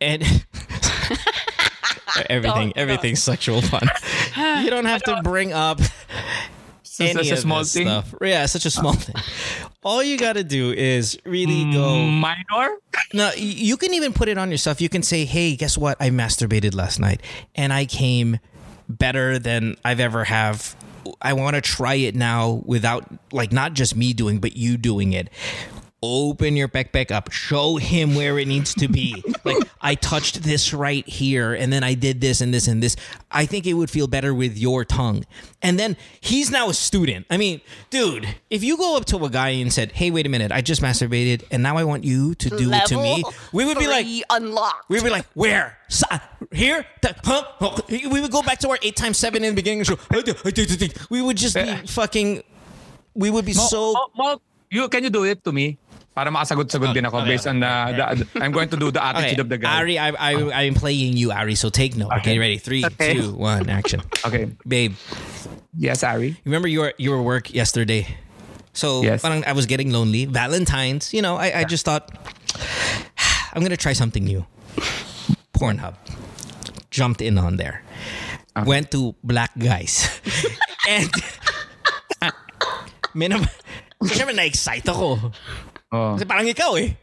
and 0.00 0.22
everything, 2.28 2.72
everything's 2.76 3.22
sexual 3.22 3.62
fun. 3.62 3.88
you 4.62 4.68
don't 4.68 4.84
have 4.84 5.02
to 5.04 5.20
bring 5.22 5.52
up 5.52 5.80
any 7.00 7.14
such 7.14 7.30
a 7.30 7.32
of 7.32 7.38
small 7.38 7.58
this 7.60 7.72
thing? 7.72 7.86
stuff. 7.86 8.14
Yeah, 8.20 8.46
such 8.46 8.66
a 8.66 8.70
small 8.70 8.92
thing. 8.92 9.14
All 9.82 10.02
you 10.02 10.18
got 10.18 10.34
to 10.34 10.44
do 10.44 10.70
is 10.70 11.18
really 11.24 11.64
mm, 11.64 11.72
go. 11.72 12.06
Minor? 12.06 12.76
No, 13.14 13.30
you 13.36 13.76
can 13.76 13.94
even 13.94 14.12
put 14.12 14.28
it 14.28 14.38
on 14.38 14.50
yourself. 14.50 14.80
You 14.80 14.88
can 14.88 15.02
say, 15.02 15.24
"Hey, 15.24 15.56
guess 15.56 15.78
what? 15.78 15.96
I 16.00 16.10
masturbated 16.10 16.74
last 16.74 17.00
night, 17.00 17.20
and 17.54 17.72
I 17.72 17.86
came 17.86 18.38
better 18.88 19.38
than 19.38 19.76
I've 19.84 20.00
ever 20.00 20.24
have. 20.24 20.76
I 21.20 21.32
want 21.32 21.56
to 21.56 21.60
try 21.60 21.94
it 21.94 22.14
now 22.14 22.62
without 22.64 23.04
like 23.32 23.52
not 23.52 23.74
just 23.74 23.96
me 23.96 24.12
doing, 24.12 24.38
but 24.38 24.56
you 24.56 24.76
doing 24.76 25.12
it." 25.12 25.28
Open 26.02 26.56
your 26.56 26.66
backpack 26.68 27.12
up. 27.12 27.30
Show 27.30 27.76
him 27.76 28.14
where 28.16 28.38
it 28.38 28.48
needs 28.48 28.74
to 28.74 28.88
be. 28.88 29.22
Like 29.44 29.56
I 29.80 29.96
touched 29.96 30.44
this 30.44 30.72
right 30.72 31.04
here, 31.08 31.52
and 31.52 31.72
then 31.72 31.82
I 31.82 31.94
did 31.94 32.20
this 32.20 32.40
and 32.40 32.54
this 32.54 32.68
and 32.68 32.80
this. 32.80 32.94
I 33.32 33.44
think 33.44 33.66
it 33.66 33.74
would 33.74 33.90
feel 33.90 34.06
better 34.06 34.32
with 34.32 34.56
your 34.56 34.84
tongue. 34.84 35.24
And 35.62 35.80
then 35.80 35.96
he's 36.20 36.48
now 36.48 36.70
a 36.70 36.74
student. 36.74 37.26
I 37.28 37.38
mean, 37.38 37.60
dude, 37.90 38.28
if 38.50 38.62
you 38.62 38.76
go 38.76 38.96
up 38.96 39.04
to 39.06 39.24
a 39.24 39.28
guy 39.28 39.48
and 39.48 39.72
said, 39.72 39.90
"Hey, 39.90 40.12
wait 40.12 40.26
a 40.26 40.28
minute, 40.28 40.52
I 40.52 40.60
just 40.60 40.80
masturbated, 40.80 41.42
and 41.50 41.60
now 41.60 41.76
I 41.76 41.82
want 41.82 42.04
you 42.04 42.36
to 42.36 42.50
do 42.50 42.72
it 42.72 42.86
to 42.86 42.96
me," 43.02 43.24
we 43.52 43.64
would 43.64 43.78
be 43.78 43.88
like, 43.88 44.06
three 44.06 44.22
unlocked. 44.30 44.88
we 44.88 44.96
would 44.98 45.04
be 45.04 45.10
like, 45.10 45.26
"Where? 45.34 45.76
Sa- 45.88 46.06
uh, 46.12 46.18
here? 46.52 46.86
Th- 47.02 47.16
huh? 47.24 47.42
Oh, 47.60 47.80
We 47.90 48.20
would 48.20 48.30
go 48.30 48.42
back 48.42 48.60
to 48.60 48.68
our 48.70 48.78
eight 48.82 48.94
times 48.94 49.18
seven 49.18 49.42
in 49.42 49.56
the 49.56 49.56
beginning 49.56 49.80
of 49.80 49.88
the 49.88 49.96
show. 49.96 51.02
We 51.10 51.20
would 51.20 51.36
just 51.36 51.56
be 51.56 51.74
fucking. 51.88 52.44
We 53.14 53.30
would 53.30 53.44
be 53.44 53.54
Mo, 53.54 53.66
so. 53.66 53.92
Mo, 53.92 54.06
Mo, 54.16 54.40
you 54.70 54.88
can 54.88 55.02
you 55.02 55.10
do 55.10 55.24
it 55.24 55.42
to 55.42 55.50
me? 55.52 55.78
Para 56.12 56.28
makasagot-sagot 56.28 56.92
ah, 56.92 56.92
din 56.92 57.04
ako 57.08 57.24
based 57.24 57.48
on 57.48 57.60
the, 57.64 57.72
the, 57.96 58.04
I'm 58.44 58.52
going 58.52 58.68
to 58.68 58.76
do 58.76 58.92
the 58.92 59.00
attitude 59.00 59.40
of 59.40 59.48
the 59.48 59.56
guy. 59.56 59.80
Ari, 59.80 59.96
I, 59.96 60.12
I, 60.12 60.34
oh. 60.36 60.50
I'm 60.52 60.74
playing 60.76 61.16
you, 61.16 61.32
Ari. 61.32 61.54
So 61.56 61.70
take 61.72 61.96
note. 61.96 62.12
Okay, 62.20 62.36
Okay. 62.36 62.38
ready? 62.38 62.58
Three, 62.60 62.84
Okay. 62.84 63.14
two, 63.16 63.32
one, 63.32 63.70
action. 63.72 64.04
Okay. 64.28 64.52
Babe, 64.68 64.92
Yes, 65.72 66.04
Ari. 66.04 66.36
remember 66.44 66.68
your 66.68 66.92
your 67.00 67.24
work 67.24 67.48
yesterday? 67.56 68.04
So 68.76 69.00
Yes. 69.00 69.24
I 69.24 69.52
was 69.56 69.64
getting 69.64 69.88
lonely. 69.88 70.28
Valentine's, 70.28 71.16
you 71.16 71.24
know, 71.24 71.40
I, 71.40 71.60
I 71.60 71.64
just 71.64 71.88
thought 71.88 72.12
I'm 73.56 73.64
gonna 73.64 73.80
try 73.80 73.96
something 73.96 74.22
new. 74.24 74.44
Pornhub. 75.56 75.96
Jumped 76.92 77.24
in 77.24 77.40
on 77.40 77.56
there. 77.56 77.80
Ah. 78.52 78.68
Went 78.68 78.92
to 78.92 79.16
black 79.24 79.56
guys. 79.56 80.12
and 80.92 81.08
minum 83.16 83.48
Siyempre 84.02 84.34
na-excite 84.34 84.84
ako. 84.90 85.30
Oh. 85.92 86.16
Kasi 86.16 86.24
parang 86.24 86.48
ikaw 86.48 86.74
eh. 86.80 86.96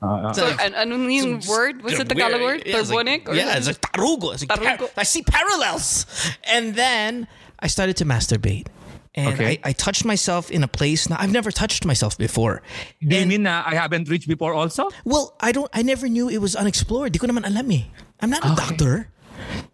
Uh, 0.00 0.32
So, 0.36 0.48
An 0.48 0.72
ano 0.74 0.96
yung 1.06 1.44
word? 1.44 1.84
What's 1.84 2.00
the 2.00 2.08
Tagalog 2.08 2.40
word? 2.40 2.62
Yeah, 2.64 2.80
it's 2.80 2.88
like- 2.88 3.28
yeah, 3.36 3.56
it's 3.60 3.68
like 3.68 3.80
tarugo. 3.84 4.32
It's 4.32 4.42
like 4.48 4.56
Tarugo. 4.56 4.88
par- 4.88 4.96
I 4.96 5.04
see 5.04 5.20
parallels. 5.22 6.08
And 6.48 6.72
then 6.74 7.28
I 7.60 7.68
started 7.68 8.00
to 8.00 8.04
masturbate. 8.08 8.66
and 9.14 9.34
Okay. 9.34 9.58
I, 9.66 9.70
I 9.70 9.72
touched 9.74 10.06
myself 10.06 10.54
in 10.54 10.62
a 10.62 10.70
place 10.70 11.10
now 11.10 11.16
I've 11.18 11.34
never 11.34 11.50
touched 11.50 11.82
myself 11.84 12.14
before. 12.16 12.62
Do 13.02 13.10
you 13.10 13.26
mean 13.26 13.42
na 13.42 13.66
I 13.66 13.74
haven't 13.74 14.06
reached 14.08 14.30
before 14.30 14.54
also? 14.54 14.86
Well, 15.04 15.34
I 15.42 15.50
don't. 15.50 15.66
I 15.74 15.82
never 15.82 16.06
knew 16.06 16.30
it 16.30 16.38
was 16.38 16.54
unexplored. 16.54 17.10
Di 17.12 17.18
ko 17.18 17.26
naman 17.26 17.42
alam 17.42 17.66
eh. 17.74 17.90
I'm 18.22 18.30
not 18.30 18.46
a 18.46 18.54
doctor, 18.54 19.10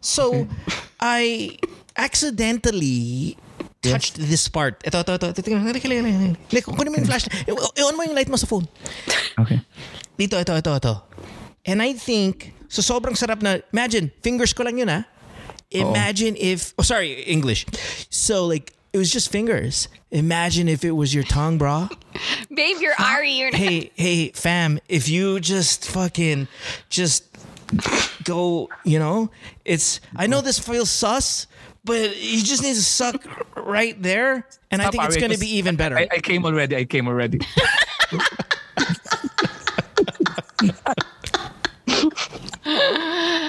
so 0.00 0.48
I 1.04 1.52
accidentally 2.00 3.36
touched 3.92 4.14
this 4.16 4.48
part. 4.48 4.82
Ito, 4.84 5.00
ito, 5.00 5.12
ito. 5.14 5.26
ito. 5.30 5.40
Like, 6.52 6.64
kunin 6.66 6.90
mo 6.90 6.96
yung 6.98 7.06
flashlight. 7.06 7.48
I- 7.48 7.80
I-on 7.82 7.96
mo 7.96 8.02
yung 8.02 8.14
light 8.14 8.28
mo 8.28 8.36
sa 8.36 8.46
phone. 8.46 8.66
Okay. 9.38 9.60
Dito, 10.18 10.40
ito, 10.40 10.54
ito, 10.56 10.70
ito. 10.74 10.94
And 11.66 11.82
I 11.82 11.92
think, 11.92 12.54
so 12.68 12.80
sobrang 12.82 13.14
sarap 13.18 13.42
na, 13.42 13.58
imagine, 13.72 14.10
fingers 14.22 14.52
ko 14.54 14.62
lang 14.64 14.78
yun 14.78 14.88
ah. 14.88 15.04
Imagine 15.70 16.36
if, 16.38 16.72
oh 16.78 16.82
sorry, 16.82 17.26
English. 17.26 17.66
So 18.08 18.46
like, 18.46 18.72
it 18.92 18.98
was 18.98 19.10
just 19.12 19.30
fingers. 19.30 19.88
Imagine 20.10 20.68
if 20.68 20.84
it 20.84 20.92
was 20.92 21.12
your 21.12 21.24
tongue, 21.24 21.58
bra. 21.58 21.88
Babe, 22.48 22.78
you're 22.80 22.94
Ari. 22.98 23.32
You're 23.32 23.50
not. 23.50 23.60
hey, 23.60 23.90
hey, 23.94 24.30
fam, 24.32 24.78
if 24.88 25.08
you 25.08 25.40
just 25.40 25.84
fucking 25.90 26.48
just 26.88 27.24
go, 28.24 28.70
you 28.84 28.98
know, 28.98 29.28
it's 29.64 30.00
I 30.14 30.26
know 30.26 30.40
this 30.40 30.58
feels 30.58 30.88
sus, 30.88 31.46
but 31.86 32.16
you 32.20 32.42
just 32.42 32.62
need 32.62 32.74
to 32.74 32.82
suck 32.82 33.24
right 33.56 34.00
there, 34.02 34.46
and 34.70 34.82
I 34.82 34.90
think 34.90 35.04
it's 35.04 35.16
Ari, 35.16 35.20
gonna 35.22 35.38
be 35.38 35.56
even 35.56 35.76
better. 35.76 35.96
I, 35.96 36.08
I 36.12 36.18
came 36.18 36.44
already. 36.44 36.76
I 36.76 36.84
came 36.84 37.08
already. 37.08 37.40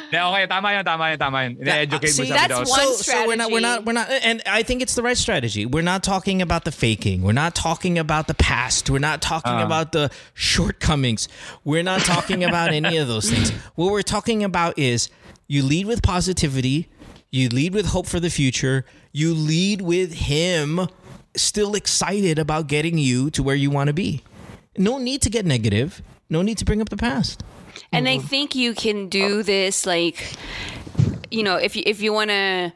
Yeah, 0.10 0.30
okay, 0.32 0.48
tama 0.48 0.72
yun, 0.74 0.86
tama 0.86 1.10
yun, 1.10 1.20
tama 1.20 1.44
yun. 1.44 1.58
Ina-educate 1.62 2.08
mo 2.18 2.24
See, 2.24 2.30
that's 2.30 2.48
without- 2.48 2.68
one 2.70 2.80
so, 2.80 2.94
so 3.12 3.28
we're 3.28 3.36
not 3.36 3.52
we're 3.52 3.60
not 3.60 3.86
we're 3.86 3.94
not 3.94 4.10
and 4.10 4.42
I 4.46 4.64
think 4.64 4.82
it's 4.82 4.96
the 4.96 5.04
right 5.04 5.18
strategy. 5.18 5.66
We're 5.66 5.84
not 5.84 6.02
talking 6.04 6.42
about 6.42 6.64
the 6.66 6.72
faking. 6.72 7.24
We're 7.24 7.34
not 7.34 7.56
talking 7.56 7.98
about 8.00 8.28
the 8.28 8.34
past. 8.36 8.90
We're 8.90 9.00
not 9.00 9.22
talking 9.22 9.54
Uh. 9.54 9.66
about 9.66 9.92
the 9.92 10.10
shortcomings. 10.34 11.28
We're 11.66 11.84
not 11.84 12.02
talking 12.02 12.44
about 12.44 12.72
any 12.72 12.98
of 12.98 13.08
those 13.08 13.30
things. 13.30 13.52
What 13.76 13.92
we're 13.92 14.02
talking 14.02 14.44
about 14.44 14.78
is 14.80 15.10
you 15.48 15.64
lead 15.64 15.86
with 15.88 16.02
positivity, 16.02 16.90
you 17.32 17.50
lead 17.50 17.74
with 17.74 17.88
hope 17.88 18.08
for 18.08 18.20
the 18.20 18.30
future, 18.30 18.86
you 19.12 19.34
lead 19.34 19.82
with 19.82 20.14
him 20.14 20.88
still 21.36 21.76
excited 21.76 22.40
about 22.40 22.68
getting 22.68 22.98
you 22.98 23.30
to 23.32 23.44
where 23.44 23.56
you 23.56 23.70
want 23.70 23.88
to 23.88 23.94
be. 23.94 24.24
No 24.78 24.98
need 24.98 25.22
to 25.24 25.30
get 25.30 25.46
negative. 25.46 26.02
No 26.30 26.42
need 26.42 26.58
to 26.58 26.66
bring 26.66 26.82
up 26.82 26.90
the 26.90 26.98
past. 26.98 27.44
And 27.92 28.10
I 28.10 28.18
think 28.18 28.56
you 28.56 28.74
can 28.74 29.08
do 29.08 29.44
this 29.44 29.86
like 29.86 30.36
you 31.30 31.44
know, 31.44 31.56
if 31.56 31.76
you 31.76 31.84
if 31.86 32.02
you 32.02 32.14
want 32.14 32.30
to 32.30 32.74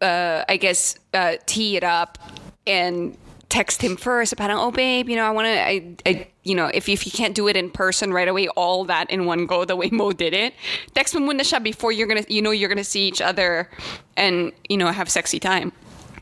uh 0.00 0.44
I 0.48 0.56
guess 0.56 0.98
uh 1.14 1.36
tee 1.46 1.76
it 1.76 1.84
up 1.84 2.18
and 2.66 3.16
text 3.48 3.80
him 3.82 3.96
first 3.96 4.36
parang 4.36 4.58
oh 4.58 4.70
babe 4.70 5.08
you 5.08 5.16
know 5.16 5.24
I 5.24 5.30
want 5.30 5.46
to 5.46 5.58
I, 5.58 5.96
I 6.04 6.28
you 6.44 6.54
know 6.54 6.66
if 6.66 6.88
if 6.88 7.06
you 7.06 7.12
can't 7.12 7.34
do 7.34 7.48
it 7.48 7.56
in 7.56 7.70
person 7.70 8.12
right 8.12 8.28
away 8.28 8.48
all 8.48 8.84
that 8.84 9.10
in 9.10 9.24
one 9.24 9.46
go 9.46 9.64
the 9.64 9.76
way 9.76 9.88
Mo 9.90 10.12
did 10.12 10.34
it. 10.34 10.54
Text 10.94 11.14
mo 11.14 11.20
muna 11.20 11.40
siya 11.40 11.62
before 11.62 11.92
you're 11.92 12.06
going 12.06 12.22
to 12.22 12.32
you 12.32 12.42
know 12.42 12.50
you're 12.50 12.68
going 12.68 12.78
to 12.78 12.84
see 12.84 13.08
each 13.08 13.20
other 13.20 13.70
and 14.16 14.52
you 14.68 14.76
know 14.76 14.88
have 14.88 15.08
sexy 15.08 15.38
time. 15.38 15.72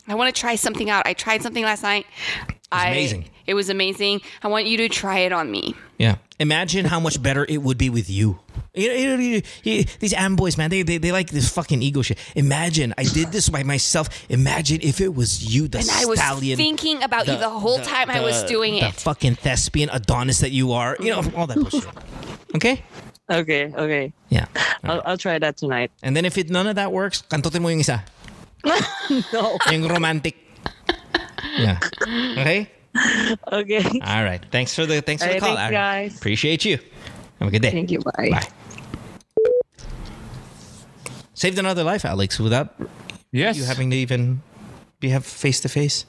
I 0.09 0.15
want 0.15 0.33
to 0.33 0.41
try 0.41 0.55
something 0.55 0.89
out. 0.89 1.07
I 1.07 1.15
tried 1.15 1.43
something 1.43 1.65
last 1.65 1.83
night. 1.83 2.07
I, 2.71 2.91
amazing. 2.91 3.29
It 3.47 3.55
was 3.55 3.69
amazing 3.71 4.21
I 4.43 4.49
want 4.49 4.67
you 4.67 4.77
to 4.79 4.89
try 4.89 5.21
it 5.21 5.33
on 5.33 5.51
me 5.51 5.75
Yeah. 5.99 6.17
Imagine 6.39 6.85
how 6.85 7.01
much 7.01 7.17
better 7.25 7.47
it 7.49 7.65
would 7.65 7.79
be 7.81 7.89
with 7.89 8.13
you. 8.13 8.37
You 8.77 8.89
know, 8.89 8.95
you 9.01 9.07
know, 9.09 9.17
you- 9.17 9.43
you- 9.65 9.85
these 9.99 10.13
amboys, 10.13 10.59
man, 10.61 10.69
they, 10.69 10.85
they 10.85 11.01
they 11.01 11.09
like 11.09 11.33
this 11.33 11.49
fucking 11.49 11.81
ego 11.81 12.05
shit. 12.05 12.21
Imagine 12.37 12.93
I 13.01 13.09
did 13.09 13.33
this 13.33 13.49
by 13.49 13.65
myself. 13.65 14.13
Imagine 14.29 14.85
if 14.85 15.01
it 15.01 15.17
was 15.17 15.41
you, 15.49 15.65
the 15.73 15.81
and 15.81 15.89
I 15.89 16.05
was 16.05 16.21
stallion. 16.21 16.61
thinking 16.61 17.01
about 17.01 17.25
you 17.25 17.41
the 17.41 17.49
whole 17.49 17.81
time 17.81 18.13
I 18.13 18.21
was 18.21 18.45
the- 18.45 18.53
doing 18.53 18.77
the 18.77 18.93
it 18.93 19.01
fucking 19.01 19.41
thespian 19.41 19.89
Adonis 19.89 20.45
that 20.45 20.53
you 20.53 20.77
are. 20.77 21.01
You 21.01 21.17
know, 21.17 21.25
mm-hmm. 21.25 21.41
all 21.41 21.49
that 21.49 21.57
bullshit. 21.57 21.89
Okay? 22.53 22.85
Okay, 23.33 23.73
okay. 23.73 24.13
Yeah. 24.29 24.45
I'll, 24.85 25.01
I'll 25.09 25.17
try 25.19 25.41
that 25.41 25.57
tonight. 25.57 25.89
And 26.05 26.13
then 26.13 26.29
if 26.29 26.37
it, 26.37 26.53
none 26.53 26.69
of 26.69 26.77
that 26.77 26.93
works, 26.93 27.25
kantotin 27.25 27.65
mo 27.65 27.73
yung 27.73 27.81
isa. 27.81 28.05
No. 29.33 29.57
Yung 29.73 29.89
romantic. 29.89 30.37
Yeah. 31.57 31.81
Okay? 32.37 32.69
Okay. 33.53 33.85
All 34.03 34.25
right. 34.25 34.41
Thanks 34.51 34.75
for 34.75 34.87
the 34.87 35.01
thanks 35.01 35.23
for 35.23 35.29
the 35.29 35.39
All 35.39 35.41
right, 35.41 35.47
call, 35.47 35.57
thanks, 35.57 35.73
guys. 35.73 36.11
Appreciate 36.19 36.65
you. 36.65 36.79
Have 37.41 37.49
a 37.49 37.51
good 37.51 37.63
day. 37.63 37.71
Thank 37.71 37.91
you. 37.91 38.01
Bye. 38.01 38.31
Bye. 38.31 38.49
Saved 41.35 41.59
another 41.59 41.85
life, 41.85 42.05
Alex, 42.05 42.39
without 42.41 42.75
Yes. 43.33 43.57
you 43.59 43.65
having 43.65 43.91
to 43.91 43.97
even 43.97 44.41
be 45.01 45.11
have 45.11 45.27
face 45.27 45.61
to 45.61 45.69
face. 45.69 46.07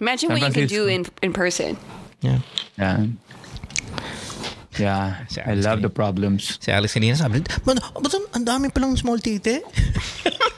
imagine 0.00 0.28
what 0.30 0.42
you 0.42 0.50
could 0.52 0.68
do 0.68 0.86
in, 0.90 1.06
in 1.22 1.32
person 1.32 1.76
Yeah. 2.20 2.40
Yeah. 2.78 3.06
Yeah. 4.76 5.24
Si 5.28 5.40
I 5.40 5.54
love 5.54 5.78
kanina. 5.78 5.82
the 5.88 5.92
problems. 5.94 6.58
Si 6.60 6.68
Alex 6.72 6.92
kanina 6.92 7.16
sabi, 7.16 7.40
"Man, 7.64 7.78
ba't 7.80 8.12
ang- 8.12 8.28
ang 8.34 8.44
dami 8.44 8.68
palang 8.68 8.92
small 8.98 9.16
tite? 9.22 9.62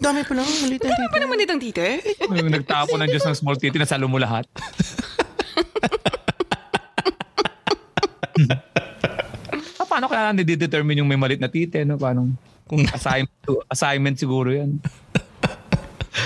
dami 0.00 0.20
palang 0.24 0.48
maliit 0.62 0.82
na 0.82 0.90
tite. 0.92 1.12
Ano 1.14 1.22
naman 1.26 1.44
itong 1.44 1.60
tite? 1.62 1.88
Yung 2.24 2.50
Nagtapo 2.50 2.94
ng 2.98 3.08
Diyos 3.08 3.24
ng 3.26 3.36
small 3.36 3.56
titty, 3.56 3.78
nasalo 3.78 4.08
mo 4.10 4.18
lahat. 4.18 4.46
ah, 9.80 9.86
paano 9.86 10.10
kaya 10.10 10.34
nadidetermine 10.34 10.98
yung 11.02 11.08
may 11.10 11.18
malit 11.18 11.38
na 11.40 11.48
tite? 11.50 11.84
No? 11.86 11.96
Paano? 11.96 12.34
Kung 12.66 12.82
assignment, 12.90 13.30
assignment 13.70 14.16
siguro 14.18 14.50
yan. 14.50 14.80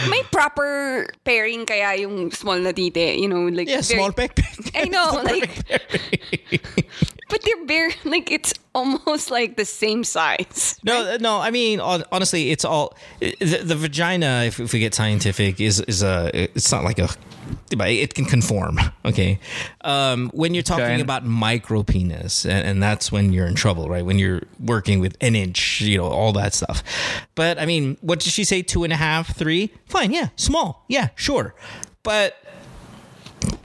May 0.06 0.22
proper 0.30 1.08
pairing 1.24 1.66
kaya 1.66 1.96
yung 2.04 2.30
small 2.30 2.60
na 2.60 2.70
tite, 2.70 3.18
you 3.18 3.26
know, 3.26 3.48
like 3.48 3.66
Yeah, 3.66 3.82
very- 3.82 3.98
small 3.98 4.12
peck. 4.12 4.36
I 4.76 4.86
know, 4.86 5.18
like 5.26 5.48
but 7.32 7.40
they're 7.42 7.64
very 7.66 7.92
like 8.04 8.30
it's 8.30 8.54
almost 8.78 9.30
like 9.38 9.56
the 9.56 9.64
same 9.64 10.04
size. 10.04 10.78
No, 10.82 11.16
no. 11.20 11.40
I 11.40 11.50
mean, 11.50 11.80
honestly, 11.80 12.50
it's 12.50 12.64
all 12.64 12.94
the, 13.20 13.60
the 13.64 13.76
vagina. 13.76 14.44
If, 14.46 14.60
if 14.60 14.72
we 14.72 14.78
get 14.78 14.94
scientific, 14.94 15.60
is 15.60 15.80
is 15.80 16.02
a. 16.02 16.30
It's 16.34 16.70
not 16.72 16.84
like 16.84 16.98
a. 16.98 17.08
It 17.70 18.14
can 18.14 18.24
conform. 18.26 18.78
Okay, 19.04 19.38
um, 19.82 20.30
when 20.34 20.52
you're 20.54 20.62
talking 20.62 20.84
Okay. 20.84 21.00
about 21.00 21.24
micro 21.24 21.82
penis, 21.82 22.44
and, 22.44 22.66
and 22.66 22.82
that's 22.82 23.10
when 23.12 23.32
you're 23.32 23.46
in 23.46 23.54
trouble, 23.54 23.88
right? 23.88 24.04
When 24.04 24.18
you're 24.18 24.42
working 24.60 25.00
with 25.00 25.16
an 25.20 25.34
inch, 25.34 25.80
you 25.80 25.96
know, 25.98 26.04
all 26.06 26.32
that 26.34 26.52
stuff. 26.54 26.82
But 27.34 27.58
I 27.58 27.64
mean, 27.66 27.96
what 28.02 28.20
did 28.20 28.32
she 28.32 28.44
say? 28.44 28.62
Two 28.62 28.84
and 28.84 28.92
a 28.92 28.96
half, 28.96 29.34
three? 29.36 29.70
Fine, 29.86 30.12
yeah, 30.12 30.28
small, 30.36 30.84
yeah, 30.88 31.08
sure. 31.16 31.54
But 32.02 32.36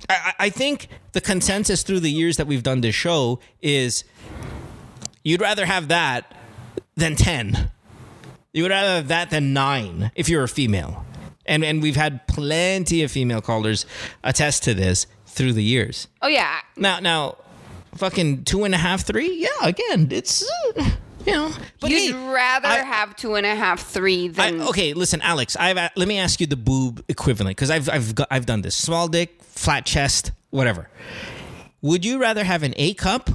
I, 0.09 0.14
I- 0.16 0.34
I 0.45 0.49
think 0.49 0.88
the 1.14 1.22
consensus 1.22 1.84
through 1.84 1.99
the 2.01 2.11
years 2.11 2.38
that 2.38 2.47
we've 2.47 2.64
done 2.64 2.82
this 2.82 2.95
show 2.95 3.39
is 3.61 4.03
you'd 5.24 5.41
rather 5.41 5.65
have 5.65 5.88
that 5.89 6.34
than 6.95 7.15
10. 7.15 7.71
You 8.53 8.63
would 8.63 8.71
rather 8.71 8.95
have 8.95 9.07
that 9.07 9.30
than 9.32 9.53
nine 9.53 10.11
if 10.15 10.30
you're 10.30 10.43
a 10.43 10.47
female. 10.47 11.05
And, 11.45 11.63
and 11.65 11.82
we've 11.82 11.95
had 11.95 12.26
plenty 12.28 13.03
of 13.03 13.11
female 13.11 13.41
callers 13.41 13.86
attest 14.24 14.63
to 14.63 14.74
this 14.74 15.07
through 15.26 15.53
the 15.53 15.63
years. 15.63 16.07
Oh 16.21 16.28
yeah. 16.28 16.59
Now, 16.78 16.99
now, 16.99 17.38
fucking 17.95 18.43
two 18.45 18.63
and 18.63 18.74
a 18.74 18.78
half, 18.78 19.01
three? 19.05 19.34
Yeah, 19.41 19.67
again, 19.67 20.07
it's, 20.11 20.43
uh, 20.78 20.89
you 21.26 21.34
know. 21.34 21.51
But 21.80 21.89
You'd 21.89 22.13
hey, 22.15 22.32
rather 22.32 22.67
I- 22.67 22.78
have 22.84 23.15
two 23.15 23.36
and 23.36 23.45
a 23.45 23.55
half, 23.55 23.82
three 23.86 24.26
I, 24.38 24.51
than 24.51 24.61
okay, 24.61 24.93
listen, 24.93 25.21
Alex. 25.21 25.55
I've 25.59 25.78
uh, 25.78 25.89
let 25.95 26.07
me 26.07 26.17
ask 26.19 26.39
you 26.39 26.47
the 26.47 26.55
boob 26.55 27.03
equivalent 27.09 27.57
because 27.57 27.69
I've 27.71 27.89
I've 27.89 28.13
got, 28.15 28.28
I've 28.32 28.45
done 28.45 28.61
this. 28.61 28.76
Small 28.76 29.07
dick, 29.07 29.41
flat 29.41 29.86
chest, 29.86 30.32
whatever. 30.51 30.89
Would 31.82 32.05
you 32.05 32.19
rather 32.21 32.43
have 32.43 32.63
an 32.63 32.74
A 32.78 32.93
cup 32.93 33.30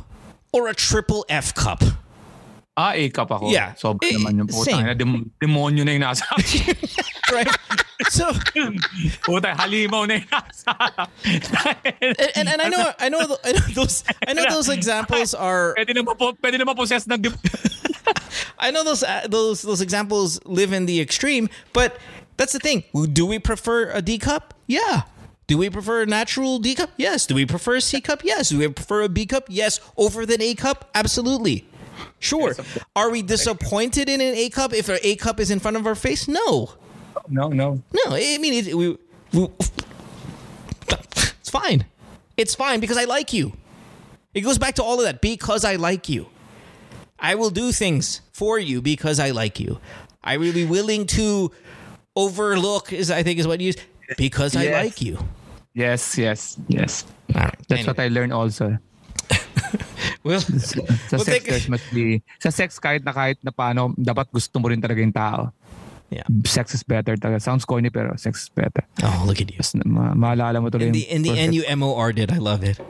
or 0.52 0.68
a 0.68 0.74
triple 0.74 1.24
F 1.28 1.54
cup? 1.54 1.82
Ah, 2.78 2.94
A-cup 2.94 3.26
ako. 3.34 3.50
Yeah. 3.50 3.74
Sobra 3.74 4.06
Eh, 4.06 4.14
naman 4.14 4.38
yung 4.38 4.48
same. 4.54 4.78
putang. 4.78 4.86
na 4.86 4.94
dem- 4.94 5.26
demonyo 5.42 5.82
na 5.82 5.92
yung 5.98 6.04
nasa 6.06 6.22
akin. 6.30 6.74
Right. 7.28 7.50
so 8.08 8.24
Putang, 9.28 9.52
halimaw 9.60 10.08
na 10.08 10.16
yung 10.22 10.30
nasa 10.32 10.72
and, 12.00 12.16
and, 12.40 12.46
and 12.48 12.60
I 12.62 12.68
know 12.72 12.80
I 12.96 13.08
know 13.12 13.20
I 13.44 13.52
know 13.52 13.66
those 13.76 14.00
I 14.24 14.32
know 14.32 14.48
those 14.48 14.70
examples 14.72 15.34
are 15.36 15.74
Pwede 15.78 15.92
na 15.92 16.06
mapo, 16.08 16.32
pwede 16.40 16.56
na 16.56 16.64
mapossess 16.64 17.04
ng 17.04 17.20
dem- 17.20 17.36
I 18.58 18.70
know 18.70 18.80
those 18.86 19.02
uh, 19.04 19.26
those 19.28 19.60
those 19.60 19.82
examples 19.84 20.40
live 20.48 20.72
in 20.72 20.86
the 20.86 21.02
extreme, 21.04 21.50
but 21.76 21.98
that's 22.40 22.54
the 22.56 22.62
thing. 22.62 22.82
Do 23.12 23.26
we 23.26 23.36
prefer 23.38 23.90
a 23.92 24.00
D 24.00 24.16
cup? 24.16 24.54
Yeah. 24.66 25.02
Do 25.48 25.56
we 25.58 25.70
prefer 25.70 26.02
a 26.02 26.06
natural 26.06 26.58
D 26.58 26.74
cup? 26.74 26.90
Yes. 26.96 27.26
Do 27.26 27.34
we 27.34 27.46
prefer 27.46 27.76
a 27.76 27.80
C 27.80 28.00
cup? 28.00 28.22
Yes. 28.22 28.50
Do 28.50 28.58
we 28.58 28.68
prefer 28.68 29.02
a 29.02 29.08
B 29.08 29.26
cup? 29.26 29.44
Yes. 29.48 29.80
Over 29.96 30.24
than 30.24 30.40
A 30.42 30.54
cup? 30.54 30.88
Absolutely. 30.94 31.66
Sure. 32.20 32.54
Are 32.94 33.10
we 33.10 33.22
disappointed 33.22 34.08
in 34.08 34.20
an 34.20 34.34
A 34.34 34.50
cup 34.50 34.72
if 34.72 34.88
our 34.88 34.98
A 35.02 35.16
cup 35.16 35.40
is 35.40 35.50
in 35.50 35.58
front 35.58 35.76
of 35.76 35.86
our 35.86 35.94
face? 35.94 36.28
No. 36.28 36.70
No, 37.28 37.48
no. 37.48 37.82
No. 37.92 38.02
I 38.14 38.38
mean, 38.38 38.52
it, 38.66 38.74
we, 38.76 38.96
we, 39.32 39.48
it's 40.88 41.50
fine. 41.50 41.86
It's 42.36 42.54
fine 42.54 42.78
because 42.80 42.96
I 42.98 43.04
like 43.04 43.32
you. 43.32 43.52
It 44.34 44.42
goes 44.42 44.58
back 44.58 44.74
to 44.76 44.82
all 44.82 44.98
of 44.98 45.04
that 45.06 45.20
because 45.20 45.64
I 45.64 45.76
like 45.76 46.08
you. 46.08 46.28
I 47.18 47.34
will 47.34 47.50
do 47.50 47.72
things 47.72 48.20
for 48.32 48.58
you 48.58 48.80
because 48.82 49.18
I 49.18 49.30
like 49.30 49.58
you. 49.58 49.80
I 50.22 50.36
will 50.36 50.52
be 50.52 50.64
willing 50.66 51.06
to 51.08 51.50
overlook 52.14 52.92
is 52.92 53.10
I 53.10 53.22
think 53.22 53.38
is 53.40 53.46
what 53.46 53.60
you 53.60 53.68
use 53.68 53.76
because 54.16 54.54
I 54.54 54.64
Yes. 54.64 54.84
like 54.84 55.00
you. 55.02 55.18
Yes, 55.78 56.18
yes, 56.18 56.58
yes. 56.66 57.06
All 57.38 57.46
right. 57.46 57.54
That's 57.70 57.86
what 57.86 58.00
I 58.02 58.10
learned 58.10 58.34
also. 58.34 58.74
Well, 60.26 60.40
Sa 60.42 60.82
We'll 61.14 61.22
sex, 61.22 61.26
take- 61.26 61.46
there 61.46 61.62
must 61.70 61.86
be, 61.94 62.22
sa 62.42 62.50
sex 62.50 62.78
kahit 62.82 63.06
na 63.06 63.14
kahit 63.14 63.38
na 63.46 63.54
paano, 63.54 63.94
dapat 63.94 64.26
gusto 64.34 64.58
mo 64.58 64.66
rin 64.68 64.82
talaga 64.82 64.98
yung 64.98 65.14
tao. 65.14 65.52
Yeah. 66.10 66.26
Sex 66.44 66.74
is 66.74 66.82
better 66.82 67.14
talaga. 67.14 67.38
Sounds 67.40 67.62
corny 67.64 67.88
pero 67.90 68.16
sex 68.18 68.48
is 68.48 68.50
better. 68.50 68.82
oh, 69.06 69.22
look 69.28 69.38
at 69.38 69.52
you. 69.54 69.60
Tapos 69.62 69.78
ma- 69.86 70.16
maalala 70.18 70.58
mo 70.58 70.66
tuloy 70.72 70.90
In 70.90 70.96
the 70.96 71.06
in 71.06 71.22
the 71.22 71.30
end, 71.38 71.54
you 71.54 71.62
M 71.68 71.82
O 71.86 71.94
R 71.94 72.10
did. 72.12 72.32
I 72.34 72.38
love 72.42 72.64
it. 72.66 72.80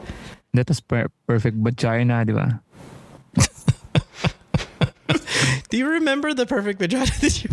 That 0.57 0.65
was 0.71 0.79
per- 0.81 1.11
perfect 1.29 1.59
vagina, 1.61 2.25
di 2.25 2.33
ba? 2.33 2.57
Do 5.69 5.77
you 5.77 5.85
remember 6.01 6.33
the 6.33 6.47
perfect 6.49 6.79
vagina 6.81 7.05
that 7.21 7.35
you? 7.43 7.49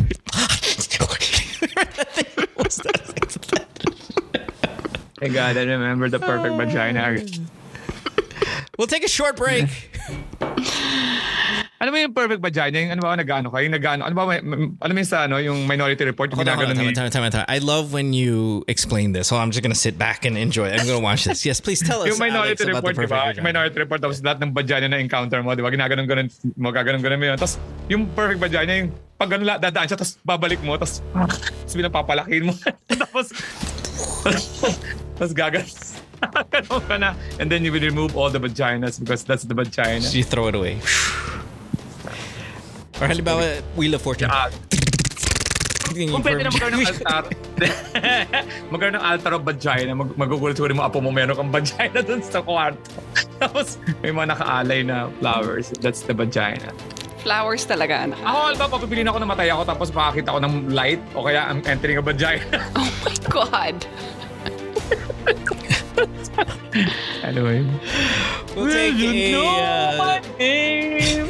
What's 2.56 2.76
that? 2.86 3.04
My 5.20 5.28
God, 5.28 5.56
I 5.56 5.64
remember 5.64 6.08
the 6.08 6.18
perfect 6.18 6.54
vagina. 6.56 7.16
We'll 8.76 8.86
take 8.86 9.04
a 9.04 9.08
short 9.08 9.36
break. 9.36 9.64
Ano 11.76 11.92
mo 11.92 11.96
yung 12.00 12.12
perfect 12.16 12.40
vagina? 12.40 12.76
Yung 12.80 12.92
ano 12.96 13.00
ba, 13.04 13.16
nag-ano 13.16 13.52
ka? 13.52 13.60
Yung 13.60 13.72
nag-ano, 13.76 14.08
ano 14.08 14.14
ba, 14.16 14.24
may, 14.24 14.40
may- 14.40 14.72
ano 14.80 14.90
yung 14.96 15.08
sa 15.08 15.28
ano, 15.28 15.36
yung 15.36 15.68
minority 15.68 16.08
report, 16.08 16.32
yung 16.32 16.40
Hold 16.40 16.48
on, 16.48 16.56
hold 16.56 16.68
on, 16.68 16.76
ginaganon 16.76 16.96
time, 16.96 17.08
ni... 17.08 17.12
time, 17.12 17.28
time, 17.28 17.44
time. 17.44 17.48
I 17.52 17.60
love 17.60 17.92
when 17.92 18.16
you 18.16 18.64
explain 18.64 19.12
this. 19.12 19.28
So 19.28 19.36
I'm 19.36 19.52
just 19.52 19.60
gonna 19.60 19.76
sit 19.76 20.00
back 20.00 20.24
and 20.24 20.40
enjoy 20.40 20.72
it. 20.72 20.80
I'm 20.80 20.88
gonna 20.88 21.04
watch 21.04 21.24
this. 21.28 21.44
Yes, 21.44 21.60
please 21.60 21.84
tell 21.84 22.00
us. 22.00 22.08
Yung 22.08 22.20
minority 22.20 22.64
Alex, 22.64 22.80
about 22.80 22.84
report, 22.84 22.96
the 22.96 23.04
di 23.04 23.12
ba? 23.12 23.20
vagina. 23.28 23.44
minority 23.44 23.76
report, 23.76 24.00
tapos 24.00 24.18
lahat 24.24 24.38
ng 24.40 24.52
vagina 24.56 24.86
na 24.88 24.96
encounter 25.00 25.40
mo, 25.44 25.52
di 25.52 25.60
ba? 25.60 25.68
Ginaganon-ganon 25.68 26.28
mo, 26.56 26.68
gaganon-ganon 26.72 27.18
mo 27.20 27.24
yun. 27.32 27.36
Tapos 27.36 27.60
yung 27.92 28.08
perfect 28.16 28.40
vagina, 28.40 28.72
yung 28.72 28.88
pag 29.20 29.28
gano'n 29.32 29.44
lahat, 29.48 29.60
dadaan 29.68 29.86
siya, 29.88 29.96
tapos 30.00 30.16
babalik 30.24 30.60
mo, 30.64 30.80
tapos, 30.80 31.04
tapos 31.64 31.74
bilang 31.76 31.92
papalakin 31.92 32.42
mo. 32.48 32.52
tapos, 32.88 33.36
tapos 35.16 35.32
gaganon. 35.32 35.68
Ganon 36.52 36.80
ka 36.88 36.96
na. 36.96 37.10
And 37.36 37.52
then 37.52 37.60
you 37.64 37.72
will 37.72 37.84
remove 37.84 38.16
all 38.16 38.30
the 38.30 38.40
vaginas 38.40 38.96
because 38.96 39.24
that's 39.24 39.44
the 39.44 39.52
vagina. 39.52 40.04
You 40.08 40.24
throw 40.24 40.48
it 40.48 40.56
away. 40.56 40.80
Or 42.96 43.08
halimbawa, 43.08 43.60
Wheel 43.76 43.94
of 43.94 44.02
Fortune. 44.02 44.32
Ah, 44.32 44.48
Yung 45.96 46.18
Kung 46.18 46.24
pwede 46.24 46.42
na 46.44 46.50
magkaroon 46.50 46.76
ng 46.76 46.88
altar, 46.92 47.22
magkaroon 48.72 48.94
ng 48.98 49.04
altar 49.04 49.32
of 49.38 49.42
vagina, 49.46 49.92
mag 49.94 50.10
magugulat 50.18 50.56
siguro 50.58 50.74
mga 50.74 50.88
apo 50.92 50.98
mo 51.00 51.08
meron 51.08 51.36
kang 51.36 51.52
vagina 51.52 52.00
dun 52.02 52.20
sa 52.20 52.42
kwarto. 52.42 52.90
Tapos 53.40 53.76
may 54.02 54.12
mga 54.12 54.34
nakaalay 54.36 54.80
na 54.82 55.08
flowers. 55.20 55.70
That's 55.80 56.02
the 56.04 56.12
vagina. 56.12 56.72
Flowers 57.22 57.64
talaga, 57.64 58.06
anak. 58.06 58.18
Ako, 58.18 58.38
alba, 58.50 58.64
papipiliin 58.76 59.08
ako 59.08 59.18
na 59.18 59.28
matay 59.28 59.48
ako 59.48 59.62
tapos 59.66 59.88
makakita 59.94 60.36
ko 60.36 60.40
ng 60.42 60.54
light 60.74 61.00
o 61.14 61.22
kaya 61.24 61.48
I'm 61.48 61.62
entering 61.64 61.96
a 61.96 62.04
vagina. 62.04 62.58
Oh 62.76 62.90
my 63.06 63.16
God. 63.30 63.76
Anyway. 67.22 67.64
We'll 68.54 68.70
take 68.72 68.94
a. 68.96 69.34
Uh, 69.34 70.20
name? 70.38 71.26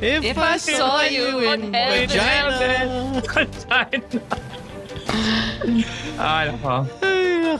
if, 0.00 0.24
If 0.24 0.38
I 0.38 0.56
saw 0.56 1.02
you 1.02 1.40
in 1.40 1.72
heaven. 1.74 2.08
vagina. 2.08 3.22
vagina. 3.34 4.22
ah, 6.18 6.44
nako. 6.46 6.86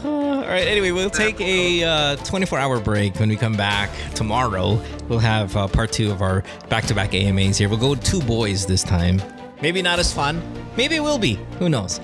All 0.03 0.41
right. 0.41 0.67
Anyway, 0.67 0.91
we'll 0.91 1.09
take 1.09 1.39
a 1.41 1.83
uh, 1.83 2.15
24-hour 2.17 2.79
break. 2.79 3.19
When 3.19 3.29
we 3.29 3.35
come 3.35 3.55
back 3.55 3.89
tomorrow, 4.15 4.81
we'll 5.09 5.19
have 5.19 5.55
uh, 5.57 5.67
part 5.67 5.91
two 5.91 6.11
of 6.11 6.21
our 6.21 6.43
back-to-back 6.69 7.13
AMAs 7.13 7.57
here. 7.57 7.67
We'll 7.69 7.77
go 7.77 7.95
two 7.95 8.21
boys 8.21 8.65
this 8.65 8.83
time. 8.83 9.21
Maybe 9.61 9.81
not 9.81 9.99
as 9.99 10.13
fun. 10.13 10.41
Maybe 10.77 10.95
it 10.95 11.01
will 11.01 11.19
be. 11.19 11.37
Who 11.59 11.69
knows? 11.69 11.99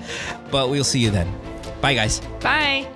But 0.50 0.68
we'll 0.70 0.84
see 0.84 1.00
you 1.00 1.10
then. 1.10 1.32
Bye, 1.80 1.94
guys. 1.94 2.20
Bye. 2.40 2.86